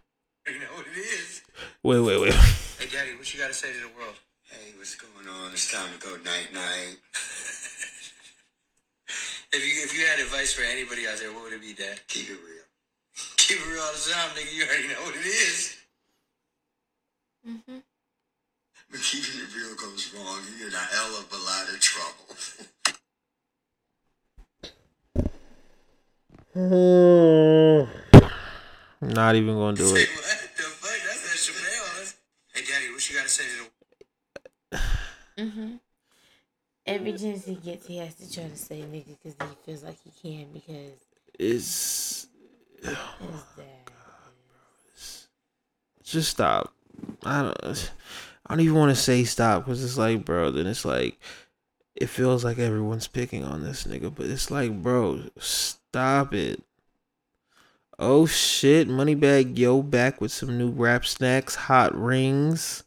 already 0.47 0.65
know 0.65 0.73
what 0.77 0.87
it 0.87 0.97
is. 0.99 1.43
Wait, 1.83 2.01
wait, 2.01 2.21
wait. 2.21 2.35
Hey, 2.79 2.87
Daddy, 2.87 3.17
what 3.17 3.35
you 3.35 3.41
gotta 3.41 3.55
say 3.55 3.73
to 3.73 3.81
the 3.81 3.89
world? 3.99 4.15
Hey, 4.89 4.97
what's 4.97 5.05
going 5.05 5.29
on? 5.29 5.53
It's 5.53 5.71
time 5.71 5.93
to 5.93 5.99
go 5.99 6.17
night 6.25 6.49
night. 6.55 6.97
if 9.53 9.61
you 9.61 9.85
if 9.85 9.93
you 9.99 10.07
had 10.07 10.19
advice 10.19 10.55
for 10.55 10.63
anybody 10.63 11.07
out 11.07 11.19
there, 11.19 11.31
what 11.33 11.45
would 11.45 11.53
it 11.53 11.61
be, 11.61 11.75
Dad? 11.75 12.01
Keep 12.09 12.31
it 12.31 12.39
real. 12.41 12.65
Keep 13.37 13.59
it 13.59 13.67
real 13.69 13.83
all 13.83 13.93
the 13.93 14.11
time, 14.11 14.31
nigga. 14.31 14.55
You 14.57 14.65
already 14.65 14.89
know 14.89 15.03
what 15.05 15.15
it 15.15 15.27
is. 15.27 15.77
Mm-hmm. 17.47 17.79
But 18.91 19.01
keeping 19.01 19.41
it 19.43 19.55
real 19.55 19.77
goes 19.77 20.15
wrong. 20.15 20.41
You're 20.59 20.69
in 20.69 20.75
a 20.75 20.79
hell 20.79 21.17
of 21.21 21.29
a 21.33 21.37
lot 21.37 21.69
of 21.69 21.81
trouble. 21.81 22.37
Not 29.15 29.37
even 29.37 29.55
gonna 29.55 29.77
do 29.77 29.85
it. 29.97 30.09
what 30.09 30.51
the 30.57 30.63
fuck? 30.63 30.97
That's 31.05 31.23
that 31.29 31.37
Chappelle. 31.37 31.99
That's... 31.99 32.17
Hey, 32.55 32.63
Daddy, 32.65 32.91
what 32.91 33.05
you 33.11 33.17
gotta 33.17 33.29
say 33.29 33.45
to 33.45 33.65
the 33.65 33.68
Mm-hmm. 35.39 35.77
Every 36.87 37.13
chance 37.13 37.45
he 37.45 37.55
gets, 37.55 37.87
he 37.87 37.99
has 37.99 38.15
to 38.15 38.33
try 38.33 38.45
to 38.49 38.57
say 38.57 38.81
nigga 38.81 39.17
because 39.23 39.37
he 39.39 39.57
feels 39.65 39.85
like 39.85 39.99
he 40.03 40.11
can 40.23 40.47
because 40.53 40.93
It's 41.39 42.27
his 42.83 42.97
dad. 43.57 43.93
just 46.03 46.31
stop. 46.31 46.73
I 47.25 47.43
don't. 47.43 47.93
I 48.47 48.55
don't 48.55 48.65
even 48.65 48.77
want 48.77 48.97
to 48.97 49.01
say 49.01 49.25
stop 49.25 49.65
because 49.65 49.85
it's 49.85 49.99
like, 49.99 50.25
bro. 50.25 50.51
Then 50.51 50.67
it's 50.67 50.85
like, 50.87 51.21
it 51.95 52.07
feels 52.07 52.45
like 52.45 52.59
everyone's 52.59 53.07
picking 53.07 53.45
on 53.45 53.63
this 53.63 53.85
nigga, 53.85 54.13
but 54.15 54.27
it's 54.27 54.51
like, 54.51 54.83
bro, 54.83 55.25
stop 55.39 56.33
it. 56.33 56.63
Oh 57.99 58.27
shit, 58.27 58.89
Money 58.89 59.15
Moneybagg 59.15 59.59
Yo 59.59 59.83
back 59.83 60.21
with 60.21 60.33
some 60.33 60.57
new 60.57 60.71
rap 60.71 61.05
snacks, 61.05 61.55
hot 61.57 61.95
rings. 61.95 62.85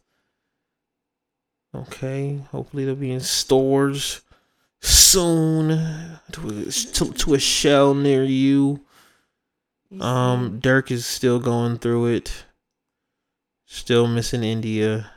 Okay, 1.73 2.39
hopefully 2.51 2.85
they'll 2.85 2.95
be 2.95 3.11
in 3.11 3.21
stores 3.21 4.21
soon 4.81 5.69
to 6.31 6.49
a, 6.49 6.71
to, 6.71 7.13
to 7.13 7.33
a 7.33 7.39
shell 7.39 7.93
near 7.93 8.23
you. 8.23 8.81
Um, 9.99 10.59
Durk 10.61 10.91
is 10.91 11.05
still 11.05 11.39
going 11.39 11.77
through 11.77 12.07
it. 12.07 12.45
Still 13.65 14.07
missing 14.07 14.43
India. 14.43 15.11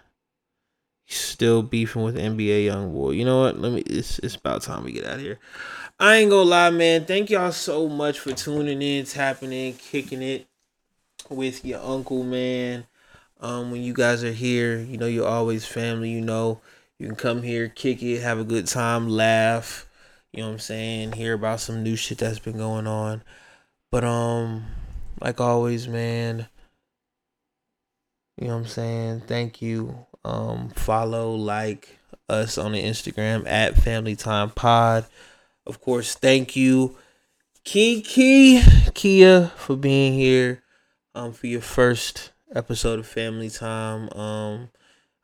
Still 1.06 1.62
beefing 1.62 2.02
with 2.02 2.16
NBA 2.16 2.66
YoungBoy. 2.66 3.16
You 3.16 3.24
know 3.24 3.42
what? 3.42 3.58
Let 3.58 3.72
me. 3.72 3.80
It's 3.82 4.18
it's 4.20 4.36
about 4.36 4.62
time 4.62 4.84
we 4.84 4.92
get 4.92 5.04
out 5.04 5.16
of 5.16 5.20
here. 5.20 5.38
I 5.98 6.16
ain't 6.16 6.30
gonna 6.30 6.48
lie, 6.48 6.70
man. 6.70 7.04
Thank 7.04 7.30
y'all 7.30 7.52
so 7.52 7.88
much 7.88 8.18
for 8.18 8.32
tuning 8.32 8.80
in, 8.80 9.04
tapping 9.04 9.52
in, 9.52 9.74
kicking 9.74 10.22
it 10.22 10.46
with 11.28 11.64
your 11.64 11.80
uncle, 11.80 12.24
man. 12.24 12.86
Um, 13.40 13.70
when 13.70 13.82
you 13.82 13.92
guys 13.92 14.24
are 14.24 14.32
here, 14.32 14.78
you 14.78 14.96
know 14.96 15.06
you're 15.06 15.26
always 15.26 15.66
family. 15.66 16.10
You 16.10 16.20
know 16.20 16.60
you 16.98 17.06
can 17.06 17.16
come 17.16 17.42
here, 17.42 17.68
kick 17.68 18.02
it, 18.02 18.20
have 18.20 18.38
a 18.38 18.44
good 18.44 18.66
time, 18.66 19.08
laugh. 19.08 19.88
You 20.32 20.40
know 20.40 20.48
what 20.48 20.52
I'm 20.54 20.58
saying? 20.60 21.12
Hear 21.12 21.34
about 21.34 21.60
some 21.60 21.82
new 21.82 21.96
shit 21.96 22.18
that's 22.18 22.38
been 22.38 22.56
going 22.56 22.86
on. 22.86 23.22
But 23.90 24.04
um, 24.04 24.64
like 25.20 25.40
always, 25.40 25.86
man. 25.86 26.48
You 28.36 28.48
know 28.48 28.54
what 28.54 28.62
I'm 28.62 28.66
saying? 28.66 29.20
Thank 29.26 29.62
you. 29.62 30.06
Um, 30.24 30.70
follow, 30.70 31.34
like 31.34 31.98
us 32.28 32.58
on 32.58 32.72
the 32.72 32.82
Instagram 32.82 33.46
at 33.46 33.76
Family 33.76 34.16
Time 34.16 34.50
Pod. 34.50 35.06
Of 35.66 35.80
course, 35.80 36.14
thank 36.14 36.56
you, 36.56 36.96
Kiki 37.64 38.60
Kia, 38.94 39.48
for 39.56 39.76
being 39.76 40.14
here. 40.14 40.62
Um, 41.14 41.32
for 41.32 41.46
your 41.46 41.60
first 41.60 42.32
episode 42.54 42.98
of 42.98 43.06
Family 43.06 43.50
Time. 43.50 44.08
Um, 44.10 44.70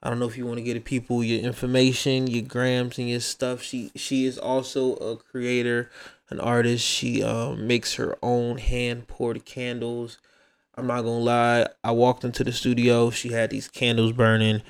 I 0.02 0.08
don't 0.08 0.18
know 0.18 0.28
if 0.28 0.36
you 0.36 0.46
want 0.46 0.58
to 0.58 0.64
get 0.64 0.84
people 0.84 1.22
your 1.22 1.40
information, 1.40 2.26
your 2.26 2.42
grams, 2.42 2.98
and 2.98 3.08
your 3.08 3.20
stuff. 3.20 3.62
She 3.62 3.90
she 3.94 4.24
is 4.24 4.38
also 4.38 4.94
a 4.96 5.16
creator, 5.16 5.90
an 6.30 6.40
artist. 6.40 6.84
She 6.84 7.22
um 7.22 7.66
makes 7.66 7.94
her 7.94 8.16
own 8.22 8.58
hand 8.58 9.08
poured 9.08 9.44
candles. 9.44 10.18
I'm 10.74 10.86
not 10.86 11.02
gonna 11.02 11.18
lie. 11.18 11.66
I 11.84 11.90
walked 11.92 12.24
into 12.24 12.44
the 12.44 12.52
studio. 12.52 13.10
She 13.10 13.32
had 13.32 13.50
these 13.50 13.68
candles 13.68 14.12
burning. 14.12 14.62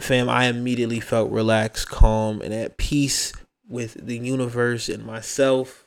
Fam, 0.00 0.28
I 0.28 0.46
immediately 0.46 1.00
felt 1.00 1.30
relaxed, 1.30 1.88
calm, 1.88 2.40
and 2.40 2.52
at 2.52 2.78
peace 2.78 3.32
with 3.68 4.06
the 4.06 4.18
universe 4.18 4.88
and 4.88 5.04
myself. 5.04 5.86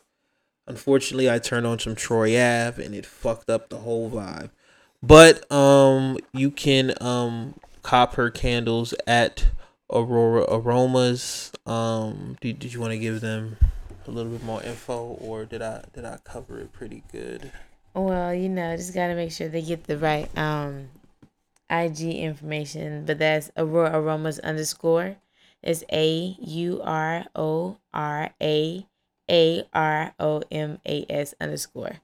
Unfortunately, 0.68 1.30
I 1.30 1.40
turned 1.40 1.68
on 1.68 1.80
some 1.80 1.96
Troy 1.96 2.40
Ave 2.40 2.84
and 2.84 2.96
it 2.96 3.06
fucked 3.06 3.50
up 3.50 3.70
the 3.70 3.80
whole 3.80 4.10
vibe. 4.10 4.50
But 5.02 5.50
um, 5.52 6.18
you 6.34 6.52
can 6.52 6.94
um 7.02 7.56
cop 7.84 8.16
her 8.16 8.32
candles 8.32 8.94
at 9.06 9.46
Aurora 9.92 10.46
Aromas. 10.50 11.52
Um, 11.66 12.38
did, 12.42 12.60
did 12.60 12.74
you 12.74 12.82
want 12.82 12.92
to 12.92 12.98
give 12.98 13.22
them 13.22 13.58
a 14.08 14.12
little 14.12 14.32
bit 14.32 14.44
more 14.44 14.64
info, 14.64 15.18
or 15.22 15.46
did 15.46 15.62
I 15.62 15.84
did 15.94 16.06
I 16.06 16.18
cover 16.24 16.60
it 16.60 16.74
pretty 16.74 17.04
good? 17.12 17.52
Well, 17.94 18.34
you 18.34 18.50
know, 18.50 18.76
just 18.76 18.94
gotta 18.94 19.16
make 19.16 19.32
sure 19.32 19.48
they 19.48 19.62
get 19.62 19.86
the 19.86 19.98
right 19.98 20.36
um 20.38 20.90
IG 21.70 22.02
information, 22.02 23.06
but 23.06 23.20
that's 23.20 23.52
Aurora 23.58 24.00
Aromas 24.00 24.40
underscore. 24.40 25.18
It's 25.64 25.84
A 25.92 26.36
U 26.40 26.82
R 26.84 27.26
O 27.36 27.78
R 27.94 28.30
A 28.42 28.86
A 29.30 29.64
R 29.74 30.14
O 30.20 30.44
M 30.52 30.80
A 30.86 31.06
S 31.10 31.34
underscore. 31.42 32.02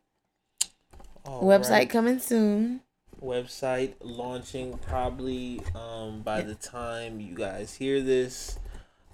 All 1.26 1.44
Website 1.44 1.70
right. 1.70 1.90
coming 1.90 2.20
soon. 2.20 2.82
Website 3.22 3.94
launching 4.02 4.78
probably 4.80 5.62
um 5.76 6.22
by 6.22 6.42
the 6.42 6.56
time 6.56 7.20
you 7.20 7.36
guys 7.36 7.76
hear 7.76 8.02
this. 8.02 8.58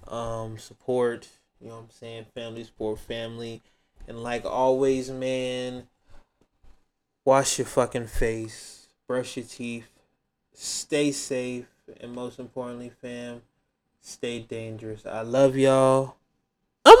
Um, 0.06 0.56
support, 0.56 1.28
you 1.60 1.68
know 1.68 1.74
what 1.74 1.82
I'm 1.82 1.90
saying? 1.90 2.26
Family 2.34 2.64
support 2.64 2.98
family. 2.98 3.62
And 4.06 4.22
like 4.22 4.46
always, 4.46 5.10
man, 5.10 5.86
wash 7.26 7.58
your 7.58 7.66
fucking 7.66 8.06
face, 8.06 8.88
brush 9.06 9.36
your 9.36 9.44
teeth, 9.44 9.88
stay 10.54 11.12
safe, 11.12 11.66
and 12.00 12.14
most 12.14 12.38
importantly, 12.38 12.90
fam, 13.02 13.42
stay 14.00 14.38
dangerous. 14.38 15.04
I 15.04 15.20
love 15.20 15.56
y'all. 15.56 16.16
When 16.84 16.96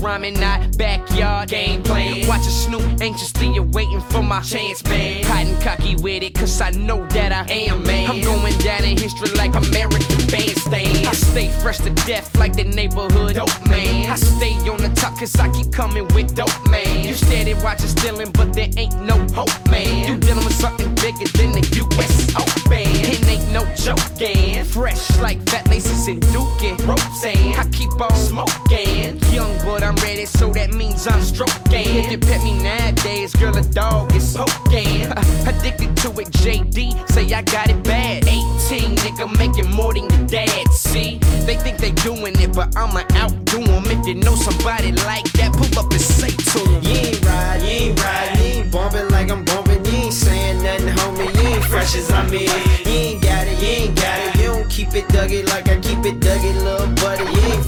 rhyming, 0.00 0.38
not 0.40 0.76
backyard 0.76 1.48
game 1.48 1.82
playing. 1.82 2.26
Watching 2.26 2.50
Snoop 2.50 3.00
anxiously 3.00 3.56
awaiting 3.56 4.00
for 4.00 4.22
my 4.22 4.40
chance, 4.42 4.82
man. 4.84 5.24
Hiding 5.24 5.60
cocky 5.60 5.96
with 5.96 6.22
it, 6.22 6.34
cause 6.34 6.60
I 6.60 6.70
know 6.70 7.06
that 7.08 7.32
I 7.32 7.52
am, 7.52 7.82
man. 7.82 8.10
I'm 8.10 8.20
going 8.22 8.56
down 8.58 8.84
in 8.84 8.96
history 8.96 9.30
like 9.36 9.54
American 9.54 10.26
bandstand. 10.26 11.06
I 11.06 11.12
stay 11.12 11.48
fresh 11.62 11.78
to 11.78 11.90
death 12.06 12.36
like 12.38 12.54
the 12.54 12.64
neighborhood 12.64 13.34
dope 13.34 13.68
man. 13.68 14.10
I 14.10 14.16
stay 14.16 14.54
on 14.68 14.78
the 14.78 14.92
top 14.94 15.18
cause 15.18 15.34
I 15.36 15.48
keep 15.52 15.72
coming 15.72 16.06
with 16.14 16.34
dope 16.34 16.70
man. 16.70 17.04
You 17.04 17.14
steady 17.14 17.54
watching 17.54 17.88
stealing, 17.88 18.30
but 18.32 18.52
there 18.52 18.68
ain't 18.76 19.00
no 19.02 19.16
hope, 19.34 19.54
man. 19.70 20.08
You 20.08 20.18
dealing 20.18 20.44
with 20.44 20.54
something 20.54 20.94
bigger 20.96 21.28
than 21.38 21.52
the 21.52 21.62
US 21.82 22.34
Open. 22.36 22.82
It 22.84 23.26
ain't 23.26 23.52
no 23.52 23.64
joking. 23.74 24.64
Fresh 24.64 25.18
like 25.18 25.40
fat 25.48 25.68
laces 25.68 26.08
and 26.08 26.22
duking. 26.24 26.76
Ropes 26.86 27.24
and 27.24 27.56
I 27.56 27.64
keep 27.70 27.92
on 28.00 28.14
smoking. 28.14 29.18
Young, 29.32 29.56
but 29.64 29.82
I'm 29.88 29.96
ready, 30.04 30.26
so 30.26 30.52
that 30.52 30.74
means 30.74 31.06
I'm 31.06 31.22
stroking. 31.22 31.56
If 31.72 32.10
you 32.10 32.18
pet 32.18 32.44
me 32.44 32.62
nowadays, 32.62 33.34
girl, 33.34 33.56
a 33.56 33.62
dog 33.62 34.14
is 34.14 34.36
poking. 34.36 35.06
Addicted 35.48 35.96
to 36.04 36.08
it, 36.20 36.28
JD, 36.44 37.08
say 37.08 37.32
I 37.32 37.40
got 37.40 37.70
it 37.70 37.82
bad. 37.84 38.28
18, 38.28 38.96
nigga, 38.96 39.38
making 39.38 39.70
more 39.70 39.94
than 39.94 40.10
your 40.10 40.26
dad. 40.26 40.68
See, 40.72 41.16
they 41.46 41.56
think 41.56 41.78
they 41.78 41.92
doing 41.92 42.38
it, 42.38 42.52
but 42.52 42.76
I'ma 42.76 43.00
outdo 43.16 43.64
them. 43.64 43.84
If 43.86 44.06
you 44.06 44.16
know 44.16 44.34
somebody 44.34 44.92
like 45.08 45.24
that, 45.40 45.54
pull 45.56 45.78
up 45.80 45.90
and 45.90 46.02
say 46.02 46.36
to 46.36 46.58
them. 46.68 46.82
You 46.82 47.08
ain't 47.08 47.24
ride, 47.24 47.62
you 47.62 47.68
ain't 47.88 47.98
ride, 48.04 48.36
you 48.36 48.44
ain't 48.60 48.70
bumping 48.70 49.08
like 49.08 49.30
I'm 49.30 49.42
bumping. 49.46 49.82
You 49.86 49.92
ain't 49.92 50.12
saying 50.12 50.62
nothing, 50.62 50.88
homie. 51.00 51.32
You 51.34 51.48
ain't 51.48 51.64
fresh 51.64 51.96
as 51.96 52.12
I'm 52.12 52.26
in. 52.26 52.42
You 52.42 52.92
ain't 52.92 53.22
got 53.22 53.46
it, 53.46 53.56
you 53.62 53.88
ain't 53.88 53.96
got 53.96 54.18
it. 54.20 54.36
You 54.36 54.48
don't 54.48 54.68
keep 54.68 54.94
it 54.94 55.08
duggy 55.08 55.48
like 55.48 55.66
I 55.70 55.80
keep 55.80 56.04
it 56.04 56.20
duggy, 56.20 56.52
little 56.62 56.97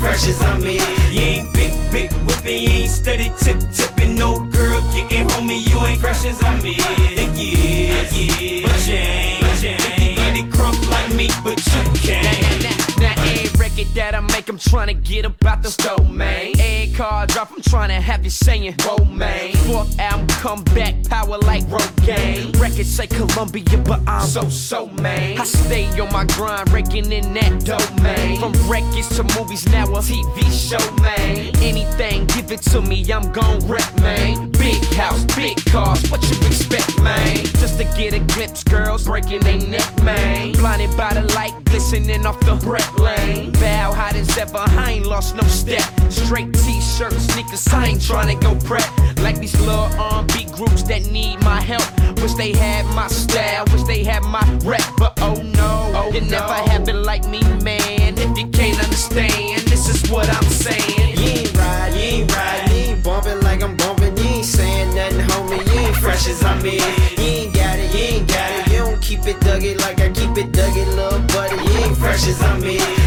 You 0.01 0.07
ain't 0.07 0.19
fresh 0.19 0.29
as 0.29 0.43
I'm. 0.43 0.61
You 0.63 1.21
ain't 1.21 1.53
big, 1.53 1.73
big 1.93 2.13
whipping, 2.27 2.63
you 2.63 2.69
ain't 2.71 2.91
steady 2.91 3.31
tip 3.39 3.59
tipping. 3.71 4.15
No 4.15 4.39
girl 4.47 4.81
getting 4.93 5.29
homie, 5.29 5.61
you 5.69 5.79
ain't 5.87 6.03
as 6.03 6.43
I'm 6.43 6.65
in. 6.65 6.75
Think 6.75 7.37
you 7.37 7.53
is, 7.53 8.13
yeah, 8.17 8.67
but 8.67 8.87
you 8.87 8.95
ain't. 8.95 9.41
But 9.43 9.63
you 9.63 9.69
ain't. 9.69 10.39
It 10.39 10.51
crunk 10.51 10.89
like 10.91 11.15
me, 11.15 11.29
but 11.45 11.59
you 11.67 11.83
can't. 12.01 12.99
Now 12.99 13.13
every 13.19 13.51
record 13.59 13.93
that 13.95 14.15
I 14.15 14.20
make, 14.41 14.49
I'm 14.49 14.59
trying 14.59 14.87
to 14.87 14.95
get 14.95 15.25
about 15.25 15.63
the 15.63 15.71
stove, 15.71 16.11
man. 16.11 16.53
Every 16.59 16.95
car 16.95 17.27
drop, 17.27 17.51
I'm 17.53 17.63
trying 17.63 17.89
to 17.89 18.01
have 18.01 18.25
you 18.25 18.31
saying, 18.31 18.75
whoa, 18.81 19.05
man. 19.05 19.53
Fourth 19.67 19.99
album, 19.99 20.27
come 20.29 20.65
back, 20.75 20.95
power 21.09 21.39
like 21.39 21.63
Rogaine. 21.65 22.59
Records 22.59 22.89
say 22.89 23.07
Columbia, 23.07 23.65
but 23.85 24.01
I'm 24.07 24.27
so, 24.27 24.49
so, 24.49 24.87
man. 25.03 25.39
I 25.39 25.45
stay 25.45 25.87
on 26.01 26.13
my 26.13 26.25
grind, 26.25 26.73
raking 26.73 27.13
in 27.13 27.35
that 27.35 27.65
dough, 27.65 28.03
man. 28.03 28.39
From 28.39 28.53
records 28.69 29.09
to 29.17 29.25
movies, 29.39 29.67
now 29.69 29.85
a 29.85 29.99
TV 29.99 30.39
show, 30.51 31.03
man. 31.03 31.55
Anything, 31.63 32.27
give 32.27 32.51
it 32.51 32.63
to 32.73 32.81
me, 32.81 33.11
I'm 33.13 33.31
gon' 33.33 33.67
rep, 33.67 34.01
man. 34.01 34.51
Big 34.53 34.83
house, 34.95 35.25
big 35.37 35.57
cars, 35.67 36.11
what 36.11 36.23
you 36.31 36.37
expect, 36.47 37.01
man? 37.03 37.37
Just 37.61 37.79
to 37.79 37.85
get 37.97 38.15
a 38.15 38.21
glimpse, 38.21 38.65
girls 38.65 39.05
breaking 39.05 39.41
their 39.41 39.59
neck, 39.59 40.03
man. 40.03 40.53
Blinded 40.53 40.97
by 40.97 41.15
the 41.15 41.23
light, 41.35 41.53
glistening 41.65 42.25
off 42.25 42.41
the 42.41 42.55
breath 42.57 42.99
lane. 42.99 43.53
Bow 43.53 43.93
hot 43.93 44.15
as 44.15 44.31
ever, 44.41 44.59
I 44.59 44.93
ain't 44.93 45.07
lost 45.07 45.37
no 45.37 45.43
step. 45.43 45.85
Straight 46.11 46.53
t-shirt, 46.55 47.13
sneakers, 47.13 47.67
I 47.69 47.89
ain't 47.89 48.01
tryna 48.01 48.41
go 48.41 48.55
prep. 48.67 48.89
Like 49.19 49.39
these 49.39 49.59
little 49.61 49.91
R&B 50.01 50.47
groups 50.57 50.83
that 50.85 51.11
need 51.11 51.41
my 51.43 51.61
help. 51.61 51.85
Wish 52.23 52.35
they 52.35 52.53
had 52.53 52.87
my 52.95 53.07
style, 53.09 53.65
wish 53.73 53.83
they 53.83 54.03
had 54.03 54.23
my 54.23 54.45
rep, 54.65 54.83
but 54.97 55.13
oh 55.21 55.43
no, 55.43 55.93
oh, 55.95 56.11
it 56.15 56.25
never 56.31 56.55
happened 56.73 57.03
like 57.03 57.27
me, 57.29 57.43
man. 57.63 58.17
If 58.17 58.39
you 58.39 58.47
can't 58.49 58.83
understand, 58.83 59.61
this 59.69 59.89
is 59.89 60.11
what 60.11 60.29
I'm 60.31 60.51
saying. 60.51 61.19
You 61.19 61.29
ain't 61.41 61.57
ride, 61.57 61.93
you 61.95 62.01
ain't 62.01 62.35
ride, 62.35 62.71
you 62.71 62.77
ain't 62.77 63.05
bumping 63.05 63.41
like 63.41 63.63
I'm 63.63 63.77
bumping. 63.77 64.17
You 64.17 64.25
ain't 64.25 64.45
saying 64.47 64.95
nothing, 64.95 65.27
homie. 65.29 65.67
You 65.73 65.81
ain't 65.81 65.97
fresh 65.97 66.27
as 66.29 66.43
I'm 66.43 66.65
in. 66.65 66.81
You 67.21 67.45
ain't 67.45 67.55
got 67.55 67.79
it, 67.79 67.93
you 67.95 68.17
ain't 68.17 68.29
got 68.29 68.51
it. 68.53 68.73
You 68.73 68.79
don't 68.79 69.03
keep 69.03 69.27
it 69.27 69.37
duggy 69.41 69.79
like 69.81 70.01
I 70.01 70.09
keep 70.09 70.37
it 70.39 70.51
duggy, 70.53 70.87
little 70.97 71.21
buddy. 71.29 71.57
You 71.57 71.85
ain't 71.85 71.97
fresh 71.97 72.27
as 72.27 72.43
I'm 72.43 72.65
in. 72.65 73.00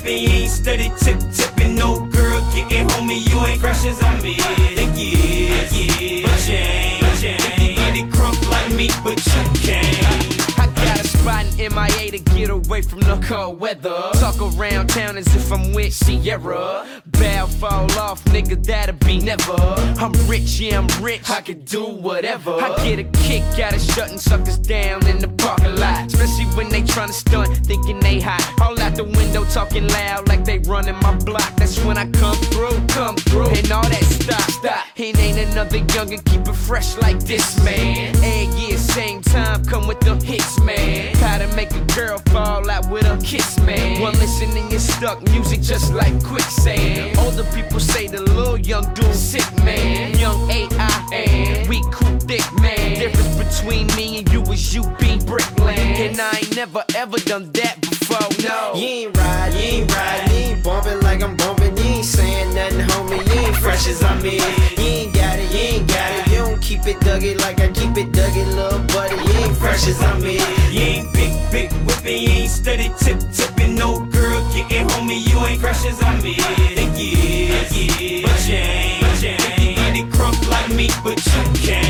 You 0.00 0.04
big 0.04 0.22
you 0.22 0.28
ain't 0.30 0.50
steady 0.50 0.90
tip 0.98 1.18
tipping. 1.30 1.74
no 1.74 2.06
girl 2.06 2.40
getting 2.52 2.88
homie, 2.88 3.28
you 3.28 3.38
ain't 3.44 3.60
fresh 3.60 3.84
as 3.84 4.02
I'm 4.02 4.24
you 4.24 4.32
is, 4.32 4.40
but 4.76 4.96
you 4.96 6.54
ain't, 6.56 7.02
but 7.02 7.22
you 7.22 7.28
ain't. 7.28 7.76
Get 7.76 7.96
it 7.96 8.10
crunk 8.10 8.50
like 8.50 8.72
me, 8.74 8.88
but 9.04 9.18
you 9.26 9.60
can't. 9.60 10.09
In 11.30 11.72
MIA 11.72 12.10
to 12.10 12.18
get 12.18 12.50
away 12.50 12.82
from 12.82 13.00
the 13.00 13.16
cold 13.24 13.60
weather. 13.60 13.94
Talk 14.14 14.40
around 14.40 14.88
town 14.88 15.16
as 15.16 15.32
if 15.36 15.52
I'm 15.52 15.72
with 15.72 15.94
Ciara. 15.94 16.84
Bow 17.06 17.46
fall 17.46 17.90
off, 17.92 18.24
nigga, 18.24 18.60
that'll 18.64 18.96
be 19.06 19.20
never. 19.20 19.54
I'm 20.02 20.12
rich, 20.26 20.58
yeah, 20.58 20.78
I'm 20.78 20.88
rich. 21.02 21.30
I 21.30 21.40
can 21.40 21.60
do 21.60 21.84
whatever. 21.84 22.50
I 22.50 22.76
get 22.82 22.98
a 22.98 23.04
kick 23.20 23.42
out 23.60 23.74
of 23.74 23.80
shutting 23.80 24.18
suckers 24.18 24.58
down 24.58 25.06
in 25.06 25.18
the 25.18 25.28
parking 25.28 25.76
lot. 25.76 26.06
Especially 26.06 26.46
when 26.56 26.68
they 26.68 26.82
tryna 26.82 27.12
stunt, 27.12 27.64
thinking 27.64 28.00
they 28.00 28.18
hot. 28.18 28.42
All 28.60 28.78
out 28.80 28.96
the 28.96 29.04
window 29.04 29.44
talking 29.44 29.86
loud 29.86 30.26
like 30.26 30.44
they 30.44 30.58
running 30.58 30.96
my 30.96 31.14
block. 31.18 31.54
That's 31.56 31.78
when 31.84 31.96
I 31.96 32.10
come 32.10 32.36
through, 32.36 32.84
come 32.88 33.14
through. 33.16 33.50
And 33.50 33.70
all 33.70 33.88
that 33.88 34.02
stop, 34.02 34.50
stop. 34.50 34.86
It 34.96 35.16
ain't 35.18 35.38
another 35.38 35.78
youngin' 35.78 36.24
keep 36.24 36.48
it 36.48 36.56
fresh 36.56 36.96
like 36.98 37.20
this, 37.20 37.62
man. 37.64 38.16
And 38.16 38.52
yeah, 38.58 38.76
same 38.76 39.22
time, 39.22 39.64
come 39.64 39.86
with 39.86 40.00
the 40.00 40.16
hits, 40.16 40.58
man. 40.60 41.19
To 41.20 41.46
make 41.56 41.70
a 41.70 41.80
girl 41.94 42.18
fall 42.32 42.68
out 42.68 42.90
with 42.90 43.06
a 43.06 43.16
kiss, 43.24 43.58
man. 43.60 44.00
One 44.00 44.12
listening 44.14 44.70
is 44.72 44.92
stuck, 44.94 45.22
music 45.30 45.60
just 45.62 45.94
like 45.94 46.12
quicksand. 46.22 47.16
Older 47.18 47.44
people 47.54 47.80
say 47.80 48.08
the 48.08 48.20
little 48.20 48.58
young 48.58 48.92
dude 48.92 49.14
sick, 49.14 49.46
man. 49.64 50.18
Young 50.18 50.50
AI, 50.50 51.08
and 51.12 51.68
we 51.68 51.80
cool 51.92 52.18
thick, 52.20 52.44
man. 52.60 52.98
Difference 52.98 53.60
between 53.60 53.86
me 53.96 54.18
and 54.18 54.32
you 54.32 54.42
is 54.52 54.74
you 54.74 54.82
be 54.98 55.18
brickland. 55.18 55.78
And 55.78 56.20
I 56.20 56.36
ain't 56.38 56.56
never 56.56 56.84
ever 56.94 57.16
done 57.18 57.50
that 57.52 57.80
before, 57.80 57.99
no. 58.10 58.72
You 58.74 58.86
ain't 58.86 59.16
ride, 59.16 59.54
you 59.54 59.60
ain't 59.60 59.92
ride, 59.92 60.30
you 60.30 60.36
ain't 60.36 60.64
bumping 60.64 61.00
like 61.00 61.22
I'm 61.22 61.36
bumping. 61.36 61.76
You 61.76 61.84
ain't 61.84 62.04
saying 62.04 62.54
nothing, 62.54 62.86
homie. 62.88 63.24
You 63.26 63.40
ain't 63.40 63.56
fresh 63.56 63.86
as 63.88 64.02
I'm 64.02 64.24
in. 64.24 64.32
You 64.78 64.84
ain't 64.84 65.14
got 65.14 65.38
it, 65.38 65.50
you 65.52 65.58
ain't 65.58 65.88
got 65.88 66.10
it. 66.12 66.26
You 66.32 66.38
don't 66.38 66.60
keep 66.60 66.86
it 66.86 66.96
duggy 67.00 67.38
like 67.40 67.60
I 67.60 67.68
keep 67.68 67.96
it 67.96 68.12
duggy, 68.12 68.46
little 68.54 68.80
buddy. 68.94 69.16
You 69.16 69.44
ain't 69.44 69.56
fresh 69.56 69.86
as 69.88 70.02
I'm 70.02 70.22
in. 70.24 70.40
You 70.72 70.80
ain't 70.80 71.12
big, 71.12 71.32
big 71.50 71.72
whipping, 71.86 72.22
you 72.22 72.30
ain't 72.30 72.50
steady 72.50 72.90
tip 72.98 73.18
tipping. 73.32 73.74
No 73.74 74.04
girl 74.06 74.40
getting 74.52 74.88
homie, 74.88 75.20
you 75.28 75.38
ain't 75.46 75.60
fresh 75.60 75.84
as 75.86 76.02
I'm 76.02 76.24
in. 76.24 76.34
Think 76.76 76.98
you 76.98 77.12
is, 77.18 78.22
but 78.22 78.48
you 78.48 78.54
ain't, 78.54 79.00
but 79.02 79.22
you 79.22 79.28
ain't. 79.28 79.76
Get 79.76 79.96
it 79.96 80.08
crunk 80.10 80.48
like 80.48 80.70
me, 80.74 80.88
but 81.04 81.18
you 81.24 81.42
can't. 81.66 81.89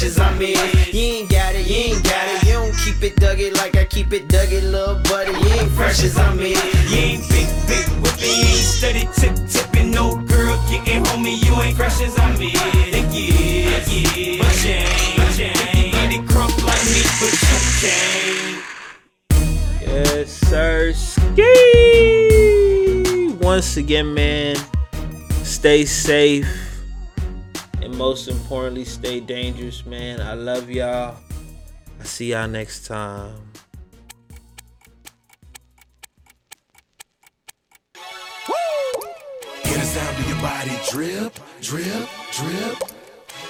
You 0.00 0.08
as 0.08 0.18
I'm 0.18 0.40
in. 0.42 0.48
You 0.92 1.00
ain't 1.00 1.30
got 1.30 1.54
it, 1.54 1.66
you 1.66 1.94
ain't 1.94 2.04
got 2.04 2.28
it. 2.28 2.42
You 2.44 2.52
don't 2.52 2.76
keep 2.76 3.02
it 3.02 3.16
duggy 3.16 3.50
like 3.56 3.76
I 3.76 3.84
keep 3.86 4.12
it 4.12 4.28
duggy, 4.28 4.60
little 4.60 5.00
buddy. 5.04 5.32
You 5.32 5.48
ain't 5.54 5.72
as 5.80 6.18
I'm 6.18 6.38
in. 6.38 6.44
You 6.44 6.96
ain't 6.96 7.26
big, 7.30 7.48
big 7.66 7.86
whipping, 8.02 8.28
you 8.28 8.44
ain't 8.44 8.66
steady 8.76 9.08
tip 9.14 9.34
tipping. 9.48 9.90
No 9.90 10.16
girl 10.16 10.58
getting 10.68 11.02
homie, 11.04 11.42
you 11.42 11.54
ain't 11.62 11.76
fresh 11.76 12.00
I'm 12.18 12.36
in. 12.40 12.50
Think 12.92 13.14
you 13.14 13.32
is, 13.32 13.64
yeah, 13.64 14.38
but 14.38 14.66
you 14.66 14.74
but 15.16 15.38
you 15.38 15.46
ain't. 15.46 15.92
Get 15.92 16.12
it 16.12 16.28
like 16.62 16.84
me, 16.92 17.00
but 17.20 17.32
you 17.40 17.58
can't. 17.80 18.60
Yes, 19.80 20.28
sir. 20.30 20.92
Ski. 20.92 21.52
Once 23.40 23.78
again, 23.78 24.12
man, 24.12 24.56
stay 25.42 25.86
safe. 25.86 26.65
And 27.86 27.96
most 27.96 28.26
importantly, 28.26 28.84
stay 28.84 29.20
dangerous, 29.20 29.86
man. 29.86 30.20
I 30.20 30.34
love 30.34 30.68
y'all. 30.68 31.14
I 32.00 32.02
see 32.02 32.32
y'all 32.32 32.48
next 32.48 32.84
time. 32.84 33.32
Hear 39.62 39.78
the 39.78 39.84
sound 39.84 40.18
of 40.18 40.28
your 40.28 40.42
body 40.42 40.76
drip, 40.90 41.38
drip, 41.62 42.08
drip. 42.32 42.76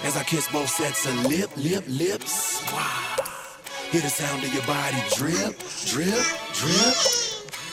As 0.04 0.18
I 0.18 0.22
kiss 0.24 0.52
both 0.52 0.68
sets 0.68 1.06
of 1.06 1.24
lip, 1.24 1.50
lip, 1.56 1.84
lips. 1.88 2.62
Wow. 2.70 3.16
Hear 3.90 4.02
the 4.02 4.10
sound 4.10 4.44
of 4.44 4.52
your 4.52 4.66
body 4.66 5.02
drip, 5.16 5.56
drip, 5.86 6.26
drip. 6.52 6.96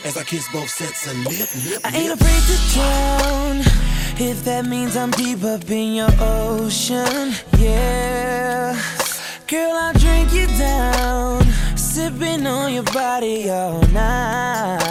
As 0.05 0.15
I 0.15 0.23
kiss 0.23 0.49
both 0.53 0.69
sets 0.69 1.11
of 1.11 1.17
lip, 1.25 1.49
lip, 1.65 1.81
I 1.83 1.93
ain't 1.93 2.13
afraid 2.13 2.43
to 2.47 2.73
drown 2.73 3.92
if 4.19 4.43
that 4.45 4.65
means 4.65 4.95
I'm 4.95 5.11
deep 5.11 5.43
up 5.43 5.69
in 5.69 5.93
your 5.93 6.09
ocean. 6.19 7.33
Yeah, 7.57 8.79
girl, 9.47 9.71
I'll 9.71 9.93
drink 9.93 10.33
you 10.33 10.47
down, 10.57 11.43
sipping 11.75 12.45
on 12.45 12.73
your 12.73 12.83
body 12.83 13.49
all 13.49 13.81
night. 13.87 14.83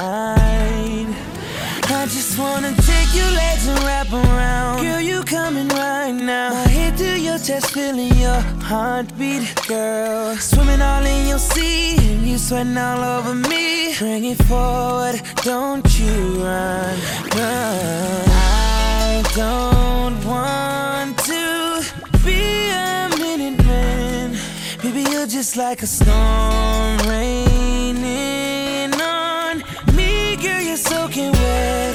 I 2.02 2.06
just 2.06 2.36
wanna 2.38 2.74
take 2.74 3.14
your 3.14 3.30
legs 3.30 3.68
and 3.68 3.78
wrap 3.84 4.12
around. 4.12 4.82
Girl, 4.82 5.00
you 5.00 5.22
coming 5.22 5.68
right 5.68 6.10
now. 6.10 6.50
My 6.50 6.68
head 6.68 6.96
to 6.98 7.20
your 7.20 7.38
chest, 7.38 7.72
feeling 7.72 8.14
your 8.16 8.40
heartbeat, 8.60 9.42
girl. 9.68 10.34
Swimming 10.36 10.82
all 10.82 11.04
in 11.04 11.28
your 11.28 11.38
sea, 11.38 11.94
you 12.28 12.38
sweating 12.38 12.76
all 12.76 13.04
over 13.04 13.34
me. 13.34 13.94
Bring 13.98 14.24
it 14.24 14.42
forward, 14.44 15.20
don't 15.44 15.86
you 16.00 16.42
run, 16.42 16.98
run. 17.36 18.24
I 18.28 18.71
don't 19.34 20.22
want 20.26 21.18
to 21.20 21.82
be 22.22 22.68
a 22.70 23.08
minute 23.18 23.64
man. 23.64 24.36
Baby, 24.82 25.10
you're 25.10 25.26
just 25.26 25.56
like 25.56 25.82
a 25.82 25.86
storm 25.86 26.98
raining 27.08 28.92
on 29.00 29.62
me, 29.96 30.36
girl. 30.36 30.60
You're 30.60 30.76
soaking 30.76 31.32
wet. 31.32 31.91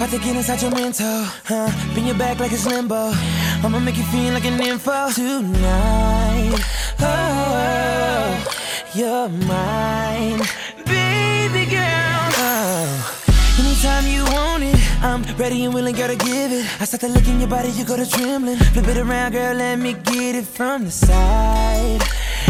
About 0.00 0.12
to 0.12 0.18
get 0.18 0.34
inside 0.34 0.62
your 0.62 0.70
mental, 0.70 1.24
huh? 1.44 1.70
Bend 1.94 2.06
your 2.06 2.16
back 2.16 2.38
like 2.38 2.52
it's 2.52 2.64
limbo. 2.64 3.12
I'ma 3.62 3.80
make 3.80 3.98
you 3.98 4.02
feel 4.04 4.32
like 4.32 4.46
an 4.46 4.58
info 4.58 5.10
tonight. 5.12 6.56
Oh, 7.00 8.42
you're 8.94 9.28
mine, 9.28 10.40
baby 10.86 11.66
girl. 11.68 12.32
Oh. 12.32 13.20
Anytime 13.58 14.06
you 14.06 14.24
want 14.32 14.62
it, 14.62 15.04
I'm 15.04 15.22
ready 15.36 15.66
and 15.66 15.74
willing, 15.74 15.94
girl, 15.94 16.08
to 16.08 16.16
give 16.16 16.50
it. 16.50 16.64
I 16.80 16.86
start 16.86 17.02
to 17.02 17.08
look 17.08 17.28
in 17.28 17.38
your 17.38 17.50
body, 17.50 17.68
you 17.68 17.84
go 17.84 17.98
to 17.98 18.08
trembling. 18.08 18.56
Flip 18.56 18.88
it 18.88 18.96
around, 18.96 19.32
girl, 19.32 19.54
let 19.54 19.78
me 19.78 19.92
get 19.92 20.34
it 20.34 20.46
from 20.46 20.86
the 20.86 20.90
side. 20.90 22.00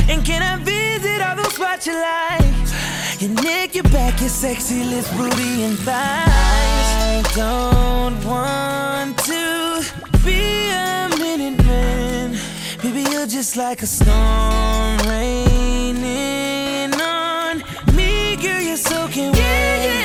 And 0.09 0.25
can 0.25 0.41
I 0.41 0.63
visit 0.63 1.21
all 1.21 1.35
those 1.35 1.53
spots 1.53 1.85
you 1.85 1.95
like? 1.95 3.00
Your 3.21 3.33
neck, 3.43 3.75
your 3.75 3.85
back, 3.85 4.19
your 4.19 4.31
sexy 4.31 4.83
lips, 4.83 5.15
booty, 5.15 5.63
and 5.65 5.79
thighs. 5.81 6.27
I 6.27 7.23
don't 7.37 8.25
want 8.25 9.19
to 9.19 9.85
be 10.25 10.71
a 10.71 11.07
minute 11.19 11.63
man. 11.67 12.39
Baby, 12.83 13.03
you're 13.11 13.27
just 13.27 13.59
like 13.59 13.83
a 13.83 13.87
storm 13.87 14.97
raining 15.07 16.95
on 16.99 17.63
me, 17.95 18.37
girl. 18.37 18.59
You're 18.59 18.79
soaking 18.79 19.33
wet. 19.33 19.91
I'ma 19.91 20.00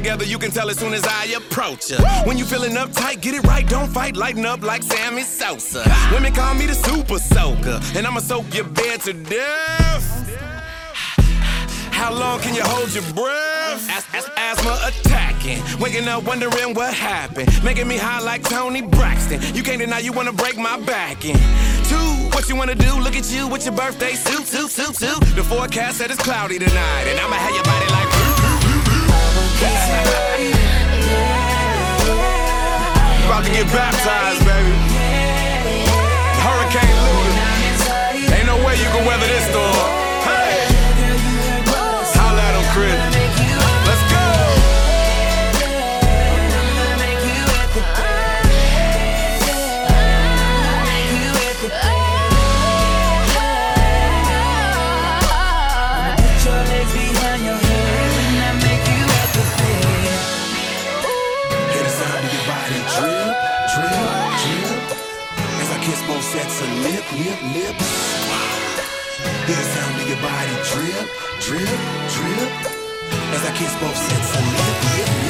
together, 0.00 0.24
you 0.24 0.38
can 0.38 0.50
tell 0.50 0.70
as 0.70 0.78
soon 0.78 0.94
as 0.94 1.04
I 1.04 1.26
approach 1.36 1.90
her. 1.90 2.00
When 2.26 2.38
you 2.38 2.46
feeling 2.46 2.72
uptight, 2.72 3.20
get 3.20 3.34
it 3.34 3.42
right, 3.44 3.66
don't 3.68 3.90
fight, 3.92 4.16
lighten 4.16 4.46
up 4.46 4.62
like 4.62 4.82
Sammy 4.82 5.22
Sosa. 5.22 5.84
Women 6.10 6.32
call 6.32 6.54
me 6.54 6.64
the 6.64 6.74
super 6.74 7.18
soaker, 7.18 7.78
and 7.94 8.06
I'ma 8.06 8.20
soak 8.20 8.46
your 8.54 8.64
bed 8.64 9.02
to 9.02 9.12
death. 9.12 10.06
How 12.00 12.10
long 12.14 12.40
can 12.40 12.54
you 12.54 12.62
hold 12.62 12.94
your 12.94 13.04
breath? 13.12 13.82
As- 13.96 14.06
as- 14.14 14.30
asthma 14.38 14.74
attacking. 14.88 15.60
Waking 15.78 16.08
up 16.08 16.22
wondering 16.24 16.72
what 16.72 16.94
happened. 16.94 17.48
Making 17.62 17.86
me 17.86 17.98
high 17.98 18.20
like 18.20 18.42
Toni 18.42 18.80
Braxton. 18.80 19.38
You 19.54 19.62
can't 19.62 19.80
deny 19.80 19.98
you 19.98 20.12
wanna 20.12 20.32
break 20.32 20.56
my 20.56 20.80
back 20.80 21.26
in. 21.26 21.36
Two, 21.90 22.10
what 22.32 22.48
you 22.48 22.56
wanna 22.56 22.74
do? 22.74 22.92
Look 23.04 23.16
at 23.16 23.30
you 23.30 23.46
with 23.48 23.66
your 23.66 23.74
birthday 23.74 24.14
suit, 24.14 24.46
suit, 24.46 24.70
suit, 24.70 24.96
suit. 24.96 25.20
The 25.36 25.44
forecast 25.44 25.98
said 25.98 26.10
it's 26.10 26.22
cloudy 26.22 26.58
tonight, 26.58 27.04
and 27.10 27.20
I'ma 27.20 27.36
have 27.36 27.54
your 27.54 27.64
body 27.64 27.86
like. 27.92 27.99
About 33.26 33.44
to 33.44 33.50
get 33.52 33.66
baptized, 33.66 34.44
baby. 34.44 34.72
Hurricane 36.40 36.96
Louis. 37.04 38.32
Ain't 38.32 38.46
no 38.46 38.56
way 38.64 38.74
you 38.76 38.88
can 38.88 39.04
weather 39.06 39.26
this 39.26 39.44
storm. 39.50 39.99
Hear 69.50 69.58
the 69.58 69.64
sound 69.64 70.00
of 70.00 70.08
your 70.08 70.16
body 70.22 70.54
drip, 70.70 71.08
drip, 71.40 71.80
drip. 72.14 72.50
As 73.34 73.44
I 73.44 73.52
kiss 73.56 73.74
both 73.80 73.96
sets 73.96 74.36
of 74.36 74.46
lip, 74.46 74.96
lip, 74.96 75.24
lips. 75.24 75.29